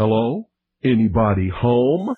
Hello? 0.00 0.48
Anybody 0.82 1.50
home? 1.50 2.14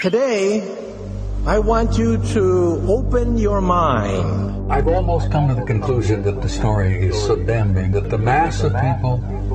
Today, 0.00 0.62
I 1.44 1.58
want 1.58 1.98
you 1.98 2.22
to 2.38 2.44
open 2.86 3.36
your 3.36 3.60
mind. 3.60 4.70
I've 4.70 4.86
almost 4.86 5.32
come 5.32 5.48
to 5.48 5.56
the 5.56 5.66
conclusion 5.66 6.22
that 6.22 6.40
the 6.40 6.48
story 6.48 7.08
is 7.08 7.20
so 7.20 7.34
damning 7.34 7.90
that 7.98 8.10
the 8.10 8.18
mass 8.18 8.62
of 8.62 8.78
people 8.78 9.18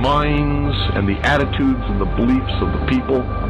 minds 0.00 0.76
and 0.96 1.06
the 1.06 1.20
attitudes 1.28 1.84
and 1.88 2.00
the 2.00 2.10
beliefs 2.16 2.56
of 2.62 2.72
the 2.72 2.86
people 2.88 3.49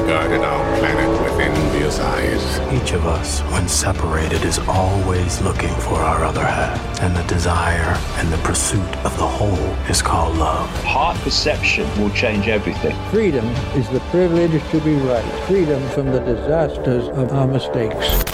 regarded 0.00 0.42
our 0.42 0.78
planet 0.78 1.10
with 1.22 1.40
envious 1.40 1.98
eyes. 1.98 2.60
Each 2.72 2.92
of 2.92 3.04
us, 3.04 3.40
when 3.52 3.66
separated, 3.66 4.44
is 4.44 4.58
always 4.68 5.40
looking 5.40 5.74
for 5.80 5.96
our 5.96 6.24
other 6.24 6.44
half. 6.44 6.78
And 7.02 7.16
the 7.16 7.24
desire 7.24 7.96
and 8.18 8.32
the 8.32 8.38
pursuit 8.38 8.96
of 9.04 9.16
the 9.18 9.26
whole 9.26 9.72
is 9.90 10.00
called 10.00 10.36
love. 10.36 10.70
Heart 10.84 11.18
perception 11.18 11.86
will 12.00 12.10
change 12.10 12.46
everything. 12.46 12.96
Freedom 13.10 13.44
is 13.74 13.88
the 13.90 14.00
privilege 14.10 14.62
to 14.70 14.80
be 14.80 14.94
right. 14.94 15.24
Freedom 15.46 15.82
from 15.88 16.06
the 16.06 16.20
disasters 16.20 17.08
of 17.08 17.32
our 17.32 17.48
mistakes. 17.48 18.27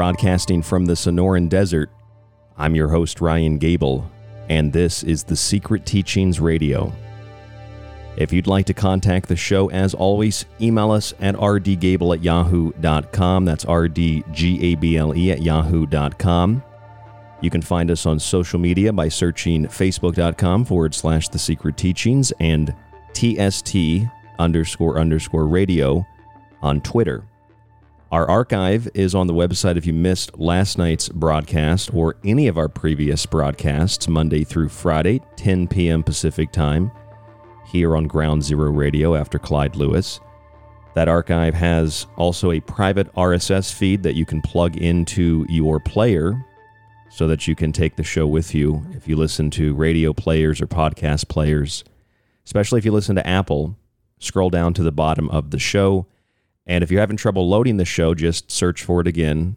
Broadcasting 0.00 0.62
from 0.62 0.86
the 0.86 0.94
Sonoran 0.94 1.50
Desert, 1.50 1.90
I'm 2.56 2.74
your 2.74 2.88
host, 2.88 3.20
Ryan 3.20 3.58
Gable, 3.58 4.10
and 4.48 4.72
this 4.72 5.02
is 5.02 5.24
the 5.24 5.36
Secret 5.36 5.84
Teachings 5.84 6.40
Radio. 6.40 6.90
If 8.16 8.32
you'd 8.32 8.46
like 8.46 8.64
to 8.64 8.72
contact 8.72 9.28
the 9.28 9.36
show, 9.36 9.68
as 9.68 9.92
always, 9.92 10.46
email 10.58 10.90
us 10.90 11.12
at 11.20 11.34
rdgable 11.34 12.16
at 12.16 12.24
yahoo.com. 12.24 13.44
That's 13.44 13.66
R-D-G-A-B-L-E 13.66 15.32
at 15.32 15.42
yahoo.com. 15.42 16.62
You 17.42 17.50
can 17.50 17.60
find 17.60 17.90
us 17.90 18.06
on 18.06 18.18
social 18.18 18.58
media 18.58 18.94
by 18.94 19.10
searching 19.10 19.66
facebook.com 19.66 20.64
forward 20.64 20.94
slash 20.94 21.28
the 21.28 21.38
secret 21.38 21.76
teachings 21.76 22.32
and 22.40 22.74
TST 23.12 23.76
underscore 24.38 24.98
underscore 24.98 25.46
radio 25.46 26.06
on 26.62 26.80
Twitter. 26.80 27.22
Our 28.12 28.28
archive 28.28 28.88
is 28.92 29.14
on 29.14 29.28
the 29.28 29.32
website 29.32 29.76
if 29.76 29.86
you 29.86 29.92
missed 29.92 30.36
last 30.36 30.78
night's 30.78 31.08
broadcast 31.08 31.94
or 31.94 32.16
any 32.24 32.48
of 32.48 32.58
our 32.58 32.68
previous 32.68 33.24
broadcasts, 33.24 34.08
Monday 34.08 34.42
through 34.42 34.70
Friday, 34.70 35.20
10 35.36 35.68
p.m. 35.68 36.02
Pacific 36.02 36.50
time, 36.50 36.90
here 37.68 37.96
on 37.96 38.08
Ground 38.08 38.42
Zero 38.42 38.68
Radio 38.72 39.14
after 39.14 39.38
Clyde 39.38 39.76
Lewis. 39.76 40.18
That 40.94 41.06
archive 41.06 41.54
has 41.54 42.08
also 42.16 42.50
a 42.50 42.58
private 42.58 43.14
RSS 43.14 43.72
feed 43.72 44.02
that 44.02 44.16
you 44.16 44.26
can 44.26 44.42
plug 44.42 44.76
into 44.76 45.46
your 45.48 45.78
player 45.78 46.44
so 47.10 47.28
that 47.28 47.46
you 47.46 47.54
can 47.54 47.70
take 47.70 47.94
the 47.94 48.02
show 48.02 48.26
with 48.26 48.56
you 48.56 48.84
if 48.90 49.06
you 49.06 49.14
listen 49.14 49.50
to 49.52 49.72
radio 49.74 50.12
players 50.12 50.60
or 50.60 50.66
podcast 50.66 51.28
players, 51.28 51.84
especially 52.44 52.78
if 52.78 52.84
you 52.84 52.90
listen 52.90 53.14
to 53.14 53.26
Apple. 53.26 53.76
scroll 54.18 54.50
down 54.50 54.74
to 54.74 54.82
the 54.82 54.90
bottom 54.90 55.28
of 55.30 55.52
the 55.52 55.60
show. 55.60 56.06
And 56.66 56.84
if 56.84 56.90
you're 56.90 57.00
having 57.00 57.16
trouble 57.16 57.48
loading 57.48 57.76
the 57.76 57.84
show, 57.84 58.14
just 58.14 58.50
search 58.50 58.84
for 58.84 59.00
it 59.00 59.06
again. 59.06 59.56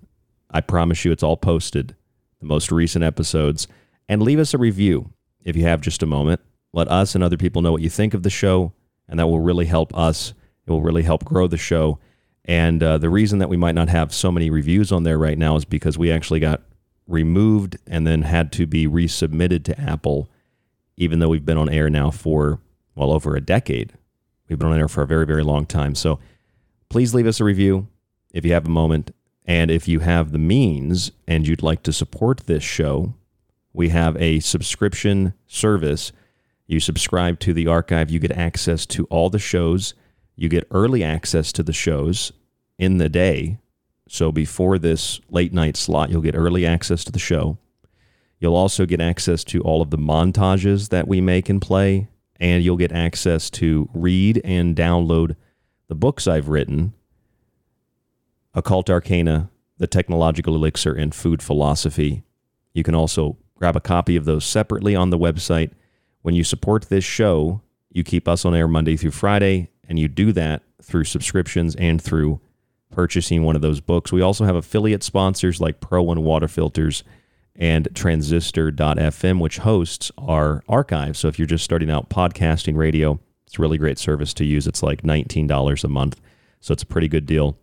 I 0.50 0.62
promise 0.62 1.04
you 1.04 1.12
it's 1.12 1.24
all 1.24 1.38
posted, 1.38 1.96
the 2.40 2.46
most 2.46 2.72
recent 2.72 3.04
episodes. 3.04 3.68
And 4.08 4.22
leave 4.22 4.40
us 4.40 4.54
a 4.54 4.58
review 4.58 5.12
if 5.44 5.56
you 5.56 5.64
have 5.64 5.82
just 5.82 6.04
a 6.04 6.08
moment. 6.08 6.42
Let 6.72 6.88
us 6.88 7.16
and 7.16 7.24
other 7.24 7.38
people 7.38 7.62
know 7.62 7.72
what 7.72 7.82
you 7.82 7.90
think 7.90 8.14
of 8.14 8.24
the 8.24 8.30
show, 8.30 8.74
and 9.08 9.20
that 9.20 9.28
will 9.28 9.40
really 9.40 9.66
help 9.66 9.96
us. 9.96 10.34
It 10.66 10.72
will 10.72 10.82
really 10.82 11.04
help 11.04 11.24
grow 11.24 11.48
the 11.48 11.58
show. 11.58 12.00
And 12.46 12.82
uh, 12.82 12.98
the 12.98 13.10
reason 13.10 13.40
that 13.40 13.50
we 13.50 13.58
might 13.58 13.76
not 13.76 13.90
have 13.90 14.14
so 14.14 14.32
many 14.32 14.50
reviews 14.50 14.92
on 14.92 15.04
there 15.04 15.18
right 15.18 15.38
now 15.38 15.56
is 15.56 15.66
because 15.66 15.98
we 15.98 16.12
actually 16.12 16.40
got 16.40 16.62
removed 17.08 17.78
and 17.86 18.08
then 18.08 18.24
had 18.24 18.52
to 18.54 18.66
be 18.66 18.88
resubmitted 18.88 19.64
to 19.66 19.80
Apple, 19.80 20.30
even 20.98 21.20
though 21.20 21.30
we've 21.30 21.46
been 21.46 21.58
on 21.58 21.70
air 21.70 21.90
now 21.90 22.10
for, 22.10 22.60
well, 22.96 23.12
over 23.12 23.36
a 23.36 23.42
decade. 23.42 23.94
We've 24.48 24.60
been 24.60 24.70
on 24.70 24.80
air 24.80 24.88
for 24.88 25.04
a 25.04 25.08
very, 25.08 25.26
very 25.26 25.44
long 25.44 25.66
time. 25.66 25.96
So 25.96 26.20
please 26.94 27.16
leave 27.16 27.25
us 27.25 27.40
a 27.40 27.44
review 27.44 27.88
if 28.36 28.45
you 28.45 28.54
have 28.54 28.68
a 28.68 28.69
moment. 28.69 29.16
And 29.48 29.72
if 29.72 29.88
you 29.88 30.01
have 30.01 30.31
the 30.31 30.38
means 30.38 31.12
and 31.28 31.48
you'd 31.48 31.63
like 31.63 31.81
to 31.84 31.92
support 31.92 32.42
this 32.45 32.62
show, 32.62 33.16
we 33.74 33.90
have 33.90 34.16
a 34.22 34.42
subscription 34.42 35.34
service. 35.48 36.12
You 36.68 36.80
subscribe 36.80 37.40
to 37.40 37.51
the 37.51 37.66
archive, 37.66 38.12
you 38.12 38.19
get 38.19 38.34
access 38.34 38.86
to 38.86 39.06
all 39.06 39.31
the 39.31 39.40
shows. 39.40 39.95
You 40.36 40.50
get 40.50 40.68
early 40.69 41.04
access 41.04 41.51
to 41.54 41.63
the 41.63 41.74
shows 41.74 42.31
in 42.78 43.00
the 43.00 43.10
day. 43.10 43.57
So 44.07 44.31
before 44.31 44.78
this 44.78 45.19
late 45.31 45.51
night 45.51 45.75
slot, 45.75 46.12
you'll 46.12 46.22
get 46.22 46.36
early 46.36 46.63
access 46.63 47.04
to 47.06 47.12
the 47.12 47.18
show. 47.18 47.57
You'll 48.40 48.56
also 48.56 48.86
get 48.86 49.01
access 49.01 49.44
to 49.45 49.62
all 49.62 49.81
of 49.81 49.90
the 49.90 49.98
montages 49.98 50.90
that 50.90 51.07
we 51.07 51.22
make 51.22 51.50
and 51.50 51.60
play, 51.60 52.07
and 52.40 52.63
you'll 52.63 52.78
get 52.78 52.92
access 52.92 53.50
to 53.50 53.90
read 53.95 54.40
and 54.44 54.75
download 54.75 55.36
the 55.94 56.00
books 56.00 56.25
I've 56.25 56.50
written 56.50 56.92
Occult 58.56 58.90
Arcana, 58.90 59.51
The 59.78 59.86
Technological 59.86 60.56
Elixir, 60.56 60.92
and 60.92 61.13
Food 61.13 61.44
Philosophy. 61.44 62.24
You 62.74 62.81
can 62.81 62.95
also 62.95 63.38
grab 63.54 63.75
a 63.75 63.80
copy 63.80 64.16
of 64.16 64.25
those 64.25 64.44
separately 64.44 64.95
on 64.95 65.12
the 65.12 65.19
website. 65.19 65.69
When 66.24 66.34
you 66.34 66.44
support 66.44 66.90
this 66.90 67.04
show, 67.04 67.62
you 67.92 68.04
keep 68.04 68.28
us 68.28 68.44
on 68.44 68.56
air 68.56 68.68
Monday 68.68 68.98
through 68.98 69.12
Friday, 69.12 69.69
and 69.88 70.00
you 70.00 70.07
do 70.07 70.31
that 70.31 70.63
through 70.81 71.04
subscriptions 71.04 71.75
and 71.75 72.01
through 72.01 72.42
purchasing 72.90 73.44
one 73.44 73.56
of 73.56 73.62
those 73.62 73.80
books. 73.80 74.12
We 74.12 74.24
also 74.24 74.45
have 74.45 74.56
affiliate 74.56 75.04
sponsors 75.04 75.62
like 75.62 75.80
Pro 75.80 76.01
One 76.01 76.24
Water 76.24 76.48
Filters 76.48 77.04
and 77.56 77.88
Transistor.fm, 77.94 79.40
which 79.40 79.60
hosts 79.60 80.12
our 80.18 80.63
archive. 80.68 81.16
So 81.18 81.28
if 81.28 81.38
you're 81.38 81.45
just 81.45 81.63
starting 81.63 81.92
out 81.92 82.10
podcasting 82.10 82.75
radio, 82.75 83.19
it's 83.45 83.60
a 83.60 83.62
really 83.62 83.78
great 83.78 84.00
service 84.00 84.34
to 84.36 84.45
use. 84.45 84.68
It's 84.68 84.84
like 84.84 85.04
$19 85.04 85.84
a 85.84 85.88
month. 85.88 86.19
So 86.60 86.74
it's 86.74 86.84
a 86.84 86.88
pretty 86.88 87.07
good 87.07 87.25
deal, 87.25 87.57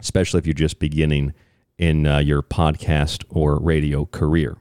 especially 0.00 0.38
if 0.38 0.46
you're 0.46 0.54
just 0.54 0.78
beginning 0.78 1.34
in 1.78 2.06
uh, 2.06 2.18
your 2.18 2.42
podcast 2.42 3.24
or 3.28 3.58
radio 3.58 4.04
career. 4.06 4.56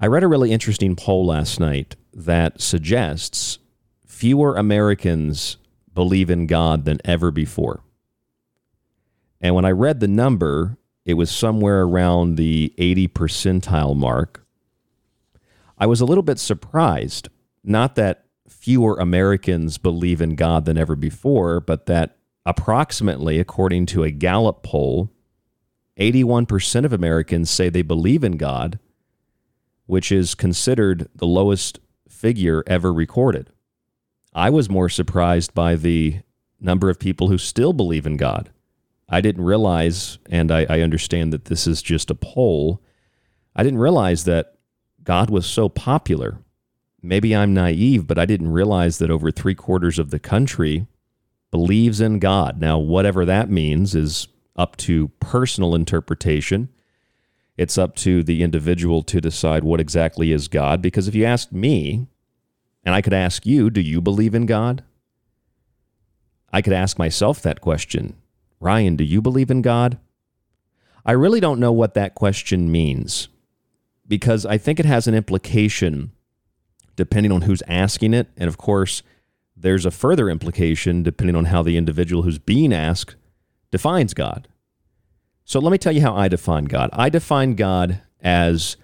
I 0.01 0.07
read 0.07 0.25
a 0.25 0.29
really 0.29 0.51
interesting 0.51 0.97
poll 0.97 1.27
last 1.27 1.61
night 1.61 1.95
that 2.13 2.61
suggests 2.61 3.61
fewer 4.07 4.57
Americans 4.57 5.57
believe 5.95 6.31
in 6.31 6.47
God 6.47 6.85
than 6.85 6.99
ever 7.05 7.31
before. 7.31 7.83
And 9.41 9.55
when 9.55 9.65
I 9.65 9.71
read 9.71 10.01
the 10.01 10.09
number, 10.09 10.77
it 11.05 11.15
was 11.15 11.31
somewhere 11.31 11.83
around 11.83 12.37
the 12.37 12.73
80 12.79 13.09
percentile 13.09 13.97
mark. 13.97 14.47
I 15.79 15.87
was 15.87 16.01
a 16.01 16.05
little 16.05 16.23
bit 16.23 16.39
surprised, 16.39 17.29
not 17.65 17.97
that 17.97 18.27
fewer 18.49 18.97
Americans 18.99 19.79
believe 19.79 20.21
in 20.21 20.37
God 20.37 20.65
than 20.65 20.79
ever 20.79 20.95
before, 20.95 21.61
but 21.61 21.87
that 21.87 22.17
approximately, 22.47 23.41
according 23.41 23.87
to 23.87 24.05
a 24.05 24.11
Gallup 24.11 24.63
poll, 24.63 25.11
81% 25.99 26.85
of 26.85 26.93
Americans 26.93 27.51
say 27.51 27.69
they 27.69 27.83
believe 27.83 28.25
in 28.25 28.37
God, 28.37 28.79
which 29.87 30.13
is 30.13 30.35
considered 30.35 31.09
the 31.15 31.27
lowest 31.27 31.81
figure 32.09 32.63
ever 32.67 32.93
recorded. 32.93 33.51
I 34.33 34.51
was 34.51 34.71
more 34.71 34.89
surprised 34.89 35.55
by 35.55 35.75
the 35.75 36.21
number 36.61 36.89
of 36.89 36.99
people 36.99 37.29
who 37.29 37.39
still 37.39 37.73
believe 37.73 38.07
in 38.07 38.17
God. 38.17 38.51
I 39.13 39.21
didn't 39.21 39.45
realize, 39.45 40.19
and 40.31 40.51
I, 40.51 40.67
I, 40.71 40.81
understand 40.81 41.35
that 41.35 41.45
this 41.45 41.67
is 41.67 41.83
just 41.83 42.11
a 42.11 42.15
poll, 42.15 42.83
I 43.55 43.63
didn't 43.63 43.79
realize 43.79 44.25
that 44.25 44.55
God 45.05 45.29
was 45.29 45.45
so 45.45 45.69
popular. 45.69 46.39
Maybe 47.03 47.37
I'm 47.37 47.53
naive, 47.53 48.07
but 48.07 48.19
I 48.19 48.25
didn't 48.25 48.53
realize 48.53 48.97
that 48.99 49.11
over 49.11 49.31
three 49.31 49.55
quarters 49.55 49.99
of 49.99 50.11
the 50.11 50.19
country 50.19 50.87
believes 51.51 52.01
in 52.01 52.21
God. 52.21 52.59
Now, 52.59 52.79
whatever 52.79 53.27
that 53.27 53.51
means 53.51 53.95
is 53.95 54.29
up 54.57 54.77
to 54.79 55.09
personal 55.21 55.75
interpretation. 55.75 56.71
It's 57.59 57.77
up 57.77 57.95
to 57.97 58.23
the 58.23 58.43
individual 58.43 59.03
to 59.03 59.21
decide 59.21 59.63
what 59.63 59.81
exactly 59.81 60.33
is 60.33 60.49
God. 60.49 60.81
Because 60.81 61.07
if 61.07 61.15
you 61.15 61.27
asked 61.27 61.53
me, 61.53 62.07
and 62.83 62.95
I 62.95 63.03
could 63.03 63.13
ask 63.13 63.45
you, 63.45 63.69
do 63.69 63.83
you 63.83 64.01
believe 64.01 64.35
in 64.35 64.47
God? 64.47 64.83
I 66.51 66.63
could 66.63 66.73
ask 66.73 66.99
myself 66.99 67.43
that 67.43 67.61
question 67.61 68.17
Ryan, 68.63 68.95
do 68.95 69.03
you 69.03 69.21
believe 69.21 69.51
in 69.51 69.61
God? 69.61 69.99
I 71.05 71.13
really 71.13 71.41
don't 71.41 71.59
know 71.59 71.73
what 71.73 71.95
that 71.95 72.15
question 72.15 72.71
means 72.71 73.29
because 74.07 74.47
I 74.47 74.57
think 74.57 74.79
it 74.79 74.87
has 74.87 75.09
an 75.09 75.15
implication 75.15 76.13
depending 76.95 77.33
on 77.33 77.43
who's 77.43 77.63
asking 77.67 78.15
it. 78.15 78.29
And 78.37 78.47
of 78.47 78.59
course, 78.59 79.03
there's 79.57 79.85
a 79.85 79.91
further 79.91 80.31
implication 80.31 81.03
depending 81.03 81.35
on 81.35 81.47
how 81.47 81.65
the 81.65 81.77
individual 81.77 82.23
who's 82.23 82.39
being 82.39 82.73
asked 82.73 83.17
defines 83.73 84.15
God. 84.15 84.47
So 85.45 85.59
let 85.59 85.73
me 85.73 85.79
tell 85.79 85.93
you 85.93 86.03
how 86.03 86.15
I 86.15 86.29
define 86.29 86.67
God. 86.67 86.91
I 86.93 87.09
define 87.09 87.57
God 87.57 88.01
as 88.21 88.77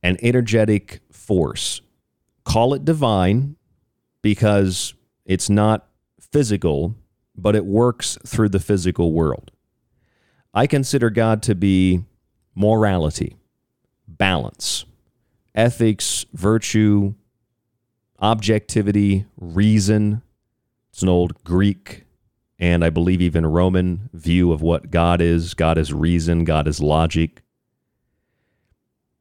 an 0.00 0.16
energetic 0.22 1.00
force. 1.10 1.80
Call 2.44 2.72
it 2.72 2.84
divine 2.84 3.56
because 4.22 4.94
it's 5.24 5.50
not 5.50 5.88
physical, 6.20 6.94
but 7.38 7.56
it 7.56 7.64
works 7.64 8.18
through 8.26 8.48
the 8.50 8.60
physical 8.60 9.12
world. 9.12 9.50
I 10.52 10.66
consider 10.66 11.10
God 11.10 11.42
to 11.44 11.54
be 11.54 12.04
morality, 12.54 13.36
balance, 14.06 14.84
ethics, 15.54 16.26
virtue, 16.32 17.14
objectivity, 18.18 19.26
reason. 19.36 20.22
It's 20.90 21.02
an 21.02 21.08
old 21.08 21.44
Greek 21.44 22.04
and 22.58 22.84
I 22.84 22.90
believe 22.90 23.22
even 23.22 23.46
Roman 23.46 24.10
view 24.12 24.52
of 24.52 24.62
what 24.62 24.90
God 24.90 25.20
is. 25.20 25.54
God 25.54 25.78
is 25.78 25.92
reason, 25.92 26.44
God 26.44 26.66
is 26.66 26.80
logic. 26.80 27.42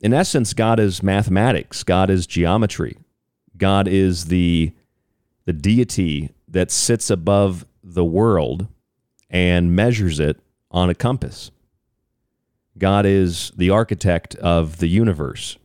In 0.02 0.14
essence, 0.14 0.54
God 0.54 0.80
is 0.80 1.04
mathematics, 1.04 1.84
God 1.84 2.10
is 2.10 2.28
geometry. 2.28 2.98
God 3.58 3.88
is 3.88 4.26
the, 4.26 4.72
the 5.46 5.54
deity 5.54 6.30
that 6.48 6.70
sits 6.70 7.10
above 7.10 7.66
the 7.94 8.06
world 8.06 8.68
and 9.30 9.76
measures 9.76 10.20
it 10.20 10.40
on 10.72 10.90
a 10.90 10.96
compass. 10.96 11.52
God 12.78 13.06
is 13.06 13.52
the 13.56 13.70
architect 13.70 14.36
of 14.36 14.78
the 14.78 14.88
universe. 14.88 15.58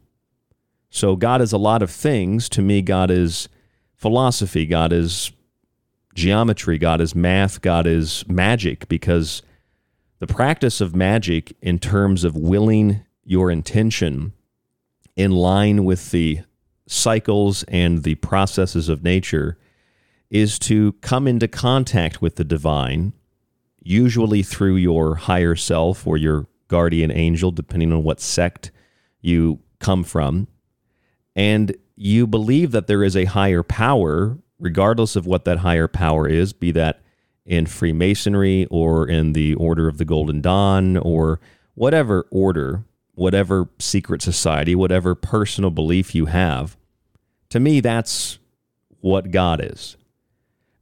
So 0.91 1.17
God 1.17 1.41
is 1.41 1.53
a 1.53 1.59
lot 1.59 1.83
of 1.83 1.91
things. 1.91 2.49
To 2.51 2.63
me, 2.63 2.83
God 2.83 3.11
is 3.11 3.49
philosophy, 3.97 4.67
God 4.67 4.93
is 4.93 5.33
geometry, 6.15 6.79
God 6.79 7.01
is 7.01 7.15
math, 7.15 7.61
God 7.61 7.87
is 7.87 8.25
magic, 8.29 8.89
because 8.89 9.43
the 10.19 10.27
practice 10.27 10.81
of 10.81 10.95
magic 10.95 11.57
in 11.61 11.79
terms 11.79 12.25
of 12.25 12.37
willing 12.37 13.05
your 13.25 13.51
intention 13.51 14.33
in 15.17 15.31
line 15.31 15.85
with 15.85 16.11
the 16.11 16.41
cycles 16.87 17.63
and 17.65 18.03
the 18.03 18.17
processes 18.17 18.89
of 18.89 19.03
nature 19.03 19.59
is 20.33 20.59
to 20.59 20.93
come 20.95 21.29
into 21.29 21.47
contact 21.47 22.21
with 22.21 22.35
the 22.35 22.45
divine, 22.45 23.13
usually 23.81 24.43
through 24.43 24.75
your 24.75 25.15
higher 25.15 25.55
self 25.55 26.09
or 26.09 26.17
your 26.17 26.49
guardian 26.67 27.13
angel, 27.13 27.53
depending 27.53 27.93
on 27.93 28.03
what 28.03 28.19
sect 28.19 28.73
you 29.21 29.61
come 29.79 30.03
from 30.03 30.49
and 31.35 31.77
you 31.97 32.27
believe 32.27 32.73
that 32.73 32.87
there 32.87 33.05
is 33.05 33.17
a 33.17 33.25
higher 33.25 33.63
power, 33.63 34.39
regardless 34.59 35.17
of 35.17 35.27
what 35.27 35.45
that 35.45 35.59
higher 35.59 35.89
power 35.89 36.29
is, 36.29 36.53
be 36.53 36.71
that 36.73 37.01
in 37.45 37.67
Freemasonry 37.67 38.67
or 38.71 39.09
in 39.09 39.33
the 39.33 39.55
Order 39.55 39.89
of 39.89 39.99
the 39.99 40.05
Golden 40.05 40.41
Dawn 40.41 40.97
or 40.97 41.41
whatever 41.75 42.27
order, 42.31 42.85
whatever 43.15 43.69
secret 43.79 44.23
society, 44.23 44.75
whatever 44.75 45.15
personal 45.15 45.71
belief 45.71 46.15
you 46.15 46.27
have, 46.27 46.77
to 47.51 47.61
me, 47.61 47.81
that's 47.81 48.39
what 49.01 49.31
God 49.31 49.61
is. 49.63 49.97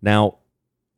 Now, 0.02 0.38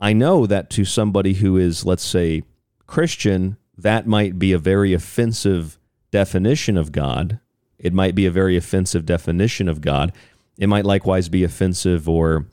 I 0.01 0.13
know 0.13 0.47
that 0.47 0.71
to 0.71 0.85
somebody 0.85 1.35
who 1.35 1.57
is, 1.57 1.85
let's 1.85 2.03
say, 2.05 2.43
Christian, 2.87 3.57
that 3.77 4.07
might 4.07 4.39
be 4.39 4.53
a 4.53 4.59
very 4.59 4.93
offensive 4.93 5.79
definition 6.11 6.77
of 6.77 6.93
God 6.93 7.41
It 7.79 7.93
might 7.93 8.15
be 8.15 8.27
a 8.27 8.31
very 8.31 8.57
offensive 8.57 9.05
definition 9.05 9.69
of 9.69 9.81
God. 9.81 10.13
It 10.57 10.69
might 10.69 10.85
likewise 10.85 11.29
be 11.29 11.43
offensive 11.43 12.09
or 12.09 12.47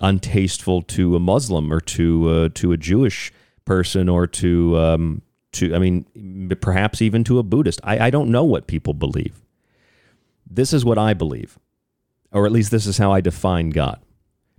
untasteful 0.00 0.82
to 0.88 1.16
a 1.16 1.20
Muslim 1.20 1.70
or 1.72 1.80
to 1.80 2.28
uh, 2.30 2.48
to 2.54 2.72
a 2.72 2.78
Jewish 2.78 3.32
person 3.66 4.08
or 4.08 4.26
to 4.26 4.78
um, 4.78 5.22
to 5.52 5.74
I 5.74 5.78
mean 5.78 6.06
perhaps 6.60 7.02
even 7.02 7.24
to 7.24 7.38
a 7.38 7.42
Buddhist. 7.42 7.80
I, 7.84 8.06
I 8.06 8.10
don't 8.10 8.30
know 8.30 8.44
what 8.44 8.66
people 8.66 8.94
believe. 8.94 9.42
This 10.48 10.72
is 10.72 10.84
what 10.84 10.98
I 10.98 11.12
believe, 11.12 11.58
or 12.32 12.46
at 12.46 12.52
least 12.52 12.70
this 12.70 12.86
is 12.86 12.98
how 12.98 13.12
I 13.12 13.20
define 13.20 13.70
God. 13.70 14.00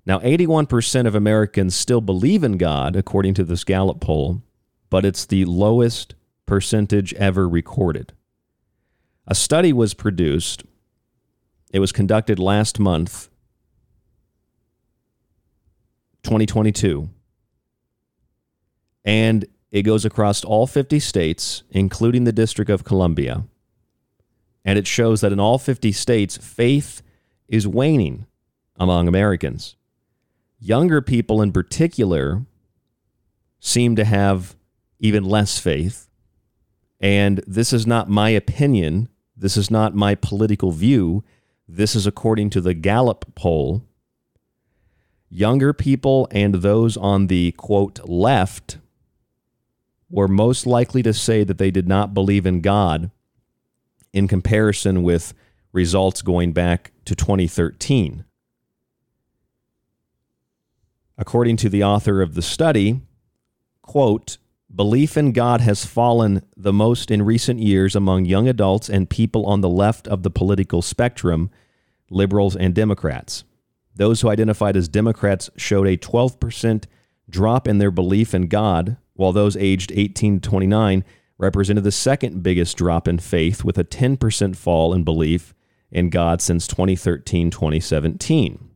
Now, 0.06 0.20
81% 0.20 1.06
of 1.06 1.14
Americans 1.14 1.76
still 1.76 2.02
believe 2.02 2.44
in 2.44 2.58
God, 2.58 2.96
according 2.96 3.36
to 3.36 3.44
this 3.44 3.64
Gallup 3.64 4.00
poll, 4.00 4.42
but 4.90 5.06
it's 5.06 5.26
the 5.26 5.46
lowest 5.46 6.16
percentage 6.46 7.14
ever 7.14 7.48
recorded. 7.48 8.14
A 9.28 9.36
study 9.36 9.72
was 9.72 9.94
produced, 9.94 10.64
it 11.72 11.80
was 11.80 11.92
conducted 11.92 12.40
last 12.40 12.80
month, 12.80 13.30
2022, 16.24 17.10
and 19.06 19.46
it 19.72 19.84
goes 19.84 20.04
across 20.04 20.44
all 20.44 20.68
50 20.68 21.00
states, 21.00 21.64
including 21.70 22.26
the 22.26 22.34
District 22.34 22.70
of 22.70 22.84
Columbia. 22.84 23.46
And 24.66 24.78
it 24.78 24.86
shows 24.86 25.22
that 25.22 25.32
in 25.32 25.40
all 25.40 25.58
50 25.58 25.92
states, 25.92 26.38
faith 26.38 27.02
is 27.48 27.68
waning 27.68 28.26
among 28.78 29.08
Americans. 29.08 29.76
Younger 30.64 31.02
people, 31.02 31.42
in 31.42 31.52
particular, 31.52 32.46
seem 33.60 33.96
to 33.96 34.06
have 34.06 34.56
even 35.00 35.24
less 35.26 35.58
faith. 35.58 36.08
And 37.00 37.44
this 37.48 37.74
is 37.74 37.88
not 37.88 38.10
my 38.10 38.30
opinion. 38.30 39.10
This 39.36 39.58
is 39.58 39.72
not 39.72 39.96
my 39.96 40.14
political 40.14 40.72
view. 40.72 41.24
This 41.68 41.96
is 41.96 42.06
according 42.06 42.52
to 42.52 42.62
the 42.62 42.76
Gallup 42.76 43.34
poll. 43.34 43.84
Younger 45.30 45.74
people 45.74 46.28
and 46.30 46.56
those 46.56 46.96
on 46.96 47.26
the 47.26 47.54
quote 47.54 48.08
left 48.08 48.78
were 50.12 50.28
most 50.28 50.68
likely 50.68 51.02
to 51.02 51.14
say 51.14 51.44
that 51.44 51.58
they 51.58 51.72
did 51.72 51.88
not 51.88 52.14
believe 52.14 52.46
in 52.46 52.62
God 52.62 53.10
in 54.14 54.28
comparison 54.28 55.02
with 55.02 55.34
results 55.74 56.22
going 56.22 56.54
back 56.54 56.92
to 57.06 57.16
2013. 57.16 58.26
According 61.22 61.58
to 61.58 61.70
the 61.70 61.84
author 61.84 62.24
of 62.24 62.34
the 62.34 62.42
study, 62.42 63.00
quote, 63.84 64.40
belief 64.76 65.16
in 65.16 65.34
God 65.34 65.62
has 65.62 65.86
fallen 65.86 66.42
the 66.58 66.74
most 66.74 67.12
in 67.12 67.22
recent 67.22 67.60
years 67.60 67.96
among 67.96 68.26
young 68.26 68.48
adults 68.48 68.90
and 68.90 69.08
people 69.08 69.46
on 69.46 69.62
the 69.62 69.70
left 69.70 70.08
of 70.08 70.24
the 70.24 70.32
political 70.32 70.82
spectrum, 70.82 71.52
liberals 72.10 72.56
and 72.56 72.74
Democrats. 72.74 73.44
Those 73.94 74.22
who 74.22 74.30
identified 74.30 74.76
as 74.76 74.88
Democrats 74.88 75.52
showed 75.56 75.86
a 75.86 75.96
12% 75.96 76.86
drop 77.30 77.68
in 77.68 77.78
their 77.78 77.92
belief 77.92 78.34
in 78.34 78.48
God 78.48 78.98
while 79.14 79.32
those 79.32 79.56
aged 79.56 79.92
18 79.94 80.40
to 80.40 80.50
29 80.50 81.06
represented 81.38 81.84
the 81.84 81.92
second 81.92 82.42
biggest 82.42 82.76
drop 82.78 83.08
in 83.08 83.20
faith, 83.20 83.64
with 83.64 83.78
a 83.78 83.84
10% 83.84 84.56
fall 84.56 84.92
in 84.92 85.04
belief 85.04 85.54
in 85.92 86.10
God 86.10 86.42
since 86.42 86.66
2013 86.66 87.52
2017. 87.52 88.71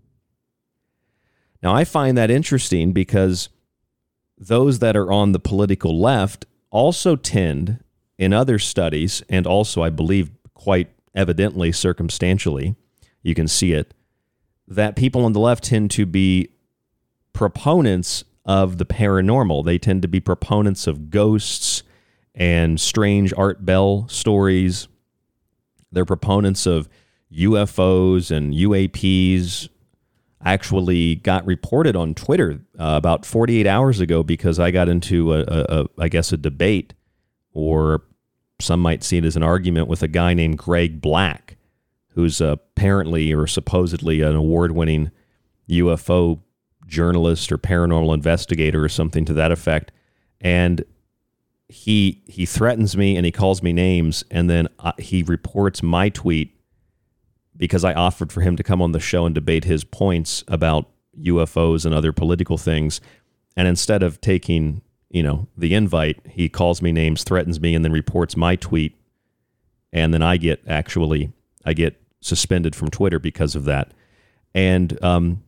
Now, 1.66 1.74
I 1.74 1.84
find 1.84 2.16
that 2.16 2.30
interesting 2.30 2.94
because 2.94 3.50
those 4.38 4.78
that 4.80 4.96
are 4.96 5.12
on 5.12 5.32
the 5.32 5.40
political 5.40 6.00
left 6.00 6.46
also 6.70 7.16
tend, 7.16 7.84
in 8.20 8.34
other 8.34 8.60
studies, 8.60 9.24
and 9.30 9.48
also, 9.48 9.82
I 9.82 9.90
believe, 9.90 10.30
quite 10.54 10.92
evidently, 11.16 11.72
circumstantially, 11.72 12.76
you 13.24 13.34
can 13.34 13.48
see 13.48 13.74
it, 13.74 13.96
that 14.68 14.96
people 14.96 15.26
on 15.26 15.34
the 15.34 15.40
left 15.40 15.64
tend 15.64 15.90
to 15.90 16.06
be 16.06 16.50
proponents 17.34 18.24
of 18.46 18.78
the 18.78 18.86
paranormal. 18.86 19.66
They 19.66 19.80
tend 19.80 20.04
to 20.04 20.08
be 20.08 20.20
proponents 20.20 20.86
of 20.86 21.10
ghosts 21.10 21.82
and 22.36 22.80
strange 22.80 23.34
Art 23.36 23.66
Bell 23.66 24.08
stories. 24.08 24.88
They're 25.92 26.06
proponents 26.06 26.68
of 26.68 26.88
UFOs 27.34 28.30
and 28.30 28.54
UAPs. 28.54 29.70
Actually, 30.46 31.16
got 31.16 31.46
reported 31.46 31.96
on 31.96 32.14
Twitter 32.14 32.62
uh, 32.80 32.94
about 32.98 33.26
48 33.26 33.66
hours 33.66 34.00
ago 34.00 34.22
because 34.22 34.60
I 34.60 34.70
got 34.70 34.88
into 34.88 35.34
a, 35.34 35.40
a, 35.40 35.66
a, 35.70 35.86
I 35.98 36.08
guess, 36.08 36.32
a 36.32 36.38
debate, 36.38 36.94
or 37.52 38.04
some 38.60 38.80
might 38.80 39.04
see 39.04 39.18
it 39.18 39.26
as 39.26 39.36
an 39.36 39.44
argument 39.44 39.88
with 39.88 40.04
a 40.04 40.08
guy 40.08 40.36
named 40.36 40.60
Greg 40.60 41.02
Black, 41.02 41.58
who's 42.10 42.40
apparently 42.40 43.34
or 43.34 43.48
supposedly 43.48 44.22
an 44.22 44.36
award-winning 44.36 45.12
UFO 45.70 46.42
journalist 46.86 47.52
or 47.52 47.58
paranormal 47.58 48.14
investigator 48.14 48.84
or 48.84 48.90
something 48.90 49.26
to 49.26 49.34
that 49.34 49.52
effect. 49.52 49.92
And 50.40 50.86
he 51.68 52.22
he 52.28 52.46
threatens 52.46 52.96
me 52.96 53.18
and 53.18 53.26
he 53.26 53.32
calls 53.32 53.64
me 53.64 53.74
names 53.74 54.24
and 54.30 54.50
then 54.50 54.68
uh, 54.80 54.92
he 55.00 55.24
reports 55.24 55.82
my 55.82 56.10
tweet 56.10 56.55
because 57.58 57.84
I 57.84 57.94
offered 57.94 58.32
for 58.32 58.42
him 58.42 58.56
to 58.58 58.64
come 58.64 58.82
on 58.82 58.92
the 58.92 59.00
show 59.00 59.26
and 59.26 59.34
debate 59.34 59.64
his 59.64 59.84
points 59.84 60.44
about 60.48 60.90
UFOs 61.22 61.86
and 61.86 61.94
other 61.94 62.12
political 62.12 62.58
things 62.58 63.02
and 63.56 63.68
instead 63.68 64.04
of 64.04 64.20
taking 64.20 64.82
you 65.10 65.24
know 65.24 65.48
the 65.58 65.74
invite 65.74 66.20
he 66.30 66.50
calls 66.50 66.82
me 66.82 66.92
names 66.92 67.24
threatens 67.24 67.60
me 67.60 67.74
and 67.74 67.86
then 67.86 67.92
reports 67.92 68.36
my 68.36 68.56
tweet 68.56 68.96
and 69.94 70.14
then 70.14 70.22
I 70.22 70.38
get 70.38 70.62
actually 70.68 71.32
I 71.64 71.74
get 71.74 72.02
suspended 72.20 72.76
from 72.76 72.90
Twitter 72.90 73.20
because 73.20 73.56
of 73.56 73.64
that 73.66 73.94
and 74.54 75.02
um, 75.04 75.44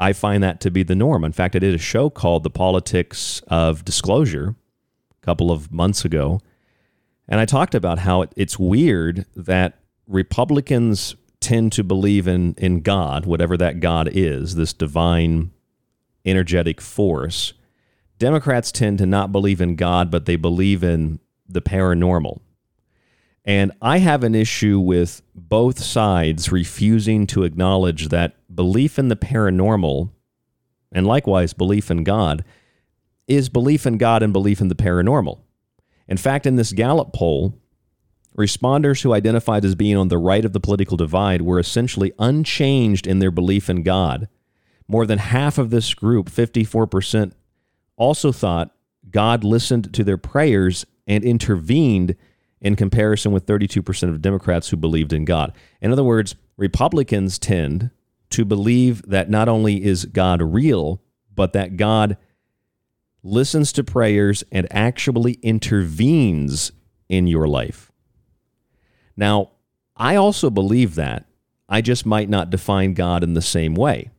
I 0.00 0.14
find 0.14 0.42
that 0.42 0.60
to 0.62 0.70
be 0.70 0.82
the 0.82 0.94
norm. 0.96 1.24
In 1.24 1.32
fact, 1.32 1.54
I 1.54 1.58
did 1.58 1.74
a 1.74 1.78
show 1.78 2.08
called 2.08 2.42
The 2.42 2.50
Politics 2.50 3.42
of 3.48 3.84
Disclosure 3.84 4.56
a 5.22 5.24
couple 5.24 5.52
of 5.52 5.70
months 5.70 6.06
ago. 6.06 6.40
And 7.28 7.38
I 7.38 7.44
talked 7.44 7.74
about 7.74 8.00
how 8.00 8.22
it, 8.22 8.32
it's 8.34 8.58
weird 8.58 9.26
that 9.36 9.78
Republicans 10.08 11.14
tend 11.40 11.72
to 11.72 11.84
believe 11.84 12.28
in, 12.28 12.54
in 12.58 12.80
God, 12.82 13.26
whatever 13.26 13.56
that 13.56 13.80
God 13.80 14.08
is, 14.12 14.54
this 14.54 14.72
divine 14.72 15.50
energetic 16.24 16.80
force. 16.80 17.54
Democrats 18.18 18.70
tend 18.70 18.98
to 18.98 19.06
not 19.06 19.32
believe 19.32 19.60
in 19.60 19.76
God, 19.76 20.10
but 20.10 20.26
they 20.26 20.36
believe 20.36 20.84
in 20.84 21.18
the 21.48 21.62
paranormal. 21.62 22.40
And 23.44 23.72
I 23.80 23.98
have 23.98 24.22
an 24.22 24.34
issue 24.34 24.78
with 24.78 25.22
both 25.34 25.78
sides 25.78 26.52
refusing 26.52 27.26
to 27.28 27.44
acknowledge 27.44 28.08
that 28.08 28.36
belief 28.54 28.98
in 28.98 29.08
the 29.08 29.16
paranormal 29.16 30.10
and 30.92 31.06
likewise 31.06 31.52
belief 31.52 31.90
in 31.90 32.04
God 32.04 32.44
is 33.26 33.48
belief 33.48 33.86
in 33.86 33.96
God 33.96 34.22
and 34.22 34.32
belief 34.32 34.60
in 34.60 34.68
the 34.68 34.74
paranormal. 34.74 35.38
In 36.08 36.16
fact, 36.16 36.44
in 36.44 36.56
this 36.56 36.72
Gallup 36.72 37.12
poll, 37.12 37.58
responders 38.36 39.02
who 39.02 39.12
identified 39.12 39.64
as 39.64 39.74
being 39.74 39.96
on 39.96 40.08
the 40.08 40.18
right 40.18 40.44
of 40.44 40.52
the 40.52 40.60
political 40.60 40.96
divide 40.96 41.42
were 41.42 41.58
essentially 41.58 42.12
unchanged 42.18 43.06
in 43.06 43.18
their 43.18 43.30
belief 43.30 43.68
in 43.68 43.82
God. 43.82 44.28
More 44.88 45.06
than 45.06 45.18
half 45.18 45.58
of 45.58 45.70
this 45.70 45.94
group, 45.94 46.30
54%, 46.30 47.32
also 47.96 48.32
thought 48.32 48.74
God 49.10 49.44
listened 49.44 49.92
to 49.94 50.04
their 50.04 50.16
prayers 50.16 50.86
and 51.06 51.24
intervened 51.24 52.16
in 52.60 52.76
comparison 52.76 53.32
with 53.32 53.46
32% 53.46 54.08
of 54.08 54.22
Democrats 54.22 54.68
who 54.68 54.76
believed 54.76 55.12
in 55.12 55.24
God. 55.24 55.52
In 55.80 55.92
other 55.92 56.04
words, 56.04 56.36
Republicans 56.56 57.38
tend 57.38 57.90
to 58.30 58.44
believe 58.44 59.02
that 59.02 59.30
not 59.30 59.48
only 59.48 59.84
is 59.84 60.04
God 60.04 60.40
real, 60.42 61.00
but 61.34 61.52
that 61.52 61.76
God 61.76 62.16
listens 63.22 63.72
to 63.72 63.84
prayers 63.84 64.44
and 64.52 64.66
actually 64.70 65.34
intervenes 65.42 66.72
in 67.08 67.26
your 67.26 67.48
life. 67.48 67.89
Now, 69.16 69.50
I 69.96 70.16
also 70.16 70.50
believe 70.50 70.94
that. 70.94 71.26
I 71.68 71.80
just 71.80 72.04
might 72.04 72.28
not 72.28 72.50
define 72.50 72.94
God 72.94 73.22
in 73.22 73.34
the 73.34 73.42
same 73.42 73.74
way. 73.74 74.10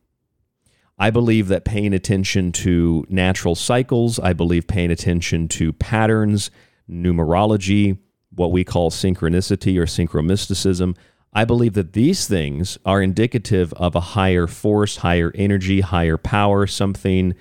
I 0.98 1.10
believe 1.10 1.48
that 1.48 1.64
paying 1.64 1.92
attention 1.92 2.52
to 2.52 3.04
natural 3.08 3.54
cycles, 3.54 4.18
I 4.18 4.32
believe 4.32 4.66
paying 4.66 4.90
attention 4.90 5.48
to 5.48 5.72
patterns, 5.72 6.50
numerology, 6.88 7.98
what 8.34 8.52
we 8.52 8.64
call 8.64 8.90
synchronicity 8.90 9.78
or 9.78 9.86
synchromysticism. 9.86 10.96
I 11.34 11.44
believe 11.44 11.74
that 11.74 11.92
these 11.92 12.28
things 12.28 12.78
are 12.84 13.02
indicative 13.02 13.72
of 13.74 13.94
a 13.94 14.00
higher 14.00 14.46
force, 14.46 14.98
higher 14.98 15.32
energy, 15.34 15.80
higher 15.80 16.16
power, 16.16 16.66
something 16.66 17.34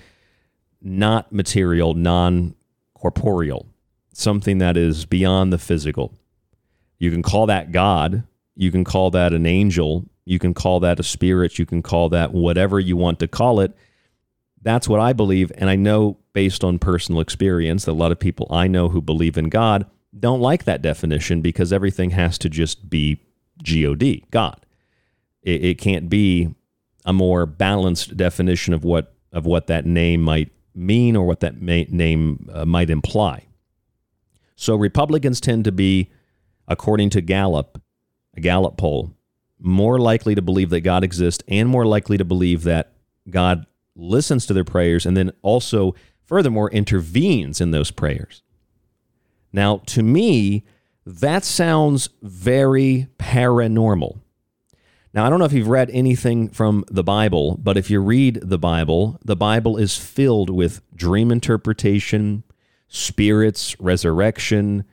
not 0.82 1.32
material, 1.32 1.94
non 1.94 2.56
corporeal, 2.94 3.68
something 4.14 4.58
that 4.60 4.78
is 4.78 5.06
beyond 5.06 5.52
the 5.54 5.58
physical. 5.58 6.14
You 7.02 7.10
can 7.10 7.24
call 7.24 7.48
that 7.48 7.72
God, 7.72 8.26
you 8.56 8.70
can 8.70 8.84
call 8.84 9.10
that 9.10 9.34
an 9.34 9.48
angel, 9.48 10.06
you 10.24 10.38
can 10.38 10.54
call 10.54 10.80
that 10.82 11.00
a 11.00 11.04
spirit, 11.04 11.58
you 11.58 11.66
can 11.66 11.82
call 11.82 12.10
that 12.10 12.32
whatever 12.32 12.80
you 12.80 12.96
want 12.96 13.18
to 13.22 13.28
call 13.28 13.60
it. 13.60 13.76
That's 14.62 14.88
what 14.88 15.00
I 15.00 15.12
believe. 15.12 15.52
And 15.56 15.68
I 15.68 15.76
know 15.76 16.20
based 16.34 16.64
on 16.64 16.78
personal 16.78 17.20
experience 17.20 17.86
that 17.86 17.94
a 17.94 17.94
lot 17.94 18.12
of 18.12 18.20
people 18.20 18.46
I 18.52 18.68
know 18.68 18.90
who 18.90 19.02
believe 19.02 19.36
in 19.36 19.50
God 19.50 19.88
don't 20.20 20.42
like 20.42 20.66
that 20.66 20.84
definition 20.84 21.42
because 21.42 21.74
everything 21.74 22.12
has 22.12 22.38
to 22.38 22.50
just 22.50 22.88
be 22.88 23.20
G 23.64 23.84
O 23.88 23.96
D, 23.96 24.24
God. 24.30 24.64
It, 25.42 25.66
it 25.66 25.78
can't 25.80 26.08
be 26.08 26.54
a 27.04 27.14
more 27.14 27.48
balanced 27.48 28.16
definition 28.16 28.76
of 28.76 28.84
what 28.84 29.16
of 29.32 29.48
what 29.48 29.66
that 29.66 29.88
name 29.88 30.22
might 30.22 30.52
mean 30.76 31.16
or 31.16 31.26
what 31.26 31.40
that 31.40 31.60
may, 31.60 31.88
name 31.90 32.48
uh, 32.54 32.66
might 32.66 32.92
imply. 32.92 33.48
So 34.56 34.76
Republicans 34.76 35.42
tend 35.42 35.66
to 35.66 35.72
be, 35.72 36.12
according 36.72 37.10
to 37.12 37.22
Gallup, 37.22 37.82
a 38.36 38.40
Gallup 38.40 38.78
poll, 38.78 39.14
more 39.60 40.00
likely 40.00 40.34
to 40.36 40.42
believe 40.42 40.70
that 40.70 40.82
God 40.82 41.04
exists 41.04 41.44
and 41.48 41.68
more 41.70 41.86
likely 41.86 42.18
to 42.18 42.26
believe 42.26 42.64
that 42.64 42.94
God 43.30 43.66
listens 43.96 44.46
to 44.46 44.54
their 44.54 44.64
prayers 44.64 45.06
and 45.06 45.16
then 45.16 45.32
also, 45.42 45.94
furthermore, 46.26 46.72
intervenes 46.72 47.60
in 47.60 47.72
those 47.72 47.92
prayers. 47.92 48.42
Now, 49.52 49.78
to 49.88 50.02
me, 50.02 50.64
that 51.06 51.44
sounds 51.44 52.10
very 52.22 53.08
paranormal. 53.20 54.20
Now, 55.14 55.26
I 55.26 55.30
don't 55.30 55.40
know 55.40 55.46
if 55.46 55.52
you've 55.52 55.68
read 55.68 55.90
anything 55.92 56.48
from 56.48 56.86
the 56.90 57.04
Bible, 57.04 57.58
but 57.62 57.76
if 57.78 57.90
you 57.90 58.00
read 58.00 58.40
the 58.42 58.58
Bible, 58.58 59.20
the 59.26 59.36
Bible 59.36 59.76
is 59.76 59.98
filled 59.98 60.50
with 60.50 60.82
dream 60.96 61.32
interpretation, 61.32 62.44
spirits, 62.88 63.78
resurrection, 63.80 64.86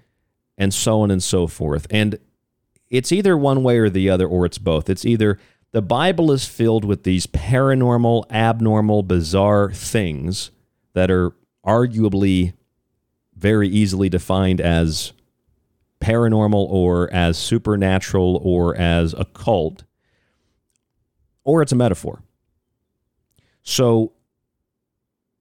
and 0.59 0.75
so 0.75 1.01
on 1.01 1.11
and 1.11 1.23
so 1.23 1.47
forth. 1.47 1.87
And 1.89 2.19
it's 2.91 3.13
either 3.13 3.39
one 3.39 3.63
way 3.63 3.79
or 3.79 3.89
the 3.89 4.11
other, 4.11 4.27
or 4.27 4.45
it's 4.45 4.59
both. 4.59 4.91
It's 4.91 5.07
either 5.07 5.39
the 5.71 5.83
Bible 5.83 6.33
is 6.33 6.47
filled 6.47 6.85
with 6.85 7.05
these 7.05 7.27
paranormal, 7.27 8.31
abnormal, 8.31 9.03
bizarre 9.03 9.71
things 9.71 10.51
that 10.95 11.11
are 11.11 11.33
arguably 11.65 12.55
very 13.37 13.69
easily 13.69 14.09
defined 14.09 14.61
as 14.61 15.13
paranormal 16.01 16.67
or 16.71 17.13
as 17.13 17.37
supernatural 17.37 18.41
or 18.43 18.75
as 18.77 19.15
occult, 19.15 19.85
or 21.45 21.63
it's 21.63 21.73
a 21.73 21.77
metaphor. 21.77 22.23
So 23.63 24.13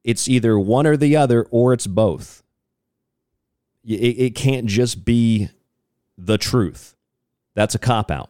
it's 0.04 0.28
either 0.28 0.60
one 0.60 0.86
or 0.86 0.98
the 0.98 1.16
other, 1.16 1.44
or 1.50 1.74
it's 1.74 1.88
both. 1.88 2.44
It, 3.88 4.20
it 4.20 4.36
can't 4.36 4.68
just 4.68 5.06
be 5.06 5.50
the 6.18 6.38
truth. 6.38 6.96
That's 7.56 7.74
a 7.74 7.80
cop 7.80 8.12
out. 8.12 8.30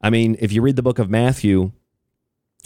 I 0.00 0.10
mean, 0.10 0.36
if 0.40 0.50
you 0.52 0.62
read 0.62 0.76
the 0.76 0.82
book 0.82 0.98
of 0.98 1.10
Matthew, 1.10 1.72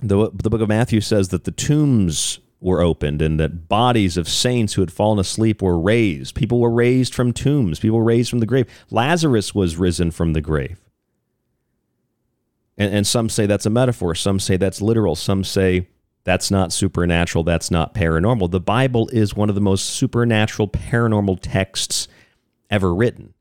the, 0.03 0.31
the 0.33 0.49
book 0.51 0.61
of 0.61 0.69
Matthew 0.69 1.01
says 1.01 1.29
that 1.29 1.45
the 1.45 1.51
tombs 1.51 2.39
were 2.61 2.81
opened 2.81 3.21
and 3.21 3.39
that 3.39 3.69
bodies 3.69 4.17
of 4.17 4.29
saints 4.29 4.75
who 4.75 4.83
had 4.83 4.93
fallen 4.93 5.19
asleep 5.19 5.61
were 5.61 5.79
raised. 5.79 6.35
People 6.35 6.61
were 6.61 6.71
raised 6.71 7.15
from 7.15 7.33
tombs, 7.33 7.81
people 7.81 7.99
were 7.99 8.05
raised 8.05 8.31
from 8.31 8.41
the 8.41 8.47
grave. 8.47 8.67
Lazarus 8.91 9.55
was 9.55 9.77
risen 9.77 10.11
from 10.11 10.33
the 10.33 10.41
grave. 10.41 10.81
And, 12.79 12.95
and 12.95 13.07
some 13.07 13.29
say 13.29 13.47
that's 13.47 13.67
a 13.67 13.71
metaphor, 13.71 14.15
some 14.15 14.41
say 14.41 14.57
that's 14.57 14.81
literal, 14.81 15.17
some 15.17 15.45
say 15.45 15.89
that's 16.27 16.51
not 16.51 16.73
supernatural, 16.73 17.45
that's 17.45 17.71
not 17.71 17.95
paranormal. 17.95 18.51
The 18.51 18.59
Bible 18.59 19.09
is 19.13 19.37
one 19.37 19.49
of 19.49 19.55
the 19.55 19.61
most 19.61 19.85
supernatural, 19.85 20.67
paranormal 20.67 21.39
texts 21.41 22.09
ever 22.69 22.93
written. 22.93 23.33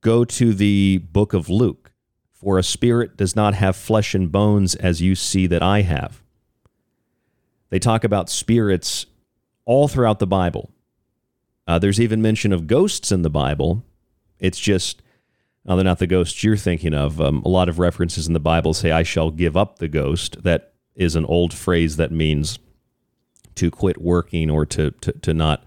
Go 0.00 0.24
to 0.24 0.54
the 0.54 0.96
book 1.12 1.34
of 1.34 1.50
Luke. 1.50 1.92
For 2.32 2.58
a 2.58 2.62
spirit 2.62 3.18
does 3.18 3.36
not 3.36 3.52
have 3.52 3.76
flesh 3.76 4.14
and 4.14 4.32
bones 4.32 4.76
as 4.76 5.02
you 5.02 5.14
see 5.14 5.46
that 5.46 5.62
I 5.62 5.82
have. 5.82 6.22
They 7.68 7.78
talk 7.78 8.02
about 8.02 8.30
spirits 8.30 9.04
all 9.66 9.88
throughout 9.88 10.20
the 10.20 10.26
Bible. 10.26 10.70
Uh, 11.66 11.78
there's 11.78 12.00
even 12.00 12.22
mention 12.22 12.50
of 12.50 12.66
ghosts 12.66 13.12
in 13.12 13.20
the 13.20 13.28
Bible. 13.28 13.84
It's 14.38 14.58
just, 14.58 15.02
now 15.66 15.76
they're 15.76 15.84
not 15.84 15.98
the 15.98 16.06
ghosts 16.06 16.42
you're 16.42 16.56
thinking 16.56 16.94
of. 16.94 17.20
Um, 17.20 17.42
a 17.44 17.48
lot 17.48 17.68
of 17.68 17.78
references 17.78 18.26
in 18.26 18.32
the 18.32 18.40
Bible 18.40 18.72
say, 18.72 18.90
I 18.90 19.02
shall 19.02 19.30
give 19.30 19.54
up 19.54 19.80
the 19.80 19.88
ghost. 19.88 20.42
That 20.42 20.72
is 20.96 21.14
an 21.14 21.24
old 21.26 21.52
phrase 21.54 21.96
that 21.96 22.10
means 22.10 22.58
to 23.54 23.70
quit 23.70 24.00
working 24.00 24.50
or 24.50 24.66
to, 24.66 24.90
to, 24.90 25.12
to 25.12 25.34
not 25.34 25.64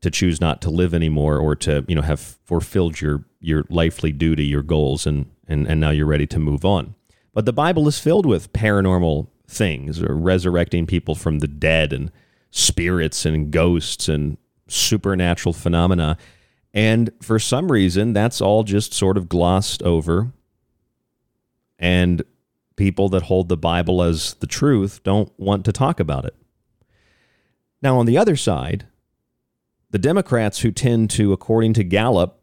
to 0.00 0.10
choose 0.10 0.40
not 0.40 0.62
to 0.62 0.70
live 0.70 0.94
anymore 0.94 1.38
or 1.38 1.54
to 1.54 1.84
you 1.86 1.94
know 1.94 2.02
have 2.02 2.20
fulfilled 2.20 3.00
your 3.00 3.24
your 3.40 3.64
lifely 3.68 4.12
duty 4.12 4.44
your 4.44 4.62
goals 4.62 5.06
and 5.06 5.30
and 5.46 5.66
and 5.66 5.80
now 5.80 5.90
you're 5.90 6.06
ready 6.06 6.26
to 6.26 6.38
move 6.38 6.64
on. 6.64 6.94
But 7.32 7.44
the 7.44 7.52
bible 7.52 7.86
is 7.88 7.98
filled 7.98 8.26
with 8.26 8.52
paranormal 8.52 9.28
things 9.46 10.02
or 10.02 10.14
resurrecting 10.14 10.86
people 10.86 11.14
from 11.14 11.40
the 11.40 11.48
dead 11.48 11.92
and 11.92 12.10
spirits 12.50 13.24
and 13.24 13.50
ghosts 13.50 14.08
and 14.08 14.36
supernatural 14.68 15.52
phenomena. 15.52 16.16
And 16.72 17.10
for 17.20 17.38
some 17.38 17.70
reason 17.70 18.12
that's 18.12 18.40
all 18.40 18.62
just 18.62 18.94
sort 18.94 19.16
of 19.16 19.28
glossed 19.28 19.82
over. 19.82 20.32
And 21.78 22.22
people 22.80 23.08
that 23.08 23.24
hold 23.24 23.48
the 23.48 23.56
bible 23.56 24.02
as 24.02 24.34
the 24.34 24.46
truth 24.46 25.02
don't 25.04 25.30
want 25.38 25.64
to 25.64 25.72
talk 25.72 26.00
about 26.00 26.24
it 26.24 26.34
now 27.82 27.98
on 27.98 28.06
the 28.06 28.18
other 28.18 28.36
side 28.36 28.86
the 29.90 29.98
Democrats 29.98 30.60
who 30.60 30.70
tend 30.70 31.10
to, 31.10 31.32
according 31.32 31.72
to 31.74 31.84
Gallup, 31.84 32.40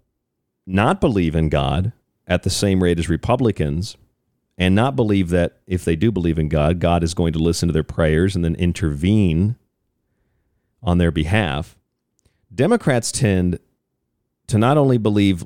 not 0.66 1.00
believe 1.00 1.36
in 1.36 1.50
God 1.50 1.94
at 2.28 2.44
the 2.44 2.50
same 2.50 2.84
rate 2.84 3.00
as 3.00 3.08
Republicans 3.10 3.96
and 4.58 4.76
not 4.76 4.96
believe 4.96 5.30
that 5.30 5.60
if 5.66 5.86
they 5.86 5.96
do 5.96 6.12
believe 6.12 6.38
in 6.38 6.50
God, 6.50 6.80
God 6.80 7.04
is 7.04 7.14
going 7.14 7.32
to 7.34 7.40
listen 7.40 7.70
to 7.70 7.74
their 7.74 7.84
prayers 7.84 8.36
and 8.36 8.44
then 8.44 8.56
intervene 8.56 9.56
on 10.84 10.98
their 10.98 11.12
behalf. 11.12 11.78
Democrats 12.54 13.12
tend 13.12 13.60
to 14.48 14.58
not 14.58 14.78
only 14.78 14.98
believe 14.98 15.46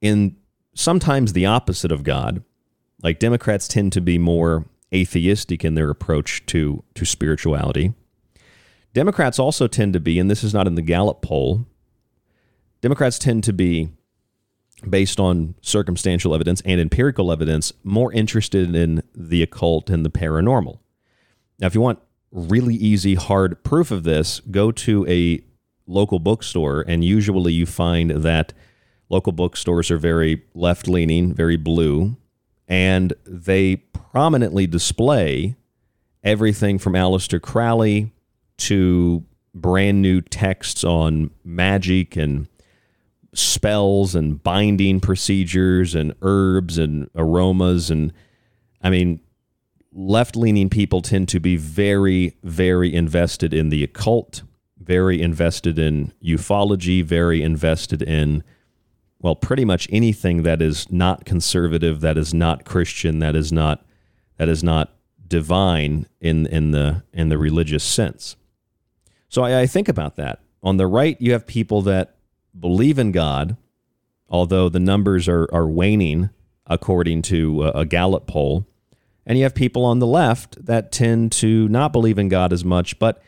in 0.00 0.36
sometimes 0.74 1.32
the 1.34 1.46
opposite 1.46 1.92
of 1.92 2.04
God, 2.04 2.42
like 3.02 3.18
Democrats 3.18 3.68
tend 3.68 3.92
to 3.92 4.00
be 4.00 4.18
more 4.18 4.66
atheistic 4.92 5.64
in 5.64 5.74
their 5.74 5.90
approach 5.90 6.44
to, 6.46 6.82
to 6.94 7.04
spirituality. 7.04 7.94
Democrats 8.92 9.38
also 9.38 9.68
tend 9.68 9.92
to 9.92 10.00
be, 10.00 10.18
and 10.18 10.30
this 10.30 10.42
is 10.42 10.52
not 10.52 10.66
in 10.66 10.74
the 10.74 10.82
Gallup 10.82 11.22
poll, 11.22 11.66
Democrats 12.80 13.18
tend 13.18 13.44
to 13.44 13.52
be, 13.52 13.90
based 14.88 15.20
on 15.20 15.54
circumstantial 15.60 16.34
evidence 16.34 16.62
and 16.64 16.80
empirical 16.80 17.30
evidence, 17.30 17.72
more 17.84 18.12
interested 18.12 18.74
in 18.74 19.02
the 19.14 19.42
occult 19.42 19.90
and 19.90 20.04
the 20.04 20.10
paranormal. 20.10 20.78
Now, 21.58 21.66
if 21.66 21.74
you 21.74 21.80
want 21.80 22.00
really 22.32 22.74
easy, 22.74 23.14
hard 23.14 23.62
proof 23.62 23.90
of 23.90 24.04
this, 24.04 24.40
go 24.50 24.72
to 24.72 25.06
a 25.06 25.44
local 25.86 26.18
bookstore, 26.18 26.84
and 26.88 27.04
usually 27.04 27.52
you 27.52 27.66
find 27.66 28.10
that 28.10 28.52
local 29.08 29.32
bookstores 29.32 29.90
are 29.90 29.98
very 29.98 30.42
left 30.54 30.88
leaning, 30.88 31.34
very 31.34 31.56
blue, 31.56 32.16
and 32.70 33.12
they 33.26 33.76
prominently 33.76 34.66
display 34.68 35.56
everything 36.22 36.78
from 36.78 36.92
Aleister 36.92 37.42
Crowley 37.42 38.12
to 38.58 39.24
brand 39.52 40.00
new 40.00 40.20
texts 40.20 40.84
on 40.84 41.30
magic 41.42 42.16
and 42.16 42.46
spells 43.34 44.14
and 44.14 44.40
binding 44.42 45.00
procedures 45.00 45.94
and 45.96 46.14
herbs 46.22 46.78
and 46.78 47.10
aromas. 47.16 47.90
And 47.90 48.12
I 48.80 48.90
mean 48.90 49.20
left-leaning 49.92 50.70
people 50.70 51.02
tend 51.02 51.28
to 51.28 51.40
be 51.40 51.56
very 51.56 52.36
very 52.44 52.94
invested 52.94 53.52
in 53.52 53.70
the 53.70 53.82
occult, 53.82 54.42
very 54.78 55.20
invested 55.20 55.78
in 55.78 56.12
ufology, 56.22 57.02
very 57.02 57.42
invested 57.42 58.00
in 58.02 58.44
well 59.20 59.36
pretty 59.36 59.64
much 59.64 59.88
anything 59.90 60.42
that 60.42 60.62
is 60.62 60.90
not 60.90 61.24
conservative, 61.24 62.00
that 62.00 62.16
is 62.16 62.32
not 62.34 62.64
Christian, 62.64 63.18
that 63.20 63.36
is 63.36 63.52
not 63.52 63.84
that 64.36 64.48
is 64.48 64.62
not 64.64 64.94
divine 65.26 66.06
in 66.20 66.46
in 66.46 66.70
the 66.70 67.02
in 67.12 67.28
the 67.28 67.38
religious 67.38 67.84
sense. 67.84 68.36
So 69.28 69.42
I, 69.42 69.60
I 69.60 69.66
think 69.66 69.88
about 69.88 70.16
that. 70.16 70.40
On 70.62 70.76
the 70.76 70.86
right, 70.86 71.16
you 71.20 71.32
have 71.32 71.46
people 71.46 71.82
that 71.82 72.16
believe 72.58 72.98
in 72.98 73.12
God, 73.12 73.56
although 74.28 74.68
the 74.68 74.80
numbers 74.80 75.28
are, 75.28 75.48
are 75.52 75.66
waning 75.66 76.30
according 76.66 77.22
to 77.22 77.64
a, 77.64 77.70
a 77.80 77.86
Gallup 77.86 78.26
poll. 78.26 78.66
And 79.24 79.38
you 79.38 79.44
have 79.44 79.54
people 79.54 79.84
on 79.84 80.00
the 80.00 80.06
left 80.06 80.64
that 80.64 80.90
tend 80.90 81.32
to 81.32 81.68
not 81.68 81.92
believe 81.92 82.18
in 82.18 82.28
God 82.28 82.52
as 82.52 82.64
much, 82.64 82.98
but 82.98 83.22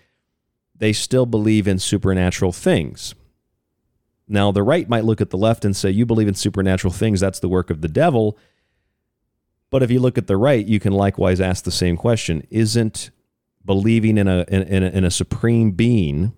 they 0.74 0.92
still 0.92 1.26
believe 1.26 1.68
in 1.68 1.78
supernatural 1.78 2.52
things. 2.52 3.14
Now, 4.32 4.50
the 4.50 4.62
right 4.62 4.88
might 4.88 5.04
look 5.04 5.20
at 5.20 5.28
the 5.28 5.36
left 5.36 5.64
and 5.64 5.76
say, 5.76 5.90
You 5.90 6.06
believe 6.06 6.26
in 6.26 6.34
supernatural 6.34 6.92
things, 6.92 7.20
that's 7.20 7.38
the 7.38 7.50
work 7.50 7.68
of 7.68 7.82
the 7.82 7.88
devil. 7.88 8.38
But 9.70 9.82
if 9.82 9.90
you 9.90 10.00
look 10.00 10.16
at 10.16 10.26
the 10.26 10.38
right, 10.38 10.66
you 10.66 10.80
can 10.80 10.92
likewise 10.92 11.40
ask 11.40 11.64
the 11.64 11.70
same 11.70 11.98
question 11.98 12.46
Isn't 12.50 13.10
believing 13.64 14.16
in 14.16 14.28
a, 14.28 14.44
in, 14.48 14.62
in 14.62 14.82
a, 14.82 14.88
in 14.88 15.04
a 15.04 15.10
supreme 15.10 15.72
being 15.72 16.32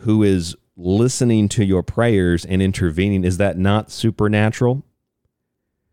who 0.00 0.22
is 0.22 0.54
listening 0.76 1.48
to 1.48 1.64
your 1.64 1.82
prayers 1.82 2.44
and 2.44 2.60
intervening, 2.60 3.24
is 3.24 3.38
that 3.38 3.56
not 3.56 3.90
supernatural? 3.90 4.84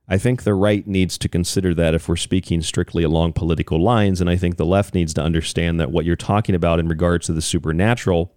I 0.10 0.17
think 0.17 0.43
the 0.43 0.53
right 0.53 0.86
needs 0.86 1.17
to 1.17 1.29
consider 1.29 1.73
that 1.75 1.93
if 1.93 2.07
we're 2.07 2.15
speaking 2.17 2.62
strictly 2.62 3.03
along 3.03 3.33
political 3.33 3.81
lines. 3.81 4.21
And 4.21 4.29
I 4.29 4.36
think 4.36 4.57
the 4.57 4.65
left 4.65 4.93
needs 4.93 5.13
to 5.15 5.21
understand 5.21 5.79
that 5.79 5.91
what 5.91 6.05
you're 6.05 6.15
talking 6.15 6.55
about 6.55 6.79
in 6.79 6.88
regards 6.88 7.25
to 7.27 7.33
the 7.33 7.41
supernatural 7.41 8.33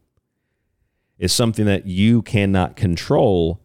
is 1.21 1.33
something 1.33 1.67
that 1.67 1.87
you 1.87 2.23
cannot 2.23 2.75
control 2.75 3.61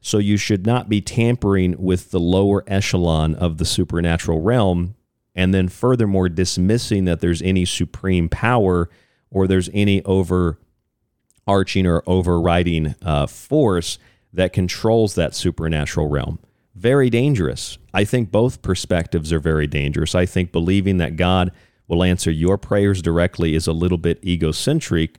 So 0.00 0.18
you 0.18 0.36
should 0.36 0.66
not 0.66 0.90
be 0.90 1.00
tampering 1.00 1.76
with 1.78 2.10
the 2.10 2.20
lower 2.20 2.62
echelon 2.66 3.34
of 3.36 3.56
the 3.56 3.64
supernatural 3.64 4.42
realm 4.42 4.96
and 5.34 5.54
then 5.54 5.68
furthermore 5.68 6.28
dismissing 6.28 7.06
that 7.06 7.20
there's 7.20 7.40
any 7.40 7.64
supreme 7.64 8.28
power 8.28 8.90
or 9.30 9.46
there's 9.46 9.70
any 9.72 10.02
overarching 10.04 11.86
or 11.86 12.02
overriding 12.06 12.94
uh, 13.00 13.26
force 13.26 13.98
that 14.30 14.52
controls 14.52 15.14
that 15.14 15.34
supernatural 15.34 16.08
realm. 16.08 16.38
Very 16.74 17.08
dangerous. 17.08 17.78
I 17.94 18.04
think 18.04 18.30
both 18.30 18.60
perspectives 18.60 19.32
are 19.32 19.40
very 19.40 19.66
dangerous. 19.66 20.14
I 20.14 20.26
think 20.26 20.52
believing 20.52 20.98
that 20.98 21.16
God 21.16 21.50
will 21.88 22.04
answer 22.04 22.30
your 22.30 22.58
prayers 22.58 23.00
directly 23.00 23.54
is 23.54 23.66
a 23.66 23.72
little 23.72 23.98
bit 23.98 24.22
egocentric. 24.22 25.16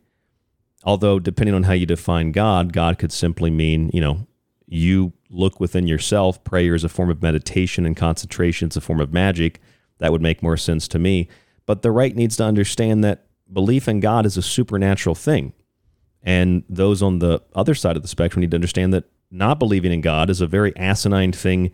Although, 0.86 1.20
depending 1.20 1.56
on 1.56 1.64
how 1.64 1.74
you 1.74 1.88
define 1.88 2.32
God, 2.32 2.72
God 2.72 3.00
could 3.00 3.12
simply 3.12 3.50
mean, 3.50 3.90
you 3.92 4.00
know, 4.00 4.28
you 4.68 5.14
look 5.30 5.60
within 5.60 5.88
yourself. 5.88 6.44
Prayer 6.44 6.76
is 6.76 6.84
a 6.84 6.90
form 6.90 7.10
of 7.10 7.22
meditation 7.22 7.86
and 7.86 7.98
concentration. 7.98 8.68
It's 8.68 8.78
a 8.78 8.82
form 8.82 9.02
of 9.02 9.12
magic. 9.12 9.60
That 9.98 10.12
would 10.12 10.22
make 10.22 10.44
more 10.44 10.58
sense 10.58 10.88
to 10.90 11.00
me. 11.00 11.28
But 11.66 11.82
the 11.82 11.92
right 11.92 12.16
needs 12.16 12.38
to 12.38 12.44
understand 12.44 13.04
that 13.04 13.26
belief 13.52 13.88
in 13.88 14.00
God 14.00 14.26
is 14.26 14.38
a 14.38 14.42
supernatural 14.42 15.16
thing. 15.16 15.54
And 16.22 16.64
those 16.70 17.02
on 17.02 17.20
the 17.20 17.42
other 17.56 17.76
side 17.76 17.96
of 17.96 18.02
the 18.02 18.08
spectrum 18.08 18.42
need 18.42 18.52
to 18.52 18.58
understand 18.58 18.94
that 18.94 19.06
not 19.32 19.60
believing 19.60 19.92
in 19.92 20.02
God 20.02 20.30
is 20.30 20.42
a 20.42 20.48
very 20.48 20.76
asinine 20.78 21.32
thing 21.32 21.72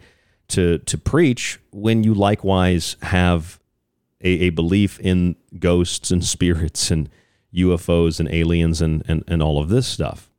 to, 0.50 0.80
to 0.80 0.98
preach 0.98 1.60
when 1.72 2.04
you 2.04 2.14
likewise 2.14 2.96
have 3.02 3.60
a, 4.22 4.30
a 4.30 4.50
belief 4.50 5.00
in 5.00 5.36
ghosts 5.60 6.12
and 6.12 6.24
spirits 6.36 6.92
and 6.92 7.10
UFOs 7.54 8.20
and 8.20 8.30
aliens 8.32 8.82
and, 8.82 9.04
and, 9.08 9.24
and 9.28 9.42
all 9.44 9.60
of 9.62 9.70
this 9.70 9.88
stuff. 9.88 10.30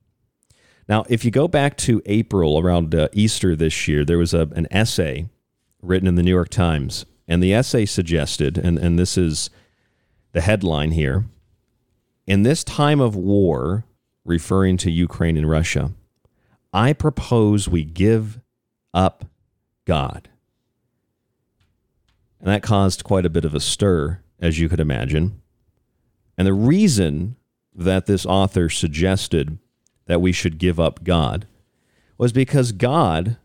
Now, 0.88 1.04
if 1.08 1.24
you 1.24 1.30
go 1.30 1.48
back 1.48 1.76
to 1.78 2.02
April 2.06 2.58
around 2.58 2.94
uh, 2.94 3.08
Easter 3.12 3.54
this 3.54 3.86
year, 3.86 4.04
there 4.04 4.18
was 4.18 4.34
a, 4.34 4.48
an 4.54 4.66
essay 4.70 5.28
written 5.80 6.08
in 6.08 6.16
the 6.16 6.22
New 6.22 6.30
York 6.30 6.48
Times, 6.48 7.06
and 7.28 7.42
the 7.42 7.54
essay 7.54 7.86
suggested, 7.86 8.58
and, 8.58 8.78
and 8.78 8.98
this 8.98 9.16
is 9.16 9.50
the 10.32 10.40
headline 10.40 10.92
here 10.92 11.26
In 12.26 12.42
this 12.42 12.64
time 12.64 13.00
of 13.00 13.14
war, 13.14 13.84
referring 14.24 14.76
to 14.78 14.90
Ukraine 14.90 15.36
and 15.36 15.48
Russia, 15.48 15.92
I 16.72 16.92
propose 16.92 17.68
we 17.68 17.84
give 17.84 18.40
up 18.94 19.26
God. 19.84 20.28
And 22.40 22.48
that 22.48 22.62
caused 22.62 23.04
quite 23.04 23.26
a 23.26 23.30
bit 23.30 23.44
of 23.44 23.54
a 23.54 23.60
stir, 23.60 24.20
as 24.40 24.58
you 24.58 24.68
could 24.68 24.80
imagine. 24.80 25.41
And 26.36 26.46
the 26.46 26.52
reason 26.52 27.36
that 27.74 28.06
this 28.06 28.26
author 28.26 28.68
suggested 28.68 29.58
that 30.06 30.20
we 30.20 30.32
should 30.32 30.58
give 30.58 30.80
up 30.80 31.04
God 31.04 31.46
was 32.18 32.32
because 32.32 32.72
God 32.72 33.36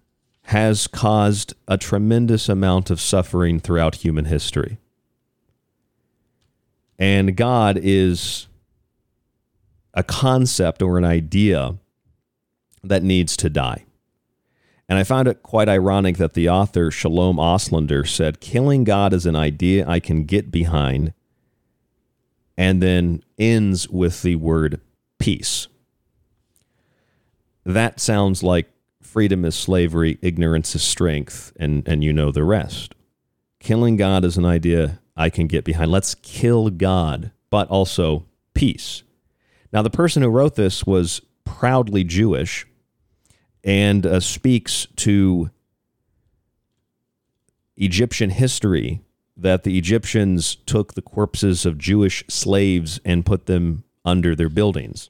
has 0.43 0.87
caused 0.87 1.53
a 1.67 1.77
tremendous 1.77 2.47
amount 2.47 2.89
of 2.89 3.01
suffering 3.01 3.59
throughout 3.59 3.95
human 3.95 4.25
history. 4.25 4.77
And 6.97 7.35
God 7.35 7.77
is 7.81 8.47
a 9.93 10.03
concept 10.03 10.81
or 10.81 10.97
an 10.97 11.03
idea 11.03 11.75
that 12.83 13.03
needs 13.03 13.35
to 13.37 13.49
die. 13.49 13.83
And 14.89 14.97
I 14.97 15.03
found 15.03 15.27
it 15.27 15.43
quite 15.43 15.67
ironic 15.67 16.17
that 16.17 16.33
the 16.33 16.49
author, 16.49 16.91
Shalom 16.91 17.37
Auslander, 17.37 18.07
said, 18.07 18.39
Killing 18.39 18.85
God 18.85 19.11
is 19.11 19.25
an 19.25 19.35
idea 19.35 19.87
I 19.87 19.99
can 19.99 20.23
get 20.23 20.49
behind, 20.49 21.13
and 22.57 22.81
then 22.81 23.23
ends 23.37 23.87
with 23.87 24.21
the 24.23 24.35
word 24.35 24.81
peace. 25.19 25.67
That 27.65 27.99
sounds 27.99 28.43
like 28.43 28.67
freedom 29.01 29.45
is 29.45 29.55
slavery, 29.55 30.17
ignorance 30.21 30.73
is 30.75 30.83
strength, 30.83 31.53
and, 31.59 31.87
and 31.87 32.03
you 32.03 32.13
know 32.13 32.31
the 32.31 32.43
rest. 32.43 32.95
Killing 33.59 33.97
God 33.97 34.23
is 34.23 34.37
an 34.37 34.45
idea 34.45 34.99
I 35.15 35.29
can 35.29 35.47
get 35.47 35.65
behind. 35.65 35.91
Let's 35.91 36.15
kill 36.15 36.69
God, 36.69 37.31
but 37.49 37.67
also 37.69 38.25
peace. 38.53 39.03
Now, 39.73 39.81
the 39.81 39.89
person 39.89 40.21
who 40.21 40.29
wrote 40.29 40.55
this 40.55 40.85
was 40.85 41.21
proudly 41.43 42.03
Jewish 42.03 42.65
and 43.63 44.05
uh, 44.05 44.19
speaks 44.19 44.87
to 44.97 45.49
Egyptian 47.75 48.29
history 48.29 49.01
that 49.37 49.63
the 49.63 49.77
Egyptians 49.77 50.55
took 50.65 50.93
the 50.93 51.01
corpses 51.01 51.65
of 51.65 51.77
Jewish 51.77 52.23
slaves 52.27 52.99
and 53.05 53.25
put 53.25 53.45
them 53.45 53.83
under 54.03 54.35
their 54.35 54.49
buildings 54.49 55.09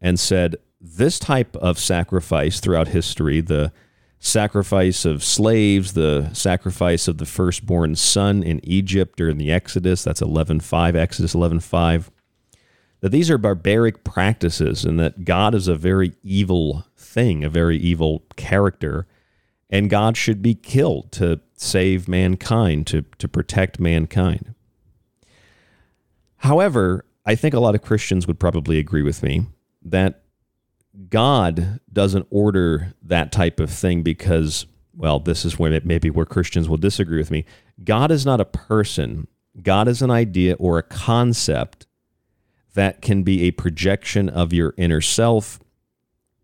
and 0.00 0.18
said, 0.18 0.56
This 0.80 1.18
type 1.18 1.54
of 1.56 1.78
sacrifice 1.78 2.58
throughout 2.58 2.88
history, 2.88 3.40
the 3.40 3.72
sacrifice 4.18 5.04
of 5.04 5.22
slaves, 5.22 5.92
the 5.92 6.30
sacrifice 6.32 7.06
of 7.06 7.18
the 7.18 7.26
firstborn 7.26 7.94
son 7.94 8.42
in 8.42 8.58
Egypt 8.64 9.16
during 9.16 9.38
the 9.38 9.52
Exodus, 9.52 10.02
that's 10.02 10.22
11.5, 10.22 10.94
Exodus 10.94 11.34
11.5, 11.34 12.08
that 13.00 13.10
these 13.10 13.30
are 13.30 13.38
barbaric 13.38 14.02
practices 14.02 14.84
and 14.84 14.98
that 14.98 15.24
God 15.24 15.54
is 15.54 15.68
a 15.68 15.74
very 15.74 16.14
evil 16.22 16.86
thing, 16.96 17.44
a 17.44 17.50
very 17.50 17.76
evil 17.76 18.24
character, 18.36 19.06
and 19.70 19.90
God 19.90 20.16
should 20.16 20.42
be 20.42 20.54
killed 20.54 21.12
to 21.12 21.40
save 21.56 22.08
mankind, 22.08 22.86
to, 22.88 23.02
to 23.18 23.28
protect 23.28 23.80
mankind. 23.80 24.54
However, 26.38 27.04
I 27.24 27.34
think 27.34 27.54
a 27.54 27.60
lot 27.60 27.74
of 27.74 27.82
Christians 27.82 28.26
would 28.26 28.38
probably 28.38 28.78
agree 28.78 29.02
with 29.02 29.22
me 29.22 29.46
that 29.82 30.22
God 31.08 31.80
doesn't 31.92 32.26
order 32.30 32.94
that 33.02 33.32
type 33.32 33.58
of 33.60 33.70
thing 33.70 34.02
because, 34.02 34.66
well, 34.94 35.18
this 35.18 35.44
is 35.44 35.58
where 35.58 35.80
maybe 35.84 36.10
where 36.10 36.26
Christians 36.26 36.68
will 36.68 36.76
disagree 36.76 37.18
with 37.18 37.30
me. 37.30 37.44
God 37.82 38.10
is 38.10 38.26
not 38.26 38.40
a 38.40 38.44
person, 38.44 39.26
God 39.62 39.88
is 39.88 40.02
an 40.02 40.10
idea 40.10 40.54
or 40.54 40.78
a 40.78 40.82
concept 40.82 41.86
that 42.74 43.00
can 43.00 43.22
be 43.22 43.42
a 43.42 43.52
projection 43.52 44.28
of 44.28 44.52
your 44.52 44.74
inner 44.76 45.00
self. 45.00 45.60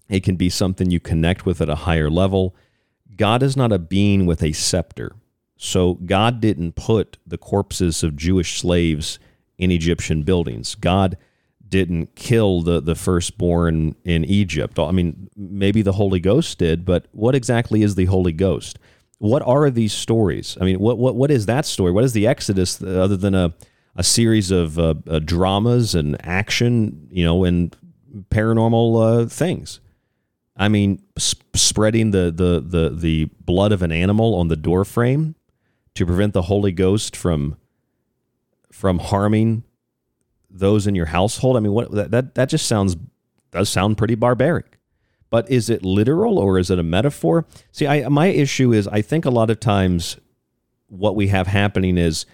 It 0.09 0.25
can 0.25 0.37
be 0.37 0.49
something 0.49 0.91
you 0.91 1.01
connect 1.01 1.45
with 1.45 1.61
at 1.61 1.69
a 1.69 1.75
higher 1.75 2.11
level. 2.11 2.55
God 3.21 3.43
is 3.43 3.55
not 3.55 3.71
a 3.71 3.79
being 3.79 4.25
with 4.25 4.43
a 4.43 4.53
scepter. 4.53 5.15
So 5.59 5.97
God 6.07 6.41
didn't 6.41 6.73
put 6.73 7.19
the 7.27 7.37
corpses 7.37 8.03
of 8.03 8.17
Jewish 8.17 8.59
slaves 8.59 9.19
in 9.59 9.71
Egyptian 9.71 10.23
buildings. 10.23 10.75
God 10.75 11.19
didn't 11.69 12.17
kill 12.17 12.63
the, 12.63 12.81
the 12.81 12.95
firstborn 12.95 13.95
in 14.05 14.25
Egypt. 14.25 14.79
I 14.79 14.91
mean, 14.93 15.29
maybe 15.37 15.83
the 15.83 15.93
Holy 15.93 16.19
Ghost 16.19 16.57
did, 16.57 16.87
but 16.87 17.09
what 17.13 17.35
exactly 17.35 17.83
is 17.83 17.95
the 17.95 18.07
Holy 18.07 18.33
Ghost? 18.33 18.79
What 19.19 19.43
are 19.43 19.69
these 19.69 19.93
stories? 19.93 20.57
I 20.59 20.65
mean, 20.65 20.79
what, 20.79 20.97
what, 20.97 21.15
what 21.15 21.31
is 21.31 21.45
that 21.45 21.67
story? 21.67 21.93
What 21.93 22.05
is 22.05 22.15
the 22.15 22.27
Exodus 22.27 22.83
other 22.83 23.19
than 23.19 23.35
a, 23.35 23.53
a 23.97 24.03
series 24.03 24.51
of 24.51 24.79
uh, 24.79 24.95
uh, 25.07 25.19
dramas 25.19 25.95
and 25.95 26.17
action, 26.27 27.07
you 27.11 27.27
know, 27.27 27.45
and 27.45 27.77
paranormal 28.31 29.25
uh, 29.25 29.29
things. 29.29 29.79
I 30.61 30.69
mean, 30.69 31.03
sp- 31.17 31.57
spreading 31.57 32.11
the, 32.11 32.31
the 32.31 32.61
the 32.61 32.95
the 32.95 33.25
blood 33.41 33.73
of 33.73 33.83
an 33.83 33.91
animal 33.91 34.35
on 34.35 34.49
the 34.49 34.57
door 34.57 34.85
frame 34.85 35.35
to 35.95 36.05
prevent 36.05 36.35
the 36.35 36.43
Holy 36.43 36.71
Ghost 36.71 37.17
from 37.17 37.57
from 38.71 38.99
harming 38.99 39.65
those 40.51 40.87
in 40.87 40.95
your 40.95 41.07
household. 41.07 41.57
I 41.57 41.61
mean, 41.61 41.73
what 41.73 41.91
that 41.93 42.11
that, 42.11 42.35
that 42.35 42.51
just 42.51 42.67
sounds 42.67 42.95
does 43.51 43.71
sound 43.71 43.97
pretty 43.97 44.15
barbaric. 44.15 44.77
But 45.31 45.51
is 45.51 45.71
it 45.71 45.83
literal 45.83 46.39
or 46.39 46.59
is 46.59 46.71
it 46.71 46.79
a 46.79 46.83
metaphor? 46.83 47.47
See, 47.73 47.87
I 47.87 48.07
my 48.09 48.27
issue 48.27 48.73
is 48.75 48.87
I 48.87 49.01
think 49.01 49.25
a 49.25 49.31
lot 49.31 49.49
of 49.49 49.61
times 49.61 50.19
what 50.89 51.17
we 51.17 51.29
have 51.29 51.47
happening 51.47 51.97
is 51.97 52.27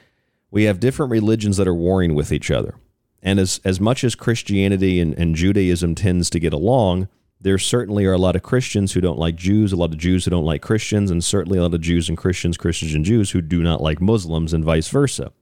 we 0.50 0.64
have 0.64 0.80
different 0.80 1.12
religions 1.12 1.58
that 1.58 1.68
are 1.68 1.74
warring 1.74 2.14
with 2.16 2.32
each 2.32 2.50
other. 2.50 2.74
And 3.22 3.38
as, 3.38 3.60
as 3.64 3.80
much 3.80 4.02
as 4.02 4.14
Christianity 4.14 5.00
and, 5.00 5.14
and 5.14 5.34
Judaism 5.34 5.94
tends 5.94 6.30
to 6.30 6.40
get 6.40 6.52
along, 6.52 7.08
there 7.40 7.58
certainly 7.58 8.06
are 8.06 8.12
a 8.12 8.18
lot 8.18 8.36
of 8.36 8.42
Christians 8.42 8.92
who 8.92 9.00
don't 9.00 9.18
like 9.18 9.36
Jews, 9.36 9.72
a 9.72 9.76
lot 9.76 9.92
of 9.92 9.98
Jews 9.98 10.24
who 10.24 10.30
don't 10.30 10.44
like 10.44 10.62
Christians, 10.62 11.10
and 11.10 11.22
certainly 11.22 11.58
a 11.58 11.62
lot 11.62 11.74
of 11.74 11.80
Jews 11.80 12.08
and 12.08 12.16
Christians, 12.16 12.56
Christians 12.56 12.94
and 12.94 13.04
Jews 13.04 13.30
who 13.30 13.42
do 13.42 13.62
not 13.62 13.82
like 13.82 14.00
Muslims, 14.00 14.52
and 14.52 14.64
vice 14.64 14.88
versa. 14.88 15.32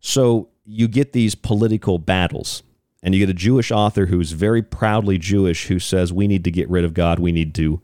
So 0.00 0.48
you 0.64 0.88
get 0.88 1.12
these 1.12 1.34
political 1.34 1.98
battles, 1.98 2.64
and 3.02 3.14
you 3.14 3.20
get 3.20 3.30
a 3.30 3.34
Jewish 3.34 3.70
author 3.70 4.06
who's 4.06 4.32
very 4.32 4.62
proudly 4.62 5.18
Jewish 5.18 5.66
who 5.66 5.78
says, 5.78 6.12
We 6.12 6.26
need 6.26 6.44
to 6.44 6.50
get 6.50 6.68
rid 6.68 6.84
of 6.84 6.94
God, 6.94 7.18
we 7.20 7.32
need 7.32 7.54
to 7.56 7.80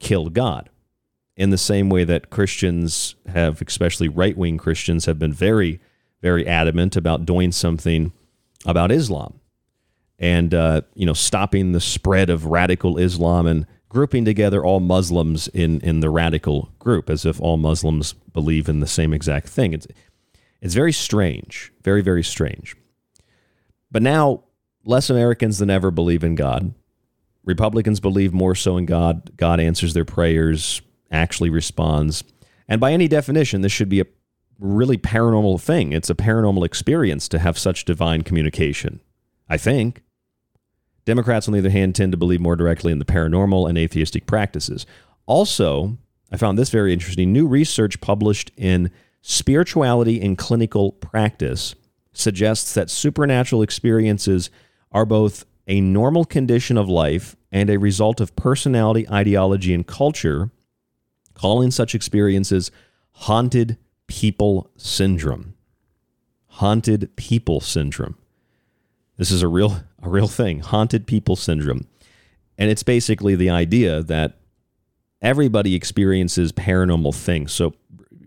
kill 0.00 0.28
God. 0.28 0.68
In 1.36 1.50
the 1.50 1.58
same 1.58 1.88
way 1.88 2.04
that 2.04 2.28
Christians 2.28 3.14
have, 3.28 3.62
especially 3.62 4.08
right 4.08 4.36
wing 4.36 4.58
Christians, 4.58 5.06
have 5.06 5.18
been 5.18 5.32
very, 5.32 5.80
very 6.20 6.46
adamant 6.46 6.96
about 6.96 7.24
doing 7.24 7.52
something 7.52 8.12
about 8.66 8.92
Islam 8.92 9.40
and, 10.18 10.54
uh, 10.54 10.82
you 10.94 11.06
know, 11.06 11.12
stopping 11.12 11.72
the 11.72 11.80
spread 11.80 12.30
of 12.30 12.46
radical 12.46 12.98
Islam 12.98 13.46
and 13.46 13.66
grouping 13.88 14.24
together 14.24 14.64
all 14.64 14.80
Muslims 14.80 15.48
in, 15.48 15.80
in 15.80 16.00
the 16.00 16.10
radical 16.10 16.70
group 16.78 17.10
as 17.10 17.26
if 17.26 17.40
all 17.40 17.56
Muslims 17.56 18.14
believe 18.32 18.68
in 18.68 18.80
the 18.80 18.86
same 18.86 19.12
exact 19.12 19.48
thing. 19.48 19.72
It's, 19.72 19.86
it's 20.60 20.74
very 20.74 20.92
strange, 20.92 21.72
very, 21.82 22.00
very 22.00 22.22
strange. 22.22 22.76
But 23.90 24.02
now, 24.02 24.44
less 24.84 25.10
Americans 25.10 25.58
than 25.58 25.70
ever 25.70 25.90
believe 25.90 26.24
in 26.24 26.34
God. 26.34 26.74
Republicans 27.44 28.00
believe 28.00 28.32
more 28.32 28.54
so 28.54 28.76
in 28.76 28.86
God. 28.86 29.36
God 29.36 29.60
answers 29.60 29.94
their 29.94 30.04
prayers, 30.04 30.80
actually 31.10 31.50
responds. 31.50 32.24
And 32.68 32.80
by 32.80 32.92
any 32.92 33.08
definition, 33.08 33.60
this 33.60 33.72
should 33.72 33.88
be 33.88 34.00
a 34.00 34.06
really 34.58 34.96
paranormal 34.96 35.60
thing. 35.60 35.92
It's 35.92 36.10
a 36.10 36.14
paranormal 36.14 36.64
experience 36.64 37.28
to 37.28 37.38
have 37.38 37.58
such 37.58 37.84
divine 37.84 38.22
communication, 38.22 39.00
I 39.52 39.58
think. 39.58 40.02
Democrats, 41.04 41.46
on 41.46 41.52
the 41.52 41.60
other 41.60 41.68
hand, 41.68 41.94
tend 41.94 42.12
to 42.12 42.16
believe 42.16 42.40
more 42.40 42.56
directly 42.56 42.90
in 42.90 42.98
the 42.98 43.04
paranormal 43.04 43.68
and 43.68 43.76
atheistic 43.76 44.24
practices. 44.24 44.86
Also, 45.26 45.98
I 46.30 46.38
found 46.38 46.56
this 46.56 46.70
very 46.70 46.90
interesting. 46.90 47.34
New 47.34 47.46
research 47.46 48.00
published 48.00 48.50
in 48.56 48.90
Spirituality 49.20 50.18
in 50.18 50.36
Clinical 50.36 50.92
Practice 50.92 51.74
suggests 52.14 52.72
that 52.72 52.88
supernatural 52.88 53.60
experiences 53.60 54.48
are 54.90 55.04
both 55.04 55.44
a 55.66 55.82
normal 55.82 56.24
condition 56.24 56.78
of 56.78 56.88
life 56.88 57.36
and 57.50 57.68
a 57.68 57.78
result 57.78 58.22
of 58.22 58.34
personality, 58.34 59.06
ideology, 59.10 59.74
and 59.74 59.86
culture, 59.86 60.50
calling 61.34 61.70
such 61.70 61.94
experiences 61.94 62.70
haunted 63.12 63.76
people 64.06 64.70
syndrome. 64.78 65.52
Haunted 66.46 67.14
people 67.16 67.60
syndrome. 67.60 68.16
This 69.22 69.30
is 69.30 69.42
a 69.42 69.46
real 69.46 69.76
a 70.02 70.08
real 70.08 70.26
thing, 70.26 70.58
haunted 70.58 71.06
people 71.06 71.36
syndrome. 71.36 71.86
And 72.58 72.72
it's 72.72 72.82
basically 72.82 73.36
the 73.36 73.50
idea 73.50 74.02
that 74.02 74.40
everybody 75.20 75.76
experiences 75.76 76.50
paranormal 76.50 77.14
things. 77.14 77.52
So 77.52 77.72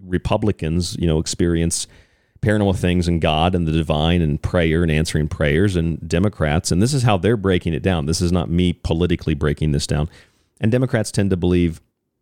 Republicans, 0.05 0.95
you 0.97 1.05
know, 1.05 1.19
experience 1.19 1.88
paranormal 2.41 2.77
things 2.77 3.10
and 3.10 3.19
God 3.19 3.55
and 3.55 3.67
the 3.67 3.73
divine 3.73 4.21
and 4.21 4.41
prayer 4.41 4.84
and 4.84 4.89
answering 4.89 5.27
prayers 5.27 5.75
and 5.75 5.99
Democrats 6.08 6.71
and 6.71 6.81
this 6.81 6.93
is 6.93 7.03
how 7.03 7.17
they're 7.17 7.36
breaking 7.36 7.73
it 7.73 7.84
down. 7.84 8.05
This 8.05 8.21
is 8.21 8.31
not 8.31 8.49
me 8.49 8.71
politically 8.71 9.34
breaking 9.34 9.73
this 9.73 9.86
down. 9.86 10.08
And 10.62 10.71
Democrats 10.71 11.12
tend 11.12 11.29
to 11.31 11.36
believe 11.36 11.81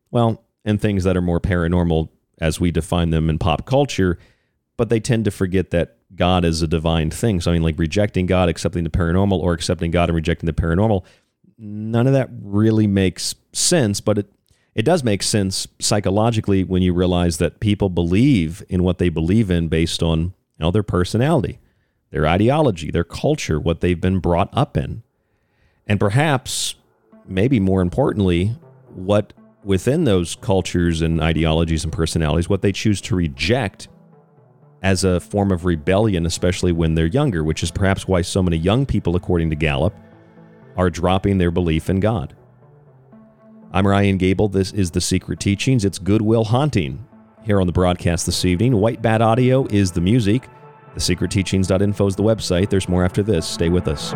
well, 0.09 0.43
in 0.65 0.79
things 0.79 1.03
that 1.03 1.15
are 1.15 1.21
more 1.21 1.39
paranormal 1.39 2.09
as 2.41 2.59
we 2.59 2.71
define 2.71 3.11
them 3.11 3.29
in 3.29 3.37
pop 3.37 3.67
culture, 3.67 4.17
but 4.77 4.89
they 4.89 4.99
tend 4.99 5.25
to 5.25 5.31
forget 5.31 5.69
that 5.69 5.97
God 6.15 6.45
is 6.45 6.61
a 6.61 6.67
divine 6.67 7.09
thing. 7.09 7.41
So 7.41 7.51
I 7.51 7.53
mean 7.55 7.63
like 7.63 7.79
rejecting 7.79 8.25
God, 8.25 8.49
accepting 8.49 8.83
the 8.83 8.89
paranormal 8.89 9.39
or 9.39 9.53
accepting 9.53 9.91
God 9.91 10.09
and 10.09 10.15
rejecting 10.15 10.47
the 10.47 10.53
paranormal, 10.53 11.03
none 11.57 12.07
of 12.07 12.13
that 12.13 12.29
really 12.41 12.87
makes 12.87 13.35
sense, 13.51 14.01
but 14.01 14.17
it 14.17 14.33
it 14.75 14.83
does 14.83 15.03
make 15.03 15.21
sense 15.21 15.67
psychologically 15.79 16.63
when 16.63 16.81
you 16.81 16.93
realize 16.93 17.37
that 17.37 17.59
people 17.59 17.89
believe 17.89 18.63
in 18.69 18.83
what 18.83 18.97
they 18.97 19.09
believe 19.09 19.51
in 19.51 19.67
based 19.67 20.01
on 20.01 20.19
you 20.19 20.33
know, 20.59 20.71
their 20.71 20.83
personality, 20.83 21.59
their 22.09 22.27
ideology, 22.27 22.89
their 22.89 23.03
culture, 23.03 23.59
what 23.59 23.81
they've 23.81 24.01
been 24.01 24.19
brought 24.19 24.49
up 24.51 24.75
in. 24.75 25.03
And 25.85 25.99
perhaps, 25.99 26.75
maybe 27.27 27.59
more 27.59 27.81
importantly, 27.81 28.55
what 28.95 29.33
within 29.63 30.05
those 30.05 30.35
cultures 30.35 31.01
and 31.01 31.21
ideologies 31.21 31.83
and 31.83 31.93
personalities, 31.93 32.49
what 32.49 32.61
they 32.61 32.71
choose 32.71 32.99
to 33.01 33.15
reject 33.15 33.87
as 34.83 35.03
a 35.05 35.19
form 35.19 35.51
of 35.51 35.65
rebellion, 35.65 36.25
especially 36.25 36.71
when 36.71 36.93
they're 36.93 37.05
younger, 37.07 37.43
which 37.43 37.63
is 37.63 37.71
perhaps 37.71 38.07
why 38.07 38.21
so 38.21 38.43
many 38.43 38.57
young 38.57 38.85
people, 38.85 39.15
according 39.15 39.49
to 39.49 39.55
Gallup, 39.55 39.95
are 40.75 40.89
dropping 40.89 41.37
their 41.37 41.51
belief 41.51 41.89
in 41.89 41.99
God. 41.99 42.35
I'm 43.71 43.87
Ryan 43.87 44.17
Gable. 44.17 44.49
This 44.49 44.71
is 44.73 44.91
The 44.91 45.01
Secret 45.01 45.39
Teachings. 45.39 45.85
It's 45.85 45.97
Goodwill 45.97 46.43
Haunting 46.43 47.07
here 47.43 47.59
on 47.59 47.67
the 47.67 47.73
broadcast 47.73 48.25
this 48.25 48.45
evening. 48.45 48.75
White 48.75 49.01
Bat 49.01 49.21
Audio 49.21 49.65
is 49.71 49.91
the 49.91 50.01
music. 50.01 50.47
TheSecretTeachings.info 50.95 52.07
is 52.07 52.15
the 52.15 52.23
website. 52.23 52.69
There's 52.69 52.87
more 52.87 53.03
after 53.03 53.23
this. 53.23 53.47
Stay 53.47 53.69
with 53.69 53.87
us. 53.87 54.13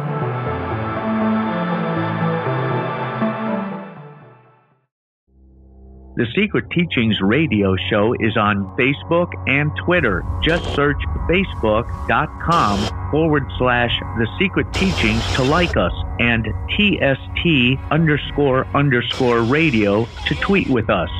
The 6.17 6.25
Secret 6.35 6.71
Teachings 6.71 7.21
radio 7.21 7.75
show 7.91 8.15
is 8.19 8.35
on 8.37 8.75
Facebook 8.75 9.31
and 9.45 9.69
Twitter. 9.85 10.25
Just 10.43 10.65
search 10.73 10.97
facebook.com 11.29 13.11
forward 13.11 13.43
slash 13.59 13.91
The 14.17 14.27
Secret 14.39 14.65
Teachings 14.73 15.23
to 15.35 15.43
like 15.43 15.77
us 15.77 15.93
and 16.17 16.47
TST 16.71 17.79
underscore 17.91 18.65
underscore 18.75 19.41
radio 19.41 20.07
to 20.25 20.33
tweet 20.33 20.67
with 20.69 20.89
us. 20.89 21.11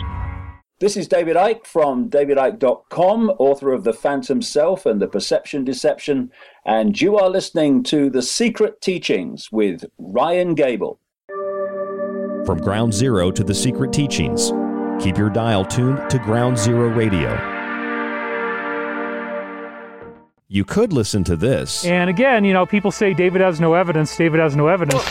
This 0.80 0.98
is 0.98 1.08
David 1.08 1.36
Icke 1.36 1.68
from 1.68 2.10
davidicke.com, 2.10 3.30
author 3.38 3.74
of 3.74 3.84
The 3.84 3.94
Phantom 3.94 4.42
Self 4.42 4.88
and 4.88 5.00
The 5.00 5.08
Perception 5.08 5.64
Deception, 5.64 6.32
and 6.66 7.00
you 7.00 7.18
are 7.18 7.30
listening 7.30 7.84
to 7.84 8.10
The 8.10 8.24
Secret 8.24 8.82
Teachings 8.82 9.52
with 9.52 9.86
Ryan 10.00 10.56
Gable. 10.56 11.00
From 12.48 12.58
Ground 12.62 12.96
Zero 12.96 13.30
to 13.30 13.44
The 13.44 13.54
Secret 13.54 13.94
Teachings, 13.94 14.54
keep 15.00 15.18
your 15.18 15.30
dial 15.30 15.66
tuned 15.66 16.10
to 16.10 16.20
Ground 16.20 16.58
Zero 16.58 16.90
Radio. 16.90 17.32
You 20.50 20.64
could 20.64 20.94
listen 20.94 21.24
to 21.26 21.36
this. 21.36 21.86
And 21.86 22.10
again, 22.10 22.46
you 22.46 22.54
know, 22.54 22.66
people 22.66 22.92
say 22.92 23.14
David 23.14 23.42
has 23.42 23.60
no 23.60 23.74
evidence, 23.74 24.16
David 24.16 24.40
has 24.40 24.56
no 24.56 24.68
evidence. 24.68 25.04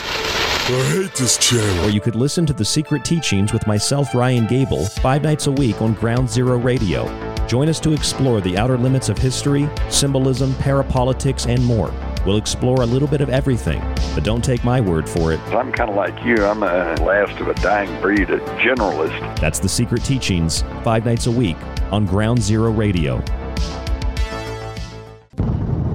I 0.69 0.83
hate 0.91 1.13
this 1.15 1.37
channel. 1.37 1.85
Or 1.85 1.89
you 1.89 2.01
could 2.01 2.15
listen 2.15 2.45
to 2.47 2.53
The 2.53 2.65
Secret 2.65 3.05
Teachings 3.05 3.53
with 3.53 3.65
myself, 3.67 4.13
Ryan 4.13 4.47
Gable, 4.47 4.85
five 4.85 5.21
nights 5.21 5.47
a 5.47 5.51
week 5.51 5.81
on 5.81 5.93
Ground 5.93 6.29
Zero 6.29 6.57
Radio. 6.57 7.05
Join 7.47 7.69
us 7.69 7.79
to 7.79 7.93
explore 7.93 8.41
the 8.41 8.57
outer 8.57 8.77
limits 8.77 9.07
of 9.07 9.17
history, 9.17 9.69
symbolism, 9.89 10.51
parapolitics, 10.55 11.47
and 11.47 11.63
more. 11.63 11.93
We'll 12.27 12.35
explore 12.35 12.81
a 12.81 12.85
little 12.85 13.07
bit 13.07 13.21
of 13.21 13.29
everything, 13.29 13.79
but 14.13 14.25
don't 14.25 14.43
take 14.43 14.61
my 14.65 14.81
word 14.81 15.07
for 15.07 15.31
it. 15.31 15.39
I'm 15.53 15.71
kind 15.71 15.89
of 15.89 15.95
like 15.95 16.25
you. 16.25 16.35
I'm 16.43 16.61
a 16.61 16.93
last 17.01 17.39
of 17.39 17.47
a 17.47 17.53
dying 17.53 18.01
breed, 18.01 18.29
a 18.29 18.39
generalist. 18.59 19.39
That's 19.39 19.59
The 19.59 19.69
Secret 19.69 20.03
Teachings, 20.03 20.61
five 20.83 21.05
nights 21.05 21.27
a 21.27 21.31
week 21.31 21.55
on 21.89 22.05
Ground 22.05 22.43
Zero 22.43 22.69
Radio. 22.69 23.23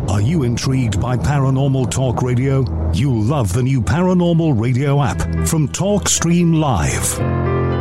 Are 0.09 0.23
you 0.23 0.45
intrigued 0.45 0.99
by 0.99 1.19
Paranormal 1.19 1.91
Talk 1.91 2.23
Radio? 2.23 2.65
You'll 2.95 3.23
love 3.23 3.53
the 3.53 3.63
new 3.63 3.83
Paranormal 3.83 4.59
Radio 4.59 5.03
app 5.03 5.21
from 5.47 5.69
TalkStream 5.69 6.59
Live. 6.59 7.52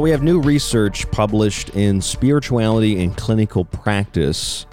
So 0.00 0.04
we 0.04 0.12
have 0.12 0.22
new 0.22 0.40
research 0.40 1.10
published 1.10 1.76
in 1.76 2.00
Spirituality 2.00 3.00
in 3.02 3.12
Clinical 3.12 3.66
Practice, 3.66 4.64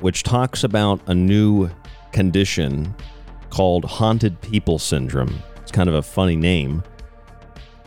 which 0.00 0.22
talks 0.22 0.64
about 0.64 0.98
a 1.08 1.14
new 1.14 1.68
condition 2.12 2.94
called 3.50 3.84
haunted 3.84 4.40
people 4.40 4.78
syndrome. 4.78 5.42
It's 5.56 5.70
kind 5.70 5.90
of 5.90 5.94
a 5.94 6.00
funny 6.00 6.36
name. 6.36 6.82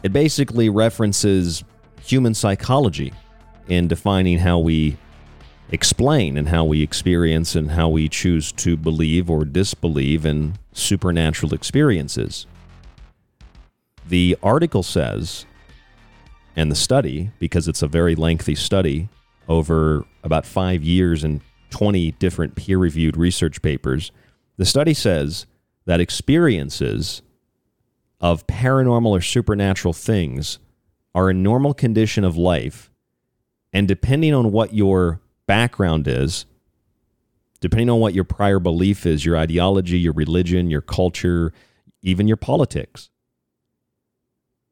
It 0.03 0.13
basically 0.13 0.69
references 0.69 1.63
human 2.03 2.35
psychology 2.35 3.13
in 3.67 3.87
defining 3.87 4.37
how 4.37 4.59
we 4.59 4.95
explain 5.71 6.37
and 6.37 6.49
how 6.49 6.65
we 6.65 6.83
experience 6.83 7.55
and 7.55 7.71
how 7.71 7.89
we 7.89 8.07
choose 8.07 8.51
to 8.51 8.77
believe 8.77 9.27
or 9.27 9.43
disbelieve 9.43 10.23
in 10.23 10.53
supernatural 10.73 11.55
experiences. 11.55 12.45
The 14.07 14.37
article 14.43 14.83
says, 14.83 15.47
and 16.55 16.71
the 16.71 16.75
study, 16.75 17.31
because 17.39 17.67
it's 17.67 17.81
a 17.81 17.87
very 17.87 18.15
lengthy 18.15 18.55
study 18.55 19.09
over 19.47 20.05
about 20.23 20.45
five 20.45 20.83
years 20.83 21.23
and 21.23 21.41
20 21.69 22.11
different 22.13 22.55
peer 22.55 22.77
reviewed 22.77 23.17
research 23.17 23.61
papers, 23.61 24.11
the 24.57 24.65
study 24.65 24.93
says 24.93 25.45
that 25.85 25.99
experiences 25.99 27.21
of 28.21 28.45
paranormal 28.47 29.09
or 29.09 29.21
supernatural 29.21 29.93
things 29.93 30.59
are 31.15 31.29
a 31.29 31.33
normal 31.33 31.73
condition 31.73 32.23
of 32.23 32.37
life. 32.37 32.91
And 33.71 33.87
depending 33.87 34.33
on 34.33 34.51
what 34.51 34.73
your 34.73 35.21
background 35.47 36.07
is, 36.07 36.45
depending 37.59 37.89
on 37.89 37.99
what 37.99 38.13
your 38.13 38.23
prior 38.23 38.59
belief 38.59 39.05
is, 39.05 39.25
your 39.25 39.37
ideology, 39.37 39.99
your 39.99 40.13
religion, 40.13 40.69
your 40.69 40.81
culture, 40.81 41.53
even 42.01 42.27
your 42.27 42.37
politics, 42.37 43.09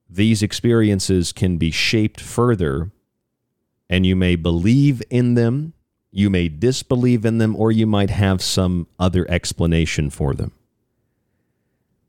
these 0.09 0.41
experiences 0.41 1.31
can 1.31 1.57
be 1.57 1.71
shaped 1.71 2.21
further, 2.21 2.91
and 3.89 4.05
you 4.05 4.15
may 4.15 4.35
believe 4.35 5.01
in 5.09 5.35
them, 5.35 5.73
you 6.11 6.29
may 6.29 6.47
disbelieve 6.47 7.25
in 7.25 7.37
them, 7.37 7.55
or 7.55 7.71
you 7.71 7.85
might 7.85 8.09
have 8.09 8.41
some 8.41 8.87
other 8.99 9.29
explanation 9.29 10.09
for 10.09 10.33
them 10.33 10.51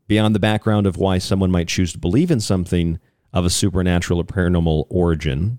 beyond 0.08 0.34
the 0.34 0.40
background 0.40 0.86
of 0.86 0.96
why 0.96 1.18
someone 1.18 1.50
might 1.50 1.68
choose 1.68 1.92
to 1.92 1.98
believe 1.98 2.30
in 2.30 2.40
something 2.40 2.98
of 3.32 3.44
a 3.44 3.50
supernatural 3.50 4.18
or 4.18 4.24
paranormal 4.24 4.86
origin 4.88 5.58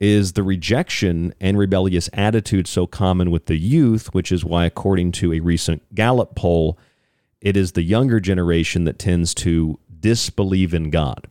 is 0.00 0.32
the 0.32 0.42
rejection 0.42 1.32
and 1.40 1.56
rebellious 1.56 2.10
attitude 2.14 2.66
so 2.66 2.86
common 2.88 3.30
with 3.30 3.46
the 3.46 3.56
youth, 3.56 4.12
which 4.12 4.32
is 4.32 4.44
why, 4.44 4.64
according 4.64 5.12
to 5.12 5.32
a 5.32 5.38
recent 5.38 5.94
Gallup 5.94 6.34
poll, 6.34 6.76
it 7.40 7.56
is 7.56 7.72
the 7.72 7.82
younger 7.82 8.18
generation 8.18 8.82
that 8.84 8.98
tends 8.98 9.32
to 9.32 9.78
disbelieve 10.00 10.74
in 10.74 10.90
God. 10.90 11.28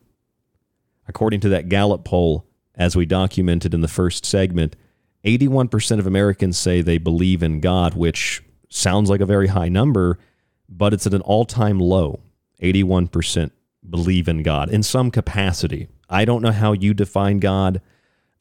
According 1.08 1.42
to 1.42 1.50
that 1.50 1.70
Gallup 1.70 2.06
poll, 2.06 2.46
as 2.76 2.96
we 2.96 3.06
documented 3.06 3.74
in 3.74 3.82
the 3.82 3.88
first 3.88 4.26
segment, 4.26 4.76
81% 5.26 6.00
of 6.00 6.08
Americans 6.08 6.58
say 6.58 6.82
they 6.82 6.98
believe 6.98 7.44
in 7.44 7.60
God, 7.60 7.94
which 7.94 8.44
sounds 8.70 9.10
like 9.10 9.22
a 9.22 9.26
very 9.26 9.48
high 9.48 9.70
number 9.70 10.18
but 10.72 10.94
it's 10.94 11.06
at 11.06 11.14
an 11.14 11.22
all 11.22 11.46
time 11.46 11.80
low 11.80 12.22
81% 12.62 13.52
believe 13.88 14.28
in 14.28 14.44
God 14.44 14.70
in 14.70 14.84
some 14.84 15.12
capacity. 15.12 15.90
I 16.10 16.26
don't 16.26 16.42
know 16.42 16.52
how 16.52 16.74
you 16.74 16.94
define 16.94 17.40
God. 17.40 17.82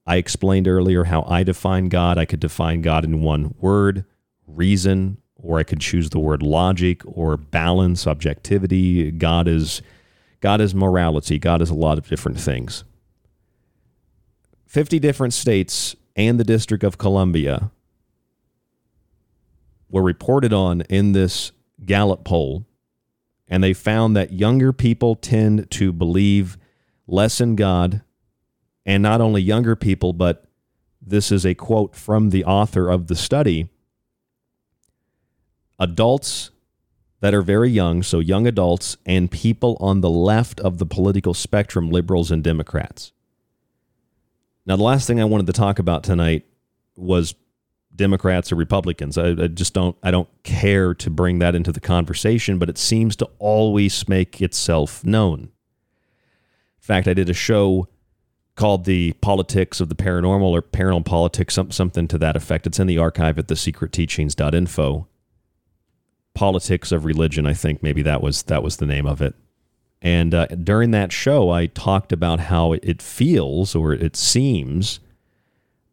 I 0.06 0.16
explained 0.16 0.68
earlier 0.68 1.04
how 1.04 1.22
I 1.22 1.42
define 1.42 1.88
God. 1.88 2.18
I 2.18 2.24
could 2.24 2.40
define 2.40 2.82
God 2.82 3.04
in 3.04 3.22
one 3.22 3.54
word, 3.58 4.04
reason, 4.46 5.18
or 5.36 5.58
I 5.58 5.62
could 5.62 5.80
choose 5.80 6.10
the 6.10 6.18
word 6.18 6.42
logic 6.42 7.02
or 7.06 7.36
balance, 7.36 8.06
objectivity. 8.06 9.10
God 9.10 9.48
is 9.48 9.82
God 10.40 10.60
is 10.60 10.74
morality. 10.74 11.38
God 11.38 11.62
is 11.62 11.70
a 11.70 11.74
lot 11.74 11.98
of 11.98 12.08
different 12.08 12.40
things. 12.40 12.84
50 14.66 14.98
different 14.98 15.34
states 15.34 15.96
and 16.16 16.38
the 16.38 16.44
District 16.44 16.84
of 16.84 16.98
Columbia 16.98 17.70
were 19.90 20.02
reported 20.02 20.52
on 20.52 20.82
in 20.82 21.12
this 21.12 21.52
Gallup 21.84 22.24
poll, 22.24 22.66
and 23.48 23.62
they 23.62 23.72
found 23.72 24.16
that 24.16 24.32
younger 24.32 24.72
people 24.72 25.16
tend 25.16 25.70
to 25.72 25.92
believe 25.92 26.56
less 27.06 27.40
in 27.40 27.56
God, 27.56 28.02
and 28.86 29.02
not 29.02 29.20
only 29.20 29.42
younger 29.42 29.74
people, 29.74 30.12
but 30.12 30.44
this 31.02 31.32
is 31.32 31.44
a 31.44 31.54
quote 31.54 31.96
from 31.96 32.30
the 32.30 32.44
author 32.44 32.88
of 32.88 33.08
the 33.08 33.16
study. 33.16 33.68
Adults 35.78 36.50
that 37.20 37.34
are 37.34 37.42
very 37.42 37.70
young, 37.70 38.02
so 38.02 38.18
young 38.18 38.46
adults, 38.46 38.96
and 39.04 39.30
people 39.30 39.76
on 39.80 40.00
the 40.00 40.10
left 40.10 40.58
of 40.60 40.78
the 40.78 40.86
political 40.86 41.34
spectrum, 41.34 41.90
liberals 41.90 42.30
and 42.30 42.42
Democrats. 42.42 43.12
Now, 44.66 44.76
the 44.76 44.82
last 44.82 45.06
thing 45.06 45.20
I 45.20 45.24
wanted 45.24 45.46
to 45.46 45.52
talk 45.52 45.78
about 45.78 46.02
tonight 46.02 46.46
was 46.96 47.34
Democrats 47.94 48.52
or 48.52 48.56
Republicans. 48.56 49.18
I, 49.18 49.30
I, 49.30 49.46
just 49.48 49.74
don't 49.74 49.96
I 50.02 50.10
don't 50.10 50.28
care 50.42 50.94
to 50.94 51.10
bring 51.10 51.38
that 51.40 51.54
into 51.54 51.72
the 51.72 51.80
conversation, 51.80 52.58
but 52.58 52.70
it 52.70 52.78
seems 52.78 53.16
to 53.16 53.28
always 53.38 54.08
make 54.08 54.40
itself 54.40 55.04
known. 55.04 55.40
In 55.40 55.50
fact, 56.80 57.08
I 57.08 57.14
did 57.14 57.28
a 57.28 57.34
show 57.34 57.88
called 58.54 58.84
"The 58.84 59.12
Politics 59.14 59.80
of 59.80 59.88
the 59.88 59.94
Paranormal" 59.94 60.50
or 60.50 60.62
"Paranormal 60.62 61.04
Politics," 61.04 61.58
something 61.70 62.08
to 62.08 62.18
that 62.18 62.36
effect. 62.36 62.66
It's 62.66 62.78
in 62.78 62.86
the 62.86 62.98
archive 62.98 63.38
at 63.38 63.48
thesecretteachings.info. 63.48 65.06
Politics 66.40 66.90
of 66.90 67.04
Religion, 67.04 67.46
I 67.46 67.52
think 67.52 67.82
maybe 67.82 68.00
that 68.00 68.22
was 68.22 68.44
that 68.44 68.62
was 68.62 68.78
the 68.78 68.86
name 68.86 69.04
of 69.04 69.20
it. 69.20 69.34
And 70.00 70.34
uh, 70.34 70.46
during 70.46 70.90
that 70.92 71.12
show, 71.12 71.50
I 71.50 71.66
talked 71.66 72.12
about 72.12 72.40
how 72.40 72.72
it 72.72 73.02
feels 73.02 73.74
or 73.74 73.92
it 73.92 74.16
seems 74.16 75.00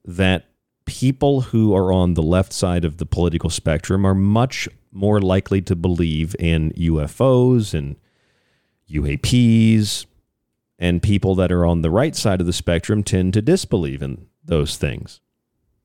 that 0.06 0.46
people 0.86 1.42
who 1.42 1.76
are 1.76 1.92
on 1.92 2.14
the 2.14 2.24
left 2.24 2.54
side 2.54 2.86
of 2.86 2.96
the 2.96 3.06
political 3.06 3.50
spectrum 3.50 4.06
are 4.06 4.16
much 4.16 4.70
more 4.94 5.20
likely 5.20 5.62
to 5.64 5.76
believe 5.76 6.34
in 6.40 6.72
UFOs 6.72 7.74
and 7.74 7.98
UAPs, 8.90 10.06
and 10.80 11.04
people 11.04 11.36
that 11.36 11.52
are 11.52 11.66
on 11.66 11.82
the 11.82 11.92
right 11.92 12.16
side 12.16 12.40
of 12.40 12.48
the 12.48 12.54
spectrum 12.54 13.04
tend 13.04 13.34
to 13.34 13.42
disbelieve 13.42 14.02
in 14.02 14.28
those 14.46 14.78
things. 14.78 15.20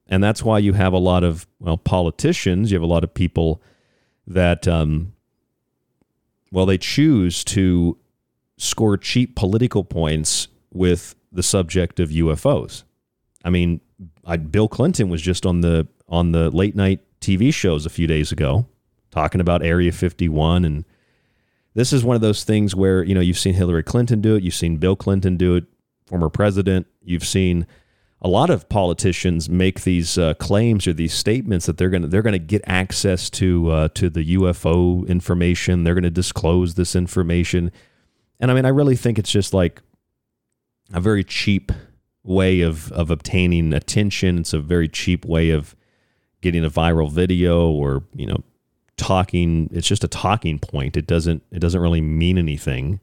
And 0.07 0.22
that's 0.22 0.44
why 0.44 0.61
you 0.61 0.75
have 0.75 0.92
a 0.92 0.98
lot 0.98 1.25
of, 1.25 1.48
well, 1.59 1.79
politicians, 1.79 2.70
you 2.70 2.77
have 2.77 2.83
a 2.88 2.94
lot 2.94 3.03
of 3.03 3.12
people 3.12 3.61
that, 4.27 4.69
um, 4.69 5.13
well, 6.51 6.67
they 6.67 6.79
choose 6.79 7.45
to 7.45 7.99
score 8.57 8.97
cheap 8.97 9.35
political 9.35 9.85
points 9.85 10.49
with 10.73 11.15
the 11.33 11.43
subject 11.43 11.99
of 11.99 12.11
UFOs. 12.11 12.85
I 13.45 13.51
mean, 13.51 13.81
I, 14.25 14.37
Bill 14.37 14.69
Clinton 14.69 15.09
was 15.09 15.23
just 15.23 15.47
on 15.47 15.61
the 15.61 15.89
on 16.09 16.33
the 16.33 16.51
late 16.51 16.77
night 16.77 17.01
TV 17.21 17.53
shows 17.53 17.87
a 17.87 17.91
few 17.91 18.07
days 18.07 18.33
ago 18.33 18.67
talking 19.11 19.41
about 19.41 19.63
Area 19.63 19.93
51 19.93 20.65
and 20.65 20.85
this 21.75 21.93
is 21.93 22.05
one 22.05 22.17
of 22.17 22.23
those 22.23 22.45
things 22.45 22.75
where 22.75 23.03
you 23.03 23.15
know 23.15 23.21
you've 23.21 23.39
seen 23.39 23.55
Hillary 23.55 23.83
Clinton 23.83 24.21
do 24.21 24.37
it, 24.37 24.43
you've 24.43 24.55
seen 24.55 24.77
Bill 24.77 24.97
Clinton 24.97 25.37
do 25.37 25.57
it, 25.57 25.65
former 26.07 26.29
president, 26.29 26.87
you've 27.03 27.27
seen 27.27 27.67
a 28.25 28.29
lot 28.29 28.51
of 28.51 28.69
politicians 28.69 29.51
make 29.51 29.83
these 29.83 30.17
uh, 30.17 30.33
claims 30.35 30.87
or 30.87 30.93
these 30.93 31.13
statements 31.13 31.67
that 31.67 31.77
they're 31.77 31.90
going 31.90 32.03
to 32.03 32.09
they're 32.09 32.23
going 32.23 32.33
to 32.33 32.38
get 32.38 32.63
access 32.67 33.29
to 33.29 33.71
uh, 33.71 33.88
to 33.88 34.09
the 34.09 34.37
UFO 34.37 35.07
information, 35.09 35.83
they're 35.83 35.94
going 35.94 36.05
to 36.05 36.11
disclose 36.11 36.75
this 36.75 36.94
information. 36.94 37.73
And 38.38 38.51
I 38.51 38.55
mean 38.55 38.65
I 38.65 38.71
really 38.71 38.96
think 38.96 39.19
it's 39.19 39.31
just 39.31 39.53
like 39.53 39.83
a 40.94 41.01
very 41.01 41.25
cheap 41.25 41.73
way 42.23 42.61
of 42.61 42.92
of 42.92 43.11
obtaining 43.11 43.73
attention. 43.73 44.38
It's 44.38 44.53
a 44.53 44.61
very 44.61 44.88
cheap 44.88 45.25
way 45.25 45.51
of 45.51 45.75
getting 46.40 46.65
a 46.65 46.71
viral 46.71 47.11
video 47.11 47.69
or 47.69 48.05
you 48.15 48.27
know 48.27 48.44
talking. 48.96 49.69
It's 49.73 49.88
just 49.88 50.05
a 50.05 50.09
talking 50.09 50.61
point. 50.61 50.96
It 50.96 51.09
doesn't 51.09 51.42
it 51.51 51.59
doesn't 51.59 51.81
really 51.81 52.01
mean 52.01 52.38
anything. 52.38 53.01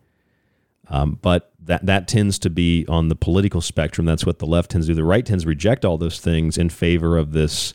Um, 0.90 1.20
but 1.22 1.54
that 1.62 1.86
that 1.86 2.08
tends 2.08 2.40
to 2.40 2.50
be 2.50 2.86
on 2.88 3.10
the 3.10 3.16
political 3.16 3.62
spectrum. 3.62 4.06
That's 4.06 4.26
what 4.26 4.40
the 4.40 4.46
left 4.46 4.72
tends 4.72 4.88
to 4.88 4.92
do. 4.92 4.96
The 4.96 5.04
right 5.04 5.26
tends 5.26 5.44
to 5.44 5.50
reject 5.50 5.86
all 5.86 5.98
those 5.98 6.20
things 6.20 6.58
in 6.58 6.70
favor 6.70 7.18
of 7.18 7.32
this 7.32 7.74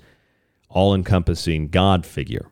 all-encompassing 0.69 1.69
God 1.69 2.05
figure. 2.05 2.51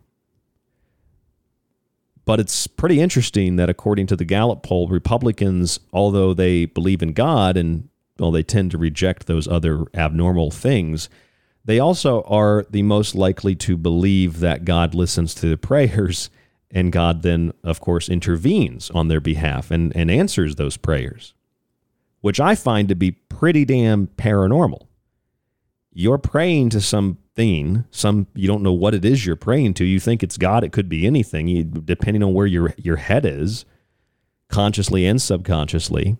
But 2.24 2.38
it's 2.38 2.68
pretty 2.68 3.00
interesting 3.00 3.56
that 3.56 3.68
according 3.68 4.06
to 4.06 4.16
the 4.16 4.24
Gallup 4.24 4.62
poll, 4.62 4.86
Republicans, 4.86 5.80
although 5.92 6.32
they 6.32 6.66
believe 6.66 7.02
in 7.02 7.12
God 7.12 7.56
and 7.56 7.88
well, 8.18 8.30
they 8.30 8.44
tend 8.44 8.70
to 8.70 8.78
reject 8.78 9.26
those 9.26 9.48
other 9.48 9.84
abnormal 9.94 10.52
things, 10.52 11.08
they 11.64 11.80
also 11.80 12.22
are 12.22 12.64
the 12.70 12.82
most 12.82 13.14
likely 13.16 13.56
to 13.56 13.76
believe 13.76 14.38
that 14.40 14.64
God 14.64 14.94
listens 14.94 15.34
to 15.34 15.48
the 15.48 15.56
prayers 15.58 16.30
and 16.72 16.92
God 16.92 17.22
then, 17.22 17.52
of 17.62 17.80
course, 17.80 18.08
intervenes 18.08 18.90
on 18.90 19.08
their 19.08 19.20
behalf 19.20 19.70
and, 19.70 19.94
and 19.96 20.10
answers 20.10 20.56
those 20.56 20.76
prayers, 20.78 21.34
which 22.22 22.40
I 22.40 22.54
find 22.54 22.88
to 22.88 22.94
be 22.96 23.12
pretty 23.12 23.64
damn 23.64 24.08
paranormal. 24.08 24.86
You're 25.92 26.18
praying 26.18 26.70
to 26.70 26.80
something, 26.80 27.84
some 27.90 28.26
you 28.34 28.48
don't 28.48 28.62
know 28.62 28.72
what 28.72 28.94
it 28.94 29.04
is 29.04 29.26
you're 29.26 29.36
praying 29.36 29.74
to. 29.74 29.84
You 29.84 30.00
think 30.00 30.22
it's 30.22 30.38
God, 30.38 30.64
it 30.64 30.72
could 30.72 30.88
be 30.88 31.06
anything, 31.06 31.48
you, 31.48 31.64
depending 31.64 32.22
on 32.22 32.34
where 32.34 32.46
your 32.46 32.74
your 32.78 32.96
head 32.96 33.26
is, 33.26 33.66
consciously 34.48 35.06
and 35.06 35.20
subconsciously 35.20 36.16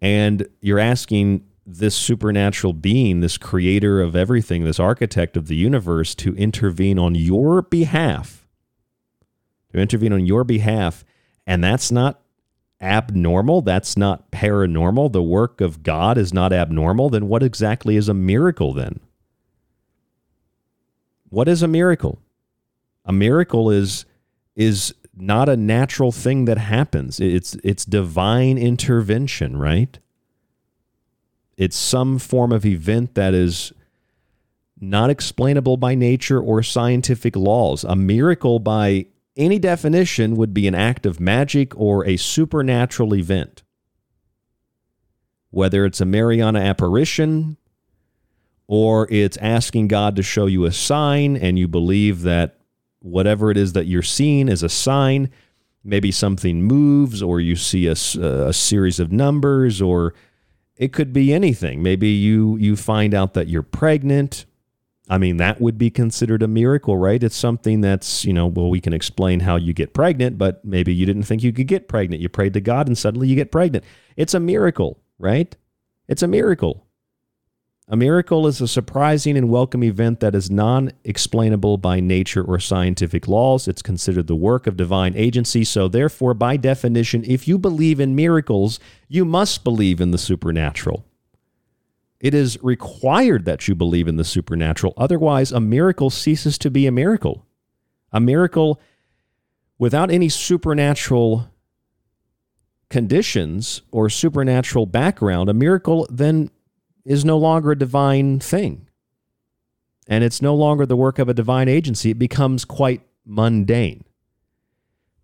And 0.00 0.48
you're 0.60 0.78
asking 0.78 1.44
this 1.66 1.94
supernatural 1.94 2.72
being, 2.72 3.20
this 3.20 3.36
creator 3.38 4.00
of 4.00 4.16
everything, 4.16 4.64
this 4.64 4.80
architect 4.80 5.36
of 5.36 5.48
the 5.48 5.56
universe, 5.56 6.14
to 6.16 6.34
intervene 6.36 6.98
on 6.98 7.14
your 7.14 7.62
behalf. 7.62 8.37
To 9.72 9.78
intervene 9.78 10.12
on 10.12 10.26
your 10.26 10.44
behalf. 10.44 11.04
And 11.46 11.62
that's 11.62 11.90
not 11.90 12.20
abnormal. 12.80 13.62
That's 13.62 13.96
not 13.96 14.30
paranormal. 14.30 15.12
The 15.12 15.22
work 15.22 15.60
of 15.60 15.82
God 15.82 16.16
is 16.18 16.32
not 16.32 16.52
abnormal. 16.52 17.10
Then 17.10 17.28
what 17.28 17.42
exactly 17.42 17.96
is 17.96 18.08
a 18.08 18.14
miracle 18.14 18.72
then? 18.72 19.00
What 21.28 21.48
is 21.48 21.62
a 21.62 21.68
miracle? 21.68 22.20
A 23.04 23.12
miracle 23.12 23.70
is 23.70 24.04
is 24.56 24.94
not 25.14 25.48
a 25.48 25.56
natural 25.56 26.12
thing 26.12 26.44
that 26.46 26.58
happens. 26.58 27.20
It's 27.20 27.56
it's 27.64 27.84
divine 27.84 28.58
intervention, 28.58 29.56
right? 29.56 29.98
It's 31.56 31.76
some 31.76 32.18
form 32.18 32.52
of 32.52 32.64
event 32.64 33.14
that 33.14 33.34
is 33.34 33.72
not 34.80 35.10
explainable 35.10 35.76
by 35.76 35.94
nature 35.94 36.40
or 36.40 36.62
scientific 36.62 37.34
laws. 37.34 37.82
A 37.82 37.96
miracle 37.96 38.60
by 38.60 39.06
any 39.38 39.58
definition 39.58 40.36
would 40.36 40.52
be 40.52 40.66
an 40.66 40.74
act 40.74 41.06
of 41.06 41.20
magic 41.20 41.74
or 41.78 42.04
a 42.04 42.16
supernatural 42.16 43.14
event. 43.14 43.62
Whether 45.50 45.86
it's 45.86 46.00
a 46.00 46.04
Marian 46.04 46.56
apparition 46.56 47.56
or 48.66 49.10
it's 49.10 49.38
asking 49.38 49.88
God 49.88 50.16
to 50.16 50.22
show 50.22 50.46
you 50.46 50.66
a 50.66 50.72
sign 50.72 51.36
and 51.36 51.58
you 51.58 51.66
believe 51.68 52.22
that 52.22 52.58
whatever 53.00 53.50
it 53.50 53.56
is 53.56 53.72
that 53.72 53.86
you're 53.86 54.02
seeing 54.02 54.48
is 54.48 54.62
a 54.62 54.68
sign. 54.68 55.30
Maybe 55.84 56.10
something 56.10 56.64
moves, 56.64 57.22
or 57.22 57.40
you 57.40 57.56
see 57.56 57.86
a, 57.86 57.92
a 57.92 58.52
series 58.52 59.00
of 59.00 59.12
numbers, 59.12 59.80
or 59.80 60.12
it 60.76 60.92
could 60.92 61.12
be 61.12 61.32
anything. 61.32 61.82
Maybe 61.82 62.08
you 62.08 62.56
you 62.56 62.76
find 62.76 63.14
out 63.14 63.32
that 63.34 63.48
you're 63.48 63.62
pregnant. 63.62 64.44
I 65.08 65.16
mean, 65.16 65.38
that 65.38 65.60
would 65.60 65.78
be 65.78 65.90
considered 65.90 66.42
a 66.42 66.48
miracle, 66.48 66.96
right? 66.98 67.22
It's 67.22 67.36
something 67.36 67.80
that's, 67.80 68.26
you 68.26 68.32
know, 68.32 68.46
well, 68.46 68.68
we 68.68 68.80
can 68.80 68.92
explain 68.92 69.40
how 69.40 69.56
you 69.56 69.72
get 69.72 69.94
pregnant, 69.94 70.36
but 70.36 70.62
maybe 70.64 70.94
you 70.94 71.06
didn't 71.06 71.22
think 71.22 71.42
you 71.42 71.52
could 71.52 71.66
get 71.66 71.88
pregnant. 71.88 72.20
You 72.20 72.28
prayed 72.28 72.52
to 72.54 72.60
God 72.60 72.86
and 72.88 72.98
suddenly 72.98 73.26
you 73.28 73.34
get 73.34 73.50
pregnant. 73.50 73.84
It's 74.16 74.34
a 74.34 74.40
miracle, 74.40 75.00
right? 75.18 75.56
It's 76.08 76.22
a 76.22 76.28
miracle. 76.28 76.84
A 77.90 77.96
miracle 77.96 78.46
is 78.46 78.60
a 78.60 78.68
surprising 78.68 79.38
and 79.38 79.48
welcome 79.48 79.82
event 79.82 80.20
that 80.20 80.34
is 80.34 80.50
non 80.50 80.92
explainable 81.04 81.78
by 81.78 82.00
nature 82.00 82.44
or 82.44 82.58
scientific 82.58 83.26
laws. 83.26 83.66
It's 83.66 83.80
considered 83.80 84.26
the 84.26 84.36
work 84.36 84.66
of 84.66 84.76
divine 84.76 85.14
agency. 85.16 85.64
So, 85.64 85.88
therefore, 85.88 86.34
by 86.34 86.58
definition, 86.58 87.24
if 87.26 87.48
you 87.48 87.56
believe 87.56 87.98
in 87.98 88.14
miracles, 88.14 88.78
you 89.08 89.24
must 89.24 89.64
believe 89.64 90.02
in 90.02 90.10
the 90.10 90.18
supernatural. 90.18 91.06
It 92.20 92.34
is 92.34 92.58
required 92.62 93.44
that 93.44 93.68
you 93.68 93.74
believe 93.74 94.08
in 94.08 94.16
the 94.16 94.24
supernatural. 94.24 94.94
Otherwise, 94.96 95.52
a 95.52 95.60
miracle 95.60 96.10
ceases 96.10 96.58
to 96.58 96.70
be 96.70 96.86
a 96.86 96.92
miracle. 96.92 97.46
A 98.12 98.20
miracle 98.20 98.80
without 99.78 100.10
any 100.10 100.28
supernatural 100.28 101.48
conditions 102.90 103.82
or 103.92 104.10
supernatural 104.10 104.86
background, 104.86 105.48
a 105.48 105.54
miracle 105.54 106.06
then 106.10 106.50
is 107.04 107.24
no 107.24 107.38
longer 107.38 107.72
a 107.72 107.78
divine 107.78 108.40
thing. 108.40 108.88
And 110.08 110.24
it's 110.24 110.42
no 110.42 110.54
longer 110.54 110.86
the 110.86 110.96
work 110.96 111.18
of 111.18 111.28
a 111.28 111.34
divine 111.34 111.68
agency. 111.68 112.10
It 112.10 112.18
becomes 112.18 112.64
quite 112.64 113.02
mundane. 113.24 114.04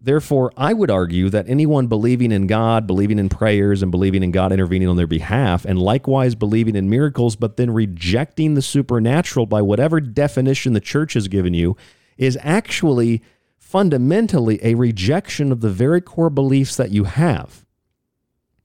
Therefore, 0.05 0.53
I 0.55 0.75
would 0.75 0.91
argue 0.91 1.31
that 1.31 1.49
anyone 1.49 1.87
believing 1.87 2.31
in 2.31 2.47
God, 2.47 2.87
believing 2.87 3.19
in 3.19 3.31
prayers, 3.31 3.83
and 3.83 3.91
believing 3.91 4.23
in 4.23 4.33
God 4.33 4.53
intervening 4.53 4.87
on 4.87 4.97
their 4.97 5.07
behalf, 5.07 5.65
and 5.65 5.81
likewise 5.81 6.35
believing 6.35 6.77
in 6.77 6.91
miracles, 6.91 7.37
but 7.37 7.57
then 7.57 7.71
rejecting 7.71 8.53
the 8.53 8.61
supernatural 8.61 9.47
by 9.47 9.63
whatever 9.63 10.03
definition 10.03 10.75
the 10.75 10.81
church 10.81 11.15
has 11.15 11.27
given 11.27 11.55
you, 11.55 11.75
is 12.19 12.39
actually 12.43 13.23
fundamentally 13.57 14.61
a 14.63 14.75
rejection 14.75 15.51
of 15.51 15.63
the 15.63 15.71
very 15.71 16.03
core 16.03 16.29
beliefs 16.29 16.77
that 16.77 16.91
you 16.91 17.05
have. 17.05 17.65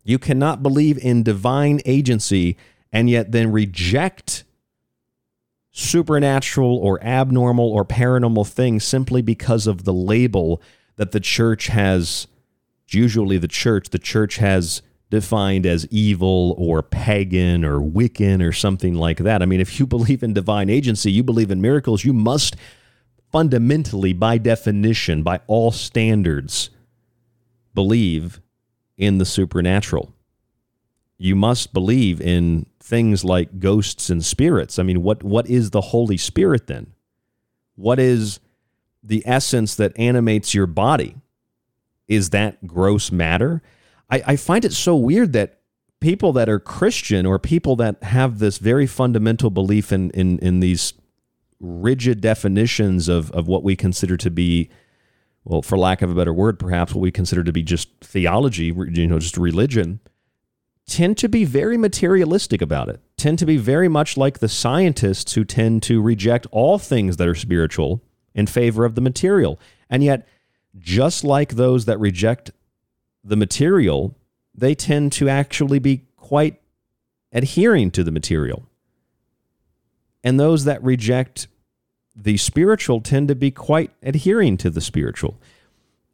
You 0.04 0.20
cannot 0.20 0.62
believe 0.62 0.98
in 0.98 1.24
divine 1.24 1.80
agency 1.86 2.58
and 2.92 3.10
yet 3.10 3.32
then 3.32 3.54
reject 3.54 4.44
supernatural 5.72 6.76
or 6.76 7.02
abnormal 7.02 7.72
or 7.72 7.86
paranormal 7.86 8.46
things 8.46 8.84
simply 8.84 9.22
because 9.22 9.68
of 9.68 9.86
the 9.86 9.94
label 9.94 10.62
that 11.00 11.12
the 11.12 11.20
church 11.20 11.68
has 11.68 12.28
usually 12.90 13.38
the 13.38 13.48
church 13.48 13.90
the 13.90 14.00
church 14.00 14.38
has 14.38 14.82
defined 15.10 15.66
as 15.66 15.88
evil 15.88 16.56
or 16.58 16.84
pagan 16.84 17.64
or 17.64 17.80
wiccan 17.80 18.46
or 18.46 18.52
something 18.52 18.96
like 18.96 19.18
that 19.18 19.42
i 19.42 19.46
mean 19.46 19.60
if 19.62 19.80
you 19.80 19.88
believe 19.96 20.24
in 20.24 20.34
divine 20.34 20.70
agency 20.70 21.12
you 21.12 21.24
believe 21.24 21.52
in 21.52 21.62
miracles 21.62 22.04
you 22.04 22.14
must 22.14 22.56
fundamentally 23.32 24.12
by 24.14 24.38
definition 24.38 25.24
by 25.24 25.40
all 25.48 25.72
standards 25.72 26.70
believe 27.74 28.42
in 28.98 29.20
the 29.20 29.26
supernatural 29.26 30.14
you 31.22 31.36
must 31.36 31.74
believe 31.74 32.22
in 32.22 32.66
things 32.80 33.24
like 33.24 33.60
ghosts 33.60 34.10
and 34.10 34.26
spirits. 34.26 34.80
I 34.80 34.84
mean, 34.84 35.04
what 35.04 35.22
what 35.22 35.48
is 35.48 35.70
the 35.70 35.82
Holy 35.82 36.18
Spirit 36.18 36.68
then? 36.68 36.94
What 37.76 38.00
is 38.00 38.40
the 39.04 39.24
essence 39.26 39.76
that 39.76 39.98
animates 39.98 40.54
your 40.54 40.68
body? 40.68 41.16
Is 42.08 42.32
that 42.32 42.66
gross 42.68 43.12
matter? 43.12 43.62
I, 44.10 44.24
I 44.28 44.36
find 44.36 44.66
it 44.66 44.74
so 44.74 44.96
weird 44.96 45.34
that 45.34 45.60
people 46.00 46.34
that 46.34 46.50
are 46.50 46.60
Christian 46.60 47.26
or 47.26 47.40
people 47.40 47.76
that 47.78 48.02
have 48.04 48.40
this 48.40 48.58
very 48.58 48.88
fundamental 48.88 49.50
belief 49.50 49.92
in 49.92 50.10
in, 50.12 50.40
in 50.40 50.60
these 50.60 50.94
rigid 51.60 52.22
definitions 52.22 53.10
of, 53.10 53.32
of 53.32 53.48
what 53.48 53.64
we 53.64 53.76
consider 53.76 54.16
to 54.18 54.32
be 54.32 54.70
well, 55.46 55.62
for 55.62 55.78
lack 55.78 56.02
of 56.02 56.12
a 56.12 56.16
better 56.16 56.34
word, 56.34 56.60
perhaps 56.60 56.94
what 56.94 57.02
we 57.02 57.12
consider 57.12 57.44
to 57.44 57.52
be 57.52 57.64
just 57.64 57.90
theology, 58.02 58.66
you 58.66 59.08
know, 59.08 59.20
just 59.20 59.38
religion, 59.38 60.00
tend 60.86 61.18
to 61.18 61.30
be 61.30 61.46
very 61.46 61.78
materialistic 61.78 62.62
about 62.62 62.90
it, 62.90 63.00
tend 63.18 63.40
to 63.40 63.46
be 63.46 63.58
very 63.58 63.88
much 63.88 64.18
like 64.18 64.40
the 64.40 64.50
scientists 64.50 65.34
who 65.34 65.44
tend 65.44 65.82
to 65.84 66.02
reject 66.02 66.46
all 66.52 66.78
things 66.78 67.18
that 67.18 67.28
are 67.28 67.36
spiritual 67.36 68.04
in 68.34 68.48
favor 68.48 68.86
of 68.86 68.96
the 68.96 69.02
material. 69.02 69.60
And 69.90 70.04
yet, 70.04 70.28
just 70.78 71.24
like 71.24 71.56
those 71.56 71.86
that 71.86 72.00
reject 72.00 72.52
the 73.24 73.36
material, 73.36 74.16
they 74.54 74.76
tend 74.76 75.12
to 75.14 75.30
actually 75.30 75.80
be 75.80 76.06
quite 76.18 76.62
adhering 77.32 77.92
to 77.92 78.04
the 78.04 78.12
material. 78.12 78.64
And 80.24 80.40
those 80.40 80.66
that 80.66 80.84
reject 80.84 81.48
the 82.16 82.38
spiritual 82.38 83.02
tend 83.02 83.28
to 83.30 83.36
be 83.36 83.52
quite 83.52 83.92
adhering 84.04 84.58
to 84.58 84.70
the 84.70 84.82
spiritual. 84.82 85.40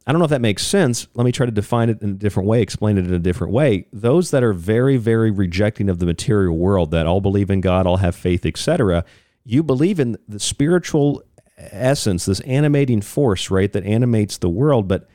I 0.06 0.12
don't 0.12 0.20
know 0.20 0.24
if 0.24 0.30
that 0.30 0.40
makes 0.40 0.64
sense. 0.64 1.08
Let 1.14 1.24
me 1.24 1.32
try 1.32 1.46
to 1.46 1.52
define 1.52 1.90
it 1.90 2.00
in 2.00 2.10
a 2.10 2.14
different 2.14 2.48
way, 2.48 2.62
explain 2.62 2.96
it 2.96 3.06
in 3.06 3.12
a 3.12 3.18
different 3.18 3.52
way. 3.52 3.88
Those 3.92 4.30
that 4.30 4.44
are 4.44 4.52
very, 4.52 4.96
very 4.98 5.32
rejecting 5.32 5.88
of 5.88 5.98
the 5.98 6.06
material 6.06 6.56
world, 6.56 6.92
that 6.92 7.06
all 7.06 7.20
believe 7.20 7.50
in 7.50 7.60
God, 7.60 7.86
all 7.86 7.96
have 7.96 8.14
faith, 8.14 8.46
etc., 8.46 9.04
you 9.44 9.62
believe 9.62 9.98
in 9.98 10.16
the 10.28 10.38
spiritual 10.40 11.22
essence, 11.56 12.26
this 12.26 12.40
animating 12.40 13.00
force, 13.00 13.50
right, 13.50 13.72
that 13.72 13.84
animates 13.84 14.38
the 14.38 14.48
world. 14.48 14.88
But 14.88 15.08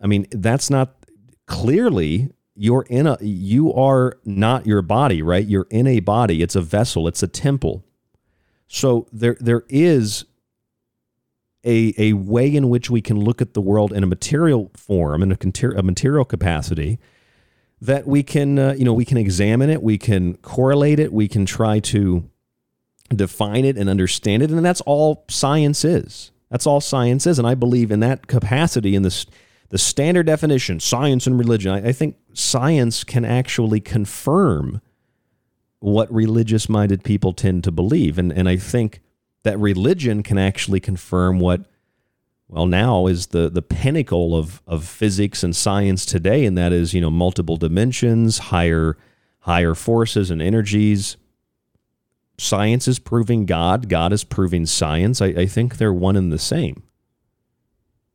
I 0.00 0.06
mean, 0.06 0.26
that's 0.30 0.70
not 0.70 0.94
clearly 1.46 2.30
you're 2.54 2.86
in 2.90 3.06
a 3.06 3.16
you 3.20 3.72
are 3.72 4.18
not 4.24 4.66
your 4.66 4.82
body, 4.82 5.22
right? 5.22 5.46
You're 5.46 5.66
in 5.70 5.86
a 5.86 6.00
body. 6.00 6.42
It's 6.42 6.56
a 6.56 6.60
vessel, 6.60 7.08
it's 7.08 7.22
a 7.22 7.28
temple. 7.28 7.84
So 8.68 9.06
there 9.12 9.36
there 9.40 9.64
is 9.68 10.24
a, 11.64 11.94
a 11.98 12.12
way 12.14 12.54
in 12.54 12.68
which 12.68 12.90
we 12.90 13.00
can 13.00 13.18
look 13.18 13.42
at 13.42 13.54
the 13.54 13.60
world 13.60 13.92
in 13.92 14.02
a 14.02 14.06
material 14.06 14.70
form, 14.74 15.22
in 15.22 15.32
a, 15.32 15.68
a 15.76 15.82
material 15.82 16.24
capacity, 16.24 16.98
that 17.80 18.06
we 18.06 18.22
can, 18.22 18.58
uh, 18.58 18.74
you 18.76 18.84
know, 18.84 18.94
we 18.94 19.04
can 19.04 19.18
examine 19.18 19.70
it, 19.70 19.82
we 19.82 19.98
can 19.98 20.36
correlate 20.38 20.98
it, 20.98 21.12
we 21.12 21.28
can 21.28 21.44
try 21.46 21.78
to 21.78 22.28
define 23.10 23.64
it 23.64 23.76
and 23.76 23.88
understand 23.88 24.42
it, 24.42 24.50
and 24.50 24.64
that's 24.64 24.80
all 24.82 25.24
science 25.28 25.84
is. 25.84 26.30
That's 26.50 26.66
all 26.66 26.80
science 26.80 27.26
is, 27.26 27.38
and 27.38 27.46
I 27.46 27.54
believe 27.54 27.90
in 27.90 28.00
that 28.00 28.26
capacity, 28.26 28.94
in 28.94 29.02
this 29.02 29.26
the 29.68 29.78
standard 29.78 30.26
definition, 30.26 30.80
science 30.80 31.26
and 31.26 31.38
religion. 31.38 31.72
I, 31.72 31.88
I 31.88 31.92
think 31.92 32.16
science 32.32 33.04
can 33.04 33.24
actually 33.24 33.80
confirm 33.80 34.80
what 35.78 36.12
religious-minded 36.12 37.04
people 37.04 37.32
tend 37.32 37.64
to 37.64 37.70
believe, 37.70 38.18
and 38.18 38.32
and 38.32 38.48
I 38.48 38.56
think 38.56 39.00
that 39.42 39.58
religion 39.58 40.22
can 40.22 40.38
actually 40.38 40.80
confirm 40.80 41.40
what 41.40 41.66
well 42.48 42.66
now 42.66 43.06
is 43.06 43.28
the 43.28 43.48
the 43.48 43.62
pinnacle 43.62 44.36
of 44.36 44.60
of 44.66 44.84
physics 44.84 45.42
and 45.42 45.54
science 45.54 46.04
today 46.04 46.44
and 46.44 46.58
that 46.58 46.72
is 46.72 46.92
you 46.92 47.00
know 47.00 47.10
multiple 47.10 47.56
dimensions 47.56 48.38
higher 48.38 48.96
higher 49.40 49.74
forces 49.74 50.30
and 50.30 50.42
energies 50.42 51.16
science 52.40 52.88
is 52.88 52.98
proving 52.98 53.46
god 53.46 53.88
god 53.88 54.12
is 54.12 54.24
proving 54.24 54.66
science 54.66 55.20
i, 55.20 55.26
I 55.26 55.46
think 55.46 55.76
they're 55.76 55.92
one 55.92 56.16
and 56.16 56.32
the 56.32 56.38
same 56.38 56.82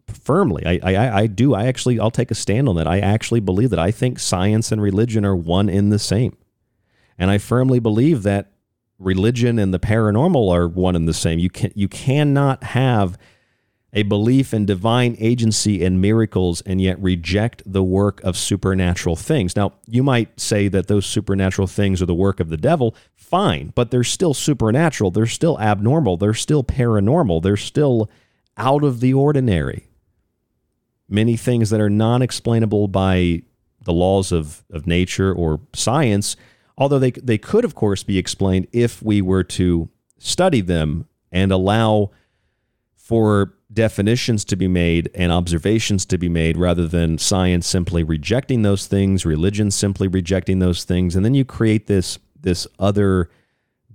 firmly. 0.07 0.65
I, 0.65 0.79
I, 0.83 1.19
I 1.21 1.27
do. 1.27 1.53
I 1.53 1.65
actually, 1.65 1.99
I'll 1.99 2.11
take 2.11 2.31
a 2.31 2.35
stand 2.35 2.69
on 2.69 2.75
that. 2.75 2.87
I 2.87 2.99
actually 2.99 3.39
believe 3.39 3.69
that. 3.71 3.79
I 3.79 3.91
think 3.91 4.19
science 4.19 4.71
and 4.71 4.81
religion 4.81 5.25
are 5.25 5.35
one 5.35 5.69
in 5.69 5.89
the 5.89 5.99
same. 5.99 6.37
And 7.17 7.31
I 7.31 7.37
firmly 7.37 7.79
believe 7.79 8.23
that 8.23 8.51
religion 8.99 9.59
and 9.59 9.73
the 9.73 9.79
paranormal 9.79 10.51
are 10.53 10.67
one 10.67 10.95
and 10.95 11.07
the 11.07 11.13
same. 11.13 11.39
You 11.39 11.49
can 11.49 11.71
you 11.75 11.87
cannot 11.87 12.63
have 12.63 13.17
a 13.95 14.03
belief 14.03 14.53
in 14.53 14.65
divine 14.65 15.15
agency 15.19 15.83
and 15.83 16.01
miracles 16.01 16.59
and 16.61 16.81
yet 16.81 17.01
reject 17.01 17.63
the 17.65 17.81
work 17.81 18.21
of 18.23 18.35
supernatural 18.35 19.15
things. 19.15 19.55
Now, 19.55 19.73
you 19.87 20.03
might 20.03 20.37
say 20.37 20.67
that 20.67 20.87
those 20.87 21.05
supernatural 21.05 21.67
things 21.67 22.01
are 22.01 22.05
the 22.05 22.13
work 22.13 22.41
of 22.41 22.49
the 22.49 22.57
devil. 22.57 22.93
Fine, 23.15 23.71
but 23.73 23.91
they're 23.91 24.03
still 24.03 24.33
supernatural. 24.33 25.11
They're 25.11 25.25
still 25.25 25.57
abnormal. 25.61 26.17
They're 26.17 26.33
still 26.33 26.61
paranormal. 26.61 27.41
They're 27.41 27.55
still 27.55 28.09
out 28.57 28.83
of 28.83 28.99
the 28.99 29.13
ordinary. 29.13 29.87
Many 31.07 31.37
things 31.37 31.69
that 31.69 31.79
are 31.79 31.89
non 31.89 32.21
explainable 32.21 32.89
by 32.89 33.43
the 33.85 33.93
laws 33.93 34.33
of, 34.33 34.65
of 34.71 34.85
nature 34.85 35.31
or 35.31 35.61
science, 35.73 36.35
although 36.77 36.99
they, 36.99 37.11
they 37.11 37.37
could, 37.37 37.63
of 37.63 37.75
course, 37.75 38.03
be 38.03 38.17
explained 38.17 38.67
if 38.73 39.01
we 39.01 39.21
were 39.21 39.43
to 39.43 39.89
study 40.17 40.59
them 40.59 41.07
and 41.31 41.51
allow 41.51 42.11
for 42.95 43.53
definitions 43.75 44.43
to 44.45 44.55
be 44.55 44.67
made 44.67 45.11
and 45.13 45.31
observations 45.31 46.05
to 46.07 46.17
be 46.17 46.29
made 46.29 46.57
rather 46.57 46.87
than 46.87 47.17
science 47.17 47.67
simply 47.67 48.03
rejecting 48.03 48.63
those 48.63 48.87
things, 48.87 49.25
religion 49.25 49.69
simply 49.69 50.07
rejecting 50.07 50.59
those 50.59 50.83
things, 50.83 51.15
and 51.15 51.23
then 51.23 51.35
you 51.35 51.45
create 51.45 51.87
this 51.87 52.17
this 52.39 52.65
other 52.79 53.29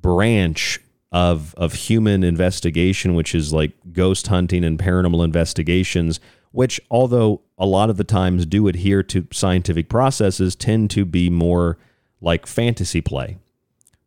branch 0.00 0.80
of 1.10 1.54
of 1.56 1.72
human 1.72 2.22
investigation, 2.22 3.14
which 3.14 3.34
is 3.34 3.52
like 3.52 3.72
ghost 3.92 4.28
hunting 4.28 4.62
and 4.62 4.78
paranormal 4.78 5.24
investigations, 5.24 6.20
which 6.52 6.80
although 6.90 7.40
a 7.58 7.66
lot 7.66 7.90
of 7.90 7.96
the 7.96 8.04
times 8.04 8.46
do 8.46 8.68
adhere 8.68 9.02
to 9.02 9.26
scientific 9.32 9.88
processes, 9.88 10.54
tend 10.54 10.90
to 10.90 11.04
be 11.04 11.30
more 11.30 11.78
like 12.20 12.46
fantasy 12.46 13.00
play. 13.00 13.38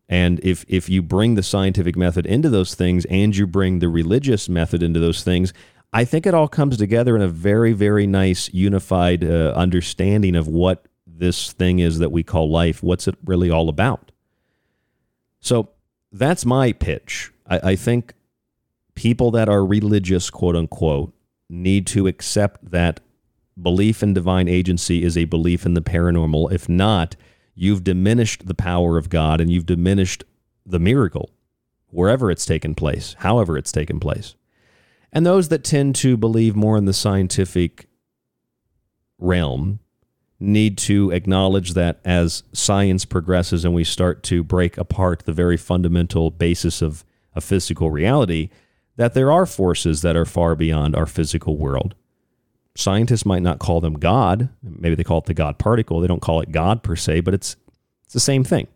And 0.09 0.39
if 0.43 0.65
if 0.67 0.89
you 0.89 1.01
bring 1.01 1.35
the 1.35 1.43
scientific 1.43 1.95
method 1.95 2.25
into 2.25 2.49
those 2.49 2.75
things 2.75 3.05
and 3.05 3.35
you 3.35 3.47
bring 3.47 3.79
the 3.79 3.89
religious 3.89 4.49
method 4.49 4.83
into 4.83 4.99
those 4.99 5.23
things, 5.23 5.53
I 5.91 6.05
think 6.05 6.25
it 6.25 6.33
all 6.33 6.47
comes 6.47 6.77
together 6.77 7.15
in 7.15 7.21
a 7.21 7.27
very 7.27 7.73
very 7.73 8.05
nice 8.05 8.53
unified 8.53 9.23
uh, 9.23 9.53
understanding 9.55 10.35
of 10.35 10.47
what 10.47 10.87
this 11.05 11.53
thing 11.53 11.79
is 11.79 11.99
that 11.99 12.11
we 12.11 12.23
call 12.23 12.49
life. 12.49 12.83
What's 12.83 13.07
it 13.07 13.15
really 13.23 13.49
all 13.49 13.69
about? 13.69 14.11
So 15.39 15.69
that's 16.11 16.45
my 16.45 16.73
pitch. 16.73 17.31
I, 17.47 17.71
I 17.71 17.75
think 17.75 18.13
people 18.95 19.31
that 19.31 19.49
are 19.49 19.65
religious, 19.65 20.29
quote 20.29 20.55
unquote, 20.55 21.13
need 21.49 21.87
to 21.87 22.07
accept 22.07 22.71
that 22.71 22.99
belief 23.61 24.01
in 24.01 24.13
divine 24.13 24.47
agency 24.47 25.03
is 25.03 25.17
a 25.17 25.25
belief 25.25 25.65
in 25.65 25.73
the 25.73 25.81
paranormal. 25.81 26.51
If 26.51 26.67
not, 26.67 27.15
you've 27.55 27.83
diminished 27.83 28.47
the 28.47 28.53
power 28.53 28.97
of 28.97 29.09
God 29.09 29.39
and 29.39 29.51
you've 29.51 29.65
diminished 29.65 30.23
the 30.65 30.79
miracle 30.79 31.29
wherever 31.89 32.31
it's 32.31 32.45
taken 32.45 32.73
place, 32.73 33.15
however 33.19 33.57
it's 33.57 33.71
taken 33.71 33.99
place. 33.99 34.35
And 35.11 35.25
those 35.25 35.49
that 35.49 35.63
tend 35.63 35.95
to 35.97 36.17
believe 36.17 36.55
more 36.55 36.77
in 36.77 36.85
the 36.85 36.93
scientific 36.93 37.87
realm 39.19 39.79
need 40.39 40.77
to 40.77 41.11
acknowledge 41.11 41.73
that 41.73 41.99
as 42.03 42.43
science 42.51 43.05
progresses 43.05 43.63
and 43.63 43.73
we 43.73 43.83
start 43.83 44.23
to 44.23 44.43
break 44.43 44.77
apart 44.77 45.23
the 45.25 45.31
very 45.31 45.55
fundamental 45.55 46.31
basis 46.31 46.81
of 46.81 47.05
a 47.35 47.41
physical 47.41 47.91
reality, 47.91 48.49
that 48.95 49.13
there 49.13 49.31
are 49.31 49.45
forces 49.45 50.01
that 50.01 50.15
are 50.15 50.25
far 50.25 50.55
beyond 50.55 50.95
our 50.95 51.05
physical 51.05 51.57
world 51.57 51.95
scientists 52.75 53.25
might 53.25 53.41
not 53.41 53.59
call 53.59 53.81
them 53.81 53.93
God. 53.93 54.49
Maybe 54.61 54.95
they 54.95 55.03
call 55.03 55.19
it 55.19 55.25
the 55.25 55.33
God 55.33 55.59
particle. 55.59 55.99
They 55.99 56.07
don't 56.07 56.21
call 56.21 56.41
it 56.41 56.51
God 56.51 56.83
per 56.83 56.95
se, 56.95 57.21
but 57.21 57.33
it's 57.33 57.55
it's 58.03 58.13
the 58.13 58.19
same 58.19 58.43
thing. 58.43 58.67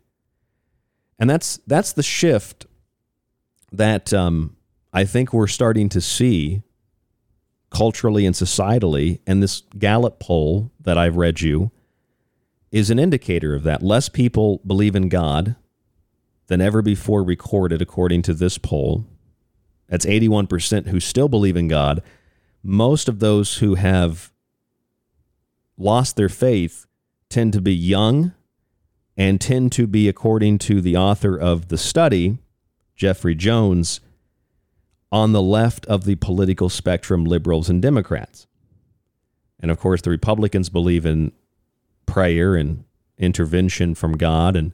And 1.18 1.28
that's 1.28 1.58
that's 1.66 1.92
the 1.92 2.02
shift 2.02 2.66
that 3.72 4.12
um, 4.14 4.56
I 4.92 5.04
think 5.04 5.32
we're 5.32 5.46
starting 5.46 5.88
to 5.90 6.00
see 6.00 6.62
culturally 7.70 8.24
and 8.24 8.34
societally. 8.34 9.20
And 9.26 9.42
this 9.42 9.62
Gallup 9.78 10.20
poll 10.20 10.72
that 10.80 10.96
I've 10.96 11.16
read 11.16 11.40
you 11.40 11.70
is 12.70 12.90
an 12.90 12.98
indicator 12.98 13.54
of 13.54 13.62
that. 13.64 13.82
Less 13.82 14.08
people 14.08 14.60
believe 14.66 14.94
in 14.94 15.08
God 15.08 15.56
than 16.46 16.60
ever 16.60 16.82
before 16.82 17.22
recorded, 17.22 17.82
according 17.82 18.22
to 18.22 18.34
this 18.34 18.58
poll. 18.58 19.06
That's 19.88 20.06
81% 20.06 20.88
who 20.88 21.00
still 21.00 21.28
believe 21.28 21.56
in 21.56 21.68
God 21.68 22.02
most 22.62 23.08
of 23.08 23.20
those 23.20 23.58
who 23.58 23.74
have 23.76 24.32
lost 25.76 26.16
their 26.16 26.28
faith 26.28 26.86
tend 27.28 27.52
to 27.52 27.60
be 27.60 27.74
young 27.74 28.32
and 29.16 29.40
tend 29.40 29.72
to 29.72 29.86
be, 29.86 30.08
according 30.08 30.58
to 30.58 30.80
the 30.80 30.96
author 30.96 31.36
of 31.36 31.68
the 31.68 31.78
study, 31.78 32.38
Jeffrey 32.94 33.34
Jones, 33.34 34.00
on 35.10 35.32
the 35.32 35.42
left 35.42 35.86
of 35.86 36.04
the 36.04 36.16
political 36.16 36.68
spectrum, 36.68 37.24
liberals 37.24 37.68
and 37.68 37.82
Democrats. 37.82 38.46
And 39.60 39.70
of 39.70 39.80
course, 39.80 40.02
the 40.02 40.10
Republicans 40.10 40.68
believe 40.68 41.04
in 41.04 41.32
prayer 42.06 42.54
and 42.54 42.84
intervention 43.18 43.94
from 43.94 44.16
God, 44.16 44.54
and 44.54 44.72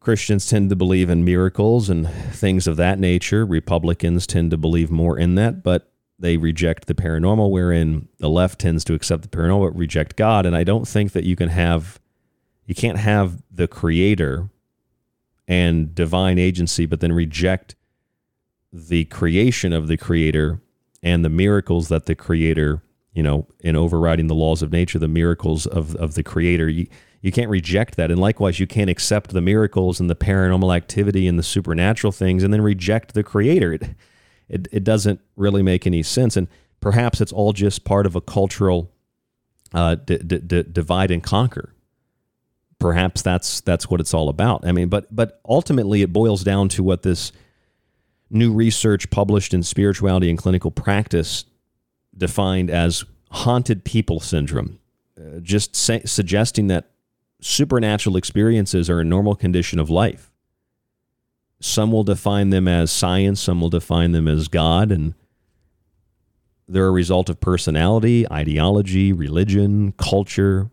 Christians 0.00 0.46
tend 0.46 0.70
to 0.70 0.76
believe 0.76 1.10
in 1.10 1.24
miracles 1.24 1.90
and 1.90 2.08
things 2.08 2.66
of 2.66 2.76
that 2.76 3.00
nature. 3.00 3.44
Republicans 3.44 4.26
tend 4.26 4.52
to 4.52 4.56
believe 4.56 4.90
more 4.90 5.18
in 5.18 5.34
that, 5.34 5.62
but 5.62 5.92
they 6.18 6.36
reject 6.36 6.86
the 6.86 6.94
paranormal, 6.94 7.50
wherein 7.50 8.08
the 8.18 8.28
left 8.28 8.58
tends 8.58 8.84
to 8.84 8.94
accept 8.94 9.22
the 9.22 9.28
paranormal 9.28 9.70
but 9.70 9.78
reject 9.78 10.16
God. 10.16 10.46
And 10.46 10.56
I 10.56 10.64
don't 10.64 10.86
think 10.86 11.12
that 11.12 11.24
you 11.24 11.36
can 11.36 11.48
have, 11.48 12.00
you 12.66 12.74
can't 12.74 12.98
have 12.98 13.42
the 13.50 13.68
creator 13.68 14.50
and 15.46 15.94
divine 15.94 16.38
agency, 16.38 16.86
but 16.86 17.00
then 17.00 17.12
reject 17.12 17.76
the 18.72 19.04
creation 19.06 19.72
of 19.72 19.86
the 19.86 19.96
creator 19.96 20.60
and 21.02 21.24
the 21.24 21.30
miracles 21.30 21.88
that 21.88 22.06
the 22.06 22.14
creator, 22.14 22.82
you 23.12 23.22
know, 23.22 23.46
in 23.60 23.76
overriding 23.76 24.26
the 24.26 24.34
laws 24.34 24.62
of 24.62 24.72
nature, 24.72 24.98
the 24.98 25.08
miracles 25.08 25.66
of, 25.66 25.94
of 25.96 26.14
the 26.14 26.22
creator. 26.22 26.68
You, 26.68 26.86
you 27.22 27.32
can't 27.32 27.48
reject 27.48 27.96
that. 27.96 28.10
And 28.10 28.20
likewise, 28.20 28.60
you 28.60 28.66
can't 28.66 28.90
accept 28.90 29.30
the 29.30 29.40
miracles 29.40 30.00
and 30.00 30.10
the 30.10 30.16
paranormal 30.16 30.74
activity 30.76 31.26
and 31.26 31.38
the 31.38 31.42
supernatural 31.42 32.12
things 32.12 32.42
and 32.42 32.52
then 32.52 32.62
reject 32.62 33.14
the 33.14 33.22
creator. 33.22 33.72
It, 33.72 33.82
it, 34.48 34.68
it 34.72 34.84
doesn't 34.84 35.20
really 35.36 35.62
make 35.62 35.86
any 35.86 36.02
sense. 36.02 36.36
And 36.36 36.48
perhaps 36.80 37.20
it's 37.20 37.32
all 37.32 37.52
just 37.52 37.84
part 37.84 38.06
of 38.06 38.16
a 38.16 38.20
cultural 38.20 38.90
uh, 39.74 39.96
d- 39.96 40.18
d- 40.18 40.38
d- 40.38 40.64
divide 40.70 41.10
and 41.10 41.22
conquer. 41.22 41.74
Perhaps 42.78 43.22
that's 43.22 43.60
that's 43.60 43.90
what 43.90 44.00
it's 44.00 44.14
all 44.14 44.28
about. 44.28 44.64
I 44.66 44.72
mean, 44.72 44.88
but 44.88 45.14
but 45.14 45.40
ultimately, 45.48 46.02
it 46.02 46.12
boils 46.12 46.44
down 46.44 46.68
to 46.70 46.84
what 46.84 47.02
this 47.02 47.32
new 48.30 48.52
research 48.52 49.10
published 49.10 49.52
in 49.52 49.62
Spirituality 49.62 50.30
in 50.30 50.36
Clinical 50.36 50.70
Practice 50.70 51.44
defined 52.16 52.70
as 52.70 53.04
haunted 53.30 53.84
people 53.84 54.20
syndrome, 54.20 54.78
uh, 55.18 55.40
just 55.40 55.74
suggesting 55.74 56.68
that 56.68 56.90
supernatural 57.40 58.16
experiences 58.16 58.88
are 58.88 59.00
a 59.00 59.04
normal 59.04 59.34
condition 59.34 59.78
of 59.78 59.90
life. 59.90 60.30
Some 61.60 61.90
will 61.90 62.04
define 62.04 62.50
them 62.50 62.68
as 62.68 62.90
science, 62.90 63.40
some 63.40 63.60
will 63.60 63.70
define 63.70 64.12
them 64.12 64.28
as 64.28 64.48
God, 64.48 64.92
and 64.92 65.14
they're 66.68 66.86
a 66.86 66.92
result 66.92 67.28
of 67.28 67.40
personality, 67.40 68.30
ideology, 68.30 69.12
religion, 69.12 69.92
culture. 69.92 70.70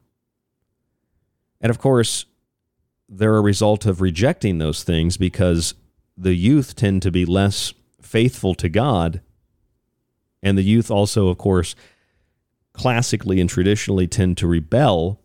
And 1.62 1.70
of 1.70 1.80
course, 1.80 2.26
they're 3.08 3.38
a 3.38 3.42
result 3.42 3.86
of 3.86 4.02
rejecting 4.02 4.58
those 4.58 4.84
things 4.84 5.18
because 5.18 5.74
the 6.18 6.36
youth 6.36 6.76
tend 6.76 7.02
to 7.04 7.12
be 7.12 7.26
less 7.26 7.74
faithful 8.02 8.54
to 8.56 8.70
God. 8.70 9.22
And 10.44 10.58
the 10.58 10.64
youth 10.64 10.92
also, 10.92 11.30
of 11.30 11.38
course, 11.38 11.76
classically 12.74 13.40
and 13.40 13.50
traditionally 13.50 14.08
tend 14.08 14.38
to 14.38 14.48
rebel 14.48 15.22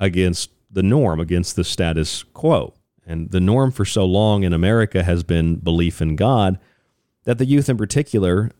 against 0.00 0.50
the 0.70 0.82
norm, 0.82 1.20
against 1.20 1.54
the 1.54 1.64
status 1.64 2.22
quo. 2.22 2.74
And 3.06 3.30
the 3.30 3.40
norm 3.40 3.70
for 3.70 3.84
so 3.84 4.04
long 4.04 4.44
in 4.44 4.52
America 4.52 5.02
has 5.02 5.22
been 5.22 5.56
belief 5.56 6.00
in 6.00 6.16
God 6.16 6.58
that 7.24 7.38
the 7.38 7.46
youth 7.46 7.68
in 7.68 7.76
particular, 7.76 8.50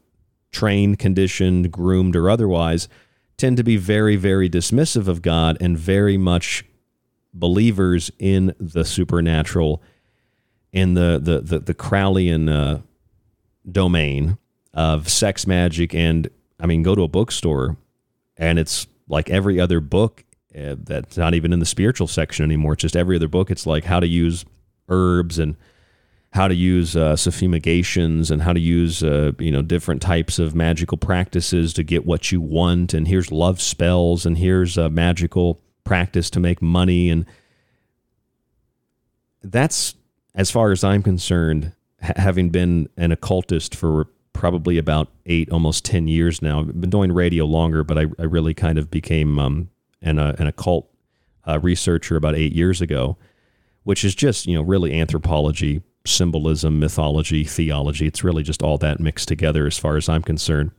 trained, 0.51 0.99
conditioned, 0.99 1.71
groomed, 1.71 2.17
or 2.17 2.29
otherwise, 2.29 2.89
tend 3.37 3.57
to 3.57 3.65
be 3.65 3.77
very, 3.77 4.17
very 4.17 4.49
dismissive 4.49 5.09
of 5.09 5.23
God 5.23 5.57
and 5.61 5.79
very 5.79 6.17
much 6.17 6.65
believers 7.33 8.11
in 8.19 8.55
the 8.59 8.85
supernatural, 8.85 9.83
in 10.73 10.95
the 10.95 11.19
the 11.23 11.41
the, 11.41 11.59
the 11.61 11.75
Crowleyan 11.75 12.49
uh, 12.49 12.79
domain 13.71 14.39
of 14.73 15.09
sex 15.09 15.47
magic. 15.47 15.95
And 15.95 16.29
I 16.61 16.67
mean, 16.67 16.83
go 16.83 16.95
to 16.95 17.03
a 17.03 17.09
bookstore, 17.09 17.77
and 18.37 18.59
it's 18.59 18.87
like 19.09 19.31
every 19.31 19.59
other 19.59 19.81
book 19.81 20.25
uh, 20.57 20.77
that's 20.79 21.17
not 21.17 21.35
even 21.35 21.53
in 21.53 21.59
the 21.59 21.67
spiritual 21.67 22.07
section 22.07 22.45
anymore. 22.45 22.75
It's 22.75 22.83
just 22.83 22.97
every 22.97 23.17
other 23.17 23.29
book. 23.29 23.51
It's 23.51 23.67
like 23.67 23.85
how 23.85 24.01
to 24.01 24.07
use 24.07 24.45
herbs 24.89 25.39
and 25.39 25.57
how 26.35 26.49
to 26.49 26.55
use 26.55 26.97
uh, 26.97 27.17
and 27.27 28.43
how 28.43 28.53
to 28.53 28.61
use 28.61 29.03
uh, 29.05 29.33
you 29.39 29.53
know 29.53 29.63
different 29.63 30.03
types 30.03 30.39
of 30.41 30.55
magical 30.55 30.99
practices 30.99 31.73
to 31.73 31.85
get 31.85 32.05
what 32.05 32.33
you 32.33 32.41
want 32.41 32.93
and 32.93 33.07
here's 33.07 33.31
love 33.31 33.61
spells 33.61 34.27
and 34.27 34.39
here's 34.39 34.77
a 34.77 34.91
magical 34.91 35.61
practice 35.85 36.31
to 36.31 36.41
make 36.41 36.61
money 36.61 37.09
and 37.09 37.25
that's 39.45 39.95
as 40.35 40.51
far 40.51 40.73
as 40.73 40.83
I'm 40.83 41.05
concerned 41.05 41.73
ha- 42.03 42.15
having 42.17 42.51
been 42.51 42.89
an 42.97 43.13
occultist 43.13 43.75
for 43.75 44.09
probably 44.33 44.77
about 44.77 45.09
eight 45.27 45.49
almost 45.51 45.85
10 45.85 46.09
years 46.09 46.43
now 46.43 46.61
I've 46.61 46.81
been 46.81 46.91
doing 46.91 47.13
radio 47.13 47.45
longer 47.45 47.85
but 47.85 47.97
I, 47.97 48.07
I 48.19 48.25
really 48.25 48.55
kind 48.55 48.77
of 48.77 48.91
became 48.91 49.39
um, 49.39 49.69
an, 50.05 50.19
uh, 50.19 50.37
an 50.39 50.47
occult 50.47 50.89
uh, 51.49 51.59
researcher 51.61 52.17
about 52.17 52.35
eight 52.37 52.53
years 52.53 52.81
ago 52.81 53.17
which 53.83 54.05
is 54.05 54.15
just 54.15 54.47
you 54.47 54.55
know 54.55 54.63
really 54.63 54.99
anthropology 54.99 55.83
symbolism, 56.07 56.79
mythology, 56.79 57.45
theology. 57.45 58.07
It's 58.07 58.25
really 58.25 58.43
just 58.43 58.63
all 58.63 58.79
that 58.79 59.01
mixed 59.01 59.29
together 59.29 59.67
as 59.67 59.79
far 59.79 59.97
as 59.97 60.09
I'm 60.09 60.23
concerned. 60.23 60.71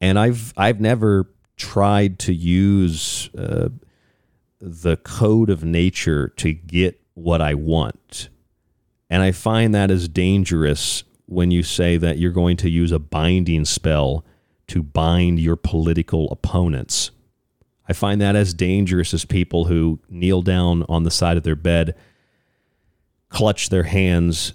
And 0.00 0.18
I've 0.18 0.52
I've 0.56 0.80
never 0.80 1.28
tried 1.56 2.18
to 2.20 2.34
use 2.34 3.30
uh, 3.36 3.68
the 4.60 4.96
code 4.98 5.50
of 5.50 5.62
nature 5.64 6.28
to 6.36 6.52
get 6.52 7.00
what 7.14 7.40
I 7.40 7.54
want. 7.54 8.28
And 9.10 9.22
I 9.22 9.32
find 9.32 9.74
that 9.74 9.90
is 9.90 10.08
dangerous 10.08 11.04
when 11.26 11.50
you 11.50 11.62
say 11.62 11.96
that 11.98 12.18
you're 12.18 12.32
going 12.32 12.56
to 12.58 12.70
use 12.70 12.92
a 12.92 12.98
binding 12.98 13.64
spell 13.64 14.24
to 14.68 14.82
bind 14.82 15.38
your 15.38 15.56
political 15.56 16.30
opponents. 16.30 17.10
I 17.92 17.94
find 17.94 18.22
that 18.22 18.36
as 18.36 18.54
dangerous 18.54 19.12
as 19.12 19.26
people 19.26 19.66
who 19.66 19.98
kneel 20.08 20.40
down 20.40 20.86
on 20.88 21.02
the 21.02 21.10
side 21.10 21.36
of 21.36 21.42
their 21.42 21.54
bed 21.54 21.94
clutch 23.28 23.68
their 23.68 23.82
hands. 23.82 24.54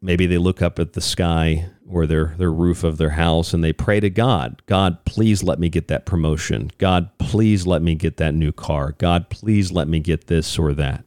Maybe 0.00 0.24
they 0.24 0.38
look 0.38 0.62
up 0.62 0.78
at 0.78 0.94
the 0.94 1.02
sky 1.02 1.68
or 1.86 2.06
their, 2.06 2.34
their 2.38 2.50
roof 2.50 2.84
of 2.84 2.96
their 2.96 3.10
house 3.10 3.52
and 3.52 3.62
they 3.62 3.74
pray 3.74 4.00
to 4.00 4.08
God 4.08 4.62
God, 4.64 5.04
please 5.04 5.42
let 5.42 5.58
me 5.58 5.68
get 5.68 5.88
that 5.88 6.06
promotion. 6.06 6.70
God, 6.78 7.10
please 7.18 7.66
let 7.66 7.82
me 7.82 7.94
get 7.94 8.16
that 8.16 8.32
new 8.32 8.52
car. 8.52 8.92
God, 8.96 9.28
please 9.28 9.70
let 9.70 9.86
me 9.86 10.00
get 10.00 10.28
this 10.28 10.58
or 10.58 10.72
that. 10.72 11.04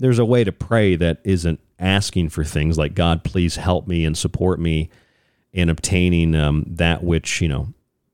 There's 0.00 0.18
a 0.18 0.26
way 0.26 0.44
to 0.44 0.52
pray 0.52 0.96
that 0.96 1.22
isn't 1.24 1.60
asking 1.78 2.28
for 2.28 2.44
things 2.44 2.76
like 2.76 2.92
God, 2.92 3.24
please 3.24 3.56
help 3.56 3.88
me 3.88 4.04
and 4.04 4.18
support 4.18 4.60
me 4.60 4.90
in 5.54 5.70
obtaining 5.70 6.34
um, 6.34 6.66
that 6.66 7.02
which, 7.02 7.40
you 7.40 7.48
know, 7.48 7.72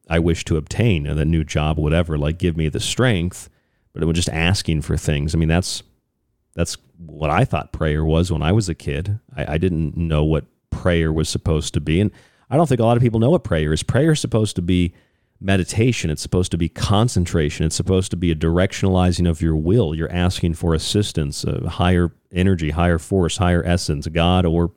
I 0.09 0.19
wish 0.19 0.45
to 0.47 0.57
obtain, 0.57 1.07
a 1.07 1.25
new 1.25 1.45
job, 1.45 1.79
whatever, 1.79 2.17
like 2.17 2.39
give 2.39 2.57
me 2.57 2.69
the 2.69 2.81
strength. 2.81 3.51
But 3.93 4.03
it 4.03 4.07
was 4.07 4.17
just 4.17 4.29
asking 4.29 4.83
for 4.83 4.97
things. 4.97 5.35
I 5.35 5.39
mean, 5.39 5.49
that's 5.49 5.83
that's 6.55 6.77
what 6.99 7.31
I 7.31 7.45
thought 7.45 7.73
prayer 7.73 8.05
was 8.05 8.33
when 8.33 8.43
I 8.43 8.53
was 8.53 8.69
a 8.69 8.75
kid. 8.75 9.21
I, 9.37 9.55
I, 9.55 9.59
didn't 9.59 9.97
know 9.97 10.25
what 10.25 10.45
prayer 10.71 11.13
was 11.13 11.29
supposed 11.29 11.73
to 11.75 11.81
be. 11.81 12.01
And 12.01 12.11
I 12.51 12.57
don't 12.57 12.69
think 12.69 12.81
a 12.81 12.85
lot 12.85 12.97
of 12.97 13.03
people 13.03 13.21
know 13.21 13.31
what 13.31 13.45
prayer 13.45 13.73
is. 13.73 13.85
Prayer 13.85 14.13
is 14.13 14.21
supposed 14.21 14.57
to 14.57 14.63
be 14.63 14.93
meditation, 15.41 16.11
it's 16.11 16.23
supposed 16.23 16.51
to 16.51 16.59
be 16.59 16.69
concentration, 16.69 17.65
it's 17.65 17.77
supposed 17.77 18.11
to 18.11 18.17
be 18.17 18.33
a 18.33 18.35
directionalizing 18.35 19.29
of 19.31 19.41
your 19.41 19.55
will. 19.55 19.95
You're 19.95 20.11
asking 20.11 20.55
for 20.55 20.75
assistance, 20.75 21.45
a 21.45 21.69
higher 21.69 22.13
energy, 22.33 22.71
higher 22.71 22.99
force, 22.99 23.37
higher 23.37 23.63
essence, 23.65 24.09
God 24.09 24.45
or 24.45 24.73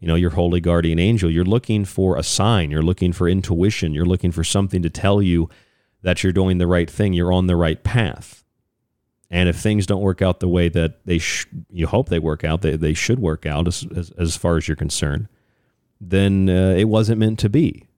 you 0.00 0.08
know 0.08 0.14
your 0.14 0.30
holy 0.30 0.60
guardian 0.60 0.98
angel 0.98 1.30
you're 1.30 1.44
looking 1.44 1.84
for 1.84 2.16
a 2.16 2.22
sign 2.22 2.70
you're 2.70 2.82
looking 2.82 3.12
for 3.12 3.28
intuition 3.28 3.94
you're 3.94 4.04
looking 4.04 4.32
for 4.32 4.44
something 4.44 4.82
to 4.82 4.90
tell 4.90 5.22
you 5.22 5.48
that 6.02 6.22
you're 6.22 6.32
doing 6.32 6.58
the 6.58 6.66
right 6.66 6.90
thing 6.90 7.12
you're 7.12 7.32
on 7.32 7.46
the 7.46 7.56
right 7.56 7.82
path 7.82 8.44
and 9.30 9.48
if 9.48 9.56
things 9.56 9.86
don't 9.86 10.02
work 10.02 10.22
out 10.22 10.40
the 10.40 10.48
way 10.48 10.68
that 10.68 11.04
they 11.04 11.18
sh- 11.18 11.46
you 11.70 11.86
hope 11.86 12.08
they 12.08 12.18
work 12.18 12.44
out, 12.44 12.62
they, 12.62 12.76
they 12.76 12.94
should 12.94 13.18
work 13.18 13.44
out 13.44 13.66
as, 13.66 13.86
as, 13.96 14.10
as 14.12 14.36
far 14.36 14.56
as 14.56 14.68
you're 14.68 14.76
concerned, 14.76 15.28
then 16.00 16.48
uh, 16.48 16.74
it 16.76 16.84
wasn't 16.84 17.18
meant 17.18 17.38
to 17.40 17.48
be, 17.48 17.88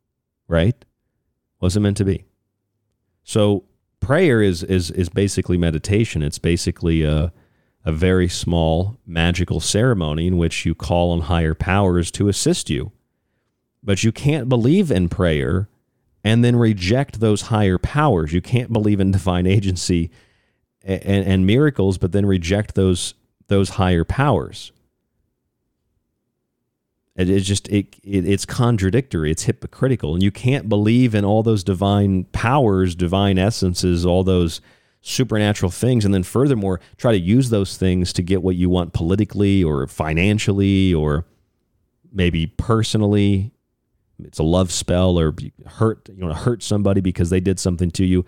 right? 0.46 0.84
Wasn't 1.60 1.82
meant 1.82 1.98
to 1.98 2.04
be. 2.04 2.24
So 3.24 3.64
prayer 4.00 4.40
is 4.40 4.62
is 4.62 4.90
is 4.90 5.08
basically 5.10 5.58
meditation. 5.58 6.22
It's 6.22 6.38
basically 6.38 7.02
a 7.02 7.32
a 7.88 7.92
very 7.92 8.28
small 8.28 8.98
magical 9.06 9.60
ceremony 9.60 10.26
in 10.26 10.36
which 10.36 10.66
you 10.66 10.74
call 10.74 11.10
on 11.10 11.22
higher 11.22 11.54
powers 11.54 12.10
to 12.10 12.28
assist 12.28 12.68
you. 12.68 12.92
But 13.82 14.04
you 14.04 14.12
can't 14.12 14.46
believe 14.46 14.90
in 14.90 15.08
prayer 15.08 15.70
and 16.22 16.44
then 16.44 16.56
reject 16.56 17.18
those 17.18 17.42
higher 17.42 17.78
powers. 17.78 18.34
You 18.34 18.42
can't 18.42 18.70
believe 18.74 19.00
in 19.00 19.10
divine 19.10 19.46
agency 19.46 20.10
and, 20.84 21.02
and 21.02 21.46
miracles, 21.46 21.96
but 21.96 22.12
then 22.12 22.26
reject 22.26 22.74
those 22.74 23.14
those 23.46 23.70
higher 23.70 24.04
powers. 24.04 24.70
It, 27.16 27.30
it's 27.30 27.46
just 27.46 27.68
it, 27.68 27.96
it, 28.04 28.28
it's 28.28 28.44
contradictory. 28.44 29.30
It's 29.30 29.44
hypocritical, 29.44 30.12
and 30.12 30.22
you 30.22 30.30
can't 30.30 30.68
believe 30.68 31.14
in 31.14 31.24
all 31.24 31.42
those 31.42 31.64
divine 31.64 32.24
powers, 32.32 32.94
divine 32.94 33.38
essences, 33.38 34.04
all 34.04 34.24
those 34.24 34.60
supernatural 35.00 35.70
things, 35.70 36.04
and 36.04 36.12
then 36.12 36.22
furthermore 36.22 36.80
try 36.96 37.12
to 37.12 37.18
use 37.18 37.50
those 37.50 37.76
things 37.76 38.12
to 38.14 38.22
get 38.22 38.42
what 38.42 38.56
you 38.56 38.68
want 38.68 38.92
politically 38.92 39.62
or 39.62 39.86
financially 39.86 40.92
or 40.92 41.26
maybe 42.12 42.46
personally. 42.46 43.52
It's 44.22 44.38
a 44.38 44.44
love 44.44 44.72
spell 44.72 45.18
or 45.18 45.34
hurt 45.66 46.08
you 46.08 46.24
know 46.24 46.32
hurt 46.32 46.62
somebody 46.62 47.00
because 47.00 47.30
they 47.30 47.40
did 47.40 47.60
something 47.60 47.90
to 47.92 48.04
you. 48.04 48.24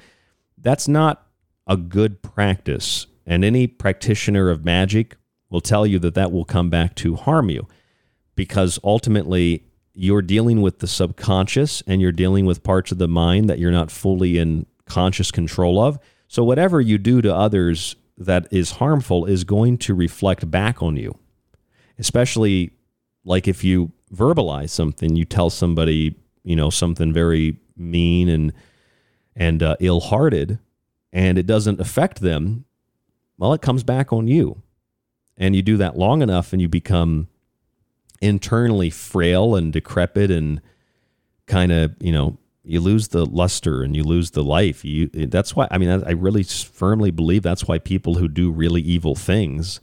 That's 0.58 0.86
not 0.86 1.26
a 1.66 1.76
good 1.76 2.22
practice. 2.22 3.06
And 3.26 3.44
any 3.44 3.66
practitioner 3.66 4.50
of 4.50 4.64
magic 4.64 5.16
will 5.50 5.60
tell 5.60 5.86
you 5.86 5.98
that 6.00 6.14
that 6.14 6.32
will 6.32 6.44
come 6.44 6.70
back 6.70 6.94
to 6.96 7.16
harm 7.16 7.50
you 7.50 7.66
because 8.34 8.78
ultimately 8.82 9.64
you're 9.92 10.22
dealing 10.22 10.62
with 10.62 10.78
the 10.78 10.86
subconscious 10.86 11.82
and 11.86 12.00
you're 12.00 12.12
dealing 12.12 12.46
with 12.46 12.62
parts 12.62 12.92
of 12.92 12.98
the 12.98 13.08
mind 13.08 13.50
that 13.50 13.58
you're 13.58 13.70
not 13.70 13.90
fully 13.90 14.38
in 14.38 14.66
conscious 14.86 15.30
control 15.30 15.80
of. 15.80 15.98
So, 16.31 16.45
whatever 16.45 16.81
you 16.81 16.97
do 16.97 17.20
to 17.22 17.35
others 17.35 17.97
that 18.16 18.47
is 18.53 18.70
harmful 18.70 19.26
is 19.26 19.43
going 19.43 19.78
to 19.78 19.95
reflect 19.95 20.49
back 20.49 20.81
on 20.81 20.97
you, 20.97 21.18
especially 21.99 22.70
like 23.24 23.49
if 23.49 23.64
you 23.64 23.91
verbalize 24.14 24.70
something, 24.70 25.16
you 25.16 25.24
tell 25.24 25.51
somebody, 25.51 26.14
you 26.45 26.55
know, 26.55 26.70
something 26.70 27.12
very 27.12 27.57
mean 27.76 28.28
and 28.28 28.53
and 29.35 29.61
uh, 29.61 29.74
ill-hearted 29.81 30.61
and 31.12 31.37
it 31.37 31.47
doesn't 31.47 31.81
affect 31.81 32.20
them, 32.20 32.64
well, 33.37 33.53
it 33.53 33.61
comes 33.61 33.83
back 33.83 34.12
on 34.12 34.28
you. 34.28 34.62
And 35.37 35.57
you 35.57 35.62
do 35.62 35.78
that 35.78 35.99
long 35.99 36.22
enough 36.22 36.53
and 36.53 36.62
you 36.62 36.68
become 36.68 37.26
internally 38.20 38.91
frail 38.91 39.57
and 39.57 39.72
decrepit 39.72 40.31
and 40.31 40.61
kind 41.49 41.72
of, 41.72 41.93
you 41.99 42.12
know, 42.12 42.39
you 42.62 42.80
lose 42.80 43.08
the 43.08 43.24
luster 43.24 43.82
and 43.82 43.96
you 43.96 44.02
lose 44.02 44.32
the 44.32 44.44
life. 44.44 44.84
You 44.84 45.08
that's 45.08 45.56
why 45.56 45.68
I 45.70 45.78
mean 45.78 45.88
I 45.88 46.12
really 46.12 46.42
firmly 46.42 47.11
believe 47.11 47.42
that's 47.42 47.66
why 47.66 47.78
people 47.78 48.14
who 48.14 48.28
do 48.28 48.50
really 48.50 48.82
evil 48.82 49.14
things. 49.14 49.80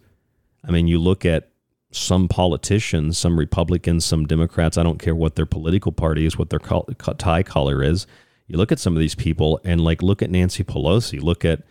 I 0.67 0.71
mean, 0.71 0.87
you 0.87 0.99
look 0.99 1.25
at 1.25 1.49
some 1.91 2.27
politicians, 2.27 3.17
some 3.17 3.39
Republicans, 3.39 4.03
some 4.03 4.25
Democrats. 4.25 4.77
I 4.77 4.83
don't 4.83 4.99
care 4.99 5.15
what 5.15 5.35
their 5.35 5.45
political 5.45 5.91
party 5.91 6.25
is, 6.25 6.37
what 6.37 6.49
their 6.49 6.59
tie 6.59 7.43
color 7.43 7.81
is 7.81 8.05
you 8.47 8.57
look 8.57 8.71
at 8.71 8.79
some 8.79 8.95
of 8.95 8.99
these 8.99 9.15
people 9.15 9.59
and 9.63 9.81
like 9.81 10.01
look 10.01 10.21
at 10.21 10.29
Nancy 10.29 10.63
Pelosi, 10.63 11.21
look 11.21 11.43
at, 11.43 11.63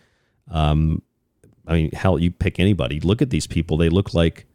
um, 0.49 1.01
I 1.65 1.73
mean, 1.73 1.91
hell, 1.91 2.19
you 2.19 2.31
pick 2.31 2.59
anybody. 2.59 2.99
Look 2.99 3.21
at 3.21 3.29
these 3.29 3.47
people. 3.47 3.77
They 3.77 3.89
look 3.89 4.13
like, 4.13 4.45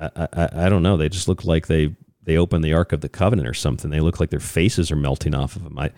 I, 0.00 0.28
I, 0.32 0.48
I 0.52 0.68
don't 0.68 0.82
know. 0.82 0.96
They 0.96 1.08
just 1.08 1.28
look 1.28 1.44
like 1.44 1.66
they 1.66 1.94
they 2.24 2.36
open 2.36 2.62
the 2.62 2.72
Ark 2.72 2.92
of 2.92 3.00
the 3.00 3.08
Covenant 3.08 3.48
or 3.48 3.54
something. 3.54 3.90
They 3.90 4.00
look 4.00 4.20
like 4.20 4.30
their 4.30 4.40
faces 4.40 4.90
are 4.90 4.96
melting 4.96 5.34
off 5.34 5.56
of 5.56 5.64
them. 5.64 5.78
I, 5.78 5.90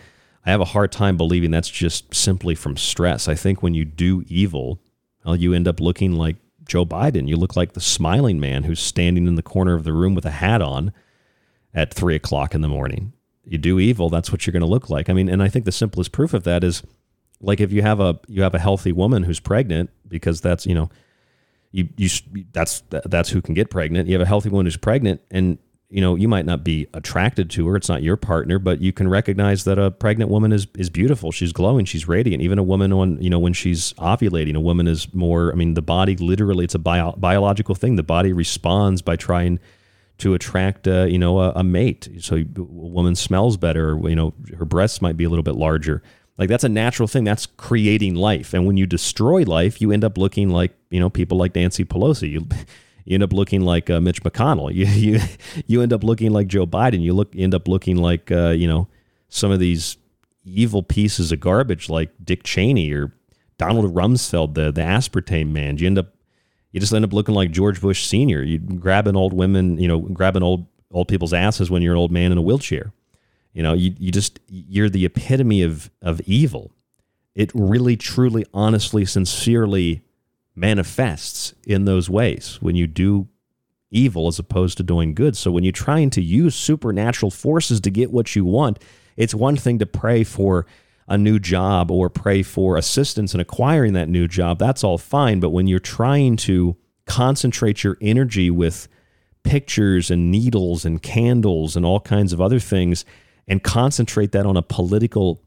I 0.46 0.50
have 0.50 0.60
a 0.60 0.66
hard 0.66 0.92
time 0.92 1.16
believing 1.16 1.50
that's 1.50 1.70
just 1.70 2.14
simply 2.14 2.54
from 2.54 2.76
stress. 2.76 3.28
I 3.28 3.34
think 3.34 3.62
when 3.62 3.74
you 3.74 3.84
do 3.84 4.24
evil, 4.26 4.80
well, 5.24 5.36
you 5.36 5.54
end 5.54 5.68
up 5.68 5.80
looking 5.80 6.14
like 6.14 6.36
Joe 6.66 6.84
Biden. 6.84 7.28
You 7.28 7.36
look 7.36 7.56
like 7.56 7.72
the 7.72 7.80
smiling 7.80 8.40
man 8.40 8.64
who's 8.64 8.80
standing 8.80 9.26
in 9.26 9.34
the 9.34 9.42
corner 9.42 9.74
of 9.74 9.84
the 9.84 9.92
room 9.92 10.14
with 10.14 10.24
a 10.24 10.30
hat 10.30 10.62
on 10.62 10.92
at 11.74 11.92
three 11.92 12.14
o'clock 12.14 12.54
in 12.54 12.60
the 12.60 12.68
morning 12.68 13.12
you 13.46 13.58
do 13.58 13.78
evil, 13.78 14.10
that's 14.10 14.32
what 14.32 14.46
you're 14.46 14.52
going 14.52 14.62
to 14.62 14.66
look 14.66 14.90
like. 14.90 15.08
I 15.08 15.12
mean, 15.12 15.28
and 15.28 15.42
I 15.42 15.48
think 15.48 15.64
the 15.64 15.72
simplest 15.72 16.12
proof 16.12 16.34
of 16.34 16.44
that 16.44 16.64
is 16.64 16.82
like 17.40 17.60
if 17.60 17.72
you 17.72 17.82
have 17.82 18.00
a 18.00 18.18
you 18.26 18.42
have 18.42 18.54
a 18.54 18.58
healthy 18.58 18.92
woman 18.92 19.24
who's 19.24 19.40
pregnant 19.40 19.90
because 20.08 20.40
that's 20.40 20.66
you 20.66 20.74
know 20.74 20.88
you 21.72 21.88
you 21.96 22.08
that's 22.52 22.82
that's 22.90 23.30
who 23.30 23.42
can 23.42 23.54
get 23.54 23.70
pregnant. 23.70 24.08
You 24.08 24.14
have 24.14 24.22
a 24.22 24.26
healthy 24.26 24.48
woman 24.48 24.66
who's 24.66 24.76
pregnant, 24.76 25.20
and 25.30 25.58
you 25.90 26.00
know 26.00 26.14
you 26.14 26.28
might 26.28 26.46
not 26.46 26.64
be 26.64 26.86
attracted 26.94 27.50
to 27.50 27.66
her. 27.68 27.76
It's 27.76 27.88
not 27.88 28.02
your 28.02 28.16
partner, 28.16 28.58
but 28.58 28.80
you 28.80 28.92
can 28.92 29.08
recognize 29.08 29.64
that 29.64 29.78
a 29.78 29.90
pregnant 29.90 30.30
woman 30.30 30.52
is 30.52 30.66
is 30.76 30.90
beautiful. 30.90 31.30
She's 31.30 31.52
glowing. 31.52 31.84
She's 31.84 32.08
radiant. 32.08 32.42
Even 32.42 32.58
a 32.58 32.62
woman 32.62 32.92
on 32.92 33.20
you 33.22 33.30
know 33.30 33.38
when 33.38 33.52
she's 33.52 33.92
ovulating, 33.94 34.54
a 34.56 34.60
woman 34.60 34.88
is 34.88 35.12
more. 35.14 35.52
I 35.52 35.54
mean, 35.54 35.74
the 35.74 35.82
body 35.82 36.16
literally 36.16 36.64
it's 36.64 36.74
a 36.74 36.78
bio, 36.78 37.12
biological 37.12 37.74
thing. 37.74 37.96
The 37.96 38.02
body 38.02 38.32
responds 38.32 39.02
by 39.02 39.16
trying 39.16 39.60
to 40.18 40.34
attract 40.34 40.88
uh, 40.88 41.04
you 41.04 41.18
know 41.18 41.40
a, 41.40 41.52
a, 41.56 41.64
mate. 41.64 42.08
So 42.20 42.36
a 42.36 42.44
woman 42.62 43.14
smells 43.14 43.56
better. 43.56 43.98
You 44.02 44.16
know 44.16 44.34
her 44.58 44.64
breasts 44.64 45.02
might 45.02 45.16
be 45.16 45.24
a 45.24 45.28
little 45.28 45.42
bit 45.42 45.56
larger. 45.56 46.02
Like 46.38 46.48
that's 46.48 46.64
a 46.64 46.68
natural 46.68 47.06
thing. 47.06 47.24
That's 47.24 47.46
creating 47.46 48.16
life. 48.16 48.54
And 48.54 48.66
when 48.66 48.76
you 48.76 48.86
destroy 48.86 49.42
life, 49.42 49.80
you 49.80 49.92
end 49.92 50.04
up 50.04 50.18
looking 50.18 50.50
like 50.50 50.72
you 50.90 50.98
know 50.98 51.10
people 51.10 51.38
like 51.38 51.54
Nancy 51.54 51.84
Pelosi. 51.84 52.30
You, 52.30 52.48
You 53.04 53.14
end 53.14 53.22
up 53.22 53.32
looking 53.32 53.62
like 53.62 53.90
uh, 53.90 54.00
Mitch 54.00 54.22
McConnell. 54.22 54.72
You 54.74 54.86
you 54.86 55.20
you 55.66 55.82
end 55.82 55.92
up 55.92 56.04
looking 56.04 56.32
like 56.32 56.46
Joe 56.46 56.66
Biden. 56.66 57.00
You 57.00 57.14
look 57.14 57.34
end 57.36 57.54
up 57.54 57.68
looking 57.68 57.96
like 57.96 58.30
uh, 58.30 58.50
you 58.50 58.66
know 58.66 58.88
some 59.28 59.50
of 59.50 59.60
these 59.60 59.96
evil 60.44 60.82
pieces 60.82 61.32
of 61.32 61.40
garbage 61.40 61.88
like 61.88 62.10
Dick 62.22 62.42
Cheney 62.42 62.92
or 62.92 63.12
Donald 63.58 63.94
Rumsfeld, 63.94 64.54
the 64.54 64.72
the 64.72 64.82
aspartame 64.82 65.52
man. 65.52 65.78
You 65.78 65.86
end 65.86 65.98
up 65.98 66.14
you 66.72 66.80
just 66.80 66.92
end 66.92 67.04
up 67.04 67.12
looking 67.12 67.34
like 67.34 67.50
George 67.50 67.80
Bush 67.80 68.06
Senior. 68.06 68.42
You 68.42 68.58
grabbing 68.58 69.16
old 69.16 69.32
women, 69.32 69.78
you 69.78 69.86
know, 69.86 70.00
grabbing 70.00 70.42
old 70.42 70.66
old 70.90 71.08
people's 71.08 71.32
asses 71.32 71.70
when 71.70 71.82
you're 71.82 71.94
an 71.94 71.98
old 71.98 72.12
man 72.12 72.32
in 72.32 72.38
a 72.38 72.42
wheelchair. 72.42 72.92
You 73.52 73.62
know, 73.62 73.74
you 73.74 73.94
you 73.98 74.10
just 74.10 74.40
you're 74.48 74.90
the 74.90 75.04
epitome 75.04 75.62
of 75.62 75.90
of 76.02 76.20
evil. 76.22 76.72
It 77.34 77.50
really, 77.54 77.96
truly, 77.96 78.44
honestly, 78.54 79.04
sincerely 79.04 80.03
manifests 80.54 81.54
in 81.66 81.84
those 81.84 82.08
ways 82.08 82.58
when 82.60 82.76
you 82.76 82.86
do 82.86 83.28
evil 83.90 84.26
as 84.26 84.38
opposed 84.38 84.76
to 84.76 84.82
doing 84.82 85.14
good. 85.14 85.36
So 85.36 85.50
when 85.50 85.64
you're 85.64 85.72
trying 85.72 86.10
to 86.10 86.22
use 86.22 86.54
supernatural 86.54 87.30
forces 87.30 87.80
to 87.82 87.90
get 87.90 88.12
what 88.12 88.34
you 88.34 88.44
want, 88.44 88.78
it's 89.16 89.34
one 89.34 89.56
thing 89.56 89.78
to 89.78 89.86
pray 89.86 90.24
for 90.24 90.66
a 91.06 91.18
new 91.18 91.38
job 91.38 91.90
or 91.90 92.08
pray 92.08 92.42
for 92.42 92.76
assistance 92.76 93.34
in 93.34 93.40
acquiring 93.40 93.92
that 93.92 94.08
new 94.08 94.26
job, 94.26 94.58
that's 94.58 94.82
all 94.82 94.98
fine. 94.98 95.38
But 95.40 95.50
when 95.50 95.66
you're 95.66 95.78
trying 95.78 96.36
to 96.38 96.76
concentrate 97.06 97.84
your 97.84 97.98
energy 98.00 98.50
with 98.50 98.88
pictures 99.42 100.10
and 100.10 100.30
needles 100.30 100.84
and 100.84 101.02
candles 101.02 101.76
and 101.76 101.84
all 101.84 102.00
kinds 102.00 102.32
of 102.32 102.40
other 102.40 102.58
things 102.58 103.04
and 103.46 103.62
concentrate 103.62 104.32
that 104.32 104.46
on 104.46 104.56
a 104.56 104.62
political 104.62 105.42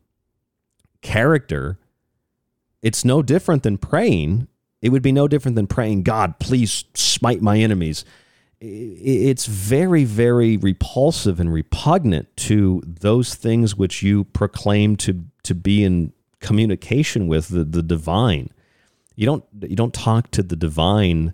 character, 1.02 1.80
it's 2.84 3.04
no 3.04 3.24
different 3.24 3.64
than 3.64 3.78
praying. 3.78 4.48
It 4.82 4.90
would 4.90 5.02
be 5.02 5.12
no 5.12 5.28
different 5.28 5.56
than 5.56 5.68
praying, 5.68 6.04
God, 6.04 6.40
please 6.40 6.86
smite 6.94 7.42
my 7.42 7.58
enemies. 7.58 8.06
It's 8.60 9.46
very, 9.46 10.04
very 10.04 10.58
repulsive 10.58 11.40
and 11.40 11.52
repugnant 11.52 12.36
to 12.38 12.82
those 12.86 13.36
things 13.36 13.76
which 13.76 14.02
you 14.02 14.24
proclaim 14.24 14.96
to 14.98 15.26
to 15.44 15.56
be 15.56 15.84
in 15.84 16.12
communication 16.40 17.28
with 17.28 17.50
the, 17.50 17.64
the 17.64 17.84
divine. 17.84 18.50
You 19.16 19.26
don't 19.26 19.44
you 19.62 19.76
don't 19.76 19.94
talk 19.94 20.32
to 20.32 20.44
the 20.44 20.56
divine 20.56 21.34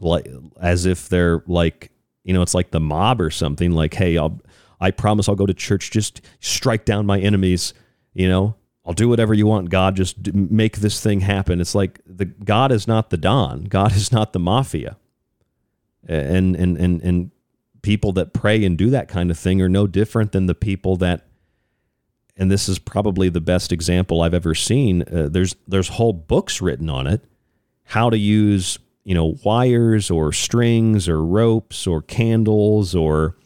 like 0.00 0.28
as 0.60 0.86
if 0.86 1.08
they're 1.08 1.42
like 1.46 1.90
you 2.24 2.32
know 2.32 2.42
it's 2.42 2.54
like 2.54 2.70
the 2.70 2.80
mob 2.80 3.20
or 3.20 3.30
something 3.30 3.72
like 3.72 3.94
hey 3.94 4.16
I'll 4.16 4.40
I 4.80 4.92
promise 4.92 5.28
I'll 5.28 5.34
go 5.34 5.46
to 5.46 5.54
church 5.54 5.90
just 5.90 6.20
strike 6.40 6.84
down 6.84 7.06
my 7.06 7.18
enemies 7.18 7.74
you 8.14 8.28
know 8.28 8.54
I'll 8.88 8.94
do 8.94 9.08
whatever 9.08 9.34
you 9.34 9.46
want 9.46 9.70
God 9.70 9.94
just 9.96 10.32
make 10.32 10.78
this 10.78 11.00
thing 11.00 11.20
happen 11.20 11.60
it's 11.60 11.74
like 11.74 12.00
the 12.06 12.24
God 12.24 12.72
is 12.72 12.88
not 12.88 13.10
the 13.10 13.18
don 13.18 13.64
God 13.64 13.92
is 13.96 14.10
not 14.10 14.32
the 14.32 14.40
mafia 14.40 14.96
and 16.08 16.56
and 16.56 16.76
and 16.78 17.02
and 17.02 17.30
people 17.82 18.12
that 18.12 18.32
pray 18.32 18.64
and 18.64 18.76
do 18.76 18.90
that 18.90 19.08
kind 19.08 19.30
of 19.30 19.38
thing 19.38 19.62
are 19.62 19.68
no 19.68 19.86
different 19.86 20.32
than 20.32 20.46
the 20.46 20.54
people 20.54 20.96
that 20.96 21.28
and 22.38 22.50
this 22.50 22.68
is 22.68 22.78
probably 22.78 23.28
the 23.28 23.40
best 23.40 23.72
example 23.72 24.22
I've 24.22 24.34
ever 24.34 24.54
seen. 24.54 25.02
Uh, 25.02 25.28
there's 25.28 25.56
there's 25.66 25.88
whole 25.88 26.12
books 26.12 26.62
written 26.62 26.88
on 26.88 27.06
it, 27.06 27.24
how 27.84 28.10
to 28.10 28.16
use 28.16 28.78
you 29.04 29.14
know 29.14 29.36
wires 29.44 30.10
or 30.10 30.32
strings 30.32 31.08
or 31.08 31.24
ropes 31.24 31.86
or 31.86 32.00
candles 32.00 32.94
or 32.94 33.36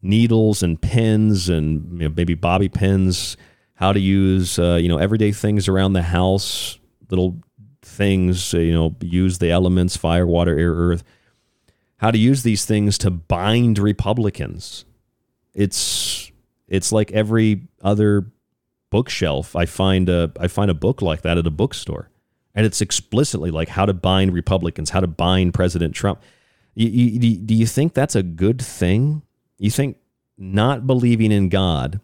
needles 0.00 0.62
and 0.62 0.80
pins 0.80 1.48
and 1.48 2.00
you 2.00 2.08
know, 2.08 2.14
maybe 2.16 2.34
bobby 2.34 2.68
pins. 2.68 3.36
How 3.76 3.92
to 3.92 4.00
use 4.00 4.58
uh, 4.58 4.78
you 4.80 4.88
know 4.88 4.98
everyday 4.98 5.32
things 5.32 5.68
around 5.68 5.92
the 5.92 6.02
house, 6.02 6.78
little 7.10 7.38
things 7.82 8.52
uh, 8.52 8.58
you 8.58 8.72
know 8.72 8.96
use 9.00 9.38
the 9.38 9.50
elements 9.50 9.96
fire, 9.96 10.26
water, 10.26 10.58
air, 10.58 10.72
earth. 10.72 11.04
How 11.98 12.10
to 12.10 12.18
use 12.18 12.42
these 12.42 12.64
things 12.64 12.98
to 12.98 13.10
bind 13.10 13.78
Republicans. 13.78 14.84
It's 15.54 16.30
it's 16.68 16.92
like 16.92 17.12
every 17.12 17.68
other 17.80 18.26
bookshelf. 18.90 19.54
I 19.54 19.66
find 19.66 20.08
a 20.08 20.32
I 20.38 20.48
find 20.48 20.70
a 20.70 20.74
book 20.74 21.02
like 21.02 21.22
that 21.22 21.38
at 21.38 21.46
a 21.46 21.50
bookstore, 21.50 22.10
and 22.54 22.66
it's 22.66 22.80
explicitly 22.80 23.50
like 23.50 23.68
how 23.68 23.86
to 23.86 23.94
bind 23.94 24.32
Republicans, 24.32 24.90
how 24.90 25.00
to 25.00 25.06
bind 25.06 25.54
President 25.54 25.94
Trump. 25.94 26.20
You, 26.74 26.88
you, 26.88 27.36
do 27.38 27.54
you 27.54 27.66
think 27.66 27.94
that's 27.94 28.14
a 28.14 28.22
good 28.22 28.60
thing? 28.60 29.22
You 29.58 29.70
think 29.70 29.96
not 30.36 30.86
believing 30.86 31.32
in 31.32 31.48
God, 31.48 32.00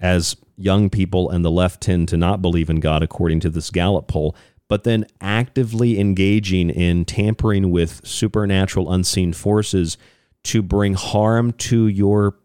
as 0.00 0.36
young 0.56 0.90
people 0.90 1.30
and 1.30 1.44
the 1.44 1.50
left 1.50 1.80
tend 1.80 2.08
to 2.08 2.16
not 2.16 2.42
believe 2.42 2.70
in 2.70 2.80
God, 2.80 3.02
according 3.02 3.40
to 3.40 3.50
this 3.50 3.70
Gallup 3.70 4.08
poll, 4.08 4.34
but 4.68 4.84
then 4.84 5.06
actively 5.20 5.98
engaging 5.98 6.70
in 6.70 7.04
tampering 7.04 7.70
with 7.70 8.06
supernatural 8.06 8.92
unseen 8.92 9.32
forces 9.32 9.96
to 10.44 10.62
bring 10.62 10.94
harm 10.94 11.52
to 11.52 11.86
your 11.86 12.36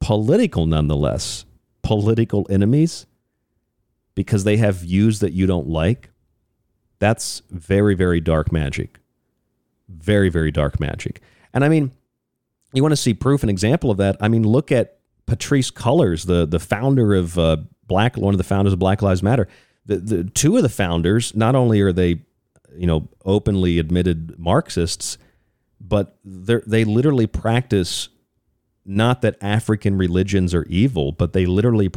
political 0.00 0.66
nonetheless, 0.66 1.44
political 1.82 2.46
enemies 2.50 3.06
because 4.14 4.44
they 4.44 4.56
have 4.56 4.76
views 4.76 5.20
that 5.20 5.32
you 5.32 5.46
don't 5.46 5.68
like. 5.68 6.10
That's 6.98 7.42
very, 7.50 7.94
very 7.94 8.20
dark 8.20 8.52
magic. 8.52 8.98
Very, 9.88 10.28
very 10.28 10.50
dark 10.50 10.78
magic. 10.78 11.20
And 11.52 11.64
I 11.64 11.68
mean, 11.68 11.90
you 12.72 12.82
want 12.82 12.92
to 12.92 12.96
see 12.96 13.14
proof 13.14 13.42
and 13.42 13.50
example 13.50 13.90
of 13.90 13.96
that? 13.96 14.16
I 14.20 14.28
mean, 14.28 14.44
look 14.46 14.70
at 14.70 14.99
Patrisse 15.30 15.70
Cullors, 15.70 16.26
the 16.26 16.44
the 16.44 16.58
founder 16.58 17.14
of 17.14 17.38
uh, 17.38 17.58
Black, 17.86 18.16
one 18.16 18.34
of 18.34 18.38
the 18.38 18.44
founders 18.44 18.72
of 18.72 18.80
Black 18.80 19.00
Lives 19.00 19.22
Matter. 19.22 19.46
The, 19.86 19.96
the 19.98 20.24
two 20.24 20.56
of 20.56 20.64
the 20.64 20.68
founders, 20.68 21.36
not 21.36 21.54
only 21.54 21.80
are 21.82 21.92
they, 21.92 22.22
you 22.74 22.88
know, 22.88 23.08
openly 23.24 23.78
admitted 23.78 24.36
Marxists, 24.40 25.18
but 25.80 26.18
they 26.24 26.60
they 26.66 26.84
literally 26.84 27.28
practice 27.28 28.08
not 28.84 29.22
that 29.22 29.36
African 29.40 29.96
religions 29.96 30.52
are 30.52 30.64
evil, 30.64 31.12
but 31.12 31.32
they 31.32 31.46
literally 31.46 31.88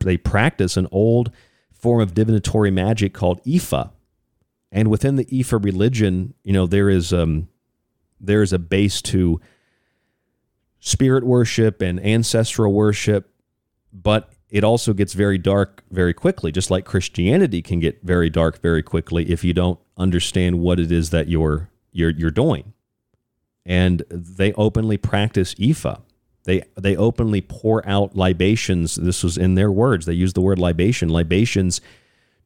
they 0.00 0.18
practice 0.18 0.76
an 0.76 0.86
old 0.92 1.30
form 1.72 2.02
of 2.02 2.12
divinatory 2.12 2.70
magic 2.70 3.14
called 3.14 3.42
Ifa. 3.44 3.90
And 4.70 4.88
within 4.88 5.16
the 5.16 5.24
Ifa 5.24 5.64
religion, 5.64 6.34
you 6.44 6.52
know, 6.52 6.66
there 6.66 6.90
is 6.90 7.14
um, 7.14 7.48
there 8.20 8.42
is 8.42 8.52
a 8.52 8.58
base 8.58 9.00
to 9.02 9.40
spirit 10.86 11.24
worship 11.24 11.82
and 11.82 11.98
ancestral 12.06 12.72
worship, 12.72 13.28
but 13.92 14.32
it 14.48 14.62
also 14.62 14.92
gets 14.92 15.14
very 15.14 15.36
dark 15.36 15.82
very 15.90 16.14
quickly, 16.14 16.52
just 16.52 16.70
like 16.70 16.84
Christianity 16.84 17.60
can 17.60 17.80
get 17.80 18.00
very 18.04 18.30
dark 18.30 18.62
very 18.62 18.84
quickly 18.84 19.28
if 19.28 19.42
you 19.42 19.52
don't 19.52 19.80
understand 19.96 20.60
what 20.60 20.78
it 20.78 20.92
is 20.92 21.10
that 21.10 21.28
you're 21.28 21.68
you're 21.90 22.10
you're 22.10 22.30
doing. 22.30 22.72
And 23.64 24.04
they 24.08 24.52
openly 24.52 24.96
practice 24.96 25.54
Ifa. 25.56 26.02
They 26.44 26.62
they 26.76 26.94
openly 26.94 27.40
pour 27.40 27.86
out 27.88 28.14
libations. 28.14 28.94
This 28.94 29.24
was 29.24 29.36
in 29.36 29.56
their 29.56 29.72
words. 29.72 30.06
They 30.06 30.12
used 30.12 30.36
the 30.36 30.40
word 30.40 30.60
libation, 30.60 31.08
libations 31.08 31.80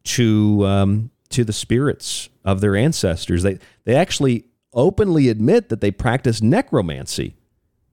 to 0.05 0.65
um, 0.67 1.11
to 1.29 1.45
the 1.45 1.53
spirits 1.53 2.31
of 2.43 2.63
their 2.63 2.75
ancestors. 2.75 3.43
They 3.43 3.59
they 3.85 3.95
actually 3.95 4.47
openly 4.73 5.29
admit 5.29 5.69
that 5.69 5.83
they 5.83 5.91
practice 5.91 6.41
necromancy. 6.41 7.35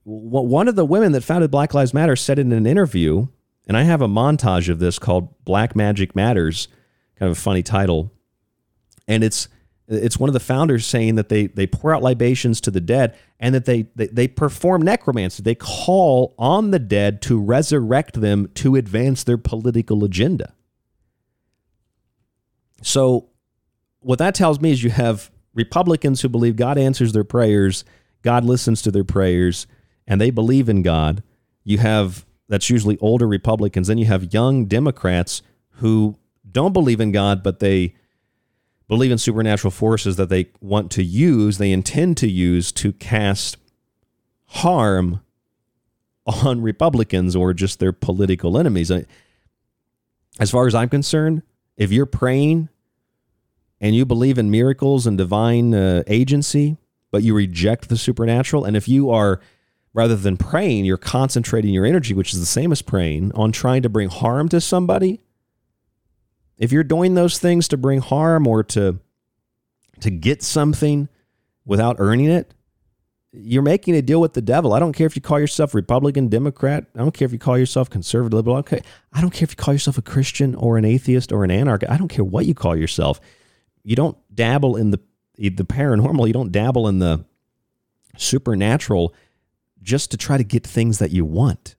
One 0.09 0.69
of 0.69 0.77
the 0.77 0.85
women 0.85 1.11
that 1.11 1.23
founded 1.25 1.51
Black 1.51 1.73
Lives 1.73 1.93
Matter 1.93 2.15
said 2.15 2.39
in 2.39 2.53
an 2.53 2.65
interview, 2.65 3.27
and 3.67 3.75
I 3.75 3.83
have 3.83 4.01
a 4.01 4.07
montage 4.07 4.69
of 4.69 4.79
this 4.79 4.99
called 4.99 5.43
"Black 5.43 5.75
Magic 5.75 6.15
Matters," 6.15 6.69
kind 7.17 7.29
of 7.29 7.37
a 7.37 7.41
funny 7.41 7.61
title, 7.61 8.13
and 9.05 9.21
it's 9.21 9.49
it's 9.89 10.17
one 10.17 10.29
of 10.29 10.33
the 10.33 10.39
founders 10.39 10.85
saying 10.85 11.15
that 11.15 11.27
they 11.27 11.47
they 11.47 11.67
pour 11.67 11.93
out 11.93 12.01
libations 12.01 12.61
to 12.61 12.71
the 12.71 12.79
dead 12.79 13.17
and 13.41 13.53
that 13.53 13.65
they, 13.65 13.87
they 13.95 14.07
they 14.07 14.29
perform 14.29 14.81
necromancy. 14.81 15.43
They 15.43 15.55
call 15.55 16.35
on 16.39 16.71
the 16.71 16.79
dead 16.79 17.21
to 17.23 17.37
resurrect 17.37 18.21
them 18.21 18.49
to 18.55 18.77
advance 18.77 19.25
their 19.25 19.37
political 19.37 20.05
agenda. 20.05 20.53
So 22.81 23.27
what 23.99 24.19
that 24.19 24.35
tells 24.35 24.61
me 24.61 24.71
is 24.71 24.83
you 24.83 24.89
have 24.89 25.31
Republicans 25.53 26.21
who 26.21 26.29
believe 26.29 26.55
God 26.55 26.77
answers 26.77 27.11
their 27.11 27.25
prayers, 27.25 27.83
God 28.21 28.45
listens 28.45 28.81
to 28.83 28.91
their 28.91 29.03
prayers, 29.03 29.67
and 30.07 30.21
they 30.21 30.29
believe 30.29 30.69
in 30.69 30.81
God. 30.81 31.21
You 31.63 31.79
have 31.79 32.25
that's 32.47 32.69
usually 32.69 32.97
older 32.99 33.27
Republicans. 33.27 33.87
Then 33.87 33.97
you 33.97 34.05
have 34.05 34.33
young 34.33 34.65
Democrats 34.65 35.41
who 35.71 36.17
don't 36.49 36.73
believe 36.73 37.01
in 37.01 37.11
God, 37.11 37.43
but 37.43 37.59
they 37.59 37.93
believe 38.87 39.11
in 39.11 39.17
supernatural 39.17 39.71
forces 39.71 40.15
that 40.15 40.29
they 40.29 40.47
want 40.61 40.91
to 40.91 41.03
use, 41.03 41.57
they 41.57 41.71
intend 41.71 42.17
to 42.17 42.29
use 42.29 42.71
to 42.71 42.93
cast 42.93 43.57
harm 44.45 45.21
on 46.25 46.61
Republicans 46.61 47.35
or 47.35 47.53
just 47.53 47.79
their 47.79 47.91
political 47.91 48.57
enemies. 48.57 48.91
As 50.39 50.51
far 50.51 50.67
as 50.67 50.75
I'm 50.75 50.89
concerned, 50.89 51.43
if 51.75 51.91
you're 51.91 52.05
praying 52.05 52.69
and 53.79 53.95
you 53.95 54.05
believe 54.05 54.37
in 54.37 54.49
miracles 54.49 55.05
and 55.05 55.17
divine 55.17 55.73
uh, 55.73 56.03
agency, 56.07 56.77
but 57.11 57.23
you 57.23 57.33
reject 57.33 57.89
the 57.89 57.97
supernatural, 57.97 58.65
and 58.65 58.75
if 58.75 58.87
you 58.87 59.09
are 59.09 59.39
rather 59.97 60.15
than 60.15 60.37
praying, 60.37 60.85
you're 60.85 60.95
concentrating 60.95 61.73
your 61.73 61.85
energy, 61.85 62.13
which 62.13 62.33
is 62.33 62.39
the 62.39 62.45
same 62.45 62.71
as 62.71 62.83
praying, 62.83 63.31
on 63.33 63.51
trying 63.51 63.81
to 63.81 63.89
bring 63.89 64.09
harm 64.09 64.47
to 64.49 64.61
somebody, 64.61 65.19
if 66.57 66.71
you're 66.71 66.83
doing 66.83 67.15
those 67.15 67.39
things 67.39 67.67
to 67.67 67.77
bring 67.77 67.99
harm 67.99 68.47
or 68.47 68.63
to 68.63 68.99
to 69.99 70.11
get 70.11 70.43
something, 70.43 71.09
without 71.65 71.95
earning 71.99 72.27
it, 72.27 72.53
you're 73.31 73.63
making 73.63 73.95
a 73.95 74.01
deal 74.01 74.21
with 74.21 74.33
the 74.33 74.41
devil. 74.41 74.73
I 74.73 74.79
don't 74.79 74.93
care 74.93 75.07
if 75.07 75.15
you 75.15 75.21
call 75.21 75.39
yourself 75.39 75.73
Republican, 75.73 76.29
Democrat. 76.29 76.85
I 76.95 76.99
don't 76.99 77.13
care 77.13 77.25
if 77.25 77.33
you 77.33 77.39
call 77.39 77.57
yourself 77.57 77.89
conservative, 77.89 78.37
liberal. 78.37 78.57
Okay. 78.57 78.81
I 79.11 79.21
don't 79.21 79.31
care 79.31 79.43
if 79.43 79.51
you 79.51 79.55
call 79.57 79.73
yourself 79.73 79.97
a 79.97 80.03
Christian 80.03 80.53
or 80.55 80.77
an 80.77 80.85
atheist 80.85 81.31
or 81.31 81.43
an 81.43 81.51
anarchist. 81.51 81.91
I 81.91 81.97
don't 81.97 82.07
care 82.07 82.23
what 82.23 82.45
you 82.45 82.53
call 82.53 82.75
yourself. 82.75 83.19
You 83.83 83.95
don't 83.95 84.17
dabble 84.33 84.75
in 84.75 84.91
the 84.91 84.99
the 85.35 85.65
paranormal. 85.65 86.25
You 86.25 86.33
don't 86.33 86.51
dabble 86.51 86.87
in 86.87 86.99
the 86.99 87.25
supernatural 88.17 89.13
just 89.81 90.11
to 90.11 90.17
try 90.17 90.37
to 90.37 90.43
get 90.43 90.65
things 90.65 90.99
that 90.99 91.11
you 91.11 91.25
want, 91.25 91.75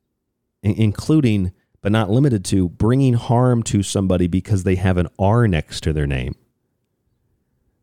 including 0.62 1.52
but 1.80 1.92
not 1.92 2.10
limited 2.10 2.44
to 2.46 2.68
bringing 2.68 3.14
harm 3.14 3.62
to 3.62 3.82
somebody 3.82 4.26
because 4.26 4.64
they 4.64 4.74
have 4.74 4.96
an 4.96 5.08
R 5.18 5.46
next 5.46 5.82
to 5.82 5.92
their 5.92 6.06
name. 6.06 6.34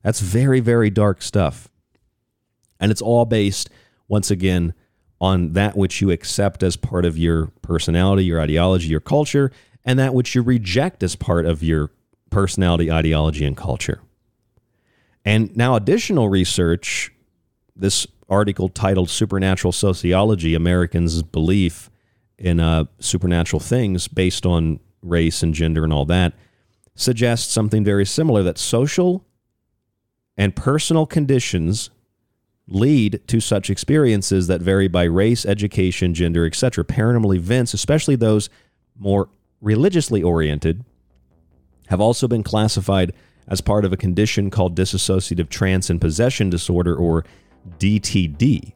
That's 0.03 0.20
very, 0.20 0.59
very 0.59 0.89
dark 0.89 1.22
stuff. 1.22 1.70
And 2.80 2.91
it's 2.91 3.01
all 3.01 3.26
based, 3.26 3.70
once 4.07 4.30
again, 4.30 4.74
on 5.22 5.53
that 5.53 5.78
which 5.78 6.01
you 6.01 6.11
accept 6.11 6.61
as 6.61 6.76
part 6.76 7.05
of 7.05 7.18
your 7.18 7.47
personality, 7.61 8.26
your 8.26 8.41
ideology, 8.41 8.88
your 8.88 8.99
culture, 8.99 9.51
and 9.86 9.97
that 9.97 10.13
which 10.13 10.36
you 10.36 10.41
reject 10.41 11.01
as 11.01 11.16
part 11.16 11.45
of 11.45 11.63
your 11.63 11.89
personality, 12.30 12.91
ideology, 12.91 13.45
and 13.45 13.55
culture. 13.55 14.01
And 15.24 15.55
now, 15.55 15.76
additional 15.76 16.30
research, 16.30 17.11
this 17.76 18.05
article 18.30 18.69
titled 18.69 19.09
Supernatural 19.09 19.71
Sociology 19.71 20.55
Americans' 20.55 21.21
Belief 21.23 21.89
in 22.38 22.59
uh, 22.59 22.86
Supernatural 22.99 23.59
Things 23.59 24.07
based 24.07 24.45
on 24.45 24.80
race 25.01 25.43
and 25.43 25.53
gender 25.53 25.84
and 25.84 25.93
all 25.93 26.05
that, 26.05 26.34
suggests 26.95 27.51
something 27.51 27.84
very 27.84 28.05
similar 28.05 28.41
that 28.43 28.57
social 28.57 29.26
and 30.38 30.55
personal 30.55 31.05
conditions 31.05 31.89
lead 32.67 33.21
to 33.28 33.39
such 33.39 33.69
experiences 33.69 34.47
that 34.47 34.61
vary 34.61 34.88
by 34.88 35.03
race, 35.03 35.45
education, 35.45 36.13
gender, 36.13 36.45
etc. 36.45 36.84
Paranormal 36.84 37.36
events, 37.36 37.73
especially 37.73 38.15
those 38.15 38.49
more 38.97 39.30
religiously 39.61 40.23
oriented, 40.23 40.84
have 41.88 42.01
also 42.01 42.28
been 42.28 42.43
classified 42.43 43.13
as 43.47 43.61
part 43.61 43.86
of 43.86 43.93
a 43.93 43.97
condition 43.97 44.49
called 44.49 44.76
dissociative 44.76 45.49
trance 45.49 45.89
and 45.89 46.01
possession 46.01 46.49
disorder 46.49 46.95
or 46.95 47.23
DTD. 47.80 48.74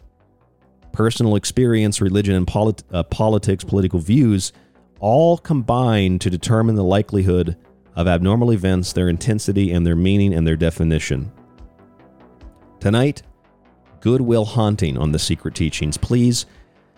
Personal 0.92 1.36
experience, 1.36 2.02
religion, 2.02 2.36
and 2.36 2.48
polit- 2.48 2.84
uh, 2.92 3.04
politics, 3.04 3.64
political 3.64 4.00
views 4.00 4.52
all 5.00 5.38
combine 5.38 6.20
to 6.20 6.30
determine 6.30 6.76
the 6.76 6.84
likelihood 6.84 7.56
of 7.96 8.08
abnormal 8.08 8.52
events, 8.52 8.94
their 8.94 9.10
intensity, 9.10 9.72
and 9.72 9.86
their 9.86 9.96
meaning 9.96 10.34
and 10.34 10.46
their 10.46 10.56
definition. 10.56 11.32
Tonight, 12.80 13.24
Good 14.00 14.22
Will 14.22 14.46
Haunting 14.46 14.98
on 14.98 15.12
the 15.12 15.20
Secret 15.20 15.56
Teachings. 15.56 15.98
Please 15.98 16.46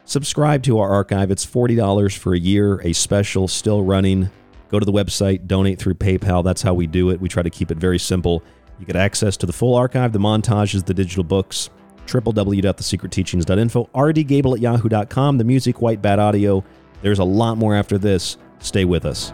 subscribe 0.05 0.63
to 0.63 0.79
our 0.79 0.89
archive. 0.89 1.31
It's 1.31 1.45
$40 1.45 2.17
for 2.17 2.33
a 2.33 2.39
year, 2.39 2.79
a 2.81 2.93
special 2.93 3.47
still 3.47 3.83
running. 3.83 4.29
Go 4.69 4.79
to 4.79 4.85
the 4.85 4.91
website, 4.91 5.47
donate 5.47 5.79
through 5.79 5.95
PayPal. 5.95 6.43
That's 6.43 6.61
how 6.61 6.73
we 6.73 6.87
do 6.87 7.09
it. 7.09 7.19
We 7.19 7.29
try 7.29 7.43
to 7.43 7.49
keep 7.49 7.71
it 7.71 7.77
very 7.77 7.99
simple. 7.99 8.43
You 8.79 8.85
get 8.85 8.95
access 8.95 9.37
to 9.37 9.45
the 9.45 9.53
full 9.53 9.75
archive, 9.75 10.13
the 10.13 10.19
montages, 10.19 10.85
the 10.85 10.93
digital 10.93 11.23
books, 11.23 11.69
www.thesecretteachings.info, 12.07 13.89
rdgable 13.93 14.53
at 14.55 14.59
yahoo.com, 14.59 15.37
the 15.37 15.43
music, 15.43 15.81
white 15.81 16.01
bat 16.01 16.19
audio. 16.19 16.63
There's 17.01 17.19
a 17.19 17.23
lot 17.23 17.57
more 17.57 17.75
after 17.75 17.97
this. 17.97 18.37
Stay 18.59 18.85
with 18.85 19.05
us. 19.05 19.33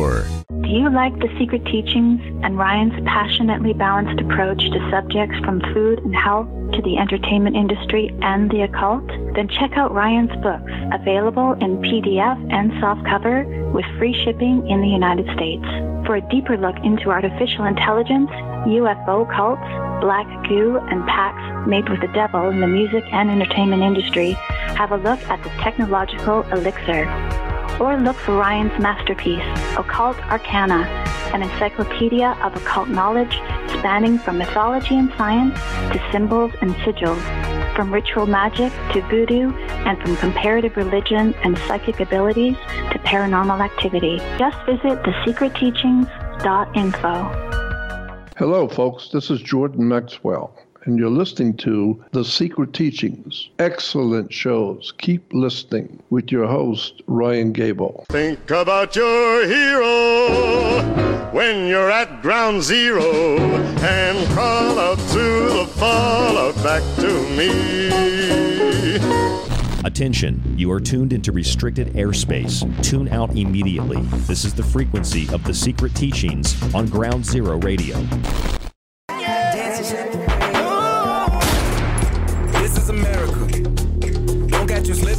Do 0.00 0.76
you 0.76 0.88
like 0.88 1.12
the 1.18 1.28
secret 1.38 1.62
teachings 1.66 2.22
and 2.42 2.56
Ryan's 2.56 2.94
passionately 3.04 3.74
balanced 3.74 4.18
approach 4.22 4.58
to 4.70 4.90
subjects 4.90 5.36
from 5.44 5.60
food 5.74 5.98
and 5.98 6.16
health 6.16 6.48
to 6.72 6.80
the 6.80 6.96
entertainment 6.96 7.54
industry 7.54 8.08
and 8.22 8.50
the 8.50 8.62
occult? 8.62 9.06
Then 9.34 9.48
check 9.48 9.72
out 9.76 9.92
Ryan's 9.92 10.34
books, 10.42 10.72
available 10.94 11.52
in 11.60 11.82
PDF 11.82 12.38
and 12.50 12.72
softcover 12.80 13.44
with 13.74 13.84
free 13.98 14.14
shipping 14.24 14.66
in 14.70 14.80
the 14.80 14.88
United 14.88 15.26
States. 15.36 15.66
For 16.06 16.16
a 16.16 16.28
deeper 16.30 16.56
look 16.56 16.76
into 16.82 17.10
artificial 17.10 17.66
intelligence, 17.66 18.30
UFO 18.72 19.28
cults, 19.36 19.68
black 20.00 20.26
goo, 20.48 20.78
and 20.78 21.06
pacts 21.08 21.68
made 21.68 21.86
with 21.90 22.00
the 22.00 22.12
devil 22.14 22.48
in 22.48 22.60
the 22.60 22.66
music 22.66 23.04
and 23.12 23.28
entertainment 23.28 23.82
industry, 23.82 24.32
have 24.80 24.92
a 24.92 24.96
look 24.96 25.20
at 25.28 25.42
the 25.42 25.50
technological 25.60 26.42
elixir 26.52 27.04
or 27.80 27.96
look 27.96 28.16
for 28.16 28.36
Ryan's 28.36 28.78
masterpiece, 28.80 29.42
Occult 29.76 30.16
Arcana, 30.30 30.84
an 31.32 31.42
encyclopedia 31.42 32.36
of 32.42 32.54
occult 32.54 32.88
knowledge 32.88 33.32
spanning 33.78 34.18
from 34.18 34.38
mythology 34.38 34.96
and 34.96 35.12
science 35.16 35.58
to 35.92 36.00
symbols 36.12 36.52
and 36.60 36.72
sigils, 36.76 37.20
from 37.74 37.92
ritual 37.92 38.26
magic 38.26 38.72
to 38.92 39.00
voodoo, 39.08 39.50
and 39.50 40.00
from 40.02 40.14
comparative 40.16 40.76
religion 40.76 41.34
and 41.42 41.58
psychic 41.66 41.98
abilities 42.00 42.56
to 42.92 43.00
paranormal 43.04 43.60
activity. 43.60 44.18
Just 44.38 44.58
visit 44.66 45.02
thesecretteachings.info. 45.02 47.46
Hello, 48.36 48.68
folks. 48.68 49.08
This 49.08 49.30
is 49.30 49.40
Jordan 49.40 49.88
Maxwell 49.88 50.54
and 50.84 50.98
you're 50.98 51.10
listening 51.10 51.54
to 51.58 52.02
The 52.12 52.24
Secret 52.24 52.72
Teachings. 52.72 53.50
Excellent 53.58 54.32
shows. 54.32 54.92
Keep 54.98 55.32
listening 55.32 56.02
with 56.10 56.32
your 56.32 56.46
host, 56.46 57.02
Ryan 57.06 57.52
Gable. 57.52 58.04
Think 58.08 58.50
about 58.50 58.96
your 58.96 59.46
hero 59.46 60.82
when 61.32 61.66
you're 61.66 61.90
at 61.90 62.22
ground 62.22 62.62
zero 62.62 63.36
and 63.38 64.28
crawl 64.30 64.78
out 64.78 64.98
to 64.98 65.48
the 65.58 65.66
fallout 65.76 66.54
back 66.56 66.82
to 66.96 67.08
me. 67.36 67.90
Attention, 69.84 70.42
you 70.58 70.70
are 70.70 70.80
tuned 70.80 71.12
into 71.12 71.32
restricted 71.32 71.88
airspace. 71.94 72.60
Tune 72.82 73.08
out 73.08 73.30
immediately. 73.30 74.00
This 74.26 74.44
is 74.44 74.52
the 74.52 74.62
frequency 74.62 75.26
of 75.32 75.42
the 75.44 75.54
secret 75.54 75.94
teachings 75.94 76.54
on 76.74 76.86
Ground 76.86 77.24
Zero 77.24 77.58
Radio. 77.58 77.96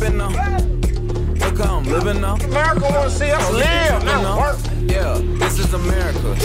Slipping 0.01 0.17
now. 0.17 0.30
Look 0.30 1.57
how 1.59 1.78
I'm 1.78 1.86
living 1.86 2.22
now. 2.22 2.36
America 2.36 2.82
wanna 2.82 3.09
see 3.09 3.32
us 3.32 3.51
live, 3.51 4.03
not 4.05 4.38
work. 4.38 4.57
Yeah, 4.82 5.19
this 5.39 5.59
is 5.59 5.74
America. 5.74 6.36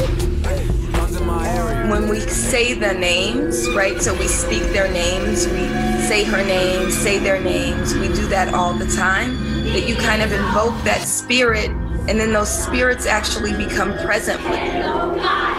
Guns 0.92 1.16
in 1.16 1.26
my 1.26 1.48
area. 1.48 1.90
when 1.90 2.08
we 2.08 2.20
say 2.20 2.74
the 2.74 2.92
names, 2.92 3.68
right? 3.70 4.00
So 4.02 4.14
we 4.14 4.26
speak 4.26 4.62
their 4.72 4.90
names, 4.90 5.46
we 5.46 5.68
say 6.08 6.24
her 6.24 6.42
name, 6.44 6.90
say 6.90 7.18
their 7.18 7.40
names, 7.40 7.94
we 7.94 8.08
do 8.08 8.26
that 8.28 8.54
all 8.54 8.74
the 8.74 8.86
time. 8.86 9.36
That 9.72 9.88
you 9.88 9.96
kind 9.96 10.22
of 10.22 10.32
invoke 10.32 10.76
that 10.84 11.00
spirit, 11.00 11.70
and 12.08 12.20
then 12.20 12.32
those 12.32 12.50
spirits 12.50 13.06
actually 13.06 13.52
become 13.52 13.96
present 13.98 14.42
with 14.44 14.62
you. 14.74 15.55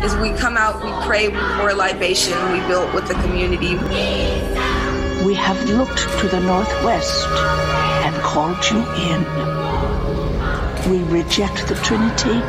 As 0.00 0.16
we 0.16 0.30
come 0.30 0.56
out, 0.56 0.82
we 0.84 0.90
pray, 1.06 1.28
we 1.28 1.38
pour 1.56 1.74
libation, 1.74 2.34
we 2.52 2.60
build 2.68 2.94
with 2.94 3.08
the 3.08 3.14
community. 3.14 3.74
We 5.24 5.34
have 5.34 5.62
looked 5.70 5.98
to 6.20 6.28
the 6.28 6.40
northwest 6.40 7.26
and 8.06 8.14
called 8.22 8.64
you 8.70 8.78
in. 9.10 9.24
We 10.88 11.02
reject 11.12 11.66
the 11.66 11.74
Trinity 11.76 12.40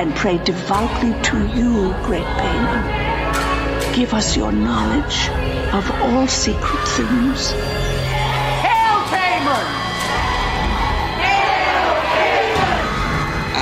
and 0.00 0.14
pray 0.14 0.38
devoutly 0.44 1.12
to 1.22 1.46
you, 1.58 1.92
great 2.04 2.24
Paimon. 2.38 3.94
Give 3.94 4.14
us 4.14 4.36
your 4.36 4.52
knowledge 4.52 5.28
of 5.74 5.90
all 6.02 6.26
secret 6.28 6.88
things. 6.88 7.50
Hail 8.62 9.02
Paimon! 9.10 9.82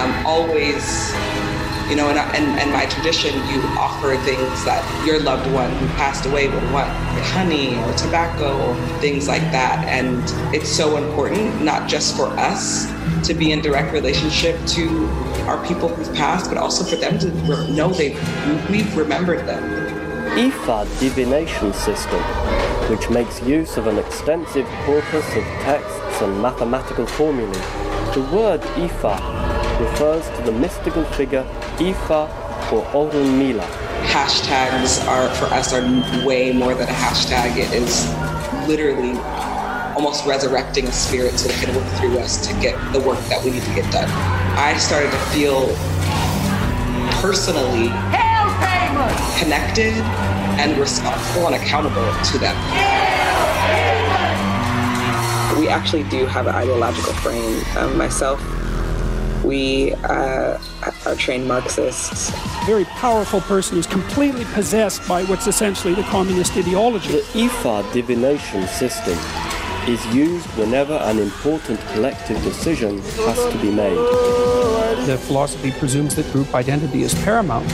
um, 0.01 0.27
always, 0.27 1.10
you 1.91 1.97
know, 1.97 2.09
in, 2.09 2.17
in, 2.37 2.59
in 2.61 2.73
my 2.73 2.87
tradition, 2.87 3.35
you 3.49 3.61
offer 3.77 4.17
things 4.19 4.65
that 4.65 5.05
your 5.05 5.19
loved 5.21 5.51
one 5.53 5.71
who 5.79 5.87
passed 5.89 6.25
away 6.25 6.47
would 6.47 6.63
want, 6.73 6.89
like 6.89 7.25
honey 7.25 7.77
or 7.83 7.93
tobacco 7.95 8.57
or 8.65 8.77
things 9.01 9.27
like 9.27 9.43
that. 9.51 9.85
And 9.89 10.23
it's 10.55 10.69
so 10.69 10.97
important, 10.97 11.63
not 11.63 11.89
just 11.89 12.17
for 12.17 12.27
us 12.39 12.87
to 13.27 13.35
be 13.35 13.51
in 13.51 13.61
direct 13.61 13.93
relationship 13.93 14.65
to 14.69 15.07
our 15.49 15.67
people 15.67 15.89
who've 15.89 16.15
passed, 16.15 16.49
but 16.49 16.59
also 16.59 16.85
for 16.85 16.95
them 16.95 17.19
to 17.19 17.29
re- 17.29 17.71
know 17.73 17.89
they 17.89 18.11
we've 18.71 18.97
remembered 18.97 19.47
them. 19.49 19.63
IFA 20.39 21.01
divination 21.01 21.73
system, 21.73 22.23
which 22.89 23.11
makes 23.11 23.43
use 23.43 23.77
of 23.77 23.89
an 23.89 23.99
extensive 23.99 24.67
corpus 24.85 25.27
of 25.35 25.43
texts 25.65 26.23
and 26.23 26.41
mathematical 26.41 27.05
formulae. 27.05 27.53
The 28.15 28.29
word 28.33 28.61
Ifa 28.61 29.50
refers 29.81 30.29
to 30.37 30.43
the 30.43 30.53
mystical 30.53 31.05
figure 31.05 31.45
Ifa 31.79 32.29
or 32.73 32.85
Orunmila. 32.93 33.67
Hashtags 34.05 35.07
are 35.09 35.29
for 35.35 35.47
us 35.47 35.73
are 35.73 35.83
way 36.27 36.53
more 36.53 36.75
than 36.75 36.89
a 36.89 36.93
hashtag. 36.93 37.57
It 37.57 37.73
is 37.73 38.09
literally 38.69 39.19
almost 39.95 40.27
resurrecting 40.27 40.87
a 40.87 40.93
spirit 40.93 41.39
so 41.39 41.49
it 41.49 41.57
can 41.57 41.75
work 41.75 41.87
through 41.99 42.19
us 42.19 42.47
to 42.47 42.55
get 42.61 42.75
the 42.93 43.01
work 43.01 43.19
that 43.29 43.45
we 43.45 43.51
need 43.51 43.63
to 43.63 43.75
get 43.75 43.91
done. 43.93 44.09
I 44.59 44.77
started 44.79 45.11
to 45.11 45.19
feel 45.35 45.67
personally 47.21 47.89
connected 49.39 49.95
and 50.61 50.79
responsible 50.79 51.47
and 51.47 51.57
accountable 51.57 52.13
to 52.25 52.39
them. 52.39 52.57
We 55.59 55.69
actually 55.69 56.05
do 56.05 56.27
have 56.27 56.47
an 56.47 56.55
ideological 56.55 57.13
frame. 57.15 57.63
Um, 57.77 57.99
myself, 57.99 58.41
we 59.51 59.93
uh, 60.05 60.57
are 61.07 61.17
trained 61.17 61.49
Marxists. 61.49 62.31
very 62.67 62.85
powerful 63.07 63.41
person 63.41 63.75
who's 63.75 63.87
completely 63.87 64.45
possessed 64.55 65.01
by 65.09 65.25
what's 65.25 65.49
essentially 65.49 65.93
the 65.93 66.05
communist 66.05 66.57
ideology. 66.57 67.11
The 67.11 67.25
IFA 67.47 67.93
divination 67.93 68.69
system 68.69 69.19
is 69.89 70.01
used 70.15 70.47
whenever 70.57 70.95
an 71.11 71.19
important 71.19 71.81
collective 71.93 72.41
decision 72.45 73.01
has 73.27 73.53
to 73.53 73.59
be 73.59 73.73
made. 73.73 73.97
The 75.09 75.19
philosophy 75.27 75.73
presumes 75.73 76.15
that 76.15 76.31
group 76.31 76.55
identity 76.55 77.03
is 77.03 77.13
paramount. 77.25 77.69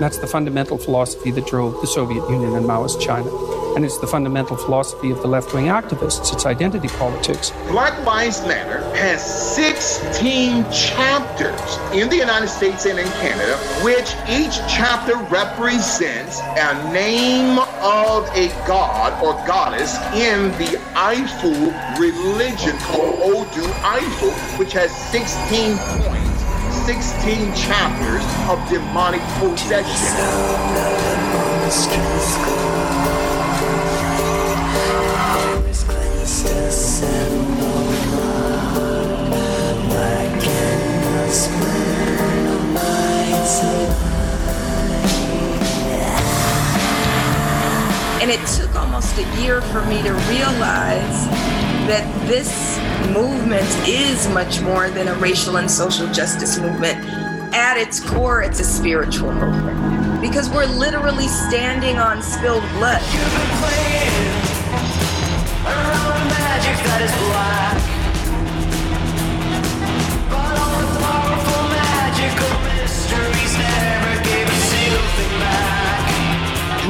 That's 0.00 0.16
the 0.16 0.26
fundamental 0.26 0.78
philosophy 0.78 1.30
that 1.32 1.46
drove 1.46 1.78
the 1.82 1.86
Soviet 1.86 2.26
Union 2.30 2.54
and 2.56 2.64
Maoist 2.64 2.98
China. 2.98 3.30
And 3.76 3.84
it's 3.84 3.98
the 3.98 4.06
fundamental 4.06 4.56
philosophy 4.56 5.10
of 5.10 5.22
the 5.22 5.28
left 5.28 5.54
wing 5.54 5.66
activists. 5.66 6.32
It's 6.32 6.44
identity 6.44 6.88
politics. 6.88 7.50
Black 7.68 8.04
Lives 8.04 8.44
Matter 8.46 8.80
has 8.96 9.22
16 9.56 10.64
chapters 10.72 11.78
in 11.94 12.08
the 12.08 12.16
United 12.16 12.48
States 12.48 12.86
and 12.86 12.98
in 12.98 13.06
Canada, 13.22 13.56
which 13.84 14.14
each 14.28 14.56
chapter 14.68 15.16
represents 15.30 16.40
a 16.40 16.92
name 16.92 17.58
of 17.80 18.28
a 18.34 18.48
god 18.66 19.12
or 19.22 19.34
goddess 19.46 19.96
in 20.14 20.50
the 20.58 20.76
Ifa 20.94 21.98
religion 21.98 22.76
called 22.78 23.20
Odu 23.22 23.62
Ifa, 23.62 24.58
which 24.58 24.72
has 24.72 24.90
16 25.10 25.78
points, 25.78 26.40
16 26.86 27.54
chapters 27.54 28.24
of 28.50 28.58
demonic 28.68 29.22
possession. 29.38 30.16
And 48.22 48.30
it 48.30 48.46
took 48.46 48.74
almost 48.74 49.18
a 49.18 49.42
year 49.42 49.60
for 49.60 49.84
me 49.86 50.02
to 50.02 50.12
realize 50.30 51.26
that 51.88 52.06
this 52.26 52.78
movement 53.12 53.66
is 53.88 54.28
much 54.28 54.60
more 54.62 54.88
than 54.88 55.08
a 55.08 55.14
racial 55.14 55.56
and 55.56 55.70
social 55.70 56.06
justice 56.12 56.58
movement. 56.58 57.04
At 57.52 57.76
its 57.76 58.00
core, 58.00 58.42
it's 58.42 58.60
a 58.60 58.64
spiritual 58.64 59.32
movement 59.32 60.22
because 60.22 60.48
we're 60.48 60.66
literally 60.66 61.28
standing 61.28 61.98
on 61.98 62.22
spilled 62.22 62.62
blood. 62.78 64.39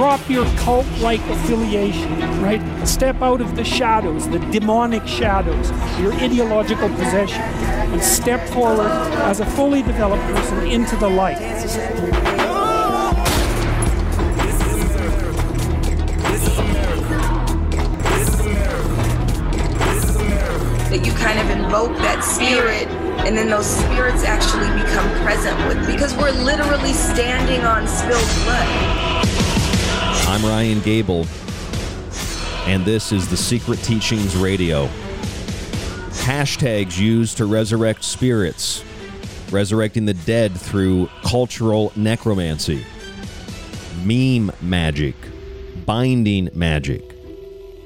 Drop 0.01 0.31
your 0.31 0.47
cult 0.57 0.87
like 1.01 1.21
affiliation, 1.29 2.19
right? 2.43 2.61
Step 2.89 3.21
out 3.21 3.41
of 3.41 3.55
the 3.55 3.65
shadows, 3.65 4.29
the 4.29 4.39
demonic 4.51 5.07
shadows, 5.07 5.71
your 6.01 6.15
ideological 6.15 6.89
possession, 6.89 7.43
and 7.43 8.03
step 8.03 8.49
forward 8.49 8.91
as 9.29 9.41
a 9.41 9.47
fully 9.47 9.83
developed 9.83 10.23
person 10.35 10.67
into 10.67 10.97
the 10.97 11.09
light. 11.09 11.39
That 20.91 21.07
you 21.07 21.13
kind 21.13 21.39
of 21.39 21.49
invoke 21.51 21.97
that 21.99 22.25
spirit 22.25 22.89
and 23.25 23.39
then 23.39 23.49
those 23.49 23.65
spirits 23.67 24.25
actually 24.25 24.67
become 24.83 25.09
present 25.23 25.57
with 25.69 25.87
because 25.87 26.17
we're 26.17 26.33
literally 26.33 26.93
standing 26.93 27.61
on 27.61 27.87
spilled 27.87 28.29
blood. 28.43 28.67
I'm 30.27 30.45
Ryan 30.45 30.81
Gable, 30.81 31.29
and 32.67 32.85
this 32.85 33.13
is 33.13 33.31
the 33.31 33.37
Secret 33.37 33.79
Teachings 33.85 34.35
Radio. 34.37 34.89
Hashtags 36.25 36.99
used 36.99 37.37
to 37.37 37.47
resurrect 37.47 38.03
spirits, 38.03 38.83
resurrecting 39.53 40.07
the 40.07 40.15
dead 40.15 40.59
through 40.59 41.09
cultural 41.23 41.93
necromancy, 41.95 42.85
meme 44.03 44.51
magic, 44.61 45.15
binding 45.87 46.49
magic, 46.53 47.15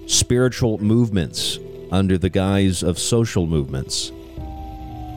spiritual 0.07 0.79
movements 0.79 1.59
under 1.95 2.19
the 2.19 2.29
guise 2.29 2.83
of 2.83 2.99
social 2.99 3.47
movements, 3.47 4.11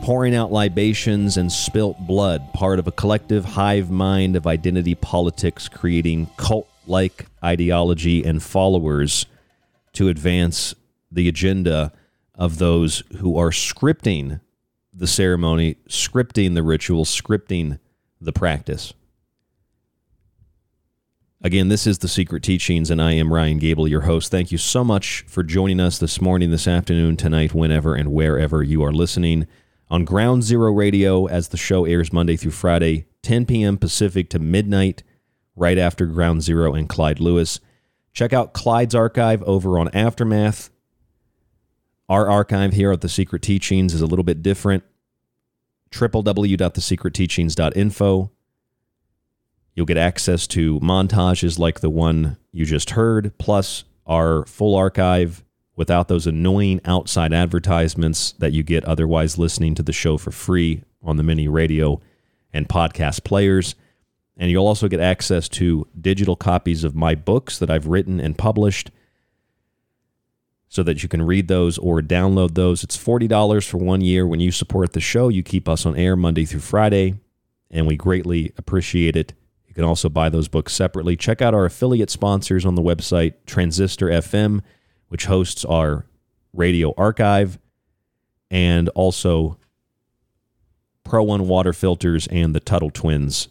pouring 0.03 0.35
out 0.35 0.51
libations 0.51 1.35
and 1.35 1.51
spilt 1.51 1.97
blood, 2.05 2.53
part 2.53 2.77
of 2.77 2.87
a 2.87 2.91
collective 2.91 3.43
hive 3.43 3.89
mind 3.89 4.35
of 4.35 4.45
identity 4.45 4.93
politics, 4.93 5.67
creating 5.67 6.27
cult 6.37 6.69
like 6.85 7.25
ideology 7.43 8.23
and 8.23 8.43
followers 8.43 9.25
to 9.93 10.07
advance 10.07 10.75
the 11.11 11.27
agenda 11.27 11.91
of 12.35 12.59
those 12.59 13.01
who 13.17 13.37
are 13.37 13.49
scripting 13.49 14.39
the 14.93 15.07
ceremony, 15.07 15.75
scripting 15.89 16.53
the 16.53 16.63
ritual, 16.63 17.05
scripting 17.05 17.79
the 18.21 18.31
practice. 18.31 18.93
Again, 21.41 21.67
this 21.67 21.85
is 21.85 21.99
the 21.99 22.07
Secret 22.07 22.41
Teachings, 22.41 22.89
and 22.89 22.99
I 22.99 23.11
am 23.11 23.31
Ryan 23.31 23.59
Gable, 23.59 23.87
your 23.87 24.01
host. 24.01 24.31
Thank 24.31 24.51
you 24.51 24.57
so 24.57 24.83
much 24.83 25.23
for 25.27 25.43
joining 25.43 25.79
us 25.79 25.99
this 25.99 26.19
morning, 26.19 26.49
this 26.49 26.67
afternoon, 26.67 27.15
tonight, 27.15 27.53
whenever 27.53 27.93
and 27.93 28.11
wherever 28.11 28.63
you 28.63 28.81
are 28.81 28.91
listening 28.91 29.45
on 29.87 30.03
Ground 30.03 30.43
Zero 30.43 30.71
Radio 30.71 31.27
as 31.27 31.49
the 31.49 31.57
show 31.57 31.85
airs 31.85 32.11
Monday 32.11 32.37
through 32.37 32.49
Friday, 32.51 33.05
10 33.21 33.45
p.m. 33.45 33.77
Pacific 33.77 34.31
to 34.31 34.39
midnight, 34.39 35.03
right 35.55 35.77
after 35.77 36.07
Ground 36.07 36.41
Zero 36.41 36.73
and 36.73 36.89
Clyde 36.89 37.19
Lewis. 37.19 37.59
Check 38.13 38.33
out 38.33 38.53
Clyde's 38.53 38.95
archive 38.95 39.43
over 39.43 39.77
on 39.77 39.89
Aftermath. 39.89 40.71
Our 42.09 42.27
archive 42.27 42.73
here 42.73 42.91
at 42.91 43.01
The 43.01 43.09
Secret 43.09 43.43
Teachings 43.43 43.93
is 43.93 44.01
a 44.01 44.07
little 44.07 44.25
bit 44.25 44.41
different. 44.41 44.83
www.thesecretteachings.info. 45.91 48.31
You'll 49.77 49.85
get 49.85 49.97
access 49.97 50.47
to 50.47 50.79
montages 50.79 51.59
like 51.59 51.81
the 51.81 51.89
one 51.91 52.37
you 52.51 52.65
just 52.65 52.89
heard, 52.89 53.37
plus 53.37 53.83
our 54.07 54.43
full 54.47 54.73
archive 54.73 55.43
without 55.75 56.07
those 56.07 56.25
annoying 56.25 56.81
outside 56.83 57.31
advertisements 57.31 58.31
that 58.39 58.53
you 58.53 58.63
get 58.63 58.83
otherwise 58.85 59.37
listening 59.37 59.75
to 59.75 59.83
the 59.83 59.93
show 59.93 60.17
for 60.17 60.31
free 60.31 60.81
on 61.03 61.17
the 61.17 61.23
mini 61.23 61.47
radio 61.47 62.01
and 62.51 62.67
podcast 62.67 63.23
players. 63.23 63.75
And 64.35 64.49
you'll 64.49 64.65
also 64.65 64.87
get 64.87 64.99
access 64.99 65.47
to 65.49 65.85
digital 66.01 66.35
copies 66.35 66.83
of 66.83 66.95
my 66.95 67.13
books 67.13 67.59
that 67.59 67.69
I've 67.69 67.85
written 67.85 68.19
and 68.19 68.35
published 68.35 68.89
so 70.69 70.81
that 70.81 71.03
you 71.03 71.07
can 71.07 71.21
read 71.21 71.49
those 71.49 71.77
or 71.77 72.01
download 72.01 72.55
those. 72.55 72.83
It's 72.83 72.97
$40 72.97 73.69
for 73.69 73.77
one 73.77 74.01
year. 74.01 74.25
When 74.25 74.39
you 74.39 74.51
support 74.51 74.93
the 74.93 74.99
show, 74.99 75.29
you 75.29 75.43
keep 75.43 75.69
us 75.69 75.85
on 75.85 75.95
air 75.95 76.15
Monday 76.15 76.45
through 76.45 76.61
Friday, 76.61 77.19
and 77.69 77.85
we 77.85 77.95
greatly 77.95 78.53
appreciate 78.57 79.15
it. 79.15 79.33
Can 79.77 79.85
also 79.85 80.09
buy 80.09 80.27
those 80.29 80.47
books 80.47 80.73
separately. 80.73 81.15
Check 81.15 81.39
out 81.39 81.53
our 81.53 81.65
affiliate 81.65 82.09
sponsors 82.09 82.65
on 82.65 82.73
the 82.73 82.81
website 82.81 83.35
Transistor 83.45 84.07
FM, 84.07 84.61
which 85.09 85.25
hosts 85.25 85.63
our 85.65 86.07
radio 86.51 86.95
archive, 86.97 87.59
and 88.49 88.89
also 88.89 89.59
Pro 91.03 91.21
One 91.21 91.47
water 91.47 91.73
filters 91.73 92.25
and 92.25 92.55
the 92.55 92.59
Tuttle 92.59 92.89
Twins. 92.89 93.49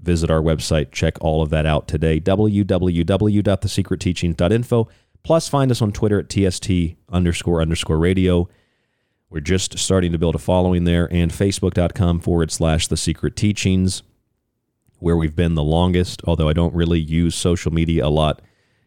Visit 0.00 0.30
our 0.30 0.40
website, 0.40 0.92
check 0.92 1.16
all 1.20 1.42
of 1.42 1.50
that 1.50 1.66
out 1.66 1.88
today. 1.88 2.20
www.thesecretteachings.info. 2.20 4.88
Plus, 5.24 5.48
find 5.48 5.72
us 5.72 5.82
on 5.82 5.90
Twitter 5.90 6.20
at 6.20 6.30
TST 6.30 6.70
underscore 7.08 7.60
underscore 7.60 7.98
radio. 7.98 8.48
We're 9.28 9.40
just 9.40 9.76
starting 9.80 10.12
to 10.12 10.18
build 10.18 10.36
a 10.36 10.38
following 10.38 10.84
there, 10.84 11.12
and 11.12 11.32
facebook.com 11.32 12.20
forward 12.20 12.52
slash 12.52 12.86
the 12.86 12.96
secret 12.96 13.34
teachings, 13.34 14.04
where 14.98 15.16
we've 15.16 15.36
been 15.36 15.54
the 15.54 15.62
longest, 15.62 16.22
although 16.24 16.48
I 16.48 16.52
don't 16.52 16.74
really 16.74 17.00
use 17.00 17.34
social 17.34 17.72
media 17.72 18.06
a 18.06 18.08
lot. 18.08 18.42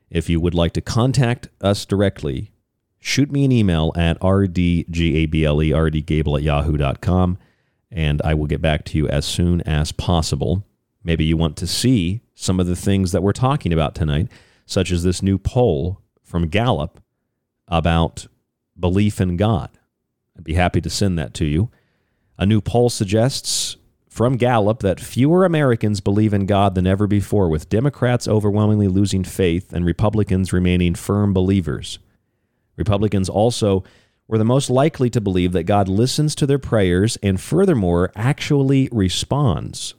If 0.10 0.30
you 0.30 0.40
would 0.40 0.54
like 0.54 0.74
to 0.74 0.82
contact 0.82 1.50
us 1.62 1.86
directly, 1.86 2.52
shoot 3.00 3.32
me 3.32 3.46
an 3.46 3.52
email 3.52 3.92
at 3.96 4.20
rdgable, 4.20 4.90
rdgable 4.90 6.38
at 6.38 6.44
yahoo.com, 6.44 7.38
and 7.92 8.22
I 8.24 8.34
will 8.34 8.48
get 8.48 8.62
back 8.62 8.86
to 8.86 8.98
you 8.98 9.08
as 9.08 9.26
soon 9.26 9.62
as 9.62 9.92
possible. 9.92 10.66
Maybe 11.04 11.26
you 11.26 11.38
want 11.38 11.58
to 11.58 11.68
see 11.68 12.22
some 12.36 12.60
of 12.60 12.68
the 12.68 12.76
things 12.76 13.12
that 13.12 13.24
we're 13.24 13.34
talking 13.34 13.74
about 13.74 13.96
tonight, 13.96 14.28
such 14.66 14.92
as 14.92 15.04
this 15.04 15.22
new 15.22 15.38
poll 15.38 16.02
from 16.24 16.48
Gallup 16.48 17.02
about 17.68 18.28
belief 18.80 19.20
in 19.20 19.38
God. 19.38 19.70
I'd 20.38 20.44
be 20.44 20.54
happy 20.54 20.82
to 20.82 20.90
send 20.90 21.18
that 21.18 21.34
to 21.36 21.46
you. 21.46 21.70
A 22.38 22.46
new 22.46 22.62
poll 22.62 22.90
suggests 22.90 23.78
from 24.18 24.36
Gallup 24.36 24.80
that 24.80 25.00
fewer 25.00 25.46
Americans 25.46 26.02
believe 26.02 26.34
in 26.34 26.48
God 26.48 26.74
than 26.74 26.88
ever 26.88 27.06
before, 27.06 27.50
with 27.50 27.70
Democrats 27.70 28.28
overwhelmingly 28.28 28.88
losing 28.88 29.24
faith 29.24 29.72
and 29.72 29.86
Republicans 29.86 30.52
remaining 30.52 30.96
firm 30.96 31.34
believers. 31.34 32.00
Republicans 32.78 33.30
also 33.30 33.84
were 34.28 34.40
the 34.40 34.44
most 34.44 34.72
likely 34.72 35.12
to 35.12 35.22
believe 35.22 35.52
that 35.52 35.66
God 35.66 35.88
listens 35.88 36.34
to 36.34 36.48
their 36.48 36.58
prayers 36.58 37.20
and, 37.22 37.40
furthermore, 37.40 38.12
actually 38.16 38.90
responds. 38.92 39.94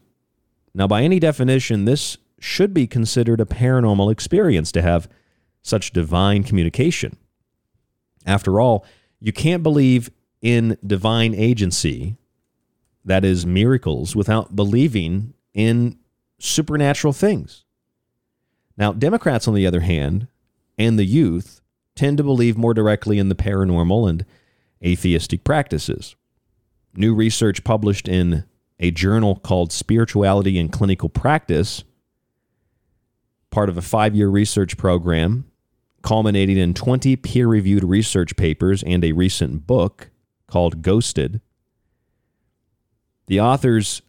Now, 0.74 0.88
by 0.88 1.02
any 1.02 1.20
definition, 1.20 1.84
this 1.84 2.18
should 2.40 2.74
be 2.74 2.88
considered 2.88 3.40
a 3.40 3.44
paranormal 3.44 4.10
experience 4.10 4.72
to 4.72 4.82
have 4.82 5.08
such 5.62 5.92
divine 5.92 6.42
communication. 6.42 7.16
After 8.26 8.60
all, 8.60 8.84
you 9.20 9.32
can't 9.32 9.62
believe 9.62 10.10
in 10.42 10.76
divine 10.84 11.36
agency, 11.36 12.16
that 13.04 13.24
is, 13.24 13.46
miracles, 13.46 14.14
without 14.14 14.54
believing 14.54 15.34
in 15.54 15.98
supernatural 16.38 17.12
things. 17.12 17.64
Now, 18.76 18.92
Democrats, 18.92 19.48
on 19.48 19.54
the 19.54 19.66
other 19.66 19.80
hand, 19.80 20.28
and 20.76 20.98
the 20.98 21.04
youth 21.04 21.60
tend 21.96 22.18
to 22.18 22.24
believe 22.24 22.56
more 22.56 22.74
directly 22.74 23.18
in 23.18 23.28
the 23.28 23.34
paranormal 23.34 24.08
and 24.08 24.24
atheistic 24.84 25.42
practices. 25.42 26.14
New 26.94 27.14
research 27.14 27.64
published 27.64 28.08
in 28.08 28.44
a 28.78 28.90
journal 28.90 29.36
called 29.36 29.72
Spirituality 29.72 30.58
in 30.58 30.68
Clinical 30.68 31.08
Practice, 31.08 31.82
part 33.50 33.68
of 33.68 33.76
a 33.76 33.82
five 33.82 34.14
year 34.14 34.28
research 34.28 34.76
program 34.76 35.48
culminating 36.02 36.56
in 36.56 36.74
20 36.74 37.16
peer 37.16 37.46
reviewed 37.48 37.84
research 37.84 38.36
papers 38.36 38.82
and 38.84 39.04
a 39.04 39.12
recent 39.12 39.66
book 39.66 40.10
called 40.46 40.82
Ghosted. 40.82 41.40
The 43.28 43.40
authors, 43.40 44.02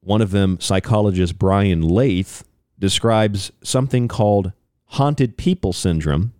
one 0.00 0.20
of 0.20 0.32
them, 0.32 0.58
psychologist 0.60 1.38
Brian 1.38 1.82
Laythe, 1.82 2.42
describes 2.78 3.52
something 3.62 4.08
called 4.08 4.52
haunted 4.86 5.36
people 5.36 5.72
syndrome, 5.72 6.32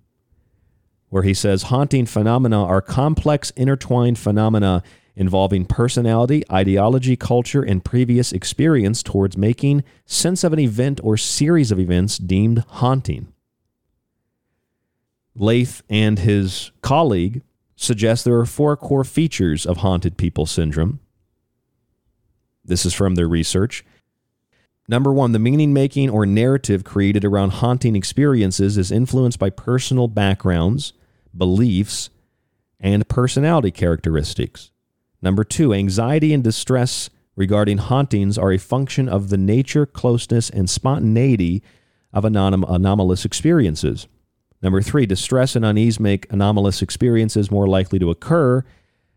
where 1.09 1.23
he 1.23 1.35
says 1.35 1.65
haunting 1.65 2.07
phenomena 2.07 2.65
are 2.65 2.83
complex, 2.83 3.51
intertwined 3.51 4.19
phenomena 4.19 4.83
involving 5.15 5.65
personality, 5.67 6.43
ideology, 6.51 7.15
culture, 7.17 7.63
and 7.63 7.85
previous 7.85 8.33
experience 8.33 9.03
towards 9.03 9.37
making 9.37 9.85
sense 10.07 10.43
of 10.43 10.53
an 10.53 10.59
event 10.59 11.01
or 11.05 11.17
series 11.17 11.71
of 11.71 11.79
events 11.79 12.19
deemed 12.19 12.59
haunting. 12.69 13.33
Laythe 15.39 15.83
and 15.89 16.19
his 16.19 16.71
colleague 16.83 17.43
suggest 17.77 18.25
there 18.25 18.39
are 18.39 18.47
four 18.47 18.77
core 18.77 19.05
features 19.05 19.65
of 19.65 19.79
haunted 19.79 20.17
people 20.17 20.47
syndrome. 20.47 21.01
This 22.65 22.85
is 22.87 22.95
from 22.95 23.15
their 23.15 23.29
research. 23.29 23.85
Number 24.89 25.13
one, 25.13 25.33
the 25.33 25.39
meaning 25.39 25.73
making 25.73 26.11
or 26.11 26.27
narrative 26.27 26.83
created 26.83 27.25
around 27.25 27.51
haunting 27.51 27.95
experiences 27.95 28.77
is 28.77 28.91
influenced 28.91 29.39
by 29.39 29.51
personal 29.51 30.09
backgrounds, 30.09 30.93
beliefs, 31.37 32.11
and 32.81 33.07
personality 33.09 33.71
characteristics. 33.71 34.73
Number 35.23 35.45
two, 35.45 35.73
anxiety 35.73 36.33
and 36.33 36.43
distress 36.43 37.11
regarding 37.37 37.79
hauntings 37.79 38.37
are 38.37 38.53
a 38.53 38.59
function 38.59 39.09
of 39.09 39.29
the 39.29 39.37
nature, 39.37 39.87
closeness, 39.87 40.51
and 40.51 40.69
spontaneity 40.69 41.63
of 42.13 42.25
anom- 42.25 42.69
anomalous 42.69 43.25
experiences. 43.25 44.09
Number 44.63 44.83
three, 44.83 45.07
distress 45.07 45.57
and 45.57 45.65
unease 45.65 46.01
make 46.01 46.31
anomalous 46.33 46.83
experiences 46.83 47.51
more 47.51 47.67
likely 47.67 47.99
to 47.99 48.11
occur. 48.11 48.65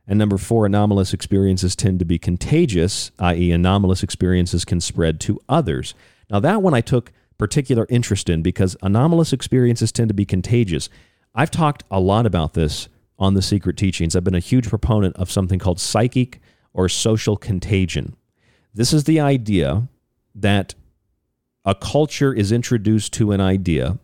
And 0.07 0.19
number 0.19 0.37
four, 0.37 0.65
anomalous 0.65 1.13
experiences 1.13 1.75
tend 1.75 1.99
to 1.99 2.05
be 2.05 2.19
contagious, 2.19 3.11
i.e., 3.19 3.51
anomalous 3.51 4.03
experiences 4.03 4.65
can 4.65 4.81
spread 4.81 5.19
to 5.21 5.39
others. 5.47 5.93
Now, 6.29 6.39
that 6.41 6.61
one 6.61 6.73
I 6.73 6.81
took 6.81 7.11
particular 7.37 7.85
interest 7.89 8.29
in 8.29 8.41
because 8.41 8.75
anomalous 8.81 9.33
experiences 9.33 9.91
tend 9.91 10.09
to 10.09 10.13
be 10.13 10.25
contagious. 10.25 10.89
I've 11.33 11.51
talked 11.51 11.83
a 11.89 11.99
lot 11.99 12.25
about 12.25 12.53
this 12.53 12.89
on 13.17 13.33
the 13.33 13.41
Secret 13.41 13.77
Teachings. 13.77 14.15
I've 14.15 14.23
been 14.23 14.35
a 14.35 14.39
huge 14.39 14.69
proponent 14.69 15.15
of 15.15 15.31
something 15.31 15.59
called 15.59 15.79
psychic 15.79 16.41
or 16.73 16.89
social 16.89 17.37
contagion. 17.37 18.15
This 18.73 18.91
is 18.91 19.05
the 19.05 19.19
idea 19.19 19.87
that 20.35 20.75
a 21.63 21.75
culture 21.75 22.33
is 22.33 22.51
introduced 22.51 23.13
to 23.13 23.31
an 23.31 23.39
idea 23.39 23.99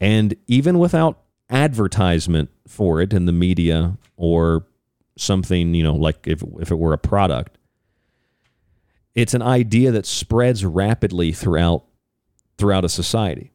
and 0.00 0.34
even 0.46 0.78
without 0.78 1.18
advertisement 1.50 2.50
for 2.66 3.00
it 3.00 3.12
in 3.12 3.26
the 3.26 3.32
media 3.32 3.96
or 4.20 4.66
something, 5.16 5.72
you 5.74 5.82
know, 5.82 5.94
like 5.94 6.26
if, 6.26 6.42
if 6.60 6.70
it 6.70 6.74
were 6.78 6.92
a 6.92 6.98
product, 6.98 7.56
it's 9.14 9.32
an 9.32 9.40
idea 9.40 9.90
that 9.90 10.04
spreads 10.04 10.64
rapidly 10.64 11.32
throughout 11.32 11.84
throughout 12.58 12.84
a 12.84 12.88
society. 12.90 13.50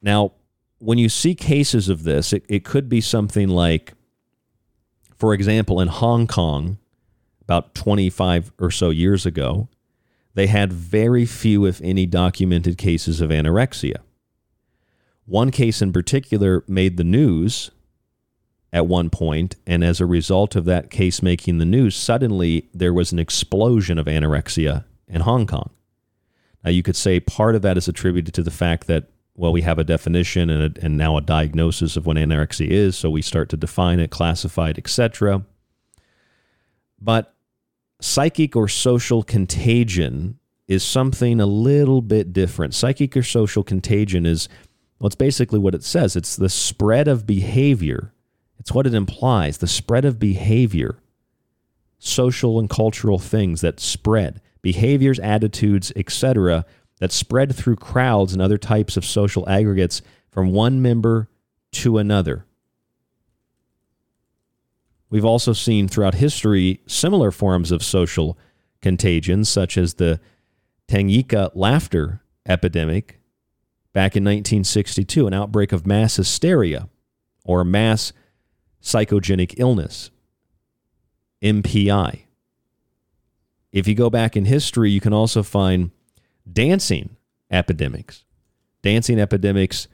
Now, 0.00 0.32
when 0.78 0.96
you 0.96 1.08
see 1.08 1.34
cases 1.34 1.88
of 1.88 2.04
this, 2.04 2.32
it, 2.32 2.44
it 2.48 2.64
could 2.64 2.88
be 2.88 3.00
something 3.00 3.48
like, 3.48 3.94
for 5.16 5.34
example, 5.34 5.80
in 5.80 5.88
Hong 5.88 6.28
Kong, 6.28 6.78
about 7.42 7.74
25 7.74 8.52
or 8.60 8.70
so 8.70 8.90
years 8.90 9.26
ago, 9.26 9.68
they 10.34 10.46
had 10.46 10.72
very 10.72 11.26
few, 11.26 11.66
if 11.66 11.80
any, 11.82 12.06
documented 12.06 12.78
cases 12.78 13.20
of 13.20 13.30
anorexia. 13.30 13.96
One 15.26 15.50
case 15.50 15.82
in 15.82 15.92
particular 15.92 16.62
made 16.68 16.96
the 16.96 17.04
news 17.04 17.72
at 18.72 18.86
one 18.86 19.10
point, 19.10 19.56
and 19.66 19.82
as 19.82 20.00
a 20.00 20.06
result 20.06 20.54
of 20.54 20.64
that 20.64 20.90
case 20.90 21.22
making 21.22 21.58
the 21.58 21.64
news, 21.64 21.96
suddenly 21.96 22.68
there 22.72 22.94
was 22.94 23.12
an 23.12 23.18
explosion 23.18 23.98
of 23.98 24.06
anorexia 24.06 24.84
in 25.08 25.22
Hong 25.22 25.46
Kong. 25.46 25.70
Now, 26.64 26.70
you 26.70 26.82
could 26.82 26.96
say 26.96 27.20
part 27.20 27.54
of 27.54 27.62
that 27.62 27.76
is 27.76 27.88
attributed 27.88 28.34
to 28.34 28.42
the 28.42 28.50
fact 28.50 28.86
that, 28.86 29.08
well, 29.34 29.52
we 29.52 29.62
have 29.62 29.78
a 29.78 29.84
definition 29.84 30.50
and, 30.50 30.76
a, 30.76 30.84
and 30.84 30.96
now 30.96 31.16
a 31.16 31.22
diagnosis 31.22 31.96
of 31.96 32.06
what 32.06 32.16
anorexia 32.16 32.68
is, 32.68 32.96
so 32.96 33.10
we 33.10 33.22
start 33.22 33.48
to 33.48 33.56
define 33.56 33.98
it, 33.98 34.10
classify 34.10 34.70
it, 34.70 34.78
etc. 34.78 35.44
But 37.00 37.34
psychic 38.00 38.54
or 38.54 38.68
social 38.68 39.22
contagion 39.22 40.38
is 40.68 40.84
something 40.84 41.40
a 41.40 41.46
little 41.46 42.02
bit 42.02 42.32
different. 42.32 42.74
Psychic 42.74 43.16
or 43.16 43.22
social 43.22 43.64
contagion 43.64 44.26
is, 44.26 44.48
well, 44.98 45.08
it's 45.08 45.16
basically 45.16 45.58
what 45.58 45.74
it 45.74 45.82
says 45.82 46.14
it's 46.14 46.36
the 46.36 46.48
spread 46.48 47.08
of 47.08 47.26
behavior. 47.26 48.12
It's 48.60 48.72
what 48.72 48.86
it 48.86 48.94
implies 48.94 49.58
the 49.58 49.66
spread 49.66 50.04
of 50.04 50.18
behavior, 50.18 50.98
social 51.98 52.58
and 52.58 52.68
cultural 52.68 53.18
things 53.18 53.62
that 53.62 53.80
spread, 53.80 54.42
behaviors, 54.60 55.18
attitudes, 55.18 55.90
etc., 55.96 56.66
that 56.98 57.10
spread 57.10 57.54
through 57.56 57.76
crowds 57.76 58.34
and 58.34 58.42
other 58.42 58.58
types 58.58 58.98
of 58.98 59.06
social 59.06 59.48
aggregates 59.48 60.02
from 60.30 60.52
one 60.52 60.82
member 60.82 61.30
to 61.72 61.96
another. 61.96 62.44
We've 65.08 65.24
also 65.24 65.54
seen 65.54 65.88
throughout 65.88 66.14
history 66.14 66.82
similar 66.86 67.30
forms 67.30 67.72
of 67.72 67.82
social 67.82 68.38
contagion, 68.82 69.46
such 69.46 69.78
as 69.78 69.94
the 69.94 70.20
Tanganyika 70.86 71.50
laughter 71.54 72.20
epidemic 72.46 73.20
back 73.94 74.14
in 74.16 74.22
1962, 74.22 75.26
an 75.26 75.32
outbreak 75.32 75.72
of 75.72 75.86
mass 75.86 76.16
hysteria 76.16 76.90
or 77.44 77.64
mass 77.64 78.12
psychogenic 78.82 79.54
illness, 79.58 80.10
MPI. 81.42 82.24
If 83.72 83.86
you 83.86 83.94
go 83.94 84.10
back 84.10 84.36
in 84.36 84.46
history, 84.46 84.90
you 84.90 85.00
can 85.00 85.12
also 85.12 85.42
find 85.42 85.90
dancing 86.50 87.16
epidemics. 87.50 88.24
Dancing 88.82 89.20
epidemics 89.20 89.86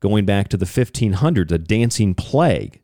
going 0.00 0.24
back 0.24 0.48
to 0.48 0.56
the 0.56 0.66
1500s, 0.66 1.52
a 1.52 1.58
dancing 1.58 2.14
plague. 2.14 2.80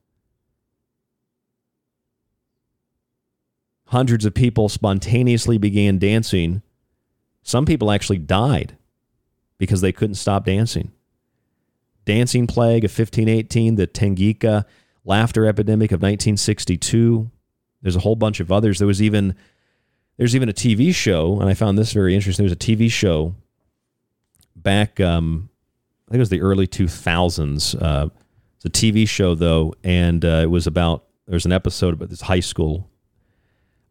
Hundreds 3.87 4.25
of 4.25 4.35
people 4.35 4.69
spontaneously 4.69 5.59
began 5.59 5.99
dancing. 5.99 6.63
Some 7.43 7.65
people 7.65 7.91
actually 7.91 8.19
died 8.19 8.77
because 9.59 9.81
they 9.81 9.93
couldn't 9.93 10.17
stop 10.17 10.45
dancing. 10.45 10.93
Dancing 12.05 12.47
plague 12.47 12.85
of 12.85 12.91
1518, 12.91 13.77
the 13.77 13.87
Tanganyika 13.87 14.65
laughter 15.07 15.47
epidemic 15.47 15.91
of 15.93 16.03
1962. 16.03 17.31
There's 17.81 17.97
a 17.97 18.01
whole 18.01 18.17
bunch 18.17 18.41
of 18.41 18.53
others. 18.53 18.79
There 18.79 18.87
was 18.87 19.01
even 19.01 19.35
there's 20.19 20.35
even 20.35 20.49
a 20.49 20.55
TV 20.55 20.95
show, 20.95 21.41
and 21.41 21.49
I 21.49 21.55
found 21.55 21.79
this 21.79 21.93
very 21.93 22.15
interesting. 22.15 22.45
There 22.45 22.51
was 22.51 22.53
a 22.53 22.77
TV 22.77 22.91
show 22.91 23.35
back, 24.55 24.99
um, 24.99 25.51
I 26.09 26.11
think 26.11 26.17
it 26.17 26.21
was 26.21 26.31
the 26.31 26.41
early 26.41 26.67
2000s. 26.67 27.81
Uh, 27.81 28.09
it's 28.57 28.65
a 28.65 28.71
TV 28.71 29.09
show 29.09 29.35
though, 29.35 29.75
and 29.85 30.25
uh, 30.25 30.41
it 30.43 30.51
was 30.51 30.67
about 30.67 31.05
there's 31.27 31.47
an 31.47 31.53
episode 31.53 31.95
about 31.95 32.11
this 32.11 32.23
high 32.23 32.41
school 32.41 32.89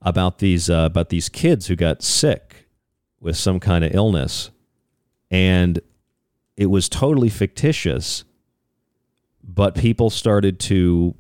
about 0.01 0.37
these 0.37 0.69
uh, 0.69 0.87
about 0.89 1.09
these 1.09 1.29
kids 1.29 1.67
who 1.67 1.75
got 1.75 2.03
sick 2.03 2.67
with 3.19 3.35
some 3.35 3.59
kind 3.59 3.83
of 3.83 3.93
illness, 3.93 4.51
and 5.31 5.79
it 6.57 6.67
was 6.67 6.87
totally 6.87 7.29
fictitious. 7.29 8.23
But 9.47 9.75
people 9.75 10.09
started 10.09 10.59
to 10.61 11.15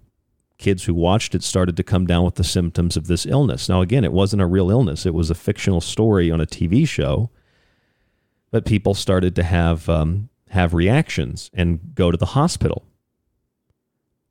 kids 0.57 0.85
who 0.85 0.93
watched 0.93 1.35
it 1.35 1.43
started 1.43 1.77
to 1.77 1.83
come 1.83 2.07
down 2.07 2.23
with 2.23 2.35
the 2.35 2.43
symptoms 2.43 2.95
of 2.95 3.07
this 3.07 3.25
illness. 3.25 3.67
Now, 3.67 3.81
again, 3.81 4.03
it 4.03 4.13
wasn't 4.13 4.41
a 4.41 4.45
real 4.47 4.71
illness, 4.71 5.05
it 5.05 5.13
was 5.13 5.29
a 5.29 5.35
fictional 5.35 5.81
story 5.81 6.31
on 6.31 6.41
a 6.41 6.45
TV 6.45 6.87
show. 6.87 7.29
But 8.51 8.65
people 8.65 8.93
started 8.93 9.35
to 9.35 9.43
have, 9.43 9.89
um, 9.89 10.29
have 10.49 10.73
reactions 10.73 11.51
and 11.53 11.93
go 11.93 12.09
to 12.09 12.17
the 12.17 12.27
hospital. 12.27 12.85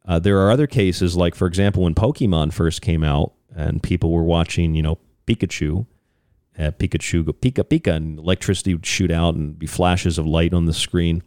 Uh, 0.07 0.19
there 0.19 0.39
are 0.39 0.51
other 0.51 0.67
cases, 0.67 1.17
like, 1.17 1.35
for 1.35 1.47
example, 1.47 1.83
when 1.83 1.95
Pokemon 1.95 2.53
first 2.53 2.81
came 2.81 3.05
out 3.05 3.33
and 3.55 3.83
people 3.83 4.11
were 4.11 4.23
watching, 4.23 4.75
you 4.75 4.83
know, 4.83 4.99
Pikachu, 5.27 5.87
uh, 6.59 6.71
Pikachu 6.71 7.25
go 7.25 7.33
Pika 7.33 7.65
Pika, 7.65 7.95
and 7.95 8.19
electricity 8.19 8.75
would 8.75 8.87
shoot 8.87 9.11
out 9.11 9.35
and 9.35 9.59
be 9.59 9.67
flashes 9.67 10.19
of 10.19 10.27
light 10.27 10.55
on 10.55 10.67
the 10.67 10.73
screen. 10.73 11.23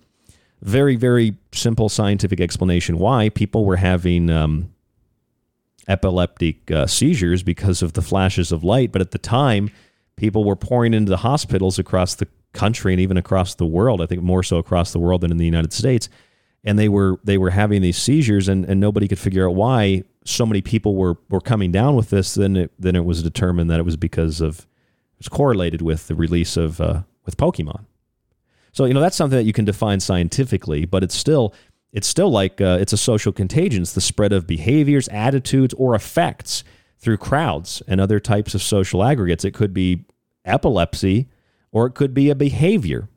Very, 0.62 0.96
very 0.96 1.38
simple 1.54 1.88
scientific 1.88 2.42
explanation 2.42 2.98
why 2.98 3.30
people 3.30 3.64
were 3.64 3.76
having 3.76 4.30
um, 4.30 4.74
epileptic 5.88 6.70
uh, 6.72 6.88
seizures 6.88 7.44
because 7.44 7.82
of 7.82 7.94
the 7.94 8.02
flashes 8.02 8.52
of 8.52 8.64
light. 8.64 8.92
But 8.92 9.02
at 9.02 9.12
the 9.12 9.18
time, 9.18 9.70
people 10.16 10.44
were 10.44 10.56
pouring 10.56 10.94
into 10.94 11.10
the 11.10 11.18
hospitals 11.18 11.80
across 11.80 12.16
the 12.16 12.28
country 12.54 12.94
and 12.94 13.00
even 13.00 13.18
across 13.18 13.56
the 13.56 13.66
world. 13.66 14.02
I 14.02 14.06
think 14.08 14.22
more 14.22 14.44
so 14.44 14.58
across 14.58 14.92
the 14.92 15.00
world 15.00 15.22
than 15.22 15.32
in 15.32 15.38
the 15.38 15.46
United 15.46 15.74
States. 15.74 16.10
And 16.64 16.78
they 16.78 16.90
were 16.90 17.20
they 17.24 17.38
were 17.38 17.52
having 17.52 17.82
these 17.82 17.98
seizures, 17.98 18.50
and, 18.50 18.66
and 18.66 18.80
nobody 18.80 19.08
could 19.08 19.20
figure 19.20 19.48
out 19.48 19.56
why 19.56 20.04
so 20.26 20.46
many 20.46 20.62
people 20.62 20.96
were, 20.96 21.16
were 21.30 21.40
coming 21.40 21.72
down 21.72 21.96
with 21.96 22.10
this. 22.10 22.34
Then 22.34 22.58
it, 22.58 22.72
then 22.78 22.96
it 22.96 23.06
was 23.06 23.24
determined 23.24 23.70
that 23.70 23.80
it 23.80 23.84
was 23.84 23.96
because 23.96 24.42
of 24.42 24.62
it 24.62 25.20
was 25.20 25.30
correlated 25.30 25.82
with 25.82 26.08
the 26.08 26.16
release 26.16 26.58
of 26.58 26.82
uh, 26.82 27.04
with 27.26 27.38
Pokemon. 27.38 27.86
So 28.78 28.86
you 28.86 28.94
know 28.94 29.02
that's 29.02 29.18
something 29.18 29.40
that 29.40 29.45
you 29.45 29.54
can 29.54 29.66
define 29.66 29.99
scientifically, 29.99 30.86
but 30.86 31.04
it's 31.04 31.16
still 31.16 31.52
it's 31.94 32.06
still 32.06 32.30
like 32.30 32.62
uh, 32.62 32.78
it's 32.80 32.94
a 32.94 32.98
social 32.98 33.32
contagion. 33.32 33.82
It's 33.82 33.94
the 33.94 34.02
spread 34.02 34.32
of 34.32 34.45
behaviors, 34.45 35.08
attitudes, 35.08 35.74
or 35.80 35.95
effects 35.95 36.64
through 36.99 37.18
crowds 37.18 37.82
and 37.88 37.99
other 37.99 38.20
types 38.20 38.54
of 38.54 38.62
social 38.62 39.04
aggregates. 39.04 39.44
It 39.44 39.56
could 39.56 39.74
be 39.74 40.06
epilepsy, 40.45 41.28
or 41.72 41.88
it 41.88 41.95
could 41.95 42.14
be 42.14 42.30
a 42.30 42.36
behavior. 42.36 43.10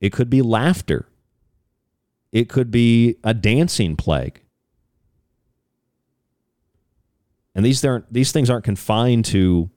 It 0.00 0.12
could 0.12 0.28
be 0.28 0.42
laughter. 0.42 1.06
It 2.32 2.48
could 2.48 2.72
be 2.72 3.14
a 3.22 3.32
dancing 3.32 3.94
plague. 3.94 4.40
And 7.54 7.64
these 7.64 7.84
aren't 7.84 8.12
these 8.12 8.32
things 8.32 8.50
aren't 8.50 8.64
confined 8.64 9.24
to 9.26 9.70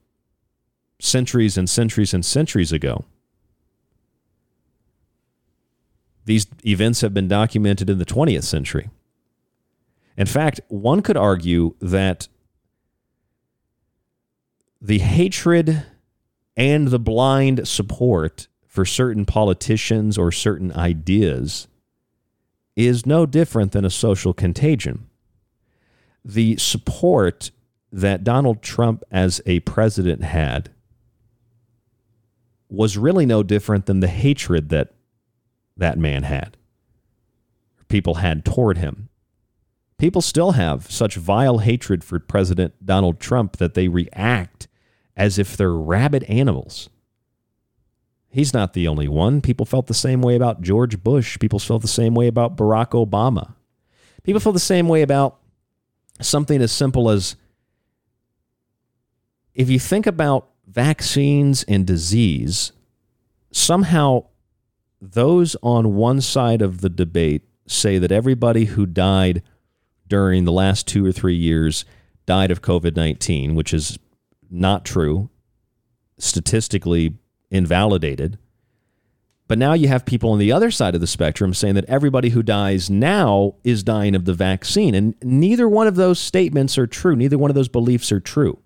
centuries 1.00 1.56
and 1.56 1.70
centuries 1.70 2.16
and 2.16 2.26
centuries 2.26 2.72
ago. 2.72 3.06
These 6.26 6.48
events 6.66 7.02
have 7.02 7.14
been 7.14 7.28
documented 7.28 7.90
in 7.90 7.98
the 7.98 8.06
20th 8.06 8.44
century. 8.44 8.90
In 10.18 10.26
fact, 10.26 10.60
one 10.68 11.02
could 11.02 11.18
argue 11.18 11.76
that 11.80 12.28
the 14.82 15.00
hatred 15.00 15.86
and 16.56 16.90
the 16.90 17.00
blind 17.00 17.68
support 17.68 18.48
for 18.68 18.86
certain 18.86 19.26
politicians 19.26 20.18
or 20.18 20.32
certain 20.32 20.72
ideas 20.74 21.68
is 22.76 23.06
no 23.06 23.26
different 23.26 23.72
than 23.72 23.84
a 23.84 23.90
social 23.90 24.34
contagion. 24.34 25.10
The 26.24 26.58
support 26.58 27.52
that 27.92 28.24
Donald 28.24 28.62
Trump 28.62 29.04
as 29.10 29.42
a 29.46 29.62
president 29.62 30.24
had 30.24 30.70
was 32.70 32.98
really 32.98 33.26
no 33.26 33.42
different 33.42 33.86
than 33.86 34.00
the 34.00 34.08
hatred 34.08 34.70
that 34.70 34.94
that 35.80 35.98
man 35.98 36.24
had, 36.24 36.58
people 37.88 38.16
had 38.16 38.46
toward 38.46 38.78
him. 38.78 39.10
People 39.98 40.22
still 40.22 40.52
have 40.52 40.90
such 40.90 41.16
vile 41.16 41.58
hatred 41.58 42.04
for 42.04 42.20
President 42.20 42.86
Donald 42.86 43.20
Trump 43.20 43.58
that 43.58 43.74
they 43.74 43.90
react 43.90 44.68
as 45.18 45.38
if 45.38 45.58
they're 45.58 45.74
rabid 45.74 46.24
animals. 46.24 46.90
He's 48.30 48.54
not 48.54 48.74
the 48.74 48.88
only 48.88 49.08
one. 49.08 49.42
People 49.42 49.66
felt 49.66 49.88
the 49.88 49.94
same 49.94 50.22
way 50.22 50.36
about 50.36 50.62
George 50.62 51.04
Bush. 51.04 51.38
People 51.40 51.60
felt 51.60 51.82
the 51.82 51.88
same 51.88 52.14
way 52.14 52.28
about 52.28 52.56
Barack 52.56 52.92
Obama. 52.92 53.56
People 54.24 54.40
feel 54.40 54.54
the 54.54 54.60
same 54.60 54.88
way 54.88 55.02
about 55.02 55.40
something 56.22 56.62
as 56.62 56.72
simple 56.72 57.10
as 57.10 57.36
if 59.54 59.70
you 59.70 59.80
think 59.80 60.08
about 60.08 60.50
vaccines 60.68 61.64
and 61.64 61.86
disease, 61.86 62.72
somehow 63.52 64.26
those 65.02 65.56
on 65.62 65.96
one 65.96 66.22
side 66.22 66.62
of 66.62 66.82
the 66.82 66.90
debate 66.90 67.44
say 67.68 67.98
that 67.98 68.12
everybody 68.12 68.66
who 68.66 68.86
died 68.86 69.42
during 70.08 70.46
the 70.46 70.52
last 70.52 70.88
two 70.88 71.06
or 71.06 71.12
three 71.12 71.36
years 71.36 71.86
died 72.26 72.52
of 72.52 72.62
COVID 72.62 72.96
19, 72.96 73.56
which 73.56 73.74
is 73.74 73.98
not 74.50 74.86
true, 74.86 75.30
statistically 76.18 77.18
invalidated. 77.50 78.38
But 79.48 79.58
now 79.58 79.74
you 79.74 79.88
have 79.88 80.06
people 80.06 80.32
on 80.32 80.38
the 80.38 80.52
other 80.52 80.70
side 80.70 80.94
of 80.94 81.02
the 81.02 81.08
spectrum 81.08 81.56
saying 81.56 81.74
that 81.74 81.86
everybody 81.86 82.30
who 82.30 82.44
dies 82.44 82.88
now 82.88 83.56
is 83.64 83.82
dying 83.82 84.14
of 84.14 84.26
the 84.26 84.34
vaccine. 84.34 84.94
And 84.94 85.16
neither 85.24 85.68
one 85.68 85.88
of 85.88 85.96
those 85.96 86.20
statements 86.20 86.78
are 86.78 86.86
true. 86.86 87.16
Neither 87.16 87.38
one 87.38 87.50
of 87.50 87.56
those 87.56 87.68
beliefs 87.68 88.12
are 88.12 88.20
true. 88.20 88.60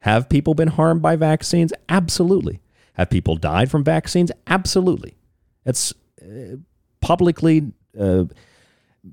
Have 0.00 0.28
people 0.28 0.54
been 0.54 0.68
harmed 0.68 1.00
by 1.00 1.14
vaccines? 1.14 1.72
Absolutely. 1.88 2.60
Have 2.94 3.08
people 3.08 3.36
died 3.36 3.70
from 3.70 3.84
vaccines? 3.84 4.32
Absolutely. 4.48 5.16
It's 5.64 5.92
uh, 6.22 6.56
publicly 7.00 7.72
uh, 7.98 8.24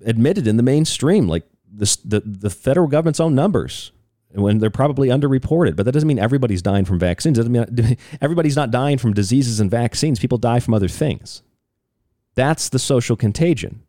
admitted 0.05 0.47
in 0.47 0.57
the 0.57 0.63
mainstream, 0.63 1.27
like 1.27 1.43
this, 1.71 1.95
the 1.97 2.21
the 2.25 2.49
federal 2.49 2.87
government's 2.87 3.19
own 3.19 3.35
numbers 3.35 3.91
and 4.33 4.43
when 4.43 4.59
they're 4.59 4.69
probably 4.69 5.09
underreported. 5.09 5.75
But 5.75 5.85
that 5.85 5.91
doesn't 5.91 6.07
mean 6.07 6.19
everybody's 6.19 6.61
dying 6.61 6.85
from 6.85 6.99
vaccines. 6.99 7.37
It 7.37 7.41
doesn't 7.41 7.51
mean 7.51 7.97
everybody's 8.21 8.55
not 8.55 8.71
dying 8.71 8.97
from 8.97 9.13
diseases 9.13 9.59
and 9.59 9.69
vaccines. 9.69 10.19
People 10.19 10.37
die 10.37 10.59
from 10.59 10.73
other 10.73 10.87
things. 10.87 11.41
That's 12.35 12.69
the 12.69 12.79
social 12.79 13.15
contagion. 13.15 13.83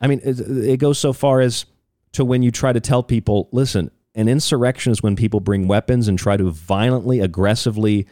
I 0.00 0.06
mean, 0.06 0.20
it 0.24 0.78
goes 0.78 0.98
so 0.98 1.12
far 1.12 1.40
as 1.40 1.66
to 2.12 2.24
when 2.24 2.42
you 2.42 2.50
try 2.50 2.72
to 2.72 2.80
tell 2.80 3.02
people, 3.02 3.48
listen, 3.52 3.90
an 4.14 4.28
insurrection 4.28 4.92
is 4.92 5.02
when 5.02 5.14
people 5.14 5.40
bring 5.40 5.68
weapons 5.68 6.08
and 6.08 6.18
try 6.18 6.36
to 6.36 6.50
violently, 6.50 7.20
aggressively 7.20 8.06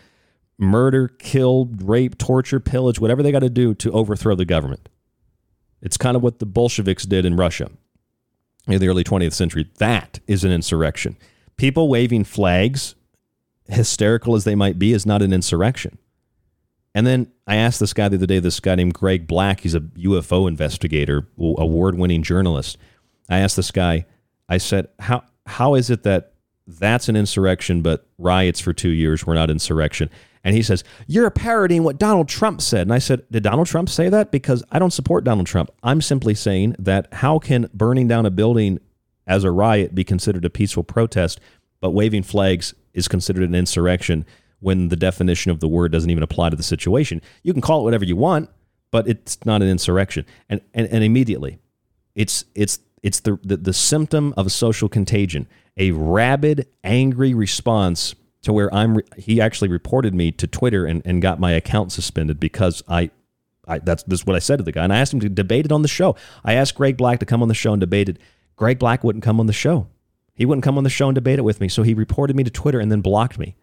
murder, 0.59 1.09
kill, 1.09 1.71
rape, 1.77 2.19
torture, 2.19 2.61
pillage, 2.61 3.01
whatever 3.01 3.23
they 3.23 3.33
got 3.33 3.41
to 3.41 3.51
do 3.51 3.75
to 3.75 3.93
overthrow 3.93 4.35
the 4.35 4.45
government. 4.45 4.89
It's 5.81 5.97
kind 5.97 6.17
of 6.17 6.23
what 6.23 6.41
the 6.41 6.47
Bolsheviks 6.47 7.07
did 7.07 7.25
in 7.25 7.37
Russia 7.37 7.71
in 8.67 8.81
the 8.81 8.89
early 8.89 9.05
20th 9.05 9.33
century. 9.33 9.71
That 9.79 10.21
is 10.27 10.45
an 10.45 10.51
insurrection. 10.51 11.17
People 11.57 11.89
waving 11.89 12.25
flags, 12.25 12.95
hysterical 13.69 14.35
as 14.35 14.45
they 14.45 14.55
might 14.55 14.79
be, 14.79 14.93
is 14.93 15.07
not 15.07 15.23
an 15.23 15.33
insurrection. 15.33 15.99
And 16.95 17.07
then 17.07 17.31
I 17.47 17.57
asked 17.57 17.81
this 17.81 17.93
guy 17.93 18.09
the 18.09 18.17
other 18.17 18.27
day, 18.27 18.41
this 18.41 18.61
guy 18.61 18.75
named 18.75 18.95
Greg 18.95 19.27
Black, 19.27 19.61
he's 19.61 19.75
a 19.75 19.81
UFO 19.81 20.49
investigator, 20.49 21.29
award 21.39 21.97
winning 21.97 22.23
journalist. 22.23 22.77
I 23.29 23.39
asked 23.39 23.57
this 23.57 23.71
guy, 23.71 24.07
I 24.49 24.59
said, 24.59 24.89
how, 24.99 25.23
how 25.47 25.75
is 25.75 25.91
it 25.91 26.03
that 26.03 26.33
that's 26.67 27.09
an 27.09 27.17
insurrection, 27.17 27.83
but 27.83 28.07
riots 28.19 28.61
for 28.61 28.73
two 28.73 28.89
years 28.89 29.27
were 29.27 29.35
not 29.35 29.51
insurrection? 29.51 30.11
And 30.45 30.55
he 30.55 30.63
says, 30.63 30.85
You're 31.07 31.31
parodying 31.31 31.83
what 31.83 31.99
Donald 31.99 32.29
Trump 32.29 32.61
said. 32.61 32.83
And 32.83 32.93
I 32.93 32.99
said, 32.99 33.23
Did 33.31 33.43
Donald 33.43 33.67
Trump 33.67 33.89
say 33.89 34.09
that? 34.09 34.31
Because 34.31 34.63
I 34.71 34.79
don't 34.79 34.93
support 34.93 35.25
Donald 35.25 35.47
Trump. 35.47 35.71
I'm 35.83 36.01
simply 36.01 36.35
saying 36.35 36.77
that 36.79 37.13
how 37.13 37.39
can 37.39 37.69
burning 37.75 38.09
down 38.09 38.27
a 38.27 38.31
building 38.31 38.79
as 39.27 39.45
a 39.45 39.51
riot 39.51 39.95
be 39.95 40.05
considered 40.05 40.45
a 40.45 40.51
peaceful 40.51 40.85
protest, 40.85 41.41
but 41.81 41.91
waving 41.91 42.23
flags 42.23 42.75
is 42.95 43.09
considered 43.09 43.49
an 43.49 43.55
insurrection 43.55 44.25
when 44.61 44.89
the 44.89 44.97
definition 44.97 45.51
of 45.51 45.61
the 45.61 45.69
word 45.69 45.93
doesn't 45.93 46.11
even 46.11 46.23
apply 46.23 46.51
to 46.51 46.57
the 46.57 46.63
situation? 46.63 47.23
You 47.43 47.53
can 47.53 47.63
call 47.63 47.81
it 47.81 47.85
whatever 47.85 48.05
you 48.05 48.17
want, 48.17 48.51
but 48.91 49.07
it's 49.07 49.45
not 49.45 49.63
an 49.63 49.69
insurrection. 49.69 50.27
And 50.49 50.61
and, 50.75 50.87
and 50.89 51.05
immediately, 51.05 51.59
it's 52.15 52.45
it's 52.55 52.81
it's 53.03 53.21
the, 53.21 53.39
the 53.43 53.57
the 53.57 53.73
symptom 53.73 54.35
of 54.37 54.47
a 54.47 54.51
social 54.51 54.89
contagion, 54.89 55.47
a 55.77 55.93
rabid, 55.93 56.67
angry 56.83 57.35
response 57.35 58.15
to 58.43 58.53
where 58.53 58.73
I'm. 58.75 58.99
Re- 58.99 59.05
he 59.17 59.41
actually 59.41 59.69
reported 59.69 60.15
me 60.15 60.33
to 60.33 60.47
Twitter 60.47 60.87
and, 60.87 61.03
and 61.05 61.21
got 61.23 61.41
my 61.41 61.53
account 61.53 61.93
suspended 61.93 62.39
because 62.39 62.83
I, 62.89 63.11
I 63.67 63.79
that's 63.79 64.03
this 64.05 64.21
is 64.21 64.27
what 64.27 64.37
I 64.37 64.41
said 64.41 64.59
to 64.59 64.65
the 64.65 64.73
guy, 64.73 64.85
and 64.85 64.93
I 64.93 64.99
asked 64.99 65.13
him 65.13 65.21
to 65.21 65.29
debate 65.29 65.67
it 65.67 65.73
on 65.73 65.83
the 65.83 65.89
show. 65.89 66.17
I 66.45 66.55
asked 66.55 66.75
Greg 66.75 66.97
Black 66.97 67.21
to 67.21 67.27
come 67.27 67.43
on 67.43 67.49
the 67.49 67.55
show 67.55 67.73
and 67.73 67.81
debate 67.81 68.09
it. 68.09 68.19
Greg 68.57 68.79
Black 68.79 69.05
wouldn't 69.05 69.25
come 69.25 69.41
on 69.41 69.47
the 69.47 69.53
show. 69.53 69.89
He 70.35 70.47
wouldn't 70.47 70.65
come 70.65 70.79
on 70.79 70.85
the 70.85 70.91
show 70.91 71.09
and 71.09 71.15
debate 71.15 71.39
it 71.39 71.43
with 71.43 71.61
me, 71.61 71.69
so 71.69 71.83
he 71.83 71.95
reported 71.95 72.37
me 72.37 72.45
to 72.45 72.51
Twitter 72.51 72.79
and 72.79 72.93
then 72.93 73.01
blocked 73.01 73.39
me. 73.39 73.57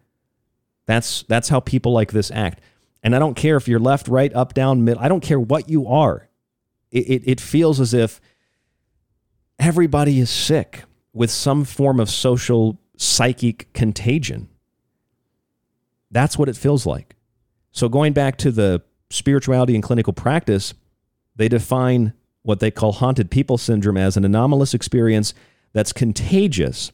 That's 0.86 1.22
that's 1.24 1.48
how 1.48 1.60
people 1.60 1.92
like 1.92 2.12
this 2.12 2.30
act. 2.30 2.60
And 3.02 3.14
I 3.14 3.18
don't 3.18 3.34
care 3.34 3.56
if 3.56 3.68
you're 3.68 3.78
left, 3.78 4.08
right, 4.08 4.34
up, 4.34 4.52
down, 4.52 4.84
middle. 4.84 5.02
I 5.02 5.08
don't 5.08 5.22
care 5.22 5.38
what 5.38 5.68
you 5.68 5.86
are. 5.86 6.28
It, 6.90 7.08
it, 7.08 7.22
it 7.26 7.40
feels 7.40 7.78
as 7.78 7.94
if 7.94 8.20
everybody 9.58 10.18
is 10.18 10.30
sick 10.30 10.84
with 11.12 11.30
some 11.30 11.64
form 11.64 12.00
of 12.00 12.10
social 12.10 12.80
psychic 12.96 13.72
contagion. 13.72 14.48
That's 16.10 16.38
what 16.38 16.48
it 16.48 16.56
feels 16.56 16.86
like. 16.86 17.16
So, 17.72 17.88
going 17.88 18.12
back 18.12 18.36
to 18.38 18.50
the 18.50 18.82
spirituality 19.10 19.74
and 19.74 19.82
clinical 19.82 20.12
practice, 20.12 20.74
they 21.36 21.48
define 21.48 22.12
what 22.42 22.60
they 22.60 22.70
call 22.70 22.92
haunted 22.92 23.30
people 23.30 23.58
syndrome 23.58 23.96
as 23.96 24.16
an 24.16 24.24
anomalous 24.24 24.72
experience 24.72 25.34
that's 25.72 25.92
contagious 25.92 26.92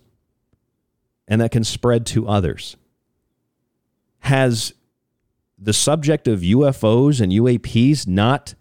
and 1.28 1.40
that 1.40 1.50
can 1.50 1.62
spread 1.62 2.06
to 2.06 2.26
others. 2.26 2.76
Has 4.20 4.72
the 5.58 5.72
subject 5.72 6.26
of 6.26 6.40
UFOs 6.40 7.20
and 7.20 7.30
UAPs 7.32 8.06
not 8.08 8.54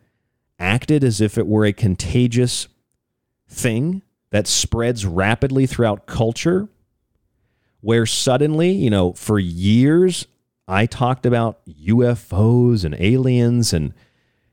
acted 0.60 1.04
as 1.04 1.22
if 1.22 1.38
it 1.38 1.48
were 1.48 1.66
a 1.66 1.74
contagious 1.74 2.68
thing 3.48 4.02
that 4.30 4.48
spreads 4.48 5.06
rapidly 5.06 5.66
throughout 5.66 6.06
culture? 6.06 6.68
Where 7.80 8.06
suddenly, 8.06 8.72
you 8.72 8.92
know, 8.92 9.14
for 9.14 9.40
years, 9.40 10.28
I 10.68 10.86
talked 10.86 11.26
about 11.26 11.66
UFOs 11.68 12.86
and 12.86 12.96
aliens, 13.00 13.74
and 13.74 13.94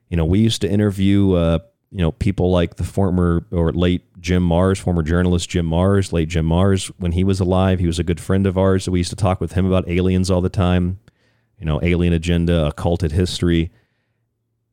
you 0.09 0.17
know, 0.17 0.25
we 0.25 0.41
used 0.41 0.61
to 0.63 0.71
interview, 0.71 1.33
uh, 1.35 1.59
you 1.91 1.99
know, 1.99 2.13
people 2.13 2.51
like 2.51 2.77
the 2.77 2.85
former 2.85 3.47
or 3.51 3.73
late 3.73 4.03
Jim 4.21 4.47
Marrs, 4.49 4.79
former 4.79 5.03
journalist 5.03 5.49
Jim 5.49 5.69
Marrs, 5.69 6.13
late 6.13 6.29
Jim 6.29 6.49
Marrs 6.49 6.91
when 6.99 7.13
he 7.13 7.25
was 7.25 7.41
alive. 7.41 7.79
He 7.79 7.87
was 7.87 7.99
a 7.99 8.05
good 8.05 8.21
friend 8.21 8.47
of 8.47 8.59
ours, 8.59 8.85
so 8.85 8.93
we 8.93 9.01
used 9.01 9.11
to 9.11 9.17
talk 9.17 9.41
with 9.41 9.53
him 9.53 9.67
about 9.67 9.89
aliens 9.89 10.31
all 10.31 10.41
the 10.41 10.49
time. 10.49 10.99
You 11.59 11.67
know, 11.67 11.81
alien 11.83 12.13
agenda, 12.13 12.67
occulted 12.67 13.13
history. 13.13 13.71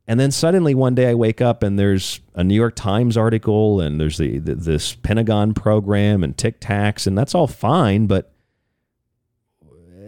And 0.07 0.19
then 0.19 0.31
suddenly 0.31 0.75
one 0.75 0.93
day 0.93 1.09
I 1.09 1.15
wake 1.15 1.41
up 1.41 1.63
and 1.63 1.79
there's 1.79 2.19
a 2.35 2.43
New 2.43 2.53
York 2.53 2.75
Times 2.75 3.17
article 3.17 3.81
and 3.81 3.99
there's 3.99 4.17
the, 4.17 4.37
the 4.37 4.53
this 4.53 4.93
Pentagon 4.93 5.53
program 5.55 6.23
and 6.23 6.37
Tic 6.37 6.61
Tacs 6.61 7.07
and 7.07 7.17
that's 7.17 7.33
all 7.33 7.47
fine, 7.47 8.05
but 8.05 8.34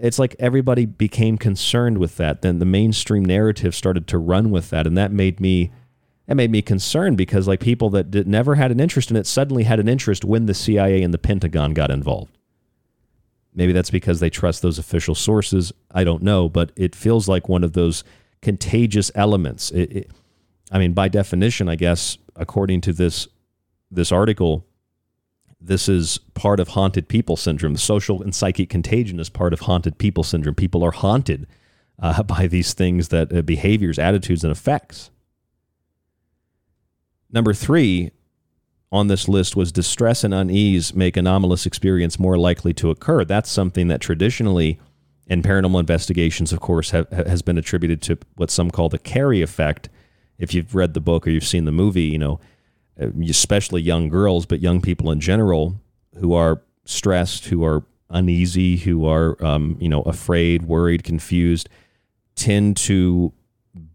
it's 0.02 0.20
like 0.20 0.36
everybody 0.40 0.86
became 0.86 1.38
concerned 1.38 1.98
with 1.98 2.18
that. 2.18 2.42
Then 2.42 2.60
the 2.60 2.66
mainstream 2.66 3.26
narrative 3.26 3.76
started 3.76 4.08
to 4.08 4.18
run 4.18 4.52
with 4.52 4.70
that, 4.70 4.88
and 4.88 4.98
that 4.98 5.12
made 5.12 5.40
me 5.40 5.72
that 6.28 6.36
made 6.36 6.52
me 6.52 6.62
concerned 6.62 7.18
because 7.18 7.48
like 7.48 7.62
people 7.62 7.90
that 7.92 8.12
did, 8.12 8.28
never 8.28 8.56
had 8.56 8.72
an 8.72 8.80
interest 8.80 9.10
in 9.10 9.18
it 9.18 9.26
suddenly 9.26 9.64
had 9.64 9.80
an 9.80 9.88
interest 9.88 10.26
when 10.26 10.46
the 10.46 10.54
CIA 10.54 11.02
and 11.02 11.14
the 11.14 11.18
Pentagon 11.18 11.74
got 11.74 11.90
involved. 11.90 12.38
Maybe 13.54 13.72
that's 13.72 13.90
because 13.90 14.20
they 14.20 14.30
trust 14.30 14.62
those 14.62 14.78
official 14.78 15.16
sources. 15.16 15.72
I 15.90 16.04
don't 16.04 16.22
know, 16.22 16.48
but 16.48 16.72
it 16.76 16.96
feels 16.96 17.28
like 17.28 17.50
one 17.50 17.64
of 17.64 17.74
those 17.74 18.04
contagious 18.42 19.10
elements. 19.16 19.72
It, 19.72 19.92
it, 19.92 20.12
I 20.72 20.78
mean, 20.78 20.94
by 20.94 21.08
definition, 21.08 21.68
I 21.70 21.76
guess, 21.76 22.18
according 22.36 22.82
to 22.82 22.94
this 22.94 23.28
this 23.90 24.12
article, 24.12 24.67
this 25.60 25.90
is 25.90 26.20
part 26.34 26.60
of 26.60 26.70
haunted 26.70 27.08
people 27.08 27.36
syndrome. 27.36 27.76
Social 27.78 28.22
and 28.22 28.34
psychic 28.34 28.70
contagion 28.70 29.20
is 29.20 29.30
part 29.30 29.54
of 29.54 29.62
haunted 29.62 29.98
people 29.98 30.24
syndrome. 30.24 30.56
People 30.56 30.84
are 30.84 30.92
haunted 30.92 31.48
uh, 32.00 32.24
by 32.24 32.48
these 32.48 32.74
things 32.74 33.10
that 33.10 33.34
uh, 33.34 33.42
behaviors, 33.42 34.00
attitudes, 34.00 34.44
and 34.44 34.52
effects. 34.52 35.10
Number 37.32 37.54
three 37.54 38.12
on 38.92 39.08
this 39.08 39.28
list 39.28 39.56
was 39.56 39.72
distress 39.72 40.24
and 40.24 40.34
unease 40.34 40.94
make 40.94 41.18
anomalous 41.18 41.66
experience 41.66 42.20
more 42.20 42.38
likely 42.38 42.74
to 42.76 42.90
occur. 42.90 43.26
That's 43.26 43.50
something 43.50 43.90
that 43.90 44.00
traditionally 44.00 44.80
in 45.28 45.42
paranormal 45.42 45.80
investigations, 45.80 46.54
of 46.54 46.62
course, 46.62 46.92
have, 46.92 47.10
has 47.10 47.42
been 47.42 47.58
attributed 47.58 48.02
to 48.04 48.18
what 48.36 48.50
some 48.50 48.72
call 48.72 48.88
the 48.88 48.98
Carrie 48.98 49.42
effect. 49.42 49.90
If 50.38 50.54
you've 50.54 50.74
read 50.74 50.94
the 50.94 51.02
book 51.02 51.28
or 51.28 51.32
you've 51.32 51.44
seen 51.44 51.66
the 51.66 51.72
movie, 51.72 52.04
you 52.04 52.18
know 52.18 52.40
especially 52.98 53.82
young 53.82 54.10
girls, 54.10 54.46
but 54.46 54.60
young 54.60 54.82
people 54.82 55.12
in 55.12 55.20
general 55.20 55.80
who 56.20 56.34
are 56.34 56.62
stressed, 56.86 57.46
who 57.46 57.64
are 57.64 57.84
uneasy, 58.10 58.78
who 58.78 59.06
are 59.06 59.44
um, 59.44 59.78
you 59.80 59.90
know 59.90 60.02
afraid, 60.04 60.64
worried, 60.64 61.04
confused, 61.04 61.70
tend 62.36 62.78
to 62.78 63.34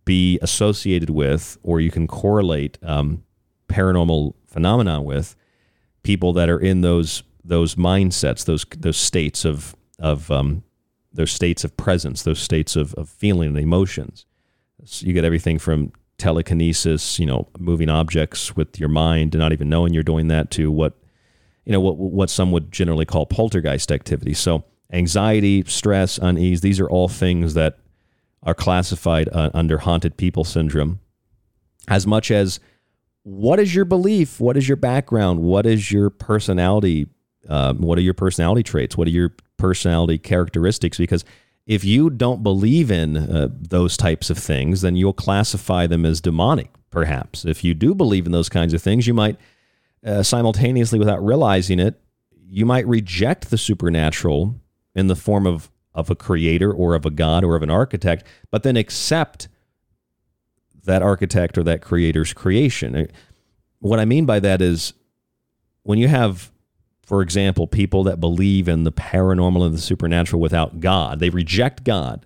be 0.04 0.38
associated 0.42 1.10
with, 1.10 1.58
or 1.62 1.80
you 1.80 1.90
can 1.90 2.06
correlate 2.06 2.78
um, 2.82 3.22
paranormal 3.68 4.34
phenomena 4.46 5.00
with 5.00 5.34
people 6.02 6.32
that 6.32 6.48
are 6.48 6.60
in 6.60 6.80
those 6.82 7.22
those 7.44 7.74
mindsets, 7.74 8.44
those 8.44 8.64
those 8.76 8.96
states 8.96 9.44
of 9.44 9.74
of 9.98 10.30
um, 10.30 10.62
those 11.12 11.30
states 11.30 11.64
of 11.64 11.76
presence, 11.76 12.22
those 12.22 12.40
states 12.40 12.76
of, 12.76 12.94
of 12.94 13.08
feeling 13.08 13.48
and 13.48 13.58
emotions. 13.58 14.26
So 14.84 15.06
you 15.06 15.12
get 15.12 15.24
everything 15.24 15.58
from 15.58 15.92
telekinesis, 16.22 17.18
you 17.18 17.26
know, 17.26 17.48
moving 17.58 17.88
objects 17.88 18.54
with 18.54 18.78
your 18.78 18.88
mind 18.88 19.34
and 19.34 19.40
not 19.40 19.52
even 19.52 19.68
knowing 19.68 19.92
you're 19.92 20.04
doing 20.04 20.28
that 20.28 20.50
to 20.52 20.70
what 20.70 20.94
you 21.64 21.72
know 21.72 21.80
what 21.80 21.96
what 21.96 22.30
some 22.30 22.52
would 22.52 22.70
generally 22.70 23.04
call 23.04 23.26
poltergeist 23.26 23.90
activity. 23.90 24.32
So 24.32 24.64
anxiety, 24.92 25.64
stress, 25.66 26.18
unease, 26.18 26.60
these 26.60 26.78
are 26.78 26.88
all 26.88 27.08
things 27.08 27.54
that 27.54 27.78
are 28.44 28.54
classified 28.54 29.28
uh, 29.32 29.50
under 29.52 29.78
haunted 29.78 30.16
people 30.16 30.44
syndrome 30.44 31.00
as 31.88 32.06
much 32.06 32.30
as 32.30 32.60
what 33.24 33.58
is 33.58 33.74
your 33.74 33.84
belief? 33.84 34.40
What 34.40 34.56
is 34.56 34.68
your 34.68 34.76
background? 34.76 35.40
What 35.40 35.66
is 35.66 35.90
your 35.90 36.10
personality? 36.10 37.08
Um, 37.48 37.80
what 37.80 37.98
are 37.98 38.02
your 38.02 38.14
personality 38.14 38.62
traits? 38.62 38.96
What 38.96 39.08
are 39.08 39.12
your 39.12 39.34
personality 39.56 40.18
characteristics? 40.18 40.98
Because 40.98 41.24
if 41.66 41.84
you 41.84 42.10
don't 42.10 42.42
believe 42.42 42.90
in 42.90 43.16
uh, 43.16 43.48
those 43.50 43.96
types 43.96 44.30
of 44.30 44.38
things, 44.38 44.80
then 44.80 44.96
you'll 44.96 45.12
classify 45.12 45.86
them 45.86 46.04
as 46.04 46.20
demonic, 46.20 46.70
perhaps. 46.90 47.44
If 47.44 47.62
you 47.62 47.74
do 47.74 47.94
believe 47.94 48.26
in 48.26 48.32
those 48.32 48.48
kinds 48.48 48.74
of 48.74 48.82
things, 48.82 49.06
you 49.06 49.14
might 49.14 49.38
uh, 50.04 50.22
simultaneously, 50.22 50.98
without 50.98 51.24
realizing 51.24 51.78
it, 51.78 52.00
you 52.48 52.66
might 52.66 52.86
reject 52.86 53.50
the 53.50 53.58
supernatural 53.58 54.56
in 54.94 55.06
the 55.06 55.16
form 55.16 55.46
of, 55.46 55.70
of 55.94 56.10
a 56.10 56.16
creator 56.16 56.72
or 56.72 56.94
of 56.94 57.06
a 57.06 57.10
god 57.10 57.44
or 57.44 57.56
of 57.56 57.62
an 57.62 57.70
architect, 57.70 58.24
but 58.50 58.62
then 58.62 58.76
accept 58.76 59.48
that 60.84 61.02
architect 61.02 61.56
or 61.56 61.62
that 61.62 61.80
creator's 61.80 62.32
creation. 62.32 62.96
Uh, 62.96 63.06
what 63.78 64.00
I 64.00 64.04
mean 64.04 64.26
by 64.26 64.40
that 64.40 64.60
is 64.60 64.92
when 65.82 65.98
you 65.98 66.08
have 66.08 66.51
for 67.12 67.20
example, 67.20 67.66
people 67.66 68.04
that 68.04 68.20
believe 68.20 68.68
in 68.68 68.84
the 68.84 68.90
paranormal 68.90 69.66
and 69.66 69.74
the 69.74 69.80
supernatural 69.82 70.40
without 70.40 70.80
God. 70.80 71.20
They 71.20 71.28
reject 71.28 71.84
God, 71.84 72.24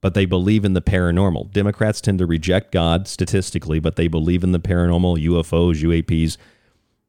but 0.00 0.14
they 0.14 0.26
believe 0.26 0.64
in 0.64 0.74
the 0.74 0.80
paranormal. 0.80 1.50
Democrats 1.50 2.00
tend 2.00 2.20
to 2.20 2.26
reject 2.26 2.70
God 2.70 3.08
statistically, 3.08 3.80
but 3.80 3.96
they 3.96 4.06
believe 4.06 4.44
in 4.44 4.52
the 4.52 4.60
paranormal, 4.60 5.20
UFOs, 5.24 5.82
UAPs. 5.82 6.36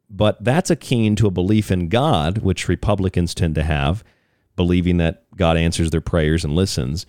But 0.09 0.43
that's 0.43 0.71
akin 0.71 1.15
to 1.17 1.27
a 1.27 1.29
belief 1.29 1.69
in 1.69 1.87
God, 1.87 2.39
which 2.39 2.67
Republicans 2.67 3.35
tend 3.35 3.53
to 3.53 3.63
have, 3.63 4.03
believing 4.55 4.97
that 4.97 5.23
God 5.35 5.55
answers 5.55 5.91
their 5.91 6.01
prayers 6.01 6.43
and 6.43 6.55
listens. 6.55 7.05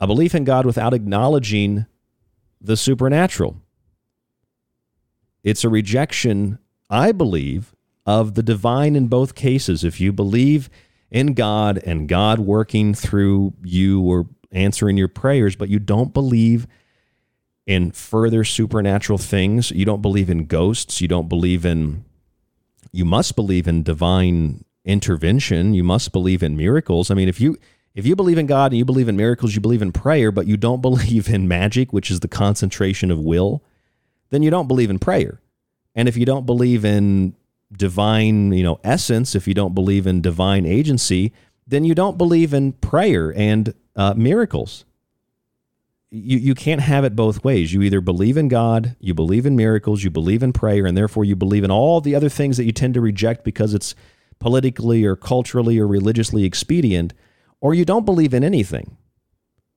a 0.00 0.06
belief 0.06 0.34
in 0.34 0.44
God 0.44 0.64
without 0.64 0.94
acknowledging 0.94 1.84
the 2.62 2.78
supernatural. 2.78 3.60
It's 5.44 5.64
a 5.64 5.68
rejection, 5.68 6.58
I 6.88 7.12
believe, 7.12 7.74
of 8.04 8.34
the 8.34 8.42
divine 8.42 8.96
in 8.96 9.06
both 9.06 9.34
cases. 9.34 9.84
If 9.84 10.00
you 10.00 10.12
believe 10.12 10.68
in 11.10 11.34
God 11.34 11.78
and 11.84 12.08
God 12.08 12.38
working 12.40 12.94
through 12.94 13.54
you 13.62 14.00
or 14.00 14.26
answering 14.50 14.96
your 14.96 15.08
prayers, 15.08 15.56
but 15.56 15.68
you 15.68 15.78
don't 15.78 16.12
believe 16.12 16.66
in 17.66 17.92
further 17.92 18.44
supernatural 18.44 19.18
things, 19.18 19.70
you 19.70 19.84
don't 19.84 20.02
believe 20.02 20.28
in 20.28 20.46
ghosts, 20.46 21.00
you 21.00 21.08
don't 21.08 21.28
believe 21.28 21.64
in, 21.64 22.04
you 22.90 23.04
must 23.04 23.36
believe 23.36 23.68
in 23.68 23.82
divine 23.82 24.64
intervention, 24.84 25.74
you 25.74 25.84
must 25.84 26.12
believe 26.12 26.42
in 26.42 26.56
miracles. 26.56 27.10
I 27.10 27.14
mean, 27.14 27.28
if 27.28 27.40
you, 27.40 27.56
if 27.94 28.04
you 28.04 28.16
believe 28.16 28.38
in 28.38 28.46
God 28.46 28.72
and 28.72 28.78
you 28.78 28.84
believe 28.84 29.08
in 29.08 29.16
miracles, 29.16 29.54
you 29.54 29.60
believe 29.60 29.82
in 29.82 29.92
prayer, 29.92 30.32
but 30.32 30.46
you 30.46 30.56
don't 30.56 30.80
believe 30.82 31.28
in 31.28 31.46
magic, 31.46 31.92
which 31.92 32.10
is 32.10 32.20
the 32.20 32.28
concentration 32.28 33.10
of 33.10 33.20
will, 33.20 33.62
then 34.30 34.42
you 34.42 34.50
don't 34.50 34.68
believe 34.68 34.90
in 34.90 34.98
prayer. 34.98 35.40
And 35.94 36.08
if 36.08 36.16
you 36.16 36.24
don't 36.24 36.46
believe 36.46 36.84
in 36.84 37.36
divine, 37.76 38.52
you 38.52 38.62
know, 38.62 38.80
essence, 38.84 39.34
if 39.34 39.48
you 39.48 39.54
don't 39.54 39.74
believe 39.74 40.06
in 40.06 40.20
divine 40.20 40.66
agency, 40.66 41.32
then 41.66 41.84
you 41.84 41.94
don't 41.94 42.18
believe 42.18 42.52
in 42.52 42.72
prayer 42.72 43.32
and 43.36 43.74
uh, 43.96 44.14
miracles. 44.14 44.84
You, 46.10 46.38
you 46.38 46.54
can't 46.54 46.82
have 46.82 47.04
it 47.04 47.16
both 47.16 47.42
ways. 47.42 47.72
You 47.72 47.82
either 47.82 48.00
believe 48.00 48.36
in 48.36 48.48
God, 48.48 48.96
you 49.00 49.14
believe 49.14 49.46
in 49.46 49.56
miracles, 49.56 50.04
you 50.04 50.10
believe 50.10 50.42
in 50.42 50.52
prayer, 50.52 50.86
and 50.86 50.96
therefore 50.96 51.24
you 51.24 51.34
believe 51.34 51.64
in 51.64 51.70
all 51.70 52.00
the 52.00 52.14
other 52.14 52.28
things 52.28 52.56
that 52.58 52.64
you 52.64 52.72
tend 52.72 52.94
to 52.94 53.00
reject 53.00 53.44
because 53.44 53.72
it's 53.72 53.94
politically 54.38 55.04
or 55.04 55.16
culturally 55.16 55.78
or 55.78 55.86
religiously 55.86 56.44
expedient, 56.44 57.14
or 57.60 57.74
you 57.74 57.84
don't 57.84 58.04
believe 58.04 58.34
in 58.34 58.44
anything. 58.44 58.96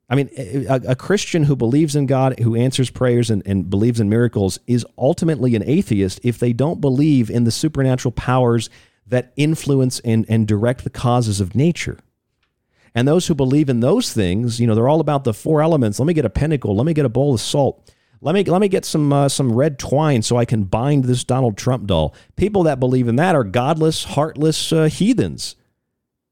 I 0.07 0.15
mean, 0.15 0.29
a, 0.37 0.81
a, 0.89 0.95
Christian 0.95 1.45
who 1.45 1.55
believes 1.55 1.95
in 1.95 2.05
God, 2.05 2.39
who 2.39 2.55
answers 2.55 2.91
prayers 2.91 3.31
and, 3.31 3.41
and 3.45 3.69
believes 3.69 3.99
in 3.99 4.07
miracles, 4.07 4.59
is 4.67 4.85
ultimately 4.97 5.55
an 5.55 5.63
atheist 5.65 6.19
if 6.23 6.37
they 6.37 6.53
don't 6.53 6.79
believe 6.79 7.31
in 7.31 7.43
the 7.43 7.51
supernatural 7.51 8.11
powers 8.11 8.69
that 9.07 9.33
influence 9.35 9.99
and, 10.01 10.25
and 10.29 10.47
direct 10.47 10.83
the 10.83 10.91
causes 10.91 11.41
of 11.41 11.55
nature. 11.55 11.97
And 12.93 13.07
those 13.07 13.27
who 13.27 13.35
believe 13.35 13.67
in 13.67 13.79
those 13.79 14.13
things, 14.13 14.59
you 14.59 14.67
know, 14.67 14.75
they're 14.75 14.87
all 14.87 15.01
about 15.01 15.23
the 15.23 15.33
four 15.33 15.61
elements. 15.61 15.99
Let 15.99 16.05
me 16.05 16.13
get 16.13 16.23
a 16.23 16.29
pentacle. 16.29 16.75
Let 16.75 16.85
me 16.85 16.93
get 16.93 17.05
a 17.05 17.09
bowl 17.09 17.33
of 17.33 17.41
salt. 17.41 17.91
Let 18.21 18.33
me 18.33 18.43
let 18.45 18.61
me 18.61 18.69
get 18.69 18.85
some 18.85 19.11
uh, 19.11 19.27
some 19.27 19.51
red 19.51 19.77
twine 19.77 20.21
so 20.21 20.37
I 20.37 20.45
can 20.45 20.63
bind 20.63 21.03
this 21.03 21.23
Donald 21.23 21.57
Trump 21.57 21.85
doll. 21.85 22.15
People 22.35 22.63
that 22.63 22.79
believe 22.79 23.07
in 23.07 23.17
that 23.17 23.35
are 23.35 23.43
godless, 23.43 24.05
heartless 24.05 24.71
uh, 24.71 24.85
heathens 24.85 25.55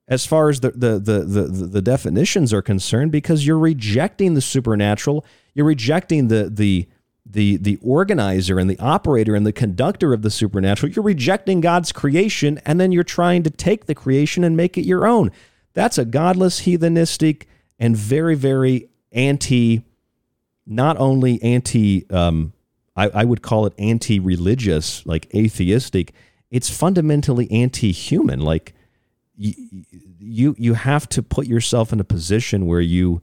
as 0.08 0.26
far 0.26 0.50
as 0.50 0.60
the, 0.60 0.72
the, 0.72 1.00
the, 1.00 1.46
the, 1.68 1.82
definitions 1.82 2.52
are 2.52 2.62
concerned 2.62 3.12
because 3.12 3.48
you're 3.48 3.58
rejecting 3.58 4.34
the 4.34 4.42
supernatural. 4.42 5.26
You're 5.54 5.66
rejecting 5.66 6.28
the, 6.28 6.50
the, 6.54 6.90
the, 7.26 7.56
the 7.58 7.78
organizer 7.82 8.60
and 8.60 8.70
the 8.70 8.78
operator 8.80 9.34
and 9.34 9.46
the 9.46 9.54
conductor 9.54 10.14
of 10.14 10.22
the 10.22 10.30
supernatural. 10.30 10.92
You're 10.92 11.04
rejecting 11.06 11.62
God's 11.62 11.94
creation 11.94 12.60
and 12.66 12.82
then 12.82 12.92
you're 12.92 13.04
trying 13.04 13.44
to 13.44 13.50
take 13.50 13.86
the 13.86 13.96
creation 13.96 14.44
and 14.44 14.58
make 14.58 14.78
it 14.78 14.86
your 14.86 15.08
own. 15.08 15.32
That's 15.74 15.98
a 15.98 16.06
godless, 16.06 16.62
heathenistic, 16.62 17.44
and 17.80 17.96
very, 17.96 18.36
very 18.36 18.90
anti, 19.14 19.84
not 20.66 20.98
only 20.98 21.42
anti, 21.42 22.10
um, 22.10 22.52
I, 22.96 23.10
I 23.10 23.24
would 23.24 23.42
call 23.42 23.66
it 23.66 23.74
anti 23.78 24.20
religious, 24.20 25.06
like 25.06 25.34
atheistic, 25.34 26.14
it's 26.52 26.70
fundamentally 26.70 27.50
anti 27.52 27.92
human. 27.92 28.40
Like, 28.42 28.76
you 29.36 30.56
you 30.58 30.74
have 30.76 31.10
to 31.10 31.24
put 31.24 31.48
yourself 31.48 31.92
in 31.92 32.00
a 32.00 32.04
position 32.04 32.66
where 32.66 32.82
you 32.82 33.22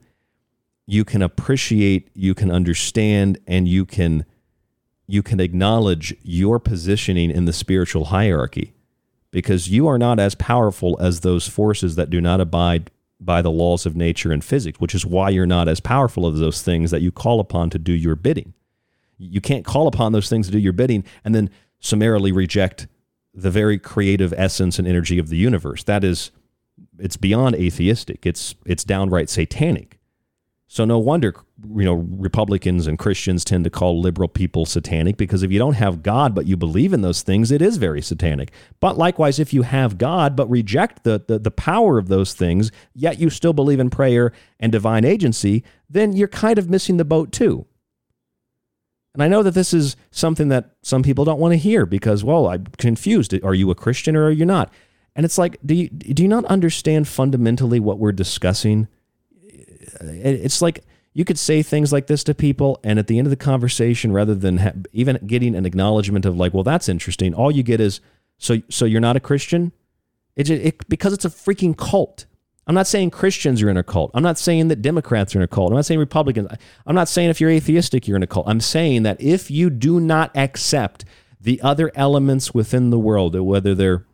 you 0.87 1.05
can 1.05 1.21
appreciate, 1.21 2.09
you 2.13 2.33
can 2.33 2.51
understand, 2.51 3.39
and 3.47 3.67
you 3.67 3.85
can 3.85 4.25
you 5.07 5.23
can 5.23 5.39
acknowledge 5.39 6.15
your 6.21 6.59
positioning 6.59 7.31
in 7.31 7.45
the 7.45 7.53
spiritual 7.53 8.05
hierarchy 8.05 8.73
because 9.31 9.69
you 9.69 9.87
are 9.87 9.97
not 9.97 10.19
as 10.19 10.35
powerful 10.35 10.97
as 10.99 11.21
those 11.21 11.47
forces 11.47 11.95
that 11.95 12.09
do 12.09 12.21
not 12.21 12.41
abide 12.41 12.91
by 13.19 13.41
the 13.41 13.51
laws 13.51 13.85
of 13.85 13.95
nature 13.95 14.31
and 14.31 14.43
physics, 14.43 14.79
which 14.79 14.95
is 14.95 15.05
why 15.05 15.29
you're 15.29 15.45
not 15.45 15.67
as 15.67 15.79
powerful 15.79 16.27
as 16.27 16.39
those 16.39 16.61
things 16.61 16.91
that 16.91 17.01
you 17.01 17.11
call 17.11 17.39
upon 17.39 17.69
to 17.69 17.79
do 17.79 17.93
your 17.93 18.15
bidding. 18.15 18.53
You 19.17 19.41
can't 19.41 19.65
call 19.65 19.87
upon 19.87 20.11
those 20.11 20.29
things 20.29 20.47
to 20.47 20.51
do 20.51 20.59
your 20.59 20.73
bidding 20.73 21.03
and 21.23 21.35
then 21.35 21.49
summarily 21.79 22.31
reject 22.31 22.87
the 23.33 23.51
very 23.51 23.77
creative 23.77 24.33
essence 24.35 24.77
and 24.79 24.87
energy 24.87 25.17
of 25.17 25.29
the 25.29 25.37
universe. 25.37 25.83
That 25.83 26.03
is, 26.03 26.31
it's 26.99 27.17
beyond 27.17 27.55
atheistic. 27.55 28.25
It's 28.25 28.55
it's 28.65 28.83
downright 28.83 29.29
satanic. 29.29 29.97
So 30.67 30.85
no 30.85 30.99
wonder 30.99 31.35
you 31.75 31.83
know 31.83 31.95
Republicans 31.95 32.87
and 32.87 32.97
Christians 32.97 33.43
tend 33.43 33.65
to 33.65 33.69
call 33.69 33.99
liberal 33.99 34.29
people 34.29 34.65
satanic 34.65 35.17
because 35.17 35.43
if 35.43 35.51
you 35.51 35.59
don't 35.59 35.73
have 35.73 36.01
God 36.01 36.33
but 36.33 36.45
you 36.45 36.55
believe 36.55 36.93
in 36.93 37.01
those 37.01 37.21
things, 37.21 37.51
it 37.51 37.61
is 37.61 37.77
very 37.77 38.01
satanic. 38.01 38.51
But 38.79 38.97
likewise, 38.97 39.39
if 39.39 39.53
you 39.53 39.63
have 39.63 39.97
God 39.97 40.35
but 40.35 40.49
reject 40.49 41.03
the 41.03 41.23
the, 41.27 41.39
the 41.39 41.51
power 41.51 41.97
of 41.97 42.07
those 42.07 42.33
things, 42.33 42.71
yet 42.93 43.19
you 43.19 43.29
still 43.29 43.53
believe 43.53 43.79
in 43.79 43.89
prayer 43.89 44.31
and 44.59 44.71
divine 44.71 45.05
agency, 45.05 45.63
then 45.89 46.13
you're 46.13 46.27
kind 46.27 46.57
of 46.57 46.69
missing 46.69 46.97
the 46.97 47.05
boat 47.05 47.31
too. 47.31 47.65
And 49.13 49.21
I 49.21 49.27
know 49.27 49.43
that 49.43 49.53
this 49.53 49.73
is 49.73 49.95
something 50.11 50.47
that 50.49 50.71
some 50.81 51.03
people 51.03 51.25
don't 51.25 51.39
want 51.39 51.51
to 51.51 51.57
hear 51.57 51.85
because, 51.85 52.23
well, 52.23 52.47
I'm 52.47 52.65
confused. 52.77 53.33
Are 53.43 53.53
you 53.53 53.69
a 53.69 53.75
Christian 53.75 54.15
or 54.15 54.25
are 54.25 54.31
you 54.31 54.45
not? 54.45 54.71
And 55.15 55.25
it's 55.25 55.37
like, 55.37 55.57
do 55.65 55.75
you, 55.75 55.89
do 55.89 56.23
you 56.23 56.29
not 56.29 56.45
understand 56.45 57.07
fundamentally 57.07 57.79
what 57.79 57.99
we're 57.99 58.13
discussing? 58.13 58.87
It's 59.99 60.61
like 60.61 60.85
you 61.13 61.25
could 61.25 61.37
say 61.37 61.61
things 61.61 61.91
like 61.91 62.07
this 62.07 62.23
to 62.23 62.33
people, 62.33 62.79
and 62.83 62.97
at 62.97 63.07
the 63.07 63.17
end 63.17 63.27
of 63.27 63.31
the 63.31 63.35
conversation, 63.35 64.13
rather 64.13 64.33
than 64.33 64.57
ha- 64.57 64.71
even 64.93 65.19
getting 65.27 65.55
an 65.55 65.65
acknowledgement 65.65 66.25
of 66.25 66.37
like, 66.37 66.53
well, 66.53 66.63
that's 66.63 66.87
interesting, 66.87 67.33
all 67.33 67.51
you 67.51 67.63
get 67.63 67.81
is, 67.81 67.99
so 68.37 68.61
so 68.69 68.85
you're 68.85 69.01
not 69.01 69.17
a 69.17 69.19
Christian? 69.19 69.73
It, 70.35 70.49
it 70.49 70.87
because 70.89 71.11
it's 71.11 71.25
a 71.25 71.29
freaking 71.29 71.75
cult. 71.75 72.25
I'm 72.67 72.75
not 72.75 72.87
saying 72.87 73.09
Christians 73.09 73.61
are 73.61 73.69
in 73.69 73.77
a 73.77 73.83
cult. 73.83 74.11
I'm 74.13 74.23
not 74.23 74.37
saying 74.37 74.67
that 74.67 74.81
Democrats 74.81 75.35
are 75.35 75.39
in 75.39 75.43
a 75.43 75.47
cult. 75.47 75.71
I'm 75.71 75.77
not 75.77 75.85
saying 75.85 75.99
Republicans. 75.99 76.47
I'm 76.85 76.95
not 76.95 77.09
saying 77.09 77.29
if 77.29 77.41
you're 77.41 77.49
atheistic, 77.49 78.07
you're 78.07 78.17
in 78.17 78.23
a 78.23 78.27
cult. 78.27 78.47
I'm 78.47 78.61
saying 78.61 79.03
that 79.03 79.19
if 79.21 79.49
you 79.49 79.69
do 79.69 79.99
not 79.99 80.35
accept 80.37 81.03
the 81.39 81.59
other 81.61 81.91
elements 81.95 82.53
within 82.53 82.91
the 82.91 82.99
world, 82.99 83.39
whether 83.39 83.73
they're 83.73 84.05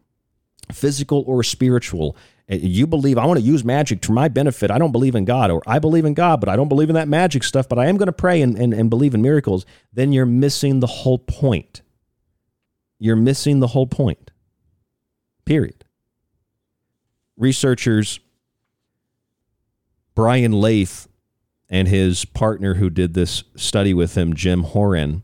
physical 0.71 1.23
or 1.27 1.43
spiritual, 1.43 2.15
eh, 2.47 2.57
you 2.61 2.87
believe 2.87 3.17
I 3.17 3.25
want 3.25 3.39
to 3.39 3.45
use 3.45 3.65
magic 3.65 4.01
to 4.03 4.13
my 4.13 4.29
benefit. 4.29 4.71
I 4.71 4.77
don't 4.77 4.93
believe 4.93 5.15
in 5.15 5.25
God, 5.25 5.51
or 5.51 5.61
I 5.67 5.79
believe 5.79 6.05
in 6.05 6.13
God, 6.13 6.39
but 6.39 6.47
I 6.47 6.55
don't 6.55 6.69
believe 6.69 6.89
in 6.89 6.95
that 6.95 7.09
magic 7.09 7.43
stuff, 7.43 7.67
but 7.67 7.77
I 7.77 7.87
am 7.87 7.97
going 7.97 8.07
to 8.07 8.13
pray 8.13 8.41
and, 8.41 8.57
and, 8.57 8.73
and 8.73 8.89
believe 8.89 9.13
in 9.13 9.21
miracles, 9.21 9.65
then 9.91 10.13
you're 10.13 10.25
missing 10.25 10.79
the 10.79 10.87
whole 10.87 11.19
point. 11.19 11.81
You're 12.97 13.17
missing 13.17 13.59
the 13.59 13.67
whole 13.67 13.87
point. 13.87 14.31
Period. 15.45 15.83
Researchers 17.35 18.19
Brian 20.17 20.51
Laythe 20.51 21.07
and 21.69 21.87
his 21.87 22.25
partner 22.25 22.73
who 22.73 22.89
did 22.89 23.13
this 23.13 23.43
study 23.55 23.93
with 23.93 24.17
him, 24.17 24.33
Jim 24.33 24.63
Houran, 24.63 25.21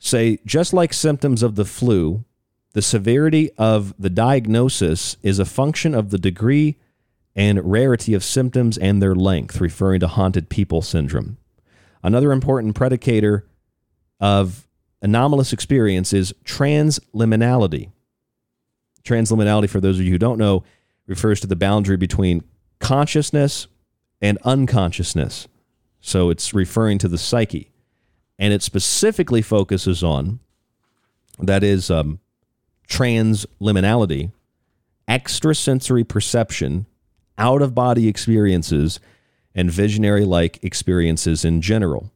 say 0.00 0.40
just 0.44 0.72
like 0.72 0.92
symptoms 0.92 1.40
of 1.44 1.54
the 1.54 1.64
flu, 1.64 2.24
the 2.72 2.82
severity 2.82 3.52
of 3.56 3.94
the 3.96 4.10
diagnosis 4.10 5.16
is 5.22 5.38
a 5.38 5.44
function 5.44 5.94
of 5.94 6.10
the 6.10 6.18
degree 6.18 6.78
and 7.36 7.62
rarity 7.70 8.12
of 8.12 8.24
symptoms 8.24 8.76
and 8.76 9.00
their 9.00 9.14
length, 9.14 9.60
referring 9.60 10.00
to 10.00 10.08
haunted 10.08 10.48
people 10.48 10.82
syndrome. 10.82 11.36
Another 12.02 12.32
important 12.32 12.74
predicator 12.74 13.42
of 14.18 14.66
anomalous 15.00 15.52
experience 15.52 16.12
is 16.12 16.34
transliminality. 16.44 17.92
Transliminality, 19.04 19.70
for 19.70 19.80
those 19.80 20.00
of 20.00 20.04
you 20.04 20.10
who 20.10 20.18
don't 20.18 20.38
know, 20.38 20.64
refers 21.06 21.38
to 21.38 21.46
the 21.46 21.54
boundary 21.54 21.96
between 21.96 22.42
consciousness 22.82 23.68
and 24.20 24.36
unconsciousness. 24.44 25.48
So 26.00 26.28
it's 26.30 26.52
referring 26.52 26.98
to 26.98 27.08
the 27.08 27.16
psyche. 27.16 27.70
And 28.38 28.52
it 28.52 28.62
specifically 28.62 29.40
focuses 29.40 30.02
on 30.02 30.40
that 31.38 31.62
is 31.62 31.90
um, 31.90 32.18
transliminality, 32.88 34.32
extrasensory 35.08 36.02
perception, 36.02 36.86
out 37.38 37.62
of 37.62 37.74
body 37.74 38.08
experiences, 38.08 38.98
and 39.54 39.70
visionary 39.70 40.24
like 40.24 40.62
experiences 40.64 41.44
in 41.44 41.60
general. 41.62 42.10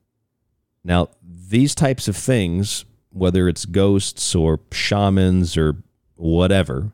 Now, 0.82 1.10
these 1.22 1.74
types 1.76 2.08
of 2.08 2.16
things, 2.16 2.84
whether 3.10 3.48
it's 3.48 3.66
ghosts 3.66 4.34
or 4.34 4.60
shamans 4.72 5.56
or 5.56 5.76
whatever, 6.16 6.90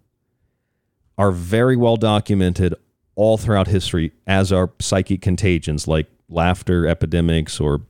are 1.16 1.32
very 1.32 1.76
well 1.76 1.96
documented 1.96 2.74
all 3.14 3.36
throughout 3.36 3.68
history, 3.68 4.12
as 4.26 4.52
are 4.52 4.70
psychic 4.80 5.20
contagions 5.20 5.86
like 5.86 6.06
laughter 6.28 6.86
epidemics 6.86 7.60
or 7.60 7.82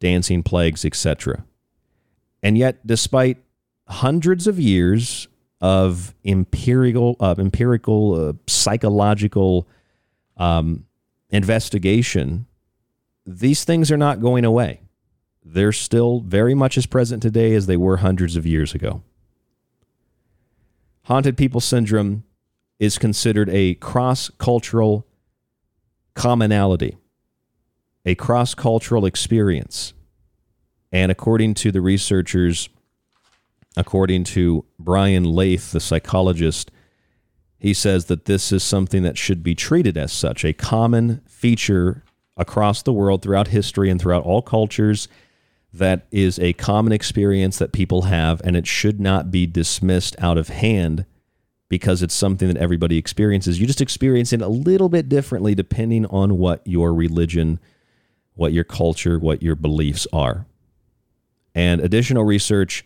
dancing 0.00 0.42
plagues, 0.42 0.84
etc. 0.84 1.44
And 2.42 2.58
yet, 2.58 2.86
despite 2.86 3.38
hundreds 3.88 4.46
of 4.46 4.58
years 4.58 5.28
of 5.60 6.14
empirical, 6.24 7.16
uh, 7.20 7.34
empirical, 7.38 8.28
uh, 8.28 8.32
psychological 8.46 9.66
um, 10.36 10.84
investigation, 11.30 12.46
these 13.24 13.64
things 13.64 13.90
are 13.90 13.96
not 13.96 14.20
going 14.20 14.44
away. 14.44 14.80
They're 15.44 15.72
still 15.72 16.20
very 16.20 16.54
much 16.54 16.76
as 16.76 16.86
present 16.86 17.22
today 17.22 17.54
as 17.54 17.66
they 17.66 17.76
were 17.76 17.98
hundreds 17.98 18.36
of 18.36 18.46
years 18.46 18.74
ago. 18.74 19.02
Haunted 21.04 21.36
people 21.36 21.60
syndrome 21.60 22.24
is 22.78 22.98
considered 22.98 23.48
a 23.50 23.74
cross 23.74 24.30
cultural 24.38 25.06
commonality, 26.14 26.96
a 28.04 28.14
cross 28.14 28.54
cultural 28.54 29.06
experience. 29.06 29.92
And 30.92 31.10
according 31.10 31.54
to 31.54 31.72
the 31.72 31.80
researchers, 31.80 32.68
according 33.76 34.24
to 34.24 34.64
Brian 34.78 35.24
Laythe, 35.24 35.70
the 35.70 35.80
psychologist, 35.80 36.70
he 37.58 37.74
says 37.74 38.06
that 38.06 38.26
this 38.26 38.52
is 38.52 38.62
something 38.62 39.02
that 39.02 39.18
should 39.18 39.42
be 39.42 39.54
treated 39.54 39.96
as 39.96 40.12
such, 40.12 40.44
a 40.44 40.52
common 40.52 41.22
feature 41.26 42.04
across 42.36 42.82
the 42.82 42.92
world 42.92 43.22
throughout 43.22 43.48
history 43.48 43.90
and 43.90 44.00
throughout 44.00 44.24
all 44.24 44.42
cultures 44.42 45.08
that 45.72 46.06
is 46.10 46.38
a 46.38 46.52
common 46.54 46.92
experience 46.92 47.58
that 47.58 47.72
people 47.72 48.02
have, 48.02 48.40
and 48.44 48.56
it 48.56 48.66
should 48.66 49.00
not 49.00 49.30
be 49.30 49.46
dismissed 49.46 50.16
out 50.18 50.38
of 50.38 50.48
hand 50.48 51.04
because 51.68 52.02
it's 52.02 52.14
something 52.14 52.48
that 52.48 52.56
everybody 52.56 52.96
experiences. 52.96 53.60
You 53.60 53.66
just 53.66 53.80
experience 53.80 54.32
it 54.32 54.40
a 54.40 54.48
little 54.48 54.88
bit 54.88 55.08
differently 55.08 55.54
depending 55.54 56.06
on 56.06 56.38
what 56.38 56.62
your 56.64 56.94
religion, 56.94 57.58
what 58.34 58.52
your 58.52 58.64
culture, 58.64 59.18
what 59.18 59.42
your 59.42 59.56
beliefs 59.56 60.06
are. 60.12 60.46
And 61.54 61.80
additional 61.80 62.24
research 62.24 62.84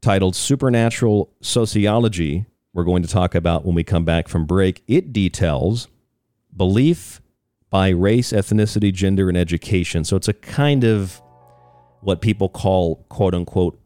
titled 0.00 0.36
Supernatural 0.36 1.32
Sociology, 1.40 2.46
we're 2.72 2.84
going 2.84 3.02
to 3.02 3.08
talk 3.08 3.34
about 3.34 3.64
when 3.64 3.74
we 3.74 3.84
come 3.84 4.04
back 4.04 4.28
from 4.28 4.46
break. 4.46 4.82
It 4.86 5.12
details 5.12 5.88
belief 6.54 7.20
by 7.70 7.90
race, 7.90 8.32
ethnicity, 8.32 8.92
gender, 8.92 9.28
and 9.28 9.38
education. 9.38 10.04
So 10.04 10.16
it's 10.16 10.28
a 10.28 10.32
kind 10.32 10.84
of 10.84 11.22
what 12.00 12.20
people 12.20 12.48
call 12.48 13.04
quote 13.08 13.34
unquote 13.34 13.79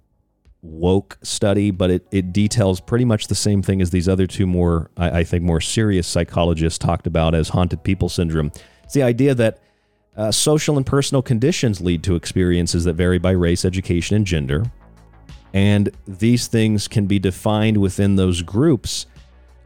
woke 0.64 1.18
study, 1.22 1.70
but 1.70 1.90
it, 1.90 2.06
it 2.10 2.32
details 2.32 2.80
pretty 2.80 3.04
much 3.04 3.26
the 3.26 3.34
same 3.34 3.62
thing 3.62 3.82
as 3.82 3.90
these 3.90 4.08
other 4.08 4.26
two 4.26 4.46
more, 4.46 4.90
I, 4.96 5.20
I 5.20 5.24
think, 5.24 5.44
more 5.44 5.60
serious 5.60 6.06
psychologists 6.06 6.78
talked 6.78 7.06
about 7.06 7.34
as 7.34 7.50
haunted 7.50 7.84
people 7.84 8.08
syndrome. 8.08 8.50
It's 8.82 8.94
the 8.94 9.02
idea 9.02 9.34
that 9.34 9.58
uh, 10.16 10.32
social 10.32 10.76
and 10.76 10.86
personal 10.86 11.22
conditions 11.22 11.80
lead 11.80 12.02
to 12.04 12.14
experiences 12.14 12.84
that 12.84 12.94
vary 12.94 13.18
by 13.18 13.32
race, 13.32 13.64
education, 13.64 14.16
and 14.16 14.26
gender. 14.26 14.64
And 15.52 15.90
these 16.06 16.46
things 16.46 16.88
can 16.88 17.06
be 17.06 17.18
defined 17.18 17.76
within 17.76 18.16
those 18.16 18.42
groups. 18.42 19.06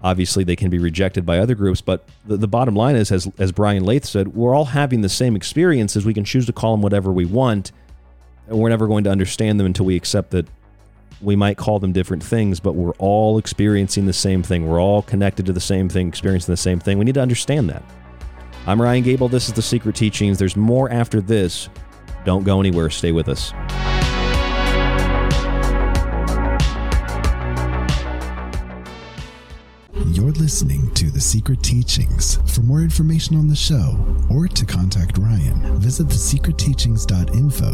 Obviously, 0.03 0.45
they 0.45 0.57
can 0.57 0.69
be 0.69 0.79
rejected 0.79 1.25
by 1.25 1.39
other 1.39 1.55
groups, 1.55 1.81
but 1.81 2.09
the, 2.27 2.37
the 2.37 2.49
bottom 2.49 2.75
line 2.75 2.97
is, 2.97 3.11
as, 3.13 3.29
as 3.39 3.53
Brian 3.53 3.85
Laythe 3.85 4.05
said, 4.05 4.29
we're 4.35 4.55
all 4.55 4.67
having 4.67 5.01
the 5.01 5.09
same 5.09 5.37
experiences. 5.37 6.05
We 6.05 6.15
can 6.15 6.25
choose 6.25 6.47
to 6.47 6.53
call 6.53 6.73
them 6.73 6.83
whatever 6.83 7.13
we 7.13 7.25
want, 7.25 7.73
and 8.49 8.59
we're 8.59 8.69
never 8.69 8.87
going 8.87 9.05
to 9.05 9.11
understand 9.11 9.59
them 9.59 9.67
until 9.67 9.87
we 9.87 9.97
accept 9.97 10.31
that 10.33 10.47
we 11.21 11.37
might 11.37 11.57
call 11.57 11.79
them 11.79 11.93
different 11.93 12.23
things, 12.23 12.61
but 12.61 12.75
we're 12.75 12.93
all 12.99 13.39
experiencing 13.39 14.07
the 14.07 14.13
same 14.13 14.43
thing. 14.43 14.67
We're 14.67 14.81
all 14.81 15.03
connected 15.03 15.47
to 15.47 15.53
the 15.53 15.61
same 15.61 15.89
thing, 15.89 16.09
experiencing 16.09 16.53
the 16.53 16.57
same 16.57 16.79
thing. 16.79 16.99
We 16.99 17.05
need 17.05 17.15
to 17.15 17.23
understand 17.23 17.69
that. 17.71 17.83
I'm 18.67 18.81
Ryan 18.81 19.03
Gable. 19.03 19.29
This 19.29 19.49
is 19.49 19.55
The 19.55 19.63
Secret 19.63 19.97
Teachings. 19.97 20.39
There's 20.39 20.57
more 20.57 20.91
after 20.91 21.21
this. 21.21 21.69
Don't 22.25 22.45
go 22.45 22.61
anywhere. 22.61 22.91
Stay 22.91 23.13
with 23.13 23.29
us. 23.29 23.53
You're 30.29 30.35
listening 30.35 30.93
to 30.93 31.11
The 31.11 31.23
Secret 31.23 31.63
Teachings. 31.63 32.37
For 32.55 32.61
more 32.61 32.83
information 32.83 33.35
on 33.39 33.49
the 33.49 33.57
show 33.57 33.99
or 34.31 34.47
to 34.47 34.67
contact 34.67 35.17
Ryan, 35.17 35.79
visit 35.79 36.09
thesecretteachings.info 36.09 37.71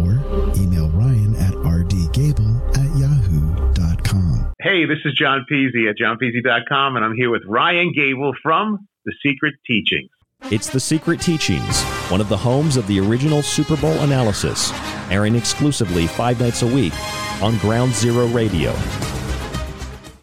or 0.00 0.12
email 0.56 0.88
Ryan 0.88 1.36
at 1.36 1.52
rdgable 1.52 2.78
at 2.78 2.96
yahoo.com. 2.96 4.54
Hey, 4.62 4.86
this 4.86 5.00
is 5.04 5.12
John 5.12 5.44
Peasy 5.52 5.90
at 5.90 5.98
johnpeasy.com, 5.98 6.96
and 6.96 7.04
I'm 7.04 7.14
here 7.14 7.28
with 7.28 7.42
Ryan 7.46 7.92
Gable 7.94 8.32
from 8.42 8.88
The 9.04 9.12
Secret 9.22 9.56
Teachings. 9.66 10.08
It's 10.50 10.70
The 10.70 10.80
Secret 10.80 11.20
Teachings, 11.20 11.82
one 12.08 12.22
of 12.22 12.30
the 12.30 12.38
homes 12.38 12.78
of 12.78 12.86
the 12.86 13.00
original 13.00 13.42
Super 13.42 13.76
Bowl 13.76 13.98
analysis, 13.98 14.72
airing 15.10 15.34
exclusively 15.34 16.06
five 16.06 16.40
nights 16.40 16.62
a 16.62 16.66
week 16.66 16.94
on 17.42 17.58
Ground 17.58 17.92
Zero 17.92 18.28
Radio. 18.28 18.72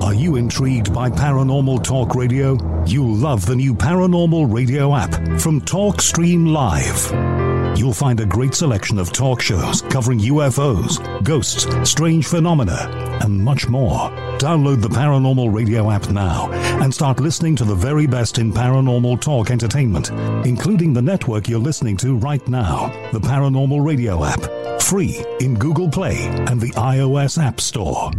Are 0.00 0.14
you 0.14 0.36
intrigued 0.36 0.94
by 0.94 1.10
Paranormal 1.10 1.84
Talk 1.84 2.14
Radio? 2.14 2.56
You'll 2.86 3.14
love 3.14 3.44
the 3.44 3.56
new 3.56 3.74
Paranormal 3.74 4.50
Radio 4.50 4.96
app 4.96 5.12
from 5.38 5.60
TalkStream 5.60 6.52
Live. 6.52 7.49
You'll 7.76 7.94
find 7.94 8.20
a 8.20 8.26
great 8.26 8.54
selection 8.54 8.98
of 8.98 9.12
talk 9.12 9.40
shows 9.40 9.82
covering 9.82 10.18
UFOs, 10.18 11.22
ghosts, 11.24 11.66
strange 11.88 12.26
phenomena, 12.26 13.18
and 13.22 13.42
much 13.42 13.68
more. 13.68 14.10
Download 14.38 14.82
the 14.82 14.88
Paranormal 14.88 15.54
Radio 15.54 15.90
app 15.90 16.10
now 16.10 16.50
and 16.82 16.92
start 16.92 17.20
listening 17.20 17.56
to 17.56 17.64
the 17.64 17.74
very 17.74 18.06
best 18.06 18.38
in 18.38 18.52
paranormal 18.52 19.20
talk 19.20 19.50
entertainment, 19.50 20.10
including 20.46 20.92
the 20.92 21.02
network 21.02 21.48
you're 21.48 21.58
listening 21.58 21.96
to 21.98 22.16
right 22.16 22.46
now, 22.48 22.88
the 23.12 23.20
Paranormal 23.20 23.84
Radio 23.84 24.24
app, 24.24 24.82
free 24.82 25.24
in 25.40 25.54
Google 25.54 25.88
Play 25.88 26.26
and 26.48 26.60
the 26.60 26.70
iOS 26.72 27.42
App 27.42 27.60
Store. 27.60 28.10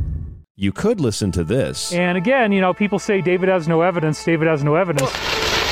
You 0.55 0.71
could 0.71 0.99
listen 0.99 1.31
to 1.33 1.43
this. 1.43 1.91
And 1.91 2.17
again, 2.17 2.51
you 2.51 2.61
know, 2.61 2.73
people 2.73 2.99
say 2.99 3.21
David 3.21 3.49
has 3.49 3.67
no 3.67 3.81
evidence, 3.81 4.23
David 4.23 4.47
has 4.47 4.63
no 4.63 4.75
evidence. 4.75 5.11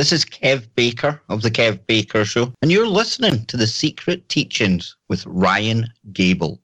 This 0.00 0.14
is 0.14 0.24
Kev 0.24 0.66
Baker 0.76 1.20
of 1.28 1.42
The 1.42 1.50
Kev 1.50 1.86
Baker 1.86 2.24
Show, 2.24 2.54
and 2.62 2.72
you're 2.72 2.86
listening 2.86 3.44
to 3.44 3.58
The 3.58 3.66
Secret 3.66 4.26
Teachings 4.30 4.96
with 5.10 5.26
Ryan 5.26 5.92
Gable. 6.14 6.62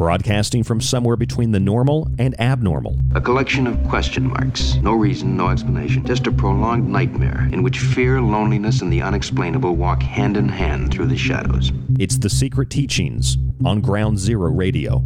Broadcasting 0.00 0.62
from 0.62 0.80
somewhere 0.80 1.16
between 1.16 1.52
the 1.52 1.60
normal 1.60 2.08
and 2.18 2.34
abnormal. 2.40 2.98
A 3.14 3.20
collection 3.20 3.66
of 3.66 3.76
question 3.86 4.28
marks. 4.28 4.76
No 4.76 4.94
reason, 4.94 5.36
no 5.36 5.50
explanation. 5.50 6.06
Just 6.06 6.26
a 6.26 6.32
prolonged 6.32 6.88
nightmare 6.88 7.50
in 7.52 7.62
which 7.62 7.80
fear, 7.80 8.18
loneliness, 8.22 8.80
and 8.80 8.90
the 8.90 9.02
unexplainable 9.02 9.76
walk 9.76 10.02
hand 10.02 10.38
in 10.38 10.48
hand 10.48 10.90
through 10.90 11.08
the 11.08 11.18
shadows. 11.18 11.70
It's 11.98 12.16
The 12.16 12.30
Secret 12.30 12.70
Teachings 12.70 13.36
on 13.62 13.82
Ground 13.82 14.18
Zero 14.18 14.50
Radio. 14.50 15.04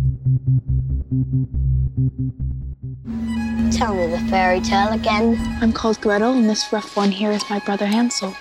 Tell 3.72 3.96
me 3.96 4.06
the 4.06 4.24
fairy 4.30 4.60
tale 4.60 4.92
again. 4.92 5.36
I'm 5.60 5.72
called 5.72 6.00
Gretel, 6.00 6.34
and 6.34 6.48
this 6.48 6.72
rough 6.72 6.96
one 6.96 7.10
here 7.10 7.32
is 7.32 7.42
my 7.50 7.58
brother 7.58 7.86
Hansel. 7.86 8.32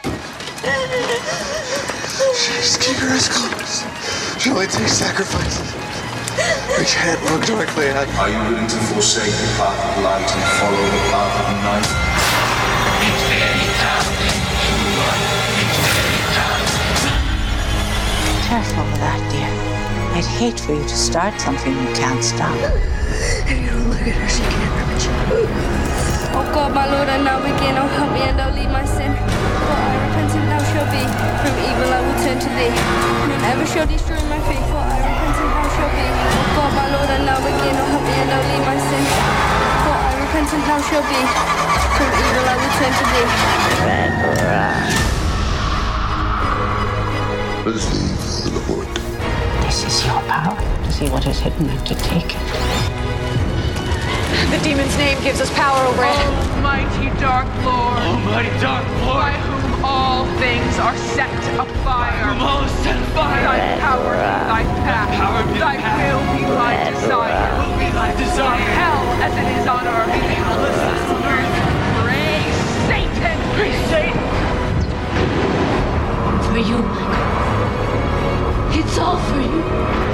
Just 2.45 2.79
keep 2.79 3.01
your 3.01 3.09
eyes 3.09 3.27
closed. 3.27 4.39
Shall 4.39 4.59
I 4.59 4.67
take 4.67 4.87
sacrifices? 4.87 5.82
We 6.77 6.85
can't 6.85 7.21
look 7.29 7.45
directly 7.45 7.87
at 7.87 8.09
Are 8.17 8.29
you 8.29 8.39
willing 8.49 8.67
to 8.67 8.79
forsake 8.89 9.29
the 9.29 9.49
path 9.61 9.77
of 9.77 10.03
light 10.03 10.25
and 10.25 10.43
follow 10.57 10.81
the 10.81 11.03
path 11.13 11.35
of 11.37 11.53
night? 11.61 11.87
Careful 18.49 18.85
with 18.89 19.01
that, 19.05 19.21
dear. 19.29 19.51
I'd 20.17 20.25
hate 20.25 20.59
for 20.59 20.73
you 20.73 20.81
to 20.81 20.97
start 20.97 21.39
something 21.39 21.73
you 21.73 21.93
can't 21.93 22.23
stop. 22.23 22.57
If 22.57 23.53
you 23.53 23.69
don't 23.69 23.89
look 23.89 24.01
at 24.01 24.17
her, 24.17 24.29
she 24.29 24.41
can't 24.41 24.73
reach 24.89 25.05
Oh 26.33 26.41
God, 26.53 26.73
my 26.73 26.89
Lord, 26.89 27.07
I 27.07 27.21
now 27.21 27.37
begin. 27.37 27.77
Oh, 27.77 27.85
help 27.85 28.11
me 28.13 28.21
and 28.25 28.37
don't 28.37 28.55
leave 28.57 28.73
my 28.73 28.85
sin. 28.85 29.13
For 29.13 29.77
I 29.77 29.93
repentant 30.09 30.45
thou 30.49 30.61
shalt 30.73 30.89
be. 30.89 31.05
From 31.37 31.53
evil 31.69 31.89
I 31.93 32.01
will 32.01 32.17
turn 32.25 32.37
to 32.41 32.49
thee. 32.57 32.73
None 33.29 33.45
ever 33.53 33.65
shall 33.69 33.85
destroy 33.85 34.22
be. 35.91 36.05
Oh 36.07 36.55
God, 36.55 36.71
my 36.77 36.87
Lord, 36.93 37.09
I 37.09 37.17
now 37.25 37.39
begin. 37.43 37.75
Oh, 37.75 37.87
help 37.91 38.03
me 38.03 38.13
and 38.15 38.29
don't 38.31 38.47
leave 38.47 38.65
my 38.67 38.77
sin. 38.79 39.03
For 39.83 39.95
I 39.95 40.11
repentant 40.23 40.63
thou 40.63 40.79
shalt 40.87 41.07
be. 41.11 41.19
From 41.97 42.09
evil 42.09 42.45
I 42.47 42.55
will 42.59 42.73
turn 42.79 42.93
to 42.99 43.05
thee. 43.11 43.27
Receive 47.65 48.53
the 48.53 48.61
Lord. 48.71 48.87
This 49.63 49.83
is 49.85 50.05
your 50.05 50.21
power 50.27 50.57
to 50.83 50.91
see 50.91 51.09
what 51.09 51.25
is 51.25 51.39
hidden 51.39 51.69
and 51.69 51.85
to 51.87 51.95
take 51.95 52.35
it. 52.35 52.41
The 54.51 54.59
demon's 54.63 54.97
name 54.97 55.21
gives 55.23 55.41
us 55.41 55.49
power 55.53 55.79
over 55.87 56.03
it. 56.03 56.17
Oh. 56.17 56.52
Almighty 56.73 57.09
Dark 57.21 57.45
Lord. 57.63 57.99
Almighty 58.01 58.49
Dark 58.59 58.83
Lord. 59.05 59.21
By 59.21 59.33
whom 59.45 59.85
all 59.85 60.25
things 60.41 60.79
are 60.79 60.97
set 61.13 61.29
afire. 61.53 62.33
whom 62.33 62.41
all 62.41 62.63
is 62.63 62.71
set 62.81 62.97
afire. 62.97 63.43
Thy 63.43 63.77
power 63.77 64.09
be 64.09 64.17
thy 64.17 64.63
path. 64.81 65.09
power 65.13 65.43
be 65.53 65.59
thy 65.59 65.77
thy 65.77 65.81
path. 65.83 66.17
will 66.17 66.33
be 66.33 66.41
thy 66.49 66.89
desire. 66.89 67.53
will 67.61 67.77
be 67.77 67.89
thy 67.93 68.09
desire. 68.17 68.57
Hell 68.57 69.05
as 69.21 69.33
it 69.37 69.49
is 69.53 69.67
on 69.67 69.85
earth. 69.85 70.09
Hell 70.09 70.65
as 70.65 70.77
it 70.81 70.97
is 70.97 71.09
on 71.13 71.21
earth. 71.29 71.53
Praise 72.01 72.57
Satan. 72.89 73.37
Praise 73.53 73.81
Satan. 73.93 74.25
For 76.41 76.57
you, 76.57 76.81
Michael. 76.81 77.21
It's 78.79 78.97
all 78.97 79.19
for 79.19 79.41
you. 79.41 80.12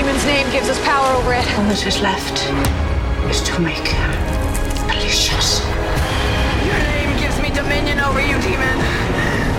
Demon's 0.00 0.24
name 0.24 0.50
gives 0.50 0.70
us 0.70 0.82
power 0.82 1.12
over 1.20 1.34
it. 1.34 1.44
All 1.60 1.68
that 1.68 1.84
is 1.84 2.00
left 2.00 2.48
is 3.28 3.44
to 3.44 3.60
make 3.60 3.84
her 3.84 4.12
delicious. 4.88 5.60
Your 6.64 6.80
name 6.88 7.12
gives 7.20 7.36
me 7.36 7.52
dominion 7.52 8.00
over 8.00 8.16
you, 8.16 8.40
demon. 8.40 8.80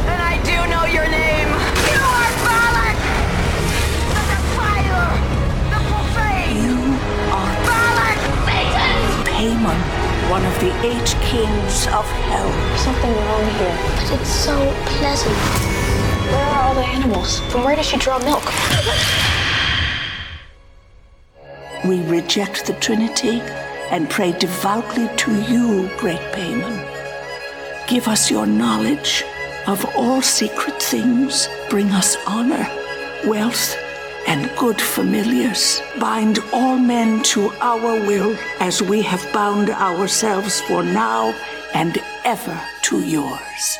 And 0.09 0.17
I 0.17 0.41
do 0.41 0.57
know 0.65 0.89
your 0.89 1.05
name. 1.05 1.45
You 1.93 2.01
are 2.01 2.33
Valak! 2.41 2.97
The 4.17 4.23
defiler! 4.33 5.13
The 5.69 5.81
profane! 5.93 6.57
You 6.57 6.89
are 7.37 7.53
Valak! 7.61 8.17
Satan! 8.49 8.97
Paimon, 9.29 9.77
one 10.33 10.41
of 10.41 10.57
the 10.57 10.73
eight 10.81 11.13
kings 11.21 11.85
of 11.93 12.09
hell. 12.25 12.49
Something 12.81 13.13
wrong 13.13 13.45
here. 13.61 13.77
But 13.93 14.17
it's 14.17 14.33
so 14.33 14.57
pleasant. 14.97 15.37
Where 16.33 16.49
are 16.49 16.65
all 16.65 16.73
the 16.73 16.87
animals? 16.97 17.45
From 17.53 17.61
where 17.61 17.75
does 17.77 17.85
she 17.85 18.01
draw 18.01 18.17
milk? 18.25 18.49
We 21.83 22.01
reject 22.03 22.67
the 22.67 22.73
Trinity 22.73 23.41
and 23.89 24.07
pray 24.07 24.33
devoutly 24.33 25.09
to 25.17 25.41
you, 25.41 25.89
great 25.97 26.19
Paimon. 26.31 26.87
Give 27.87 28.07
us 28.07 28.29
your 28.29 28.45
knowledge 28.45 29.23
of 29.65 29.83
all 29.95 30.21
secret 30.21 30.81
things. 30.81 31.49
Bring 31.71 31.89
us 31.89 32.17
honor, 32.27 32.69
wealth, 33.25 33.75
and 34.27 34.55
good 34.57 34.79
familiars. 34.79 35.81
Bind 35.99 36.37
all 36.53 36.77
men 36.77 37.23
to 37.23 37.51
our 37.61 37.99
will 38.05 38.37
as 38.59 38.83
we 38.83 39.01
have 39.01 39.33
bound 39.33 39.71
ourselves 39.71 40.61
for 40.61 40.83
now 40.83 41.33
and 41.73 41.97
ever 42.25 42.61
to 42.83 42.99
yours. 42.99 43.77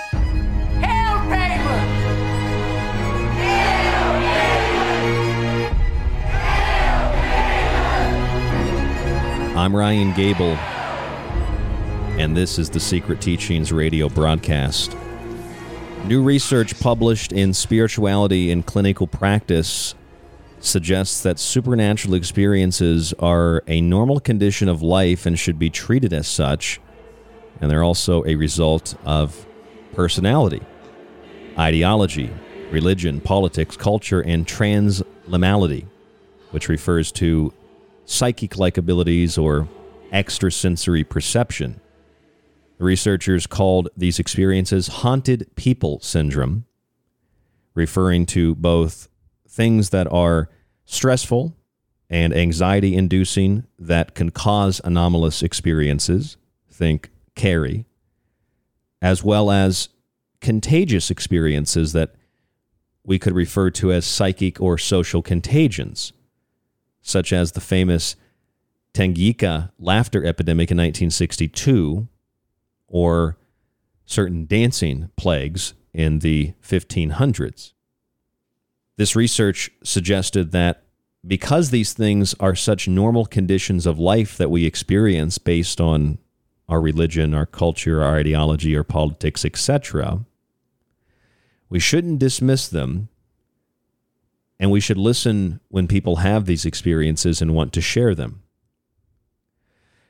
I'm 9.61 9.75
Ryan 9.75 10.11
Gable, 10.13 10.55
and 12.17 12.35
this 12.35 12.57
is 12.57 12.71
the 12.71 12.79
Secret 12.79 13.21
Teachings 13.21 13.71
radio 13.71 14.09
broadcast. 14.09 14.97
New 16.05 16.23
research 16.23 16.79
published 16.79 17.31
in 17.31 17.53
Spirituality 17.53 18.49
in 18.49 18.63
Clinical 18.63 19.05
Practice 19.05 19.93
suggests 20.61 21.21
that 21.21 21.37
supernatural 21.37 22.15
experiences 22.15 23.13
are 23.19 23.61
a 23.67 23.81
normal 23.81 24.19
condition 24.19 24.67
of 24.67 24.81
life 24.81 25.27
and 25.27 25.37
should 25.37 25.59
be 25.59 25.69
treated 25.69 26.11
as 26.11 26.27
such, 26.27 26.81
and 27.61 27.69
they're 27.69 27.83
also 27.83 28.25
a 28.25 28.33
result 28.33 28.95
of 29.05 29.45
personality, 29.93 30.63
ideology, 31.59 32.31
religion, 32.71 33.21
politics, 33.21 33.77
culture, 33.77 34.21
and 34.21 34.47
transliminality, 34.47 35.85
which 36.49 36.67
refers 36.67 37.11
to 37.11 37.53
psychic 38.05 38.57
like 38.57 38.77
abilities 38.77 39.37
or 39.37 39.67
extrasensory 40.11 41.03
perception. 41.03 41.79
The 42.77 42.83
researchers 42.83 43.47
called 43.47 43.89
these 43.95 44.19
experiences 44.19 44.87
haunted 44.87 45.49
people 45.55 45.99
syndrome, 45.99 46.65
referring 47.73 48.25
to 48.27 48.55
both 48.55 49.07
things 49.47 49.91
that 49.91 50.11
are 50.11 50.49
stressful 50.85 51.55
and 52.09 52.35
anxiety 52.35 52.95
inducing 52.95 53.65
that 53.79 54.15
can 54.15 54.31
cause 54.31 54.81
anomalous 54.83 55.41
experiences, 55.41 56.37
think 56.69 57.09
Carrie, 57.35 57.85
as 59.01 59.23
well 59.23 59.49
as 59.49 59.89
contagious 60.41 61.09
experiences 61.09 61.93
that 61.93 62.15
we 63.03 63.17
could 63.17 63.33
refer 63.33 63.69
to 63.69 63.91
as 63.91 64.05
psychic 64.05 64.59
or 64.59 64.77
social 64.77 65.21
contagions, 65.21 66.11
such 67.01 67.33
as 67.33 67.51
the 67.51 67.61
famous 67.61 68.15
Tanganyika 68.93 69.71
laughter 69.79 70.25
epidemic 70.25 70.71
in 70.71 70.77
1962 70.77 72.07
or 72.87 73.37
certain 74.05 74.45
dancing 74.45 75.09
plagues 75.15 75.73
in 75.93 76.19
the 76.19 76.53
1500s. 76.63 77.73
This 78.97 79.15
research 79.15 79.71
suggested 79.83 80.51
that 80.51 80.83
because 81.25 81.69
these 81.69 81.93
things 81.93 82.33
are 82.39 82.55
such 82.55 82.87
normal 82.87 83.25
conditions 83.25 83.85
of 83.85 83.99
life 83.99 84.37
that 84.37 84.49
we 84.49 84.65
experience 84.65 85.37
based 85.37 85.79
on 85.79 86.17
our 86.67 86.81
religion, 86.81 87.33
our 87.33 87.45
culture, 87.45 88.03
our 88.03 88.17
ideology, 88.17 88.75
our 88.75 88.83
politics, 88.83 89.45
etc., 89.45 90.25
we 91.69 91.79
shouldn't 91.79 92.19
dismiss 92.19 92.67
them 92.67 93.07
and 94.61 94.69
we 94.69 94.79
should 94.79 94.97
listen 94.97 95.59
when 95.69 95.87
people 95.87 96.17
have 96.17 96.45
these 96.45 96.65
experiences 96.65 97.41
and 97.41 97.55
want 97.55 97.73
to 97.73 97.81
share 97.81 98.13
them. 98.13 98.43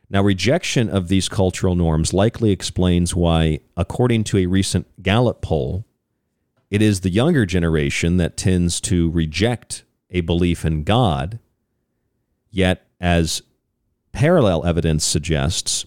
Now, 0.10 0.22
rejection 0.22 0.90
of 0.90 1.08
these 1.08 1.30
cultural 1.30 1.74
norms 1.74 2.14
likely 2.14 2.52
explains 2.52 3.16
why, 3.16 3.62
according 3.78 4.26
to 4.26 4.38
a 4.40 4.48
recent 4.48 5.02
Gallup 5.02 5.42
poll, 5.42 5.86
it 6.70 6.82
is 6.82 7.00
the 7.00 7.10
younger 7.10 7.46
generation 7.46 8.18
that 8.18 8.36
tends 8.36 8.82
to 8.82 9.10
reject 9.12 9.86
a 10.10 10.20
belief 10.20 10.66
in 10.66 10.84
God. 10.84 11.40
Yet, 12.50 12.86
as 13.00 13.42
parallel 14.12 14.66
evidence 14.66 15.06
suggests, 15.06 15.86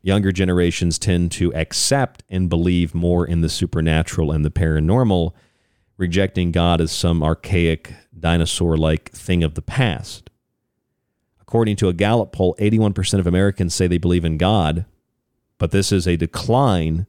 younger 0.00 0.32
generations 0.32 0.98
tend 0.98 1.32
to 1.32 1.54
accept 1.54 2.22
and 2.30 2.48
believe 2.48 2.94
more 2.94 3.26
in 3.26 3.42
the 3.42 3.50
supernatural 3.50 4.32
and 4.32 4.42
the 4.42 4.50
paranormal, 4.50 5.34
rejecting 5.98 6.50
God 6.50 6.80
as 6.80 6.92
some 6.92 7.22
archaic, 7.22 7.92
dinosaur 8.18 8.76
like 8.76 9.10
thing 9.10 9.42
of 9.42 9.54
the 9.54 9.62
past. 9.62 10.30
According 11.40 11.76
to 11.76 11.88
a 11.88 11.92
Gallup 11.92 12.32
poll, 12.32 12.56
81% 12.58 13.18
of 13.18 13.26
Americans 13.26 13.74
say 13.74 13.86
they 13.86 13.98
believe 13.98 14.24
in 14.24 14.36
God, 14.36 14.84
but 15.58 15.70
this 15.70 15.92
is 15.92 16.06
a 16.06 16.16
decline 16.16 17.06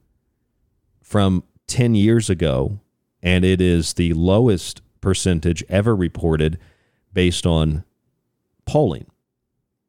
from 1.02 1.42
10 1.66 1.94
years 1.94 2.30
ago, 2.30 2.80
and 3.22 3.44
it 3.44 3.60
is 3.60 3.94
the 3.94 4.12
lowest 4.14 4.80
percentage 5.00 5.64
ever 5.68 5.94
reported 5.94 6.58
based 7.12 7.46
on 7.46 7.84
polling. 8.64 9.06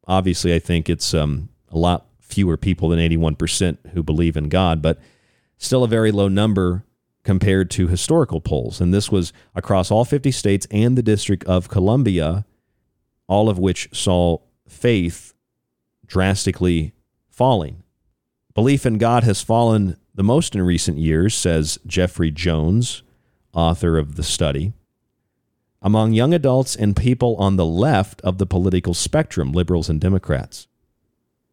Obviously, 0.08 0.54
I 0.54 0.60
think 0.60 0.90
it's 0.90 1.14
um, 1.14 1.50
a 1.70 1.78
lot 1.78 2.08
fewer 2.20 2.58
people 2.58 2.90
than 2.90 3.00
81% 3.00 3.78
who 3.94 4.02
believe 4.02 4.38
in 4.38 4.50
God, 4.50 4.82
but 4.82 5.00
still 5.58 5.84
a 5.84 5.88
very 5.88 6.12
low 6.12 6.28
number 6.28 6.84
compared 7.24 7.70
to 7.72 7.88
historical 7.88 8.42
polls. 8.42 8.80
And 8.80 8.94
this 8.94 9.12
was 9.12 9.34
across 9.56 9.92
all 9.92 10.06
50 10.06 10.32
states 10.32 10.68
and 10.72 10.98
the 10.98 11.04
District 11.04 11.44
of 11.46 11.70
Columbia 11.70 12.46
all 13.30 13.48
of 13.48 13.60
which 13.60 13.88
saw 13.94 14.40
faith 14.68 15.34
drastically 16.08 16.94
falling. 17.30 17.84
Belief 18.56 18.86
in 18.86 18.98
God 18.98 19.24
has 19.24 19.44
fallen 19.44 19.96
the 20.16 20.24
most 20.24 20.56
in 20.56 20.64
recent 20.64 20.98
years, 20.98 21.36
says 21.36 21.78
Jeffrey 21.86 22.32
Jones, 22.32 23.04
author 23.54 23.98
of 23.98 24.16
the 24.16 24.24
study. 24.24 24.74
Among 25.82 26.12
young 26.12 26.34
adults 26.34 26.76
and 26.76 26.96
people 26.96 27.38
on 27.38 27.56
the 27.56 27.66
left 27.66 28.20
of 28.22 28.40
the 28.40 28.48
political 28.48 28.96
spectrum, 28.96 29.54
liberals 29.54 29.88
and 29.88 30.02
Democrats. 30.02 30.68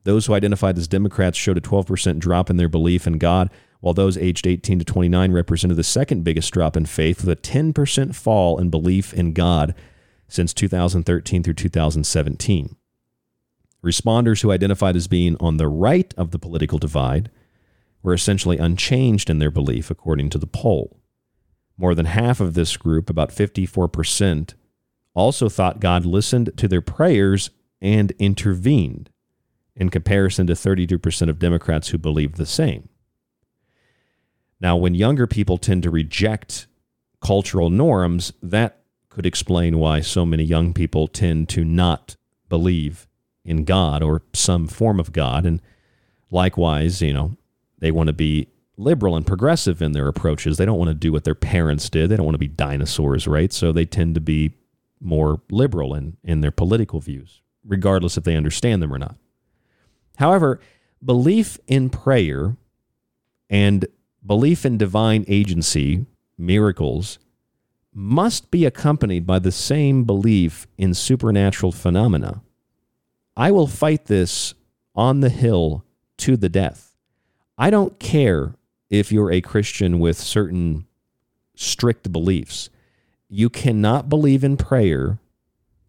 Those 0.04 0.26
who 0.26 0.34
identified 0.34 0.78
as 0.78 0.88
Democrats 0.88 1.36
showed 1.36 1.58
a 1.58 1.60
12% 1.60 2.18
drop 2.18 2.48
in 2.48 2.56
their 2.56 2.68
belief 2.68 3.06
in 3.06 3.18
God, 3.18 3.50
while 3.80 3.94
those 3.94 4.16
aged 4.18 4.46
18 4.46 4.80
to 4.80 4.84
29 4.84 5.32
represented 5.32 5.76
the 5.76 5.84
second 5.84 6.24
biggest 6.24 6.52
drop 6.52 6.76
in 6.76 6.86
faith, 6.86 7.24
with 7.24 7.38
a 7.38 7.40
10% 7.40 8.14
fall 8.14 8.58
in 8.58 8.70
belief 8.70 9.12
in 9.14 9.32
God 9.32 9.74
since 10.28 10.52
2013 10.52 11.42
through 11.42 11.54
2017. 11.54 12.76
Responders 13.84 14.42
who 14.42 14.50
identified 14.50 14.96
as 14.96 15.06
being 15.06 15.36
on 15.38 15.58
the 15.58 15.68
right 15.68 16.12
of 16.16 16.32
the 16.32 16.38
political 16.38 16.78
divide 16.78 17.30
were 18.02 18.14
essentially 18.14 18.58
unchanged 18.58 19.30
in 19.30 19.38
their 19.38 19.50
belief, 19.50 19.90
according 19.90 20.30
to 20.30 20.38
the 20.38 20.46
poll. 20.46 21.00
More 21.76 21.94
than 21.94 22.06
half 22.06 22.40
of 22.40 22.54
this 22.54 22.76
group, 22.76 23.10
about 23.10 23.30
54%, 23.30 24.54
also 25.14 25.48
thought 25.48 25.80
God 25.80 26.04
listened 26.04 26.50
to 26.56 26.68
their 26.68 26.80
prayers 26.80 27.50
and 27.80 28.12
intervened, 28.18 29.10
in 29.74 29.90
comparison 29.90 30.46
to 30.46 30.54
32% 30.54 31.28
of 31.28 31.38
Democrats 31.38 31.88
who 31.88 31.98
believed 31.98 32.36
the 32.36 32.46
same. 32.46 32.88
Now, 34.60 34.76
when 34.76 34.94
younger 34.94 35.26
people 35.26 35.58
tend 35.58 35.82
to 35.82 35.90
reject 35.90 36.66
cultural 37.20 37.70
norms, 37.70 38.32
that 38.42 38.80
could 39.08 39.26
explain 39.26 39.78
why 39.78 40.00
so 40.00 40.26
many 40.26 40.44
young 40.44 40.72
people 40.72 41.08
tend 41.08 41.48
to 41.50 41.64
not 41.64 42.16
believe 42.48 43.06
in 43.44 43.64
God 43.64 44.02
or 44.02 44.22
some 44.32 44.66
form 44.66 45.00
of 45.00 45.12
God. 45.12 45.46
And 45.46 45.60
likewise, 46.30 47.00
you 47.00 47.12
know, 47.12 47.36
they 47.78 47.90
want 47.90 48.08
to 48.08 48.12
be 48.12 48.48
liberal 48.76 49.16
and 49.16 49.26
progressive 49.26 49.80
in 49.80 49.92
their 49.92 50.08
approaches. 50.08 50.56
They 50.56 50.66
don't 50.66 50.78
want 50.78 50.88
to 50.88 50.94
do 50.94 51.12
what 51.12 51.24
their 51.24 51.34
parents 51.34 51.88
did. 51.88 52.10
They 52.10 52.16
don't 52.16 52.26
want 52.26 52.34
to 52.34 52.38
be 52.38 52.48
dinosaurs, 52.48 53.26
right? 53.26 53.52
So 53.52 53.72
they 53.72 53.86
tend 53.86 54.14
to 54.16 54.20
be 54.20 54.54
more 55.00 55.40
liberal 55.50 55.94
in, 55.94 56.16
in 56.22 56.40
their 56.40 56.50
political 56.50 57.00
views, 57.00 57.40
regardless 57.64 58.16
if 58.16 58.24
they 58.24 58.36
understand 58.36 58.82
them 58.82 58.92
or 58.92 58.98
not. 58.98 59.16
However, 60.16 60.60
belief 61.04 61.58
in 61.66 61.90
prayer 61.90 62.56
and 63.48 63.86
belief 64.26 64.66
in 64.66 64.76
divine 64.76 65.24
agency, 65.28 66.06
miracles, 66.36 67.18
must 67.92 68.50
be 68.50 68.64
accompanied 68.66 69.26
by 69.26 69.38
the 69.38 69.52
same 69.52 70.04
belief 70.04 70.66
in 70.76 70.92
supernatural 70.92 71.72
phenomena. 71.72 72.42
I 73.36 73.50
will 73.50 73.66
fight 73.66 74.06
this 74.06 74.54
on 74.94 75.20
the 75.20 75.30
hill 75.30 75.84
to 76.18 76.36
the 76.36 76.48
death. 76.48 76.94
I 77.56 77.70
don't 77.70 77.98
care 77.98 78.54
if 78.90 79.10
you're 79.10 79.32
a 79.32 79.40
Christian 79.40 79.98
with 79.98 80.18
certain 80.18 80.86
strict 81.54 82.12
beliefs. 82.12 82.68
You 83.28 83.48
cannot 83.48 84.08
believe 84.08 84.44
in 84.44 84.56
prayer, 84.56 85.18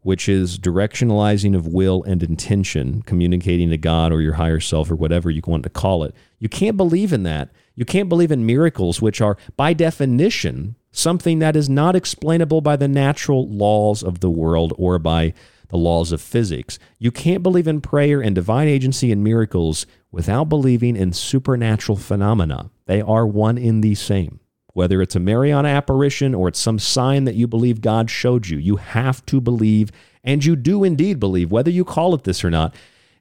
which 0.08 0.30
is 0.30 0.58
directionalizing 0.58 1.54
of 1.54 1.68
will 1.68 2.02
and 2.04 2.24
intention, 2.24 3.02
communicating 3.02 3.70
to 3.70 3.78
God 3.78 4.14
or 4.14 4.22
your 4.22 4.36
higher 4.36 4.62
self 4.62 4.90
or 4.90 4.96
whatever 4.96 5.30
you 5.30 5.42
want 5.46 5.64
to 5.64 5.70
call 5.70 6.06
it. 6.06 6.16
You 6.40 6.48
can't 6.48 6.78
believe 6.78 7.12
in 7.12 7.24
that. 7.24 7.50
You 7.76 7.84
can't 7.84 8.08
believe 8.08 8.32
in 8.32 8.46
miracles, 8.46 9.02
which 9.02 9.20
are, 9.20 9.36
by 9.58 9.74
definition, 9.74 10.78
something 10.94 11.40
that 11.40 11.58
is 11.58 11.68
not 11.68 11.94
explainable 11.94 12.62
by 12.62 12.78
the 12.78 12.88
natural 12.88 13.50
laws 13.50 14.02
of 14.02 14.22
the 14.22 14.30
world 14.30 14.74
or 14.78 14.98
by 14.98 15.34
the 15.68 15.78
laws 15.78 16.14
of 16.14 16.22
physics. 16.22 16.80
You 16.98 17.12
can't 17.12 17.44
believe 17.44 17.68
in 17.68 17.82
prayer 17.82 18.22
and 18.22 18.34
divine 18.34 18.70
agency 18.70 19.12
and 19.12 19.22
miracles 19.22 19.86
without 20.10 20.46
believing 20.46 20.96
in 20.96 21.12
supernatural 21.12 21.98
phenomena. 21.98 22.72
They 22.86 23.02
are 23.02 23.28
one 23.28 23.58
in 23.58 23.82
the 23.82 23.94
same. 23.94 24.40
Whether 24.78 25.02
it's 25.02 25.16
a 25.16 25.20
Marian 25.20 25.66
apparition 25.66 26.36
or 26.36 26.48
it's 26.48 26.60
some 26.60 26.78
sign 26.78 27.24
that 27.24 27.34
you 27.34 27.48
believe 27.48 27.82
God 27.82 28.12
showed 28.12 28.46
you, 28.46 28.60
you 28.60 28.76
have 28.76 29.26
to 29.26 29.42
believe, 29.42 29.92
and 30.24 30.46
you 30.46 30.56
do 30.56 30.84
indeed 30.84 31.20
believe, 31.20 31.50
whether 31.50 31.72
you 31.72 31.84
call 31.84 32.14
it 32.14 32.26
this 32.26 32.44
or 32.44 32.52
not. 32.52 32.76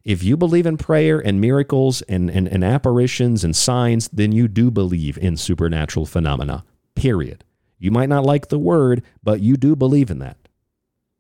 If 0.05 0.23
you 0.23 0.37
believe 0.37 0.67
in 0.67 0.77
prayer 0.77 1.19
and 1.19 1.41
miracles 1.41 2.03
and, 2.03 2.29
and, 2.29 2.47
and 2.47 2.63
apparitions 2.63 3.43
and 3.43 3.57
signs, 3.57 4.07
then 4.09 4.33
you 4.33 4.49
do 4.49 4.71
believe 4.71 5.17
in 5.17 5.39
supernatural 5.39 6.05
phenomena, 6.05 6.63
period. 6.95 7.43
You 7.79 7.91
might 7.91 8.11
not 8.11 8.27
like 8.27 8.49
the 8.49 8.59
word, 8.59 9.03
but 9.23 9.41
you 9.41 9.57
do 9.57 9.75
believe 9.75 10.11
in 10.11 10.19
that. 10.19 10.37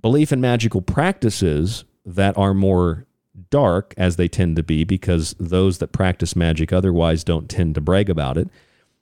Belief 0.03 0.33
in 0.33 0.41
magical 0.43 0.83
practices 0.83 1.87
that 2.05 2.37
are 2.37 2.53
more 2.53 3.07
dark, 3.49 3.95
as 3.97 4.17
they 4.17 4.29
tend 4.29 4.57
to 4.57 4.63
be, 4.63 4.85
because 4.85 5.35
those 5.41 5.79
that 5.79 5.93
practice 5.93 6.37
magic 6.37 6.75
otherwise 6.75 7.25
don't 7.25 7.49
tend 7.49 7.75
to 7.75 7.81
brag 7.81 8.11
about 8.11 8.37
it. 8.37 8.51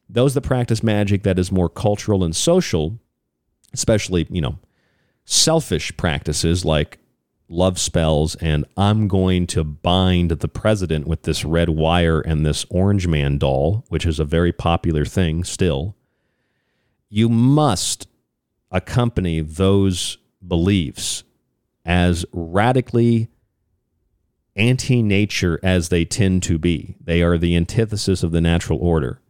Those 0.09 0.35
that 0.35 0.43
practice 0.43 0.83
magic 0.83 1.23
that 1.23 1.39
is 1.39 1.51
more 1.51 1.69
cultural 1.69 2.25
and 2.25 2.35
social, 2.35 2.99
especially, 3.73 4.27
you 4.31 4.41
know, 4.41 4.59
selfish 5.25 5.97
practices 5.97 6.65
like 6.65 6.99
love 7.49 7.79
spells 7.79 8.35
and 8.37 8.65
I'm 8.77 9.07
going 9.07 9.47
to 9.49 9.65
bind 9.65 10.31
the 10.31 10.49
president 10.49 11.07
with 11.07 11.23
this 11.23 11.45
red 11.45 11.69
wire 11.69 12.21
and 12.21 12.45
this 12.45 12.65
orange 12.71 13.07
man 13.07 13.39
doll, 13.39 13.85
which 13.89 14.07
is 14.07 14.19
a 14.19 14.25
very 14.25 14.53
popular 14.53 15.05
thing 15.05 15.45
still. 15.45 15.95
You 17.09 17.29
must 17.29 18.09
accompany 18.71 19.41
those 19.41 20.19
beliefs 20.47 21.23
as 21.85 22.25
radically 22.33 23.29
anti 24.57 25.03
nature 25.03 25.61
as 25.63 25.89
they 25.89 26.05
tend 26.05 26.43
to 26.45 26.59
be. 26.59 26.97
They 27.01 27.23
are 27.23 27.39
the 27.39 27.57
antithesis 27.57 28.23
of 28.23 28.33
the 28.33 28.41
natural 28.41 28.79
order. 28.81 29.21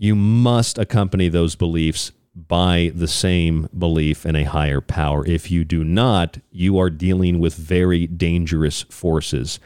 You 0.00 0.14
must 0.14 0.78
accompany 0.78 1.28
those 1.28 1.56
beliefs 1.56 2.12
by 2.32 2.92
the 2.94 3.08
same 3.08 3.68
belief 3.76 4.24
in 4.24 4.36
a 4.36 4.44
higher 4.44 4.80
power. 4.80 5.26
If 5.26 5.50
you 5.50 5.64
do 5.64 5.82
not, 5.82 6.38
you 6.52 6.78
are 6.78 6.88
dealing 6.88 7.40
with 7.40 7.56
very 7.56 8.06
dangerous 8.06 8.82
forces. 8.82 9.58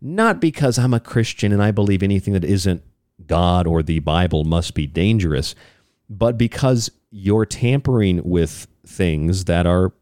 Not 0.00 0.40
because 0.40 0.78
I'm 0.78 0.94
a 0.94 1.00
Christian 1.00 1.52
and 1.52 1.62
I 1.62 1.70
believe 1.70 2.02
anything 2.02 2.32
that 2.32 2.44
isn't 2.44 2.82
God 3.26 3.66
or 3.66 3.82
the 3.82 3.98
Bible 3.98 4.44
must 4.44 4.72
be 4.72 4.86
dangerous, 4.86 5.54
but 6.08 6.38
because 6.38 6.90
you're 7.10 7.44
tampering 7.44 8.22
with 8.24 8.66
things 8.86 9.44
that 9.44 9.66
are 9.66 9.92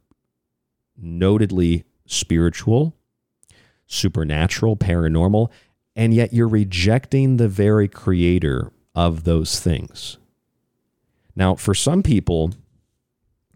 notedly 0.97 1.83
spiritual, 2.07 2.95
supernatural, 3.87 4.77
paranormal, 4.77 5.51
and 5.97 6.15
yet 6.15 6.33
you're 6.33 6.49
rejecting 6.49 7.37
the 7.37 7.49
very 7.49 7.89
creator 7.89 8.72
of 8.95 9.25
those 9.25 9.59
things. 9.61 10.19
Now, 11.35 11.55
for 11.55 11.75
some 11.75 12.03
people, 12.03 12.53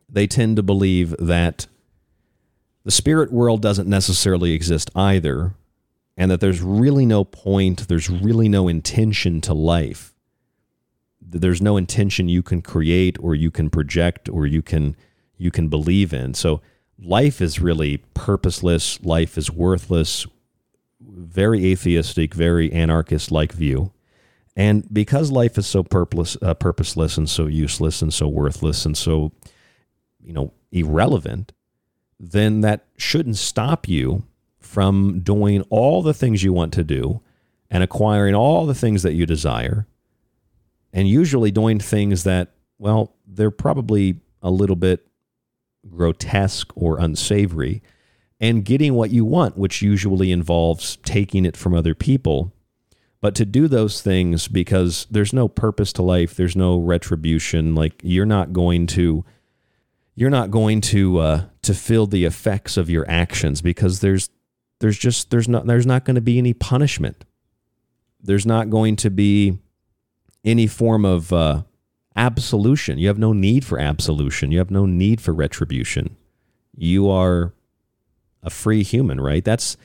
they 0.09 0.27
tend 0.27 0.57
to 0.57 0.63
believe 0.63 1.15
that 1.19 1.67
the 2.85 2.91
spirit 2.91 3.33
world 3.33 3.61
doesn't 3.61 3.89
necessarily 3.89 4.53
exist 4.53 4.91
either, 4.95 5.55
and 6.17 6.31
that 6.31 6.41
there's 6.41 6.63
really 6.63 7.05
no 7.05 7.25
point, 7.25 7.89
there's 7.89 8.09
really 8.09 8.49
no 8.49 8.69
intention 8.69 9.41
to 9.43 9.53
life. 9.53 10.15
There's 11.21 11.61
no 11.61 11.77
intention 11.77 12.29
you 12.29 12.43
can 12.43 12.63
create 12.63 13.19
or 13.21 13.35
you 13.35 13.51
can 13.51 13.69
project 13.69 14.29
or 14.29 14.47
you 14.47 14.63
can 14.63 14.97
you 15.37 15.51
can 15.51 15.69
believe 15.69 16.15
in. 16.15 16.33
So 16.33 16.63
life 16.99 17.41
is 17.41 17.61
really 17.61 17.99
purposeless, 18.15 19.03
life 19.05 19.37
is 19.37 19.51
worthless, 19.51 20.27
very 21.01 21.67
atheistic, 21.67 22.33
very 22.33 22.73
anarchist 22.73 23.31
like 23.31 23.53
view. 23.53 23.93
And 24.57 24.93
because 24.93 25.31
life 25.31 25.59
is 25.59 25.67
so 25.67 25.83
purposeless, 25.83 26.43
uh, 26.43 26.55
purposeless 26.55 27.19
and 27.19 27.29
so 27.29 27.47
useless 27.47 28.01
and 28.01 28.13
so 28.13 28.27
worthless 28.27 28.87
and 28.87 28.97
so, 28.97 29.33
you 30.23 30.33
know, 30.33 30.53
irrelevant, 30.73 31.53
then 32.19 32.63
that 32.63 32.87
shouldn't 32.97 33.37
stop 33.37 33.87
you 33.87 34.25
from 34.59 35.21
doing 35.21 35.63
all 35.69 36.03
the 36.03 36.15
things 36.15 36.43
you 36.43 36.53
want 36.53 36.73
to 36.73 36.83
do 36.83 37.21
and 37.71 37.83
acquiring 37.83 38.35
all 38.35 38.65
the 38.65 38.75
things 38.75 39.03
that 39.03 39.13
you 39.13 39.27
desire. 39.27 39.87
And 40.93 41.07
usually 41.07 41.51
doing 41.51 41.79
things 41.79 42.25
that, 42.25 42.53
well, 42.79 43.15
they're 43.27 43.51
probably 43.51 44.21
a 44.41 44.51
little 44.51 44.77
bit 44.77 45.07
grotesque 45.89 46.73
or 46.75 46.99
unsavory, 46.99 47.83
and 48.41 48.65
getting 48.65 48.95
what 48.95 49.11
you 49.11 49.25
want, 49.25 49.57
which 49.57 49.83
usually 49.83 50.31
involves 50.33 50.97
taking 50.97 51.45
it 51.45 51.57
from 51.57 51.75
other 51.75 51.95
people. 51.95 52.53
But 53.21 53.35
to 53.37 53.45
do 53.45 53.67
those 53.67 54.03
things 54.03 54.47
because 54.47 55.07
there's 55.11 55.33
no 55.33 55.49
purpose 55.49 55.93
to 55.95 56.03
life, 56.03 56.35
there's 56.35 56.57
no 56.57 56.79
retribution, 56.79 57.75
like 57.75 58.01
you're 58.03 58.27
not 58.27 58.53
going 58.53 58.87
to 58.89 59.25
you're 60.15 60.31
not 60.31 60.51
going 60.51 60.81
to 60.81 61.19
uh, 61.19 61.45
to 61.63 61.75
feel 61.75 62.07
the 62.07 62.25
effects 62.25 62.77
of 62.77 62.89
your 62.91 63.09
actions 63.09 63.61
because 63.63 64.01
there's 64.01 64.31
there's 64.81 64.99
just 64.99 65.31
there's 65.31 65.49
not 65.49 65.67
there's 65.67 65.87
not 65.87 66.05
going 66.05 66.15
to 66.15 66.21
be 66.21 66.39
any 66.39 66.55
punishment. 66.55 67.25
There's 68.21 68.47
not 68.47 68.71
going 68.71 68.97
to 68.97 69.11
be 69.11 69.59
any 70.45 70.67
form 70.67 71.05
of 71.05 71.33
uh, 71.33 71.63
absolution. 72.17 72.99
You 72.99 73.09
have 73.09 73.19
no 73.19 73.33
need 73.33 73.65
for 73.65 73.79
absolution. 73.79 74.51
You 74.51 74.59
have 74.59 74.71
no 74.71 74.87
need 74.87 75.21
for 75.21 75.33
retribution. 75.33 76.17
You 76.75 77.11
are 77.11 77.53
a 78.43 78.51
free 78.51 78.83
human, 78.83 79.21
right? 79.21 79.45
That's 79.45 79.77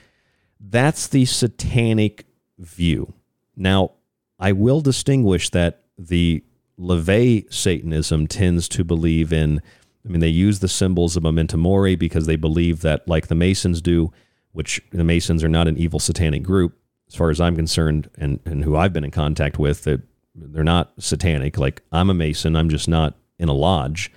that's 0.59 1.07
the 1.07 1.25
satanic 1.25 2.25
view. 2.57 3.13
Now, 3.55 3.91
I 4.39 4.51
will 4.51 4.81
distinguish 4.81 5.49
that 5.49 5.83
the 5.97 6.43
LaVey 6.79 7.53
Satanism 7.53 8.27
tends 8.27 8.67
to 8.69 8.83
believe 8.83 9.31
in, 9.31 9.61
I 10.05 10.09
mean, 10.09 10.19
they 10.19 10.27
use 10.27 10.59
the 10.59 10.67
symbols 10.67 11.15
of 11.15 11.23
memento 11.23 11.57
mori 11.57 11.95
because 11.95 12.25
they 12.25 12.35
believe 12.35 12.81
that, 12.81 13.07
like 13.07 13.27
the 13.27 13.35
Masons 13.35 13.81
do, 13.81 14.11
which 14.51 14.81
the 14.91 15.03
Masons 15.03 15.43
are 15.43 15.49
not 15.49 15.67
an 15.67 15.77
evil 15.77 15.99
satanic 15.99 16.43
group, 16.43 16.77
as 17.07 17.15
far 17.15 17.29
as 17.29 17.39
I'm 17.39 17.55
concerned, 17.55 18.09
and, 18.17 18.39
and 18.45 18.63
who 18.63 18.75
I've 18.75 18.93
been 18.93 19.03
in 19.03 19.11
contact 19.11 19.59
with, 19.59 19.83
that 19.83 20.01
they're 20.33 20.63
not 20.63 20.93
satanic. 20.97 21.57
Like, 21.57 21.83
I'm 21.91 22.09
a 22.09 22.13
Mason, 22.13 22.55
I'm 22.55 22.69
just 22.69 22.87
not 22.87 23.15
in 23.37 23.49
a 23.49 23.53
lodge. 23.53 24.11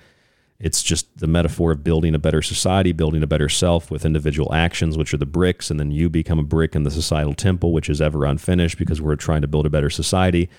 It's 0.59 0.81
just 0.81 1.17
the 1.17 1.27
metaphor 1.27 1.71
of 1.71 1.83
building 1.83 2.15
a 2.15 2.19
better 2.19 2.41
society, 2.41 2.93
building 2.93 3.21
a 3.21 3.27
better 3.27 3.49
self 3.49 3.91
with 3.91 4.05
individual 4.05 4.53
actions, 4.53 4.97
which 4.97 5.13
are 5.13 5.17
the 5.17 5.25
bricks, 5.25 5.69
and 5.69 5.79
then 5.79 5.91
you 5.91 6.09
become 6.09 6.39
a 6.39 6.43
brick 6.43 6.75
in 6.75 6.83
the 6.83 6.91
societal 6.91 7.33
temple, 7.33 7.73
which 7.73 7.89
is 7.89 8.01
ever 8.01 8.25
unfinished 8.25 8.77
because 8.77 9.01
we're 9.01 9.17
trying 9.17 9.41
to 9.41 9.47
build 9.47 9.65
a 9.65 9.69
better 9.69 9.89
society. 9.89 10.49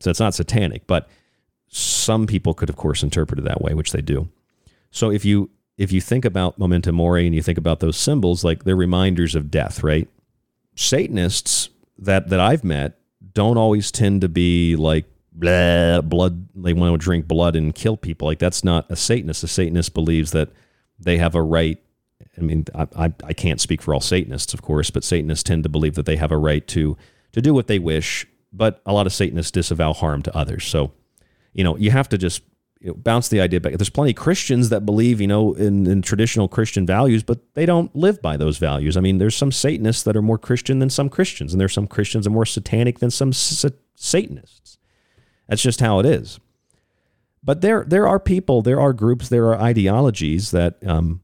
So 0.00 0.10
it's 0.10 0.20
not 0.20 0.34
satanic, 0.34 0.86
but 0.88 1.08
some 1.68 2.26
people 2.26 2.52
could, 2.52 2.68
of 2.68 2.76
course, 2.76 3.02
interpret 3.02 3.38
it 3.38 3.44
that 3.44 3.62
way, 3.62 3.74
which 3.74 3.92
they 3.92 4.02
do. 4.02 4.28
So 4.90 5.10
if 5.10 5.24
you 5.24 5.50
if 5.76 5.90
you 5.90 6.00
think 6.00 6.24
about 6.24 6.58
memento 6.58 6.92
mori 6.92 7.26
and 7.26 7.34
you 7.34 7.42
think 7.42 7.58
about 7.58 7.80
those 7.80 7.96
symbols, 7.96 8.44
like 8.44 8.64
they're 8.64 8.76
reminders 8.76 9.34
of 9.34 9.50
death, 9.50 9.82
right? 9.82 10.08
Satanists 10.76 11.68
that 11.98 12.28
that 12.28 12.40
I've 12.40 12.64
met 12.64 12.98
don't 13.32 13.56
always 13.56 13.90
tend 13.90 14.20
to 14.20 14.28
be 14.28 14.76
like 14.76 15.06
blah, 15.34 16.00
blood. 16.00 16.48
They 16.54 16.72
want 16.72 16.98
to 16.98 17.04
drink 17.04 17.26
blood 17.26 17.56
and 17.56 17.74
kill 17.74 17.96
people. 17.96 18.26
Like 18.26 18.38
that's 18.38 18.64
not 18.64 18.90
a 18.90 18.96
Satanist. 18.96 19.42
A 19.42 19.48
Satanist 19.48 19.94
believes 19.94 20.30
that 20.32 20.50
they 20.98 21.18
have 21.18 21.34
a 21.34 21.42
right. 21.42 21.78
I 22.38 22.40
mean, 22.40 22.64
I, 22.74 22.86
I, 22.96 23.12
I 23.24 23.32
can't 23.32 23.60
speak 23.60 23.82
for 23.82 23.92
all 23.92 24.00
Satanists, 24.00 24.54
of 24.54 24.62
course, 24.62 24.90
but 24.90 25.04
Satanists 25.04 25.42
tend 25.42 25.64
to 25.64 25.68
believe 25.68 25.94
that 25.94 26.06
they 26.06 26.16
have 26.16 26.32
a 26.32 26.38
right 26.38 26.66
to 26.68 26.96
to 27.32 27.42
do 27.42 27.52
what 27.52 27.66
they 27.66 27.78
wish. 27.78 28.26
But 28.52 28.80
a 28.86 28.92
lot 28.92 29.06
of 29.06 29.12
Satanists 29.12 29.50
disavow 29.50 29.92
harm 29.92 30.22
to 30.22 30.36
others. 30.36 30.64
So, 30.64 30.92
you 31.52 31.64
know, 31.64 31.76
you 31.76 31.90
have 31.90 32.08
to 32.10 32.18
just 32.18 32.42
you 32.80 32.88
know, 32.88 32.94
bounce 32.94 33.28
the 33.28 33.40
idea 33.40 33.60
back. 33.60 33.72
There's 33.72 33.90
plenty 33.90 34.10
of 34.10 34.16
Christians 34.16 34.68
that 34.68 34.86
believe, 34.86 35.20
you 35.20 35.26
know, 35.26 35.54
in, 35.54 35.86
in 35.86 36.02
traditional 36.02 36.46
Christian 36.46 36.86
values, 36.86 37.22
but 37.22 37.40
they 37.54 37.66
don't 37.66 37.94
live 37.96 38.22
by 38.22 38.36
those 38.36 38.58
values. 38.58 38.96
I 38.96 39.00
mean, 39.00 39.18
there's 39.18 39.34
some 39.34 39.50
Satanists 39.50 40.04
that 40.04 40.16
are 40.16 40.22
more 40.22 40.38
Christian 40.38 40.78
than 40.78 40.90
some 40.90 41.08
Christians, 41.08 41.52
and 41.52 41.60
there's 41.60 41.72
some 41.72 41.88
Christians 41.88 42.24
that 42.24 42.30
are 42.30 42.34
more 42.34 42.46
satanic 42.46 43.00
than 43.00 43.10
some 43.10 43.32
sa- 43.32 43.70
Satanists. 43.96 44.76
That's 45.48 45.62
just 45.62 45.80
how 45.80 45.98
it 45.98 46.06
is. 46.06 46.40
But 47.42 47.60
there, 47.60 47.84
there 47.86 48.08
are 48.08 48.18
people, 48.18 48.62
there 48.62 48.80
are 48.80 48.92
groups, 48.92 49.28
there 49.28 49.46
are 49.48 49.60
ideologies 49.60 50.50
that, 50.52 50.76
um, 50.86 51.20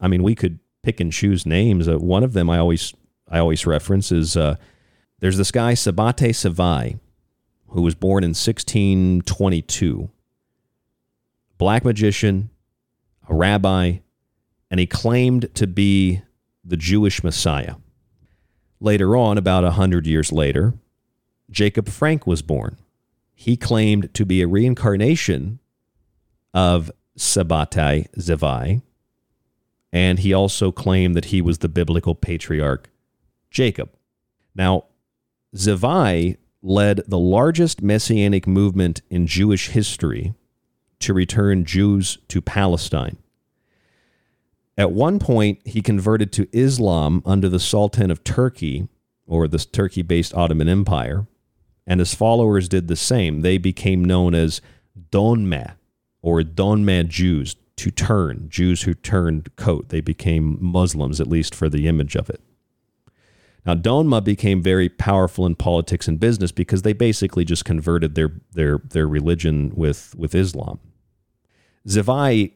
I 0.00 0.06
mean, 0.06 0.22
we 0.22 0.36
could 0.36 0.60
pick 0.82 1.00
and 1.00 1.12
choose 1.12 1.44
names. 1.44 1.88
Uh, 1.88 1.98
one 1.98 2.22
of 2.22 2.32
them 2.32 2.48
I 2.48 2.58
always, 2.58 2.94
I 3.28 3.40
always 3.40 3.66
reference 3.66 4.12
is 4.12 4.36
uh, 4.36 4.56
there's 5.18 5.36
this 5.36 5.50
guy 5.50 5.72
Sabbatai 5.72 6.30
Zevai, 6.30 7.00
who 7.70 7.82
was 7.82 7.96
born 7.96 8.22
in 8.22 8.30
1622, 8.30 10.10
black 11.58 11.84
magician, 11.84 12.50
a 13.28 13.34
rabbi, 13.34 13.98
and 14.70 14.78
he 14.78 14.86
claimed 14.86 15.52
to 15.54 15.66
be 15.66 16.22
the 16.64 16.76
Jewish 16.76 17.24
Messiah. 17.24 17.74
Later 18.80 19.16
on, 19.16 19.36
about 19.36 19.64
a 19.64 19.72
hundred 19.72 20.06
years 20.06 20.30
later, 20.30 20.74
Jacob 21.50 21.88
Frank 21.88 22.26
was 22.26 22.42
born 22.42 22.76
he 23.40 23.56
claimed 23.56 24.12
to 24.12 24.26
be 24.26 24.42
a 24.42 24.48
reincarnation 24.48 25.60
of 26.52 26.90
Sabbatai 27.16 28.08
Zevai, 28.18 28.82
and 29.92 30.18
he 30.18 30.32
also 30.32 30.72
claimed 30.72 31.14
that 31.14 31.26
he 31.26 31.40
was 31.40 31.58
the 31.58 31.68
biblical 31.68 32.16
patriarch 32.16 32.90
Jacob. 33.48 33.90
Now, 34.56 34.86
Zevai 35.54 36.36
led 36.62 37.02
the 37.06 37.18
largest 37.18 37.80
messianic 37.80 38.48
movement 38.48 39.02
in 39.08 39.28
Jewish 39.28 39.68
history 39.68 40.34
to 40.98 41.14
return 41.14 41.64
Jews 41.64 42.18
to 42.26 42.42
Palestine. 42.42 43.18
At 44.76 44.90
one 44.90 45.20
point, 45.20 45.60
he 45.64 45.80
converted 45.80 46.32
to 46.32 46.48
Islam 46.50 47.22
under 47.24 47.48
the 47.48 47.60
Sultan 47.60 48.10
of 48.10 48.24
Turkey, 48.24 48.88
or 49.28 49.46
the 49.46 49.58
Turkey 49.58 50.02
based 50.02 50.34
Ottoman 50.34 50.68
Empire 50.68 51.28
and 51.88 51.98
his 52.00 52.14
followers 52.14 52.68
did 52.68 52.86
the 52.86 52.96
same. 52.96 53.40
They 53.40 53.58
became 53.58 54.04
known 54.04 54.34
as 54.34 54.60
Donme 55.10 55.72
or 56.20 56.42
Donme 56.42 57.08
Jews, 57.08 57.56
to 57.76 57.90
turn, 57.90 58.48
Jews 58.50 58.82
who 58.82 58.92
turned 58.92 59.54
coat. 59.56 59.88
They 59.88 60.00
became 60.00 60.58
Muslims, 60.60 61.20
at 61.20 61.28
least 61.28 61.54
for 61.54 61.68
the 61.68 61.86
image 61.86 62.16
of 62.16 62.28
it. 62.28 62.40
Now, 63.64 63.74
Donma 63.74 64.20
became 64.20 64.62
very 64.62 64.88
powerful 64.88 65.46
in 65.46 65.54
politics 65.54 66.08
and 66.08 66.18
business 66.18 66.52
because 66.52 66.82
they 66.82 66.92
basically 66.92 67.44
just 67.44 67.64
converted 67.64 68.14
their, 68.14 68.32
their, 68.52 68.78
their 68.78 69.06
religion 69.06 69.72
with, 69.74 70.14
with 70.16 70.34
Islam. 70.34 70.80
Zivai 71.86 72.52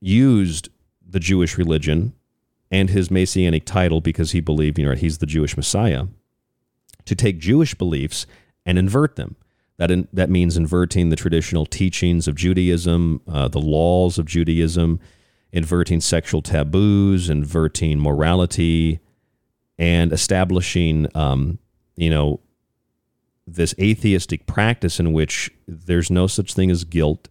used 0.00 0.68
the 1.08 1.20
Jewish 1.20 1.56
religion 1.56 2.12
and 2.70 2.90
his 2.90 3.10
messianic 3.10 3.64
title 3.64 4.00
because 4.00 4.32
he 4.32 4.40
believed, 4.40 4.78
you 4.78 4.84
know, 4.84 4.94
he's 4.94 5.18
the 5.18 5.26
Jewish 5.26 5.56
Messiah, 5.56 6.04
to 7.06 7.14
take 7.14 7.38
Jewish 7.38 7.74
beliefs 7.74 8.26
and 8.66 8.78
invert 8.78 9.16
them. 9.16 9.36
That, 9.76 9.90
in, 9.90 10.08
that 10.12 10.30
means 10.30 10.56
inverting 10.56 11.10
the 11.10 11.16
traditional 11.16 11.66
teachings 11.66 12.28
of 12.28 12.36
Judaism, 12.36 13.20
uh, 13.26 13.48
the 13.48 13.60
laws 13.60 14.18
of 14.18 14.26
Judaism, 14.26 15.00
inverting 15.52 16.00
sexual 16.00 16.42
taboos, 16.42 17.28
inverting 17.28 17.98
morality, 17.98 19.00
and 19.78 20.12
establishing, 20.12 21.08
um, 21.16 21.58
you 21.96 22.10
know, 22.10 22.40
this 23.46 23.74
atheistic 23.80 24.46
practice 24.46 24.98
in 24.98 25.12
which 25.12 25.50
there's 25.66 26.10
no 26.10 26.26
such 26.26 26.54
thing 26.54 26.70
as 26.70 26.84
guilt, 26.84 27.28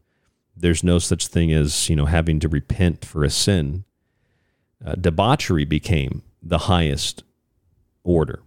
there's 0.55 0.83
no 0.83 0.99
such 0.99 1.27
thing 1.27 1.51
as 1.51 1.89
you 1.89 1.95
know 1.95 2.05
having 2.05 2.39
to 2.39 2.47
repent 2.47 3.03
for 3.03 3.23
a 3.23 3.29
sin. 3.29 3.83
Uh, 4.85 4.95
debauchery 4.95 5.65
became 5.65 6.21
the 6.41 6.59
highest 6.59 7.23
order. 8.03 8.41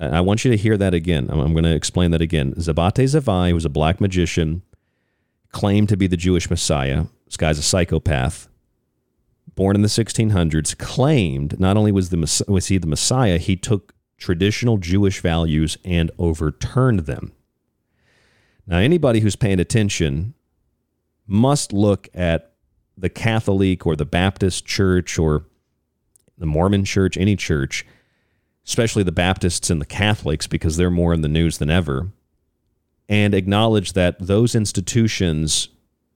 I 0.00 0.20
want 0.22 0.44
you 0.44 0.50
to 0.50 0.56
hear 0.56 0.76
that 0.78 0.94
again. 0.94 1.28
I'm, 1.30 1.40
I'm 1.40 1.52
going 1.52 1.64
to 1.64 1.74
explain 1.74 2.10
that 2.12 2.22
again. 2.22 2.54
Sabbatai 2.54 3.04
Zevai 3.04 3.52
was 3.52 3.64
a 3.64 3.70
black 3.70 4.00
magician, 4.00 4.62
claimed 5.52 5.88
to 5.90 5.96
be 5.96 6.06
the 6.06 6.16
Jewish 6.16 6.48
Messiah. 6.48 7.04
This 7.26 7.36
guy's 7.36 7.58
a 7.58 7.62
psychopath. 7.62 8.48
Born 9.54 9.76
in 9.76 9.82
the 9.82 9.88
1600s, 9.88 10.78
claimed 10.78 11.60
not 11.60 11.76
only 11.76 11.92
was, 11.92 12.08
the, 12.10 12.44
was 12.48 12.68
he 12.68 12.78
the 12.78 12.86
Messiah, 12.86 13.36
he 13.36 13.56
took 13.56 13.94
traditional 14.16 14.78
Jewish 14.78 15.20
values 15.20 15.76
and 15.84 16.10
overturned 16.18 17.00
them. 17.00 17.32
Now, 18.66 18.78
anybody 18.78 19.20
who's 19.20 19.36
paying 19.36 19.60
attention 19.60 20.34
must 21.26 21.72
look 21.72 22.08
at 22.14 22.52
the 22.96 23.08
Catholic 23.08 23.86
or 23.86 23.96
the 23.96 24.04
Baptist 24.04 24.64
church 24.64 25.18
or 25.18 25.46
the 26.38 26.46
Mormon 26.46 26.84
church, 26.84 27.16
any 27.16 27.36
church, 27.36 27.84
especially 28.66 29.02
the 29.02 29.12
Baptists 29.12 29.70
and 29.70 29.80
the 29.80 29.86
Catholics, 29.86 30.46
because 30.46 30.76
they're 30.76 30.90
more 30.90 31.12
in 31.12 31.22
the 31.22 31.28
news 31.28 31.58
than 31.58 31.70
ever, 31.70 32.10
and 33.08 33.34
acknowledge 33.34 33.94
that 33.94 34.18
those 34.18 34.54
institutions, 34.54 35.68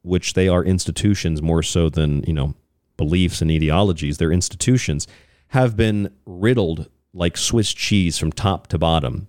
which 0.02 0.34
they 0.34 0.48
are 0.48 0.64
institutions 0.64 1.42
more 1.42 1.62
so 1.62 1.88
than, 1.88 2.22
you 2.24 2.32
know, 2.32 2.54
beliefs 2.96 3.42
and 3.42 3.50
ideologies, 3.50 4.18
they're 4.18 4.32
institutions, 4.32 5.06
have 5.48 5.76
been 5.76 6.12
riddled 6.26 6.88
like 7.12 7.36
Swiss 7.36 7.72
cheese 7.72 8.18
from 8.18 8.32
top 8.32 8.66
to 8.68 8.78
bottom 8.78 9.28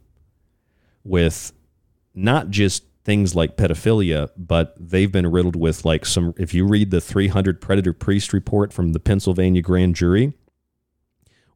with 1.04 1.54
not 2.14 2.50
just 2.50 2.84
things 3.04 3.36
like 3.36 3.56
pedophilia, 3.56 4.30
but 4.36 4.76
they've 4.80 5.12
been 5.12 5.32
riddled 5.32 5.56
with 5.56 5.86
like 5.86 6.06
some. 6.06 6.34
If 6.38 6.54
you 6.54 6.66
read 6.66 6.90
the 6.90 7.00
300 7.00 7.62
predator 7.62 7.94
priest 7.94 8.34
report 8.34 8.74
from 8.74 8.94
the 8.94 9.00
Pennsylvania 9.00 9.62
grand 9.62 9.96
jury, 9.96 10.34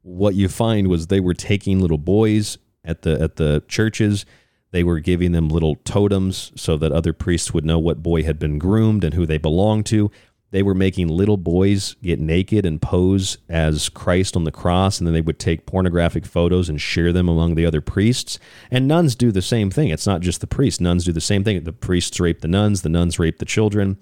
what 0.02 0.34
you 0.34 0.48
find 0.48 0.88
was 0.88 1.06
they 1.06 1.20
were 1.20 1.34
taking 1.34 1.80
little 1.80 1.98
boys 1.98 2.58
at 2.84 3.02
the 3.02 3.20
at 3.20 3.36
the 3.36 3.62
churches 3.68 4.24
they 4.72 4.84
were 4.84 5.00
giving 5.00 5.32
them 5.32 5.48
little 5.48 5.76
totems 5.76 6.52
so 6.54 6.76
that 6.76 6.92
other 6.92 7.12
priests 7.12 7.52
would 7.52 7.64
know 7.64 7.78
what 7.78 8.02
boy 8.02 8.22
had 8.22 8.38
been 8.38 8.58
groomed 8.58 9.04
and 9.04 9.14
who 9.14 9.26
they 9.26 9.38
belonged 9.38 9.84
to 9.86 10.10
they 10.50 10.62
were 10.62 10.74
making 10.74 11.08
little 11.08 11.36
boys 11.36 11.94
get 12.02 12.18
naked 12.18 12.66
and 12.66 12.82
pose 12.82 13.38
as 13.48 13.88
Christ 13.88 14.36
on 14.36 14.44
the 14.44 14.50
cross, 14.50 14.98
and 14.98 15.06
then 15.06 15.14
they 15.14 15.20
would 15.20 15.38
take 15.38 15.66
pornographic 15.66 16.26
photos 16.26 16.68
and 16.68 16.80
share 16.80 17.12
them 17.12 17.28
among 17.28 17.54
the 17.54 17.64
other 17.64 17.80
priests. 17.80 18.38
And 18.70 18.88
nuns 18.88 19.14
do 19.14 19.30
the 19.30 19.42
same 19.42 19.70
thing. 19.70 19.88
It's 19.88 20.06
not 20.06 20.22
just 20.22 20.40
the 20.40 20.48
priests. 20.48 20.80
Nuns 20.80 21.04
do 21.04 21.12
the 21.12 21.20
same 21.20 21.44
thing. 21.44 21.62
The 21.62 21.72
priests 21.72 22.18
rape 22.18 22.40
the 22.40 22.48
nuns, 22.48 22.82
the 22.82 22.88
nuns 22.88 23.18
rape 23.18 23.38
the 23.38 23.44
children. 23.44 23.98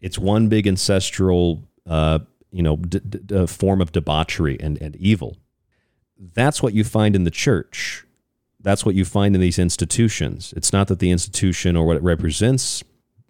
It's 0.00 0.18
one 0.18 0.48
big 0.48 0.66
ancestral, 0.66 1.62
uh, 1.86 2.18
you 2.50 2.62
know, 2.62 2.76
d- 2.76 2.98
d- 2.98 3.36
uh, 3.36 3.46
form 3.46 3.80
of 3.80 3.92
debauchery 3.92 4.58
and, 4.60 4.80
and 4.82 4.96
evil 4.96 5.36
that's 6.34 6.62
what 6.62 6.74
you 6.74 6.84
find 6.84 7.16
in 7.16 7.24
the 7.24 7.30
church. 7.30 8.04
That's 8.60 8.86
what 8.86 8.94
you 8.94 9.04
find 9.04 9.34
in 9.34 9.40
these 9.40 9.58
institutions. 9.58 10.54
It's 10.56 10.72
not 10.72 10.86
that 10.88 11.00
the 11.00 11.10
institution 11.10 11.76
or 11.76 11.84
what 11.84 11.96
it 11.96 12.02
represents 12.02 12.84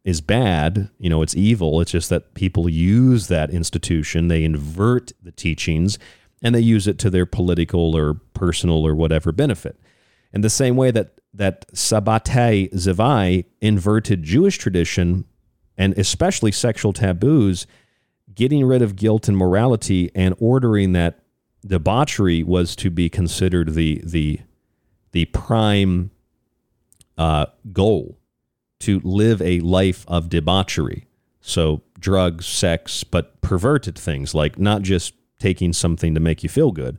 is 0.05 0.21
bad, 0.21 0.91
you 0.99 1.09
know, 1.09 1.23
it's 1.23 1.35
evil. 1.35 1.81
It's 1.81 1.93
just 1.93 2.11
that 2.11 2.35
people 2.35 2.69
use 2.69 3.29
that 3.29 3.51
institution, 3.51 4.29
they 4.29 4.45
invert 4.45 5.13
the 5.23 5.31
teachings, 5.31 5.99
and 6.43 6.55
they 6.55 6.61
use 6.61 6.87
it 6.87 6.99
to 6.99 7.11
their 7.11 7.25
political 7.25 7.97
or 7.97 8.15
personal 8.35 8.87
or 8.87 8.95
whatever 8.95 9.33
benefit. 9.33 9.79
In 10.33 10.41
the 10.41 10.51
same 10.51 10.77
way 10.77 10.91
that 10.91 11.13
that 11.35 11.67
Sabbatai 11.73 12.75
Zevai 12.75 13.47
inverted 13.63 14.23
Jewish 14.23 14.59
tradition 14.59 15.25
and 15.79 15.97
especially 15.97 16.53
sexual 16.53 16.93
taboos, 16.93 17.67
getting 18.35 18.67
rid 18.67 18.83
of 18.83 18.97
guilt 18.97 19.29
and 19.29 19.37
morality 19.37 20.11
and 20.15 20.35
ordering 20.39 20.93
that 20.93 21.22
debauchery 21.67 22.43
was 22.43 22.77
to 22.77 22.91
be 22.91 23.09
considered 23.09 23.75
the 23.75 24.01
the 24.05 24.41
the 25.13 25.27
prime 25.27 26.11
uh, 27.19 27.47
goal 27.73 28.19
to 28.81 29.01
live 29.05 29.41
a 29.43 29.61
life 29.61 30.05
of 30.09 30.29
debauchery. 30.29 31.07
So 31.41 31.83
drugs, 31.99 32.47
sex, 32.47 33.05
but 33.05 33.41
perverted 33.41 33.99
things 33.99 34.35
like 34.35 34.59
not 34.59 34.83
just 34.83 35.15
taking 35.39 35.73
something 35.73 36.15
to 36.15 36.21
make 36.21 36.43
you 36.43 36.49
feel 36.49 36.73
good, 36.73 36.99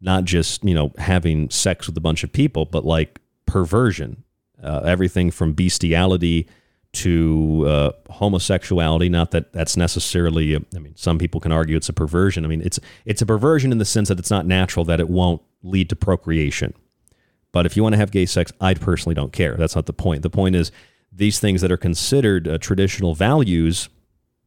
not 0.00 0.24
just 0.24 0.64
you 0.64 0.74
know 0.74 0.92
having 0.98 1.50
sex 1.50 1.86
with 1.86 1.96
a 1.96 2.00
bunch 2.00 2.24
of 2.24 2.32
people, 2.32 2.64
but 2.64 2.84
like 2.84 3.20
perversion, 3.46 4.24
uh, 4.62 4.80
everything 4.80 5.30
from 5.30 5.52
bestiality 5.52 6.48
to 6.94 7.64
uh, 7.66 7.92
homosexuality. 8.10 9.08
Not 9.08 9.30
that 9.32 9.52
that's 9.52 9.76
necessarily. 9.76 10.56
I 10.56 10.78
mean, 10.78 10.94
some 10.96 11.18
people 11.18 11.40
can 11.40 11.52
argue 11.52 11.76
it's 11.76 11.88
a 11.88 11.92
perversion. 11.92 12.44
I 12.44 12.48
mean, 12.48 12.62
it's 12.62 12.80
it's 13.04 13.22
a 13.22 13.26
perversion 13.26 13.72
in 13.72 13.78
the 13.78 13.84
sense 13.84 14.08
that 14.08 14.18
it's 14.18 14.30
not 14.30 14.46
natural, 14.46 14.84
that 14.86 15.00
it 15.00 15.08
won't 15.08 15.42
lead 15.62 15.88
to 15.90 15.96
procreation. 15.96 16.74
But 17.52 17.66
if 17.66 17.76
you 17.76 17.82
want 17.82 17.92
to 17.92 17.98
have 17.98 18.10
gay 18.10 18.26
sex, 18.26 18.52
I 18.60 18.74
personally 18.74 19.14
don't 19.14 19.32
care. 19.32 19.56
That's 19.56 19.76
not 19.76 19.86
the 19.86 19.92
point. 19.92 20.22
The 20.22 20.30
point 20.30 20.56
is 20.56 20.72
these 21.12 21.38
things 21.38 21.60
that 21.60 21.70
are 21.70 21.76
considered 21.76 22.48
uh, 22.48 22.58
traditional 22.58 23.14
values, 23.14 23.88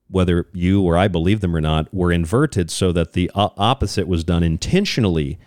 whether 0.10 0.48
you 0.54 0.82
or 0.84 0.98
I 0.98 1.08
believe 1.08 1.40
them 1.40 1.56
or 1.56 1.62
not, 1.62 1.94
were 1.94 2.12
inverted 2.12 2.70
so 2.70 2.92
that 2.92 3.14
the 3.14 3.32
uh, 3.34 3.50
opposite 3.58 4.08
was 4.08 4.24
done 4.26 4.44
intentionally 4.44 5.40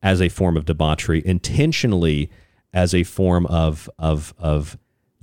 as 0.00 0.22
a 0.22 0.28
form 0.28 0.56
of 0.56 0.64
debauchery, 0.64 1.22
intentionally 1.26 2.30
as 2.72 2.94
a 2.94 3.02
form 3.02 3.46
of 3.46 3.90
of 3.98 4.32
of 4.38 4.78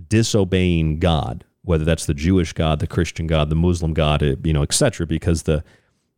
disobeying 0.08 1.00
God, 1.00 1.46
whether 1.64 1.84
that's 1.84 2.06
the 2.06 2.14
Jewish 2.14 2.54
God, 2.54 2.80
the 2.80 2.88
Christian 2.88 3.28
God, 3.28 3.50
the 3.50 3.56
Muslim 3.56 3.94
God, 3.94 4.24
uh, 4.24 4.36
you 4.44 4.54
know, 4.54 4.64
etc. 4.64 5.06
Because 5.08 5.44
the 5.44 5.64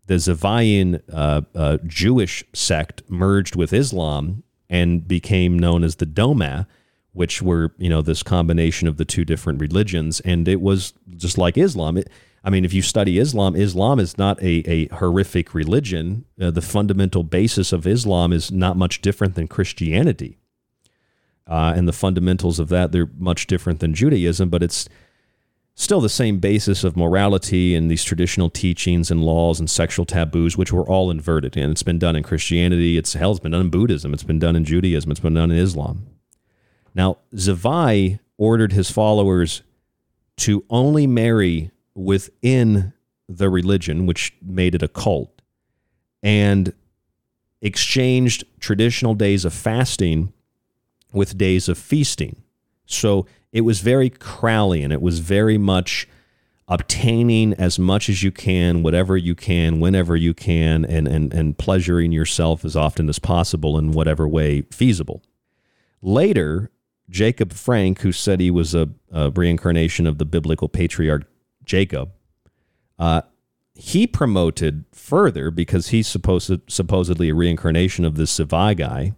the 0.08 0.16
Zivayan 0.16 1.02
uh, 1.12 1.42
uh, 1.54 1.78
Jewish 1.86 2.44
sect 2.54 3.04
merged 3.10 3.56
with 3.56 3.74
Islam 3.74 4.44
and 4.70 5.08
became 5.08 5.60
known 5.60 5.84
as 5.84 5.98
the 5.98 6.06
Doma, 6.06 6.66
which 7.12 7.42
were 7.42 7.74
you 7.78 7.90
know 7.90 8.02
this 8.02 8.24
combination 8.24 8.88
of 8.88 8.98
the 8.98 9.06
two 9.06 9.26
different 9.26 9.60
religions, 9.60 10.20
and 10.22 10.48
it 10.48 10.62
was 10.62 10.94
just 11.16 11.38
like 11.38 11.58
Islam. 11.58 11.98
It, 11.98 12.10
I 12.44 12.50
mean, 12.50 12.64
if 12.64 12.74
you 12.74 12.82
study 12.82 13.20
Islam, 13.20 13.56
Islam 13.58 14.00
is 14.00 14.18
not 14.18 14.42
a, 14.42 14.64
a 14.70 14.88
horrific 14.96 15.54
religion. 15.54 16.24
Uh, 16.40 16.50
the 16.50 16.62
fundamental 16.62 17.24
basis 17.24 17.74
of 17.74 17.86
Islam 17.86 18.32
is 18.32 18.52
not 18.52 18.78
much 18.78 19.02
different 19.02 19.36
than 19.36 19.48
Christianity. 19.48 20.38
Uh, 21.48 21.74
and 21.76 21.88
the 21.88 21.94
fundamentals 21.94 22.60
of 22.60 22.70
that, 22.70 22.92
they're 22.92 23.10
much 23.18 23.48
different 23.48 23.80
than 23.80 23.94
Judaism, 23.94 24.50
but 24.50 24.62
it's 24.62 24.90
still 25.76 26.02
the 26.02 26.10
same 26.10 26.40
basis 26.40 26.84
of 26.84 26.98
morality 26.98 27.76
and 27.76 27.90
these 27.90 28.04
traditional 28.04 28.50
teachings 28.50 29.12
and 29.12 29.24
laws 29.24 29.60
and 29.60 29.70
sexual 29.70 30.06
taboos, 30.06 30.58
which 30.58 30.74
were 30.74 30.88
all 30.88 31.10
inverted. 31.10 31.56
And 31.56 31.72
it's 31.72 31.84
been 31.84 32.00
done 32.00 32.16
in 32.16 32.24
Christianity. 32.24 32.98
It's 32.98 33.14
hell, 33.14 33.32
it's 33.32 33.40
been 33.40 33.52
done 33.52 33.62
in 33.62 33.70
Buddhism. 33.70 34.14
It's 34.14 34.24
been 34.24 34.40
done 34.40 34.56
in 34.56 34.66
Judaism. 34.66 35.12
It's 35.12 35.20
been 35.20 35.36
done 35.36 35.52
in 35.52 35.58
Islam. 35.58 36.08
Now, 36.96 37.20
Zavai 37.34 38.20
ordered 38.38 38.74
his 38.74 38.90
followers 38.90 39.62
to 40.38 40.66
only 40.70 41.08
marry 41.08 41.72
within 41.94 42.94
the 43.30 43.50
religion, 43.50 44.06
which 44.06 44.34
made 44.42 44.76
it 44.76 44.82
a 44.82 44.88
cult, 44.88 45.42
and 46.24 46.74
exchanged 47.62 48.44
traditional 48.60 49.14
days 49.14 49.46
of 49.46 49.54
fasting 49.54 50.34
with 51.18 51.38
days 51.38 51.68
of 51.68 51.78
feasting. 51.78 52.44
So 52.86 53.26
it 53.52 53.62
was 53.62 53.82
very 53.82 54.10
Crowleyan. 54.10 54.94
It 54.94 55.02
was 55.02 55.20
very 55.20 55.58
much 55.58 56.08
obtaining 56.70 57.54
as 57.54 57.80
much 57.80 58.10
as 58.10 58.24
you 58.24 58.32
can, 58.32 58.84
whatever 58.84 59.16
you 59.16 59.36
can, 59.36 59.80
whenever 59.80 60.16
you 60.16 60.34
can, 60.34 60.84
and, 60.86 61.08
and, 61.08 61.34
and 61.34 61.58
pleasuring 61.58 62.12
yourself 62.12 62.66
as 62.66 62.76
often 62.76 63.08
as 63.08 63.20
possible 63.20 63.78
in 63.78 63.92
whatever 63.92 64.28
way 64.28 64.62
feasible. 64.72 65.24
Later, 66.02 66.72
Jacob 67.10 67.54
Frank, 67.54 68.02
who 68.02 68.12
said 68.12 68.40
he 68.40 68.52
was 68.52 68.76
a, 68.76 68.90
a 69.12 69.32
reincarnation 69.32 70.06
of 70.06 70.18
the 70.18 70.26
biblical 70.26 70.68
patriarch 70.68 71.26
Jacob, 71.64 72.12
uh, 73.00 73.22
he 73.74 74.08
promoted 74.08 74.86
further 74.92 75.52
because 75.52 75.90
he's 75.90 76.08
supposed 76.08 76.60
supposedly 76.68 77.30
a 77.30 77.36
reincarnation 77.36 78.04
of 78.04 78.16
this 78.16 78.38
Savai 78.38 78.76
guy. 78.76 79.14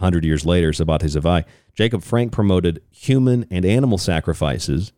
100 0.00 0.24
years 0.24 0.46
later, 0.46 0.72
Sabbat. 0.72 1.46
Jacob 1.74 2.02
Frank 2.02 2.32
promoted 2.32 2.82
human 2.90 3.46
and 3.50 3.64
animal 3.64 3.98
sacrifices 3.98 4.92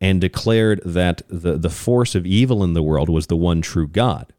and 0.00 0.20
declared 0.20 0.80
that 0.84 1.22
the, 1.28 1.58
the 1.58 1.70
force 1.70 2.14
of 2.14 2.24
evil 2.24 2.62
in 2.62 2.72
the 2.72 2.82
world 2.82 3.08
was 3.08 3.26
the 3.26 3.36
one 3.36 3.60
true 3.60 3.88
God. 3.88 4.32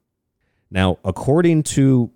Now, 0.72 1.00
according 1.04 1.64
to 1.64 2.12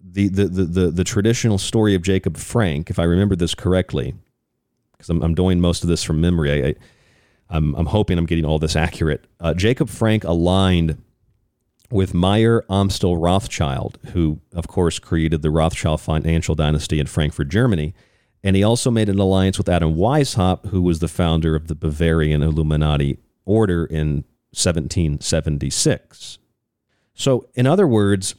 the, 0.00 0.28
the, 0.28 0.46
the, 0.46 0.64
the, 0.64 0.90
the 0.90 1.04
traditional 1.04 1.58
story 1.58 1.94
of 1.94 2.02
Jacob 2.02 2.36
Frank, 2.36 2.88
if 2.88 2.98
I 2.98 3.04
remember 3.04 3.36
this 3.36 3.54
correctly, 3.54 4.14
because 4.92 5.10
I'm, 5.10 5.22
I'm 5.22 5.34
doing 5.34 5.60
most 5.60 5.82
of 5.82 5.88
this 5.88 6.02
from 6.02 6.20
memory, 6.20 6.50
I, 6.50 6.68
I, 6.68 6.74
I'm, 7.50 7.74
I'm 7.74 7.86
hoping 7.86 8.16
I'm 8.16 8.26
getting 8.26 8.44
all 8.44 8.58
this 8.58 8.76
accurate. 8.76 9.26
Uh, 9.38 9.52
Jacob 9.52 9.90
Frank 9.90 10.24
aligned 10.24 11.02
with 11.90 12.14
Mayer 12.14 12.62
Amschel 12.70 13.16
Rothschild, 13.20 13.98
who, 14.12 14.40
of 14.52 14.68
course, 14.68 14.98
created 14.98 15.42
the 15.42 15.50
Rothschild 15.50 16.00
financial 16.00 16.54
dynasty 16.54 17.00
in 17.00 17.06
Frankfurt, 17.06 17.48
Germany. 17.48 17.94
And 18.42 18.56
he 18.56 18.62
also 18.62 18.90
made 18.90 19.08
an 19.08 19.18
alliance 19.18 19.58
with 19.58 19.68
Adam 19.68 19.94
Weishaupt, 19.94 20.66
who 20.66 20.82
was 20.82 21.00
the 21.00 21.08
founder 21.08 21.54
of 21.54 21.68
the 21.68 21.74
Bavarian 21.74 22.42
Illuminati 22.42 23.18
order 23.44 23.84
in 23.84 24.24
1776. 24.52 26.38
So, 27.14 27.46
in 27.54 27.66
other 27.66 27.86
words, 27.86 28.34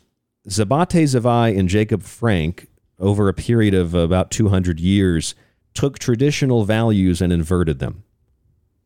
Sabbatai 0.47 1.03
Zevai 1.03 1.57
and 1.57 1.69
Jacob 1.69 2.01
Frank, 2.03 2.67
over 2.97 3.27
a 3.27 3.33
period 3.33 3.73
of 3.73 3.93
about 3.93 4.31
200 4.31 4.79
years, 4.79 5.35
took 5.73 5.99
traditional 5.99 6.65
values 6.65 7.21
and 7.21 7.31
inverted 7.31 7.79
them. 7.79 8.03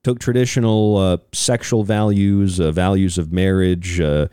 Took 0.03 0.19
traditional 0.19 0.97
uh, 0.97 1.17
sexual 1.31 1.83
values, 1.83 2.59
uh, 2.59 2.71
values 2.71 3.17
of 3.17 3.31
marriage, 3.31 3.99
uh, 3.99 4.27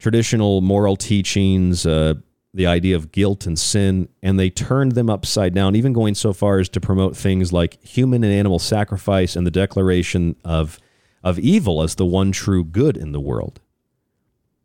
traditional 0.00 0.60
moral 0.60 0.96
teachings, 0.96 1.86
uh, 1.86 2.14
the 2.52 2.66
idea 2.66 2.96
of 2.96 3.12
guilt 3.12 3.46
and 3.46 3.58
sin, 3.58 4.08
and 4.22 4.38
they 4.38 4.50
turned 4.50 4.92
them 4.92 5.08
upside 5.08 5.54
down, 5.54 5.76
even 5.76 5.92
going 5.92 6.14
so 6.14 6.32
far 6.32 6.58
as 6.58 6.68
to 6.70 6.80
promote 6.80 7.16
things 7.16 7.52
like 7.52 7.80
human 7.84 8.24
and 8.24 8.32
animal 8.32 8.58
sacrifice 8.58 9.36
and 9.36 9.46
the 9.46 9.52
declaration 9.52 10.34
of, 10.44 10.80
of 11.22 11.38
evil 11.38 11.82
as 11.82 11.94
the 11.94 12.04
one 12.04 12.32
true 12.32 12.64
good 12.64 12.96
in 12.96 13.12
the 13.12 13.20
world. 13.20 13.60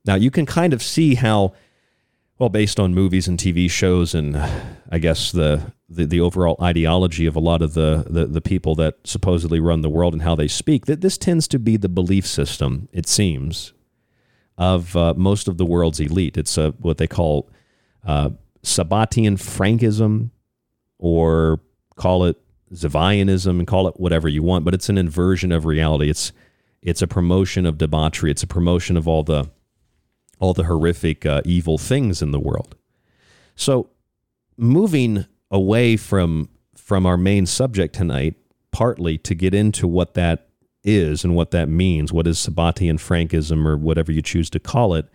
Now, 0.06 0.16
you 0.16 0.32
can 0.32 0.46
kind 0.46 0.74
of 0.74 0.82
see 0.82 1.16
how, 1.16 1.54
well, 2.40 2.50
based 2.50 2.80
on 2.80 2.96
movies 2.96 3.28
and 3.28 3.38
TV 3.38 3.70
shows, 3.70 4.16
and 4.16 4.36
I 4.90 4.98
guess 4.98 5.32
the, 5.32 5.74
the, 5.88 6.06
the 6.06 6.22
overall 6.22 6.58
ideology 6.62 7.28
of 7.28 7.36
a 7.36 7.40
lot 7.40 7.62
of 7.62 7.76
the, 7.76 8.06
the, 8.10 8.26
the 8.26 8.42
people 8.42 8.74
that 8.76 8.96
supposedly 9.04 9.60
run 9.60 9.82
the 9.82 9.90
world 9.90 10.14
and 10.14 10.24
how 10.24 10.34
they 10.34 10.48
speak, 10.48 10.86
that 10.86 11.02
this 11.02 11.18
tends 11.20 11.48
to 11.50 11.60
be 11.60 11.78
the 11.78 11.90
belief 11.90 12.26
system, 12.26 12.88
it 12.92 13.08
seems, 13.08 13.74
of 14.58 14.96
uh, 14.96 15.14
most 15.16 15.48
of 15.48 15.58
the 15.58 15.66
world's 15.66 16.00
elite. 16.00 16.38
It's 16.38 16.58
uh, 16.58 16.72
what 16.80 16.98
they 16.98 17.08
call 17.08 17.50
uh, 18.06 18.30
Sabbatian 18.64 19.38
Frankism, 19.38 20.32
or 20.98 21.60
call 21.96 22.26
it 22.26 22.38
Zivianism, 22.74 23.60
and 23.60 23.68
call 23.68 23.88
it 23.88 24.00
whatever 24.00 24.28
you 24.28 24.44
want. 24.44 24.66
But 24.66 24.74
it's 24.74 24.90
an 24.90 24.98
inversion 24.98 25.52
of 25.52 25.66
reality. 25.66 26.10
It's 26.10 26.32
it's 26.82 27.02
a 27.02 27.08
promotion 27.08 27.66
of 27.66 27.78
debauchery. 27.78 28.32
It's 28.32 28.44
a 28.44 28.48
promotion 28.48 28.98
of 28.98 29.08
all 29.08 29.24
the 29.24 29.50
all 30.40 30.54
the 30.54 30.66
horrific 30.66 31.26
uh, 31.26 31.42
evil 31.46 31.78
things 31.78 32.22
in 32.22 32.32
the 32.32 32.40
world. 32.40 32.76
So, 33.56 33.90
moving 34.58 35.26
away 35.50 35.98
from 35.98 36.50
from 36.76 37.06
our 37.06 37.18
main 37.18 37.46
subject 37.46 37.96
tonight, 37.96 38.36
partly 38.72 39.18
to 39.20 39.34
get 39.34 39.54
into 39.54 39.88
what 39.88 40.14
that 40.14 40.50
is 40.86 41.24
and 41.24 41.36
what 41.36 41.52
that 41.52 41.68
means, 41.68 42.14
what 42.14 42.28
is 42.28 42.38
Sabbatian 42.38 42.96
Frankism 42.96 43.66
or 43.66 43.76
whatever 43.76 44.12
you 44.12 44.22
choose 44.22 44.50
to 44.52 44.60
call 44.60 44.94
it, 44.94 45.08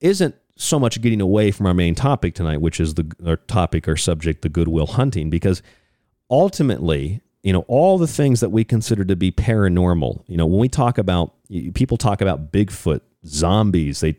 isn't 0.00 0.36
so 0.54 0.78
much 0.78 1.00
getting 1.00 1.20
away 1.20 1.50
from 1.50 1.66
our 1.66 1.74
main 1.74 1.94
topic 1.94 2.34
tonight, 2.34 2.60
which 2.60 2.78
is 2.78 2.94
the 2.94 3.10
our 3.26 3.36
topic, 3.36 3.88
or 3.88 3.96
subject, 3.96 4.42
the 4.42 4.48
Good 4.48 4.68
Will 4.68 4.86
Haunting, 4.86 5.30
because 5.30 5.62
ultimately, 6.30 7.22
you 7.42 7.52
know, 7.52 7.64
all 7.68 7.96
the 7.96 8.06
things 8.06 8.40
that 8.40 8.50
we 8.50 8.64
consider 8.64 9.04
to 9.04 9.16
be 9.16 9.30
paranormal, 9.30 10.22
you 10.26 10.36
know, 10.36 10.46
when 10.46 10.60
we 10.60 10.68
talk 10.68 10.98
about 10.98 11.34
people 11.74 11.96
talk 11.96 12.20
about 12.20 12.52
Bigfoot, 12.52 13.00
zombies, 13.24 14.00
they 14.00 14.16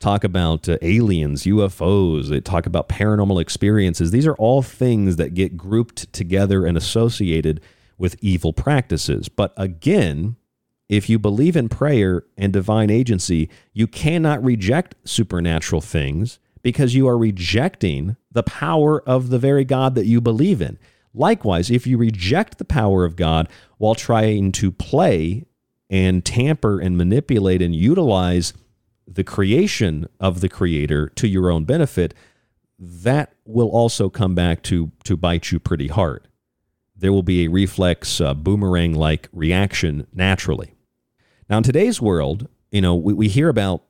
talk 0.00 0.24
about 0.24 0.68
uh, 0.68 0.78
aliens, 0.82 1.44
UFOs, 1.44 2.28
they 2.28 2.40
talk 2.40 2.66
about 2.66 2.88
paranormal 2.88 3.40
experiences. 3.40 4.10
These 4.10 4.26
are 4.26 4.34
all 4.36 4.62
things 4.62 5.16
that 5.16 5.34
get 5.34 5.56
grouped 5.56 6.12
together 6.12 6.64
and 6.64 6.76
associated 6.76 7.60
with 8.00 8.16
evil 8.22 8.54
practices. 8.54 9.28
But 9.28 9.52
again, 9.58 10.36
if 10.88 11.08
you 11.10 11.18
believe 11.18 11.54
in 11.54 11.68
prayer 11.68 12.24
and 12.36 12.50
divine 12.50 12.90
agency, 12.90 13.50
you 13.74 13.86
cannot 13.86 14.42
reject 14.42 14.94
supernatural 15.04 15.82
things 15.82 16.38
because 16.62 16.94
you 16.94 17.06
are 17.06 17.18
rejecting 17.18 18.16
the 18.32 18.42
power 18.42 19.02
of 19.02 19.28
the 19.28 19.38
very 19.38 19.66
God 19.66 19.94
that 19.94 20.06
you 20.06 20.20
believe 20.20 20.62
in. 20.62 20.78
Likewise, 21.12 21.70
if 21.70 21.86
you 21.86 21.98
reject 21.98 22.56
the 22.56 22.64
power 22.64 23.04
of 23.04 23.16
God 23.16 23.48
while 23.76 23.94
trying 23.94 24.50
to 24.52 24.72
play 24.72 25.44
and 25.90 26.24
tamper 26.24 26.80
and 26.80 26.96
manipulate 26.96 27.60
and 27.60 27.76
utilize 27.76 28.54
the 29.06 29.24
creation 29.24 30.08
of 30.18 30.40
the 30.40 30.48
creator 30.48 31.08
to 31.10 31.28
your 31.28 31.50
own 31.50 31.64
benefit, 31.64 32.14
that 32.78 33.34
will 33.44 33.68
also 33.68 34.08
come 34.08 34.34
back 34.34 34.62
to 34.62 34.90
to 35.04 35.18
bite 35.18 35.52
you 35.52 35.58
pretty 35.58 35.88
hard. 35.88 36.28
There 37.00 37.12
will 37.12 37.22
be 37.22 37.44
a 37.44 37.50
reflex 37.50 38.20
uh, 38.20 38.34
boomerang 38.34 38.94
like 38.94 39.28
reaction 39.32 40.06
naturally. 40.12 40.74
Now, 41.48 41.56
in 41.58 41.62
today's 41.62 42.00
world, 42.00 42.46
you 42.70 42.82
know, 42.82 42.94
we, 42.94 43.14
we 43.14 43.28
hear 43.28 43.48
about 43.48 43.82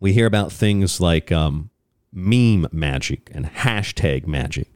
we 0.00 0.12
hear 0.12 0.26
about 0.26 0.52
things 0.52 1.00
like 1.00 1.30
um, 1.30 1.70
meme 2.12 2.66
magic 2.72 3.30
and 3.32 3.46
hashtag 3.46 4.26
magic. 4.26 4.68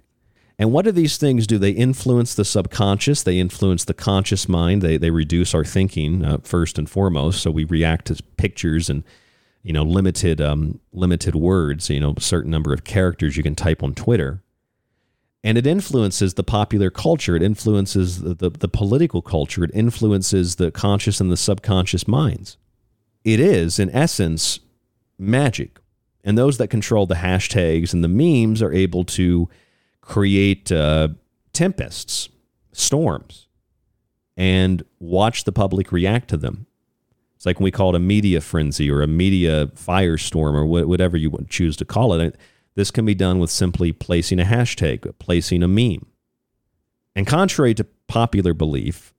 And 0.59 0.73
what 0.73 0.85
do 0.85 0.93
these 0.93 1.16
things 1.16 1.47
do? 1.47 1.57
They 1.57 1.70
influence 1.70 2.35
the 2.35 2.44
subconscious. 2.44 3.23
They 3.23 3.39
influence 3.39 3.86
the 3.86 3.94
conscious 3.94 4.47
mind. 4.47 4.82
They, 4.82 4.98
they 4.98 5.11
reduce 5.11 5.55
our 5.55 5.65
thinking 5.65 6.23
uh, 6.23 6.39
first 6.43 6.78
and 6.78 6.89
foremost. 6.89 7.43
So 7.43 7.51
we 7.51 7.65
react 7.65 8.07
to 8.07 8.23
pictures 8.36 8.90
and 8.90 9.02
you 9.62 9.73
know 9.73 9.85
limited 9.85 10.39
um, 10.39 10.81
limited 10.93 11.35
words. 11.35 11.89
You 11.89 12.01
know, 12.01 12.15
a 12.15 12.20
certain 12.20 12.51
number 12.51 12.74
of 12.74 12.85
characters 12.85 13.39
you 13.39 13.43
can 13.43 13.55
type 13.55 13.82
on 13.82 13.94
Twitter, 13.94 14.43
and 15.42 15.56
it 15.56 15.66
influences 15.66 16.34
the 16.34 16.42
popular 16.42 16.90
culture. 16.90 17.34
It 17.34 17.42
influences 17.42 18.20
the, 18.20 18.34
the, 18.34 18.50
the 18.50 18.68
political 18.68 19.22
culture. 19.22 19.64
It 19.64 19.70
influences 19.72 20.56
the 20.56 20.70
conscious 20.70 21.20
and 21.20 21.32
the 21.32 21.36
subconscious 21.36 22.06
minds. 22.06 22.56
It 23.24 23.40
is, 23.40 23.78
in 23.78 23.90
essence, 23.90 24.60
magic. 25.18 25.78
And 26.22 26.36
those 26.36 26.58
that 26.58 26.68
control 26.68 27.06
the 27.06 27.14
hashtags 27.14 27.94
and 27.94 28.04
the 28.04 28.08
memes 28.08 28.60
are 28.60 28.72
able 28.72 29.04
to 29.04 29.48
create 30.02 30.70
uh, 30.70 31.08
tempests, 31.52 32.28
storms, 32.72 33.46
and 34.36 34.82
watch 34.98 35.44
the 35.44 35.52
public 35.52 35.92
react 35.92 36.28
to 36.28 36.36
them. 36.36 36.66
It's 37.36 37.46
like 37.46 37.58
when 37.58 37.64
we 37.64 37.70
call 37.70 37.94
it 37.94 37.96
a 37.96 38.00
media 38.00 38.42
frenzy 38.42 38.90
or 38.90 39.00
a 39.00 39.06
media 39.06 39.68
firestorm 39.68 40.52
or 40.52 40.64
wh- 40.66 40.86
whatever 40.86 41.16
you 41.16 41.46
choose 41.48 41.74
to 41.78 41.86
call 41.86 42.12
it. 42.12 42.36
This 42.81 42.90
can 42.90 43.05
be 43.05 43.15
done 43.15 43.39
with 43.39 43.51
simply 43.51 43.93
placing 43.93 44.40
a 44.40 44.44
hashtag, 44.44 45.12
placing 45.19 45.62
a 45.62 45.69
meme. 45.69 46.07
And 47.15 47.27
contrary 47.27 47.74
to 47.74 47.85
popular 48.09 48.55
belief, 48.55 49.12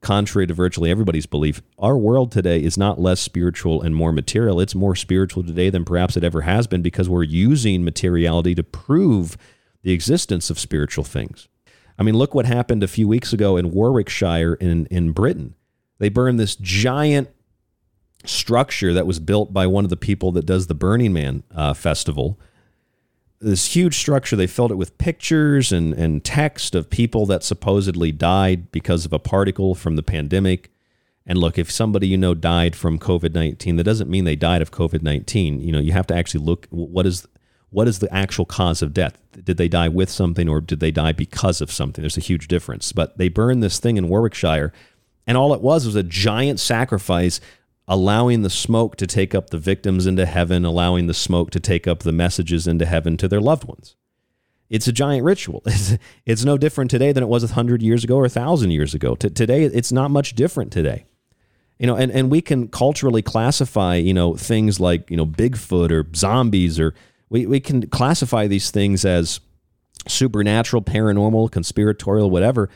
contrary 0.00 0.48
to 0.48 0.54
virtually 0.54 0.90
everybody's 0.90 1.26
belief, 1.26 1.62
our 1.78 1.96
world 1.96 2.32
today 2.32 2.60
is 2.60 2.76
not 2.76 3.00
less 3.00 3.20
spiritual 3.20 3.80
and 3.80 3.94
more 3.94 4.10
material. 4.10 4.58
It's 4.58 4.74
more 4.74 4.96
spiritual 4.96 5.44
today 5.44 5.70
than 5.70 5.84
perhaps 5.84 6.16
it 6.16 6.24
ever 6.24 6.40
has 6.40 6.66
been 6.66 6.82
because 6.82 7.08
we're 7.08 7.22
using 7.22 7.84
materiality 7.84 8.56
to 8.56 8.64
prove 8.64 9.36
the 9.82 9.92
existence 9.92 10.50
of 10.50 10.58
spiritual 10.58 11.04
things. 11.04 11.46
I 11.96 12.02
mean, 12.02 12.16
look 12.16 12.34
what 12.34 12.46
happened 12.46 12.82
a 12.82 12.88
few 12.88 13.06
weeks 13.06 13.32
ago 13.32 13.56
in 13.56 13.70
Warwickshire 13.70 14.54
in, 14.54 14.86
in 14.86 15.12
Britain. 15.12 15.54
They 16.00 16.08
burned 16.08 16.40
this 16.40 16.56
giant 16.56 17.28
structure 18.24 18.92
that 18.94 19.06
was 19.06 19.20
built 19.20 19.52
by 19.52 19.68
one 19.68 19.84
of 19.84 19.90
the 19.90 19.96
people 19.96 20.32
that 20.32 20.44
does 20.44 20.66
the 20.66 20.74
Burning 20.74 21.12
Man 21.12 21.44
uh, 21.54 21.72
festival 21.72 22.40
this 23.40 23.74
huge 23.74 23.96
structure. 23.96 24.36
They 24.36 24.46
filled 24.46 24.72
it 24.72 24.76
with 24.76 24.98
pictures 24.98 25.72
and, 25.72 25.92
and 25.94 26.24
text 26.24 26.74
of 26.74 26.90
people 26.90 27.26
that 27.26 27.42
supposedly 27.42 28.12
died 28.12 28.72
because 28.72 29.04
of 29.04 29.12
a 29.12 29.18
particle 29.18 29.74
from 29.74 29.96
the 29.96 30.02
pandemic. 30.02 30.70
And 31.26 31.38
look, 31.38 31.58
if 31.58 31.70
somebody 31.70 32.06
you 32.06 32.16
know 32.16 32.34
died 32.34 32.76
from 32.76 32.98
COVID 32.98 33.34
nineteen, 33.34 33.76
that 33.76 33.84
doesn't 33.84 34.10
mean 34.10 34.24
they 34.24 34.36
died 34.36 34.62
of 34.62 34.70
COVID 34.70 35.02
nineteen. 35.02 35.60
You 35.60 35.72
know, 35.72 35.80
you 35.80 35.92
have 35.92 36.06
to 36.08 36.14
actually 36.14 36.44
look 36.44 36.66
what 36.70 37.04
is 37.04 37.26
what 37.70 37.88
is 37.88 37.98
the 37.98 38.12
actual 38.14 38.44
cause 38.44 38.80
of 38.80 38.94
death? 38.94 39.18
Did 39.32 39.56
they 39.56 39.68
die 39.68 39.88
with 39.88 40.08
something 40.08 40.48
or 40.48 40.60
did 40.60 40.80
they 40.80 40.92
die 40.92 41.12
because 41.12 41.60
of 41.60 41.72
something? 41.72 42.00
There's 42.00 42.16
a 42.16 42.20
huge 42.20 42.48
difference. 42.48 42.92
But 42.92 43.18
they 43.18 43.28
burned 43.28 43.62
this 43.62 43.80
thing 43.80 43.96
in 43.96 44.08
Warwickshire, 44.08 44.72
and 45.26 45.36
all 45.36 45.52
it 45.52 45.60
was 45.60 45.84
was 45.84 45.96
a 45.96 46.04
giant 46.04 46.60
sacrifice 46.60 47.40
allowing 47.88 48.42
the 48.42 48.50
smoke 48.50 48.96
to 48.96 49.06
take 49.06 49.34
up 49.34 49.50
the 49.50 49.58
victims 49.58 50.06
into 50.06 50.26
heaven, 50.26 50.64
allowing 50.64 51.06
the 51.06 51.14
smoke 51.14 51.50
to 51.50 51.60
take 51.60 51.86
up 51.86 52.00
the 52.00 52.12
messages 52.12 52.66
into 52.66 52.84
heaven 52.84 53.16
to 53.16 53.28
their 53.28 53.40
loved 53.40 53.64
ones. 53.64 53.94
It's 54.68 54.88
a 54.88 54.92
giant 54.92 55.24
ritual. 55.24 55.62
It's, 55.66 55.96
it's 56.24 56.44
no 56.44 56.58
different 56.58 56.90
today 56.90 57.12
than 57.12 57.22
it 57.22 57.28
was 57.28 57.44
a 57.44 57.54
hundred 57.54 57.82
years 57.82 58.02
ago 58.02 58.16
or 58.16 58.24
a 58.24 58.30
thousand 58.30 58.72
years 58.72 58.94
ago. 58.94 59.14
T- 59.14 59.30
today, 59.30 59.64
it's 59.64 59.92
not 59.92 60.10
much 60.10 60.34
different 60.34 60.72
today. 60.72 61.06
You 61.78 61.86
know, 61.86 61.94
and, 61.94 62.10
and 62.10 62.30
we 62.30 62.40
can 62.40 62.68
culturally 62.68 63.22
classify, 63.22 63.96
you 63.96 64.14
know, 64.14 64.34
things 64.34 64.80
like, 64.80 65.10
you 65.10 65.16
know, 65.16 65.26
Bigfoot 65.26 65.90
or 65.90 66.06
zombies, 66.16 66.80
or 66.80 66.94
we, 67.28 67.46
we 67.46 67.60
can 67.60 67.86
classify 67.88 68.46
these 68.46 68.70
things 68.70 69.04
as 69.04 69.40
supernatural, 70.08 70.82
paranormal, 70.82 71.50
conspiratorial, 71.52 72.30
whatever 72.30 72.70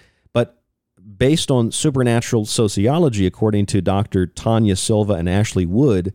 based 1.21 1.51
on 1.51 1.71
supernatural 1.71 2.47
sociology, 2.47 3.27
according 3.27 3.67
to 3.67 3.83
Dr. 3.83 4.27
Tanya 4.27 4.75
Silva 4.75 5.13
and 5.13 5.29
Ashley 5.29 5.67
Wood, 5.67 6.15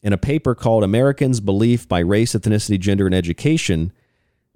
in 0.00 0.12
a 0.12 0.16
paper 0.16 0.54
called 0.54 0.84
Americans' 0.84 1.40
Belief 1.40 1.88
by 1.88 1.98
Race, 1.98 2.34
Ethnicity, 2.34 2.78
Gender, 2.78 3.04
and 3.04 3.14
Education, 3.16 3.92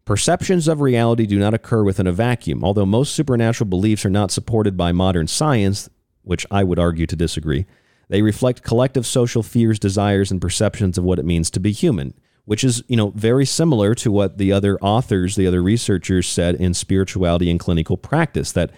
perceptions 0.05 0.69
of 0.69 0.81
reality 0.81 1.27
do 1.27 1.37
not 1.37 1.53
occur 1.53 1.83
within 1.83 2.07
a 2.07 2.13
vacuum. 2.13 2.63
Although 2.63 2.87
most 2.87 3.13
supernatural 3.13 3.69
beliefs 3.69 4.07
are 4.07 4.11
not 4.11 4.31
supported 4.31 4.77
by 4.77 4.93
modern 4.93 5.27
science, 5.27 5.91
which 6.23 6.47
I 6.49 6.63
would 6.63 6.79
argue 6.79 7.09
to 7.09 7.17
disagree, 7.17 7.67
they 8.09 8.23
reflect 8.23 8.63
collective 8.63 9.05
social 9.05 9.43
fears, 9.43 9.81
desires, 9.81 10.31
and 10.31 10.41
perceptions 10.41 10.97
of 10.97 11.03
what 11.03 11.19
it 11.19 11.25
means 11.25 11.51
to 11.51 11.61
be 11.61 11.73
human, 11.73 12.15
which 12.45 12.63
is, 12.63 12.85
you 12.87 12.97
know, 12.97 13.11
very 13.17 13.45
similar 13.45 13.97
to 13.97 14.13
what 14.13 14.39
the 14.39 14.53
other 14.53 14.79
authors, 14.79 15.35
the 15.35 15.49
other 15.49 15.61
researchers 15.61 16.29
said 16.29 16.55
in 16.55 16.73
spirituality 16.73 17.51
and 17.51 17.59
clinical 17.59 17.97
practice 17.97 18.53
that 18.53 18.71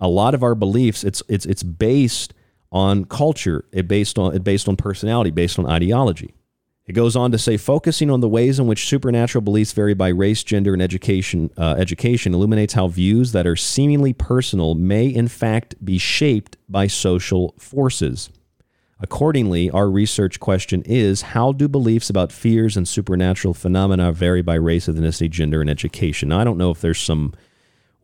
a 0.00 0.08
lot 0.08 0.34
of 0.34 0.42
our 0.42 0.54
beliefs 0.54 1.04
it's 1.04 1.22
it's 1.28 1.46
it's 1.46 1.62
based 1.62 2.34
on 2.70 3.04
culture 3.04 3.64
it 3.72 3.88
based 3.88 4.18
on 4.18 4.34
it 4.34 4.44
based 4.44 4.68
on 4.68 4.76
personality 4.76 5.30
based 5.30 5.58
on 5.58 5.66
ideology. 5.66 6.34
It 6.86 6.94
goes 6.94 7.16
on 7.16 7.32
to 7.32 7.38
say 7.38 7.58
focusing 7.58 8.10
on 8.10 8.22
the 8.22 8.28
ways 8.30 8.58
in 8.58 8.66
which 8.66 8.88
supernatural 8.88 9.42
beliefs 9.42 9.72
vary 9.72 9.92
by 9.92 10.08
race 10.08 10.42
gender 10.42 10.72
and 10.72 10.80
education 10.80 11.50
uh, 11.58 11.74
education 11.78 12.34
illuminates 12.34 12.74
how 12.74 12.88
views 12.88 13.32
that 13.32 13.46
are 13.46 13.56
seemingly 13.56 14.12
personal 14.12 14.74
may 14.74 15.06
in 15.06 15.28
fact 15.28 15.74
be 15.84 15.98
shaped 15.98 16.56
by 16.68 16.86
social 16.86 17.54
forces. 17.58 18.30
Accordingly 19.00 19.70
our 19.70 19.90
research 19.90 20.40
question 20.40 20.82
is 20.86 21.22
how 21.22 21.52
do 21.52 21.68
beliefs 21.68 22.08
about 22.08 22.32
fears 22.32 22.76
and 22.76 22.88
supernatural 22.88 23.54
phenomena 23.54 24.12
vary 24.12 24.42
by 24.42 24.54
race 24.54 24.86
ethnicity 24.86 25.28
gender 25.30 25.60
and 25.60 25.68
education? 25.68 26.30
Now, 26.30 26.40
i 26.40 26.44
don't 26.44 26.58
know 26.58 26.70
if 26.70 26.80
there's 26.80 27.00
some 27.00 27.34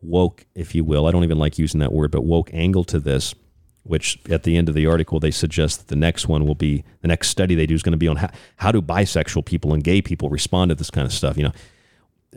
woke, 0.07 0.45
if 0.55 0.75
you 0.75 0.83
will. 0.83 1.05
I 1.05 1.11
don't 1.11 1.23
even 1.23 1.39
like 1.39 1.59
using 1.59 1.79
that 1.79 1.93
word, 1.93 2.11
but 2.11 2.23
woke 2.23 2.49
angle 2.53 2.83
to 2.85 2.99
this, 2.99 3.35
which 3.83 4.19
at 4.29 4.43
the 4.43 4.57
end 4.57 4.69
of 4.69 4.75
the 4.75 4.87
article, 4.87 5.19
they 5.19 5.31
suggest 5.31 5.79
that 5.79 5.87
the 5.87 5.95
next 5.95 6.27
one 6.27 6.45
will 6.45 6.55
be 6.55 6.83
the 7.01 7.07
next 7.07 7.29
study 7.29 7.55
they 7.55 7.65
do 7.65 7.75
is 7.75 7.83
going 7.83 7.91
to 7.91 7.97
be 7.97 8.07
on 8.07 8.17
how, 8.17 8.29
how 8.57 8.71
do 8.71 8.81
bisexual 8.81 9.45
people 9.45 9.73
and 9.73 9.83
gay 9.83 10.01
people 10.01 10.29
respond 10.29 10.69
to 10.69 10.75
this 10.75 10.89
kind 10.89 11.05
of 11.05 11.13
stuff. 11.13 11.37
You 11.37 11.43
know, 11.43 11.51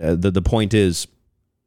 uh, 0.02 0.14
the, 0.14 0.30
the 0.30 0.42
point 0.42 0.74
is, 0.74 1.06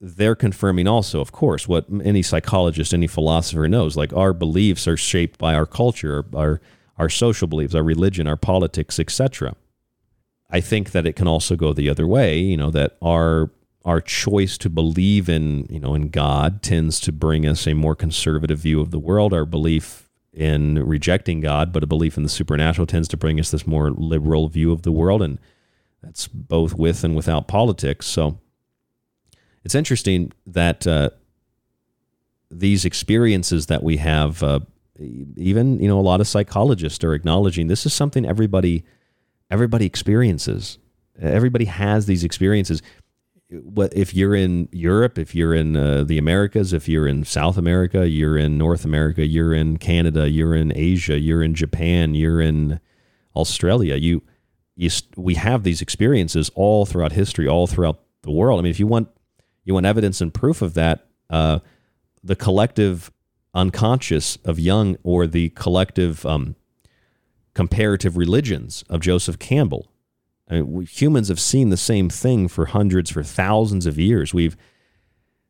they're 0.04 0.36
confirming 0.36 0.88
also, 0.88 1.22
of 1.22 1.32
course, 1.32 1.68
what 1.68 1.86
any 2.04 2.24
psychologist, 2.24 2.92
any 2.92 3.06
philosopher 3.06 3.68
knows. 3.68 3.96
Like 3.96 4.12
our 4.14 4.34
beliefs 4.34 4.88
are 4.88 4.98
shaped 4.98 5.38
by 5.38 5.54
our 5.54 5.68
culture, 5.68 6.26
our 6.36 6.60
our 6.98 7.08
social 7.08 7.48
beliefs, 7.48 7.76
our 7.76 7.84
religion, 7.84 8.28
our 8.28 8.36
politics, 8.36 9.00
etc. 9.00 9.56
I 10.50 10.60
think 10.60 10.92
that 10.92 11.06
it 11.06 11.16
can 11.16 11.28
also 11.28 11.56
go 11.56 11.72
the 11.72 11.88
other 11.88 12.08
way. 12.08 12.40
You 12.40 12.58
know 12.58 12.72
that 12.72 12.98
our 13.02 13.52
our 13.84 14.00
choice 14.00 14.58
to 14.60 14.70
believe 14.70 15.28
in 15.28 15.66
you 15.70 15.80
know 15.80 15.96
in 15.96 16.10
God 16.10 16.62
tends 16.62 17.00
to 17.02 17.12
bring 17.12 17.48
us 17.48 17.68
a 17.68 17.74
more 17.74 17.96
conservative 17.96 18.60
view 18.60 18.82
of 18.82 18.92
the 18.92 19.00
world. 19.00 19.34
Our 19.34 19.46
belief 19.46 20.10
in 20.34 20.86
rejecting 20.86 21.42
God, 21.42 21.74
but 21.74 21.84
a 21.84 21.88
belief 21.88 22.16
in 22.16 22.24
the 22.24 22.30
supernatural 22.30 22.88
tends 22.88 23.08
to 23.10 23.18
bring 23.18 23.40
us 23.40 23.52
this 23.52 23.68
more 23.68 23.92
liberal 23.92 24.48
view 24.48 24.72
of 24.72 24.84
the 24.84 24.92
world, 24.92 25.22
and 25.22 25.40
that's 26.02 26.28
both 26.28 26.74
with 26.74 27.04
and 27.04 27.16
without 27.16 27.48
politics. 27.48 28.06
So 28.06 28.40
it's 29.64 29.76
interesting 29.76 30.32
that 30.46 30.88
uh, 30.88 31.10
these 32.50 32.86
experiences 32.86 33.68
that 33.68 33.84
we 33.84 33.98
have, 33.98 34.42
uh, 34.42 34.62
even 35.00 35.80
you 35.80 35.88
know, 35.88 36.00
a 36.00 36.02
lot 36.02 36.22
of 36.22 36.28
psychologists 36.28 37.04
are 37.04 37.14
acknowledging 37.14 37.68
this 37.68 37.86
is 37.86 37.94
something 37.94 38.26
everybody 38.26 38.84
everybody 39.50 39.86
experiences. 39.86 40.78
Everybody 41.20 41.66
has 41.66 42.06
these 42.06 42.24
experiences 42.24 42.82
what 43.52 43.94
if 43.96 44.14
you're 44.14 44.36
in 44.36 44.70
Europe, 44.72 45.18
if 45.18 45.36
you're 45.36 45.54
in 45.54 45.76
uh, 45.76 46.04
the 46.04 46.18
Americas, 46.18 46.72
if 46.72 46.88
you're 46.88 47.08
in 47.08 47.26
South 47.26 47.58
America, 47.58 48.08
you're 48.08 48.38
in 48.38 48.58
North 48.58 48.86
America, 48.86 49.26
you're 49.26 49.54
in 49.54 49.78
Canada, 49.78 50.30
you're 50.30 50.56
in 50.56 50.72
Asia, 50.76 51.20
you're 51.20 51.44
in 51.44 51.54
Japan, 51.54 52.16
you're 52.16 52.40
in 52.40 52.80
Australia. 53.36 53.96
You, 53.96 54.24
you, 54.76 54.90
we 55.18 55.36
have 55.36 55.64
these 55.64 55.82
experiences 55.82 56.50
all 56.56 56.86
throughout 56.86 57.12
history, 57.12 57.48
all 57.48 57.68
throughout 57.68 58.00
the 58.22 58.32
world. 58.32 58.60
I 58.60 58.64
mean, 58.64 58.72
if 58.72 58.80
you 58.80 58.88
want, 58.88 59.10
you 59.66 59.74
want 59.74 59.86
evidence 59.86 60.22
and 60.22 60.34
proof 60.34 60.62
of 60.62 60.74
that, 60.76 61.08
uh, 61.30 61.60
the 62.24 62.36
collective 62.36 63.12
unconscious 63.54 64.38
of 64.46 64.60
Jung 64.60 64.98
or 65.04 65.28
the 65.28 65.50
collective 65.50 66.26
um, 66.26 66.56
comparative 67.54 68.16
religions 68.16 68.86
of 68.90 69.02
Joseph 69.02 69.40
Campbell 69.40 69.91
I 70.52 70.56
mean, 70.56 70.72
we, 70.72 70.86
humans 70.86 71.30
have 71.30 71.40
seen 71.40 71.70
the 71.70 71.78
same 71.78 72.10
thing 72.10 72.50
for 72.50 72.66
hundreds, 72.68 73.10
for 73.10 73.24
thousands 73.24 73.86
of 73.86 73.98
years. 73.98 74.34
We've 74.34 74.58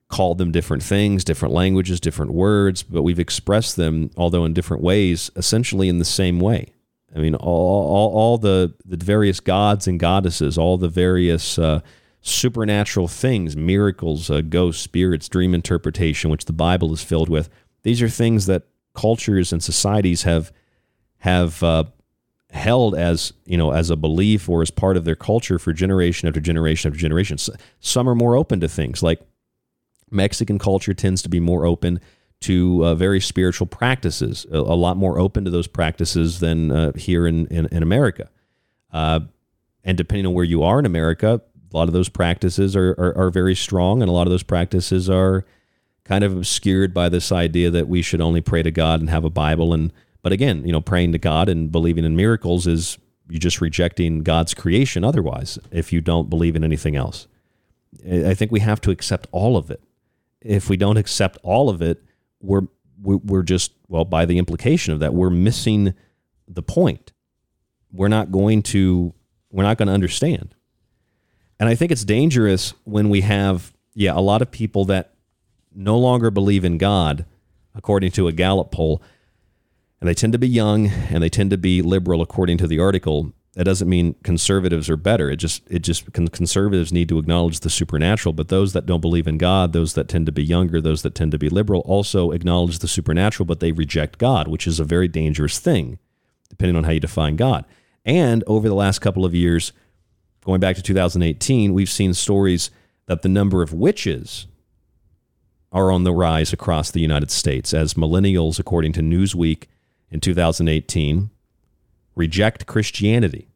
called 0.08 0.38
them 0.38 0.52
different 0.52 0.84
things, 0.84 1.24
different 1.24 1.54
languages, 1.54 2.00
different 2.00 2.34
words, 2.34 2.84
but 2.84 3.02
we've 3.02 3.20
expressed 3.20 3.78
them, 3.78 4.12
although 4.16 4.46
in 4.46 4.54
different 4.54 4.84
ways, 4.84 5.32
essentially 5.36 5.90
in 5.90 5.98
the 5.98 6.06
same 6.06 6.40
way. 6.40 6.74
I 7.16 7.20
mean, 7.20 7.34
all, 7.36 7.88
all, 7.90 8.14
all 8.14 8.38
the, 8.38 8.74
the 8.86 9.04
various 9.04 9.40
gods 9.40 9.88
and 9.88 10.00
goddesses, 10.00 10.58
all 10.58 10.78
the 10.78 10.88
various 10.88 11.58
uh, 11.58 11.82
supernatural 12.22 13.08
things, 13.08 13.58
miracles, 13.58 14.30
uh, 14.30 14.42
ghosts, 14.42 14.84
spirits, 14.84 15.28
dream 15.28 15.54
interpretation, 15.56 16.30
which 16.30 16.46
the 16.46 16.54
Bible 16.54 16.94
is 16.94 17.04
filled 17.04 17.28
with. 17.28 17.50
These 17.84 18.02
are 18.02 18.10
things 18.10 18.46
that 18.46 18.64
cultures 18.94 19.52
and 19.52 19.64
societies 19.64 20.24
have 20.24 20.52
have 21.20 21.62
uh, 21.64 21.86
held 22.52 22.96
as 22.96 23.34
you 23.46 23.58
know 23.58 23.72
as 23.72 23.90
a 23.90 23.96
belief 23.96 24.50
or 24.50 24.62
as 24.62 24.72
part 24.72 24.98
of 24.98 25.06
their 25.06 25.16
culture 25.16 25.58
for 25.58 25.74
generation 25.74 26.28
after 26.28 26.40
generation 26.40 26.90
after 26.90 27.00
generation. 27.00 27.38
Some 27.80 28.10
are 28.10 28.16
more 28.16 28.36
open 28.36 28.60
to 28.60 28.68
things 28.68 29.02
like 29.02 29.22
Mexican 30.12 30.60
culture 30.60 30.94
tends 30.94 31.22
to 31.24 31.30
be 31.30 31.40
more 31.40 31.66
open 31.66 32.00
to 32.42 32.86
uh, 32.86 32.96
very 32.96 33.22
spiritual 33.22 33.68
practices, 33.68 34.46
a, 34.52 34.58
a, 34.58 34.76
lot 34.76 34.98
more 34.98 35.20
open 35.20 35.46
to 35.46 35.52
those 35.52 35.68
practices 35.68 36.40
than 36.40 36.72
uh, 36.72 36.92
here 36.94 37.28
in, 37.28 37.46
in, 37.48 37.68
in 37.68 37.84
America. 37.84 38.30
Uh, 38.92 39.22
and 39.84 39.98
depending 39.98 40.26
on 40.26 40.34
where 40.34 40.44
you 40.44 40.64
are 40.64 40.80
in 40.80 40.86
America, 40.86 41.40
a 41.74 41.78
lot 41.78 41.88
of 41.88 41.94
those 41.94 42.10
practices 42.10 42.76
are, 42.76 42.92
are, 42.98 43.18
are, 43.18 43.30
very 43.30 43.56
strong, 43.56 44.02
and 44.02 44.10
a 44.10 44.12
lot 44.12 44.28
of 44.28 44.32
those 44.32 44.44
practices 44.44 45.10
are 45.10 45.46
kind 46.04 46.24
of 46.24 46.36
obscured 46.36 46.94
by 46.94 47.10
this 47.10 47.32
idea 47.32 47.70
that 47.70 47.88
we 47.88 48.02
should 48.02 48.22
only 48.22 48.42
pray 48.42 48.64
to 48.64 48.72
God 48.72 49.00
and 49.00 49.10
have 49.10 49.24
a 49.24 49.30
Bible. 49.30 49.74
And 49.74 49.94
but 50.22 50.32
again, 50.32 50.66
you 50.66 50.72
know, 50.72 50.82
praying 50.82 51.12
to 51.14 51.18
God 51.18 51.50
and 51.50 51.72
believing 51.72 52.06
in 52.06 52.16
miracles 52.16 52.68
is 52.68 52.98
you 53.30 53.40
just 53.40 53.62
rejecting 53.62 54.24
God's 54.24 54.54
creation. 54.54 55.04
Otherwise, 55.04 55.58
if 55.72 55.92
you 55.94 56.02
don't 56.02 56.30
believe 56.30 56.56
in 56.56 56.64
anything 56.64 56.96
else, 56.96 57.28
I 58.06 58.34
think 58.34 58.52
we 58.52 58.60
have 58.60 58.82
to 58.82 58.92
accept 58.92 59.28
all 59.32 59.58
of 59.58 59.72
it. 59.72 59.82
If 60.42 60.70
we 60.70 60.78
don't 60.78 60.98
accept 60.98 61.38
all 61.44 61.70
of 61.70 61.82
it, 61.82 62.04
we're 62.40 62.68
we're 63.04 63.44
just 63.44 63.74
well 63.88 64.06
by 64.06 64.26
the 64.26 64.38
implication 64.38 64.94
of 64.94 65.00
that 65.00 65.14
we're 65.14 65.32
missing 65.32 65.94
the 66.48 66.62
point. 66.62 67.14
We're 67.92 68.08
not 68.08 68.32
going 68.32 68.64
to 68.64 69.14
we're 69.52 69.64
not 69.64 69.78
going 69.78 69.88
to 69.88 69.94
understand. 69.94 70.56
And 71.60 71.70
I 71.70 71.76
think 71.76 71.92
it's 71.92 72.04
dangerous 72.04 72.74
when 72.86 73.10
we 73.10 73.22
have, 73.22 73.72
yeah, 73.94 74.14
a 74.16 74.20
lot 74.20 74.42
of 74.42 74.50
people 74.50 74.86
that 74.86 75.14
no 75.74 75.98
longer 75.98 76.32
believe 76.32 76.66
in 76.66 76.78
God, 76.78 77.26
according 77.76 78.12
to 78.14 78.28
a 78.28 78.32
Gallup 78.32 78.72
poll, 78.72 79.02
and 80.02 80.10
they 80.10 80.16
tend 80.16 80.34
to 80.34 80.40
be 80.40 80.48
young 80.48 80.88
and 80.88 81.24
they 81.24 81.30
tend 81.30 81.52
to 81.52 81.58
be 81.58 81.82
liberal, 81.82 82.22
according 82.22 82.58
to 82.58 82.68
the 82.68 82.80
article. 82.80 83.34
That 83.54 83.66
doesn't 83.66 83.88
mean 83.90 84.16
conservatives 84.24 84.90
are 84.90 84.98
better. 84.98 85.30
It 85.30 85.36
just 85.36 85.62
it 85.70 85.80
just 85.80 86.12
conservatives 86.14 86.92
need 86.92 87.10
to 87.10 87.20
acknowledge 87.20 87.60
the 87.60 87.70
supernatural, 87.70 88.34
but 88.34 88.48
those 88.48 88.74
that 88.74 88.86
don't 88.86 89.02
believe 89.02 89.28
in 89.28 89.38
God, 89.38 89.74
those 89.74 89.94
that 89.94 90.08
tend 90.08 90.26
to 90.26 90.32
be 90.32 90.44
younger, 90.44 90.82
those 90.82 91.04
that 91.04 91.16
tend 91.16 91.32
to 91.34 91.38
be 91.38 91.50
liberal, 91.50 91.82
also 91.82 92.32
acknowledge 92.32 92.80
the 92.80 92.88
supernatural, 92.88 93.46
but 93.46 93.60
they 93.60 93.72
reject 93.72 94.18
God, 94.18 94.48
which 94.48 94.66
is 94.66 94.80
a 94.80 94.86
very 94.86 95.08
dangerous 95.08 95.60
thing, 95.60 96.00
depending 96.50 96.78
on 96.78 96.86
how 96.86 96.92
you 96.92 97.00
define 97.00 97.36
God. 97.36 97.66
And 98.06 98.44
over 98.48 98.68
the 98.68 98.76
last 98.76 99.00
couple 99.00 99.26
of 99.26 99.36
years, 99.36 99.74
going 100.46 100.62
back 100.62 100.78
to 100.78 100.82
2018, 100.82 101.74
we've 101.74 101.90
seen 101.90 102.14
stories 102.14 102.72
that 103.06 103.22
the 103.22 103.30
number 103.30 103.62
of 103.62 103.74
witches 103.74 104.48
are 105.74 105.92
on 105.92 106.06
the 106.06 106.14
rise 106.14 106.54
across 106.54 106.90
the 106.90 107.02
United 107.02 107.30
States 107.32 107.74
as 107.74 107.94
millennials, 107.96 108.60
according 108.60 108.94
to 108.94 109.02
Newsweek 109.02 109.66
in 110.12 110.20
2018, 110.20 111.30
reject 112.16 112.66
Christianity. 112.66 113.48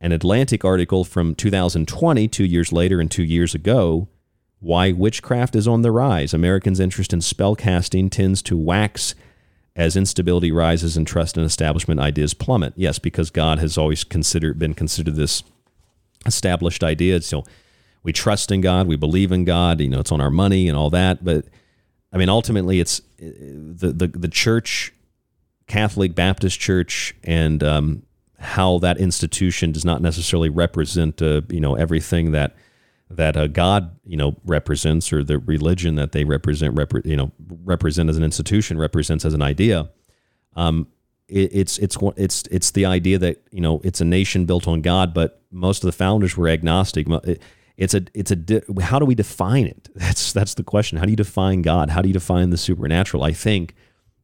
An 0.00 0.12
Atlantic 0.12 0.64
article 0.64 1.04
from 1.04 1.34
2020, 1.34 2.28
two 2.28 2.44
years 2.44 2.72
later 2.72 3.00
and 3.00 3.10
two 3.10 3.24
years 3.24 3.54
ago, 3.54 4.08
why 4.60 4.92
witchcraft 4.92 5.56
is 5.56 5.66
on 5.68 5.82
the 5.82 5.90
rise. 5.90 6.32
Americans' 6.32 6.80
interest 6.80 7.12
in 7.12 7.20
spellcasting 7.20 8.10
tends 8.10 8.42
to 8.42 8.56
wax 8.56 9.14
as 9.74 9.96
instability 9.96 10.50
rises 10.50 10.96
and 10.96 11.06
trust 11.06 11.36
in 11.36 11.44
establishment 11.44 12.00
ideas 12.00 12.32
plummet. 12.34 12.72
Yes, 12.76 12.98
because 12.98 13.30
God 13.30 13.58
has 13.58 13.76
always 13.76 14.04
considered 14.04 14.58
been 14.58 14.74
considered 14.74 15.16
this 15.16 15.42
established 16.24 16.82
idea. 16.82 17.20
So 17.20 17.44
we 18.02 18.12
trust 18.12 18.50
in 18.50 18.60
God, 18.62 18.86
we 18.86 18.96
believe 18.96 19.32
in 19.32 19.44
God. 19.44 19.80
You 19.80 19.88
know, 19.88 20.00
it's 20.00 20.12
on 20.12 20.20
our 20.20 20.30
money 20.30 20.68
and 20.68 20.76
all 20.76 20.90
that. 20.90 21.24
But 21.24 21.46
I 22.12 22.16
mean, 22.16 22.28
ultimately, 22.28 22.80
it's 22.80 23.00
uh, 23.00 23.02
the 23.20 23.92
the 23.92 24.06
the 24.06 24.28
church, 24.28 24.92
Catholic 25.66 26.14
Baptist 26.14 26.60
Church, 26.60 27.14
and 27.24 27.62
um, 27.62 28.02
how 28.38 28.78
that 28.78 28.98
institution 28.98 29.72
does 29.72 29.84
not 29.84 30.00
necessarily 30.00 30.48
represent 30.48 31.20
uh, 31.22 31.42
you 31.48 31.60
know 31.60 31.74
everything 31.74 32.32
that 32.32 32.54
that 33.10 33.36
uh, 33.36 33.46
God 33.46 33.98
you 34.04 34.16
know 34.16 34.36
represents 34.44 35.12
or 35.12 35.24
the 35.24 35.38
religion 35.38 35.96
that 35.96 36.12
they 36.12 36.24
represent 36.24 36.74
repre- 36.74 37.06
you 37.06 37.16
know 37.16 37.32
represent 37.64 38.10
as 38.10 38.16
an 38.16 38.24
institution 38.24 38.78
represents 38.78 39.24
as 39.24 39.34
an 39.34 39.42
idea. 39.42 39.90
Um, 40.54 40.88
it, 41.28 41.50
it's 41.52 41.78
it's 41.78 41.96
it's 42.16 42.44
it's 42.50 42.70
the 42.72 42.86
idea 42.86 43.18
that 43.18 43.42
you 43.50 43.60
know 43.60 43.80
it's 43.84 44.00
a 44.00 44.04
nation 44.04 44.44
built 44.44 44.68
on 44.68 44.82
God, 44.82 45.14
but 45.14 45.42
most 45.50 45.82
of 45.82 45.88
the 45.88 45.92
founders 45.92 46.36
were 46.36 46.48
agnostic. 46.48 47.06
it's 47.76 47.94
a 47.94 48.02
it's 48.14 48.30
a 48.30 48.62
how 48.80 48.98
do 48.98 49.04
we 49.04 49.14
define 49.14 49.66
it? 49.66 49.88
That's 49.94 50.32
that's 50.32 50.54
the 50.54 50.64
question. 50.64 50.98
How 50.98 51.04
do 51.04 51.10
you 51.10 51.16
define 51.16 51.62
God? 51.62 51.90
How 51.90 52.02
do 52.02 52.08
you 52.08 52.14
define 52.14 52.50
the 52.50 52.56
supernatural? 52.56 53.24
I 53.24 53.32
think 53.32 53.74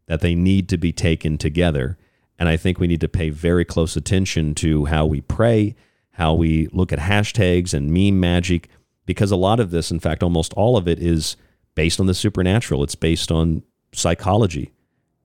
that 0.07 0.21
they 0.21 0.35
need 0.35 0.69
to 0.69 0.77
be 0.77 0.93
taken 0.93 1.39
together, 1.39 1.97
and 2.39 2.49
I 2.49 2.57
think 2.57 2.79
we 2.79 2.87
need 2.87 3.01
to 3.01 3.09
pay 3.09 3.31
very 3.31 3.65
close 3.65 3.97
attention 3.97 4.55
to 4.57 4.87
how 4.87 5.07
we 5.07 5.21
pray, 5.21 5.75
how 6.13 6.35
we 6.35 6.69
look 6.73 6.93
at 6.93 6.99
hashtags 6.99 7.73
and 7.73 7.93
meme 7.93 8.19
magic, 8.19 8.69
because 9.07 9.31
a 9.31 9.37
lot 9.37 9.61
of 9.61 9.71
this, 9.71 9.91
in 9.91 10.01
fact, 10.01 10.23
almost 10.23 10.53
all 10.55 10.77
of 10.77 10.89
it, 10.89 10.99
is 10.99 11.37
based 11.75 12.01
on 12.01 12.07
the 12.07 12.15
supernatural. 12.15 12.83
It's 12.83 12.95
based 12.95 13.31
on 13.31 13.63
psychology 13.93 14.73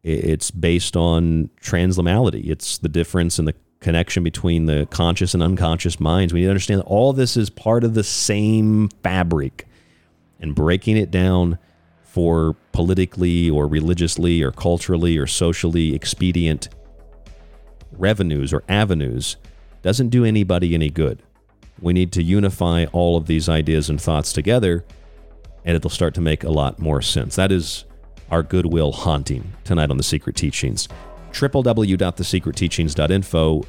it's 0.08 0.52
based 0.52 0.96
on 0.96 1.50
transliminality. 1.62 2.50
It's 2.50 2.78
the 2.78 2.88
difference 2.88 3.40
in 3.40 3.46
the 3.46 3.56
connection 3.82 4.24
between 4.24 4.66
the 4.66 4.88
conscious 4.90 5.34
and 5.34 5.44
unconscious 5.44 6.00
minds. 6.00 6.34
We 6.34 6.40
need 6.40 6.46
to 6.46 6.52
understand 6.52 6.80
that 6.80 6.86
all 6.86 7.12
this 7.12 7.36
is 7.36 7.50
part 7.50 7.84
of 7.84 7.94
the 7.94 8.04
same 8.04 8.88
fabric 9.04 9.68
and 10.40 10.56
breaking 10.56 10.96
it 10.96 11.12
down 11.12 11.60
for 12.18 12.56
politically 12.72 13.48
or 13.48 13.68
religiously 13.68 14.42
or 14.42 14.52
culturally 14.52 15.20
or 15.20 15.28
socially 15.28 15.94
expedient 15.94 16.70
revenues 17.92 18.52
or 18.52 18.64
avenues 18.68 19.38
doesn't 19.84 20.10
do 20.10 20.26
anybody 20.26 20.74
any 20.74 20.90
good. 20.90 21.22
We 21.80 21.94
need 21.94 22.12
to 22.14 22.24
unify 22.24 22.86
all 22.86 23.18
of 23.18 23.28
these 23.28 23.48
ideas 23.48 23.92
and 23.92 24.02
thoughts 24.02 24.34
together, 24.34 24.84
and 25.64 25.76
it'll 25.76 25.92
start 25.92 26.16
to 26.16 26.22
make 26.22 26.44
a 26.44 26.50
lot 26.50 26.80
more 26.80 27.04
sense. 27.04 27.36
That 27.36 27.52
is 27.52 27.86
our 28.32 28.42
goodwill 28.42 28.94
haunting 28.94 29.54
tonight 29.64 29.92
on 29.92 29.98
The 29.98 30.04
Secret 30.04 30.36
Teachings. 30.36 30.88
www.thesecretteachings.info. 31.34 33.64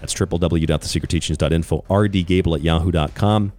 That's 0.00 0.14
www.thesecretteachings.info. 0.14 1.84
rdgable 1.88 2.54
at 2.54 2.62
yahoo.com. 2.62 3.52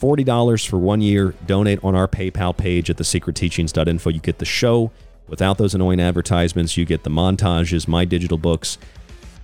$40 0.00 0.68
for 0.68 0.78
one 0.78 1.00
year. 1.00 1.34
Donate 1.46 1.82
on 1.82 1.94
our 1.94 2.08
PayPal 2.08 2.56
page 2.56 2.90
at 2.90 2.96
thesecretteachings.info. 2.96 4.10
You 4.10 4.20
get 4.20 4.38
the 4.38 4.44
show 4.44 4.90
without 5.26 5.58
those 5.58 5.74
annoying 5.74 6.00
advertisements. 6.00 6.76
You 6.76 6.84
get 6.84 7.04
the 7.04 7.10
montages, 7.10 7.88
my 7.88 8.04
digital 8.04 8.38
books, 8.38 8.78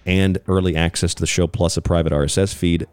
and 0.07 0.39
early 0.49 0.77
access 0.77 1.15
to 1.15 1.21
the 1.21 1.27
show 1.27 1.47
plus 1.47 1.77
a 1.77 1.83
private 1.83 2.13
RSS 2.13 2.55
feed. 2.55 2.87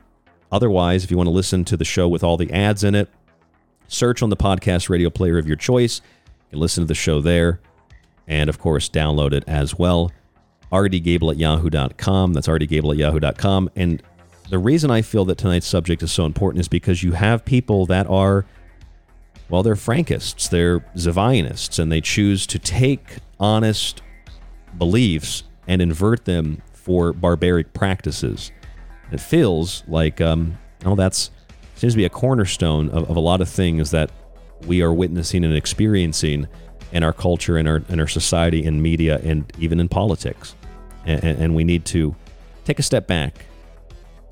Otherwise, 0.51 1.03
if 1.03 1.11
you 1.11 1.17
want 1.17 1.27
to 1.27 1.31
listen 1.31 1.63
to 1.65 1.77
the 1.77 1.85
show 1.85 2.07
with 2.07 2.23
all 2.23 2.38
the 2.38 2.51
ads 2.51 2.83
in 2.83 2.95
it, 2.95 3.09
search 3.88 4.21
on 4.21 4.29
the 4.29 4.38
podcast 4.38 4.89
radio 4.89 5.09
player 5.09 5.38
of 5.38 5.47
your 5.47 5.55
choice 5.55 6.01
can 6.51 6.59
listen 6.59 6.83
to 6.83 6.88
the 6.88 6.93
show 6.93 7.21
there 7.21 7.59
and, 8.27 8.49
of 8.49 8.59
course, 8.59 8.89
download 8.89 9.33
it 9.33 9.43
as 9.47 9.77
well. 9.79 10.11
rdgable 10.71 11.31
at 11.31 11.38
yahoo.com. 11.38 12.33
That's 12.33 12.47
rdgable 12.47 12.91
at 12.91 12.97
yahoo.com. 12.97 13.69
And 13.75 14.03
the 14.52 14.60
reason 14.60 14.91
I 14.91 15.02
feel 15.02 15.23
that 15.26 15.38
tonight's 15.38 15.65
subject 15.65 16.03
is 16.03 16.11
so 16.11 16.26
important 16.26 16.60
is 16.60 16.68
because 16.68 17.03
you 17.03 17.14
have 17.14 17.45
people 17.45 17.86
that 17.86 18.06
are, 18.07 18.45
well, 19.48 19.64
they're 19.64 19.76
Frankists, 19.76 20.49
they're 20.49 20.84
Zionists, 20.98 21.80
and 21.80 21.90
they 21.90 22.02
choose 22.02 22.45
to 22.48 22.60
take 22.60 23.19
honest 23.40 24.02
beliefs 24.78 25.44
and 25.69 25.82
invert 25.82 26.26
them 26.26 26.61
for 26.73 27.14
barbaric 27.14 27.72
practices. 27.72 28.52
It 29.10 29.22
feels 29.22 29.86
like, 29.88 30.19
um, 30.19 30.57
oh, 30.84 30.95
that's 30.95 31.32
seems 31.76 31.94
to 31.94 31.98
be 31.98 32.06
a 32.06 32.10
cornerstone 32.10 32.90
of, 32.90 33.10
of 33.10 33.15
a 33.15 33.22
lot 33.22 33.40
of 33.40 33.48
things 33.48 33.91
that 33.91 34.11
we 34.68 34.82
are 34.82 34.91
witnessing 34.91 35.45
and 35.45 35.56
experiencing 35.56 36.45
in 36.91 37.03
our 37.03 37.14
culture, 37.14 37.57
in 37.57 37.68
our 37.68 37.84
in 37.88 38.02
our 38.02 38.07
society, 38.07 38.65
in 38.65 38.82
media, 38.82 39.22
and 39.23 39.49
even 39.57 39.80
in 39.80 39.88
politics. 39.88 40.56
And, 41.06 41.23
and 41.23 41.56
we 41.56 41.64
need 41.64 41.86
to 41.86 42.18
take 42.65 42.80
a 42.80 42.84
step 42.84 43.07
back 43.07 43.45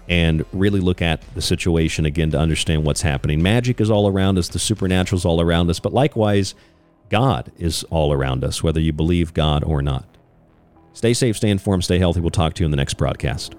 and 0.10 0.44
really 0.52 0.80
look 0.80 1.02
at 1.02 1.22
the 1.36 1.41
situation 1.41 2.06
again 2.06 2.31
to 2.31 2.40
understand 2.40 2.84
what's 2.84 3.03
happening. 3.03 3.41
Magic 3.41 3.80
is 3.80 3.91
all 3.91 4.07
around 4.07 4.38
us, 4.38 4.49
the 4.49 4.60
supernatural 4.60 5.18
is 5.18 5.26
all 5.26 5.40
around 5.40 5.69
us, 5.69 5.80
but 5.80 5.94
likewise, 5.94 6.56
God 7.10 7.52
is 7.57 7.84
all 7.86 8.11
around 8.11 8.44
us, 8.44 8.61
whether 8.64 8.80
you 8.80 8.91
believe 8.91 9.34
God 9.34 9.64
or 9.64 9.81
not. 9.81 10.06
Stay 10.94 11.14
safe, 11.14 11.38
stay 11.38 11.49
informed, 11.49 11.84
stay 11.84 11.99
healthy. 11.99 12.19
We'll 12.19 12.31
talk 12.31 12.56
to 12.56 12.64
you 12.64 12.65
in 12.65 12.72
the 12.72 12.77
next 12.77 12.95
broadcast. 12.95 13.56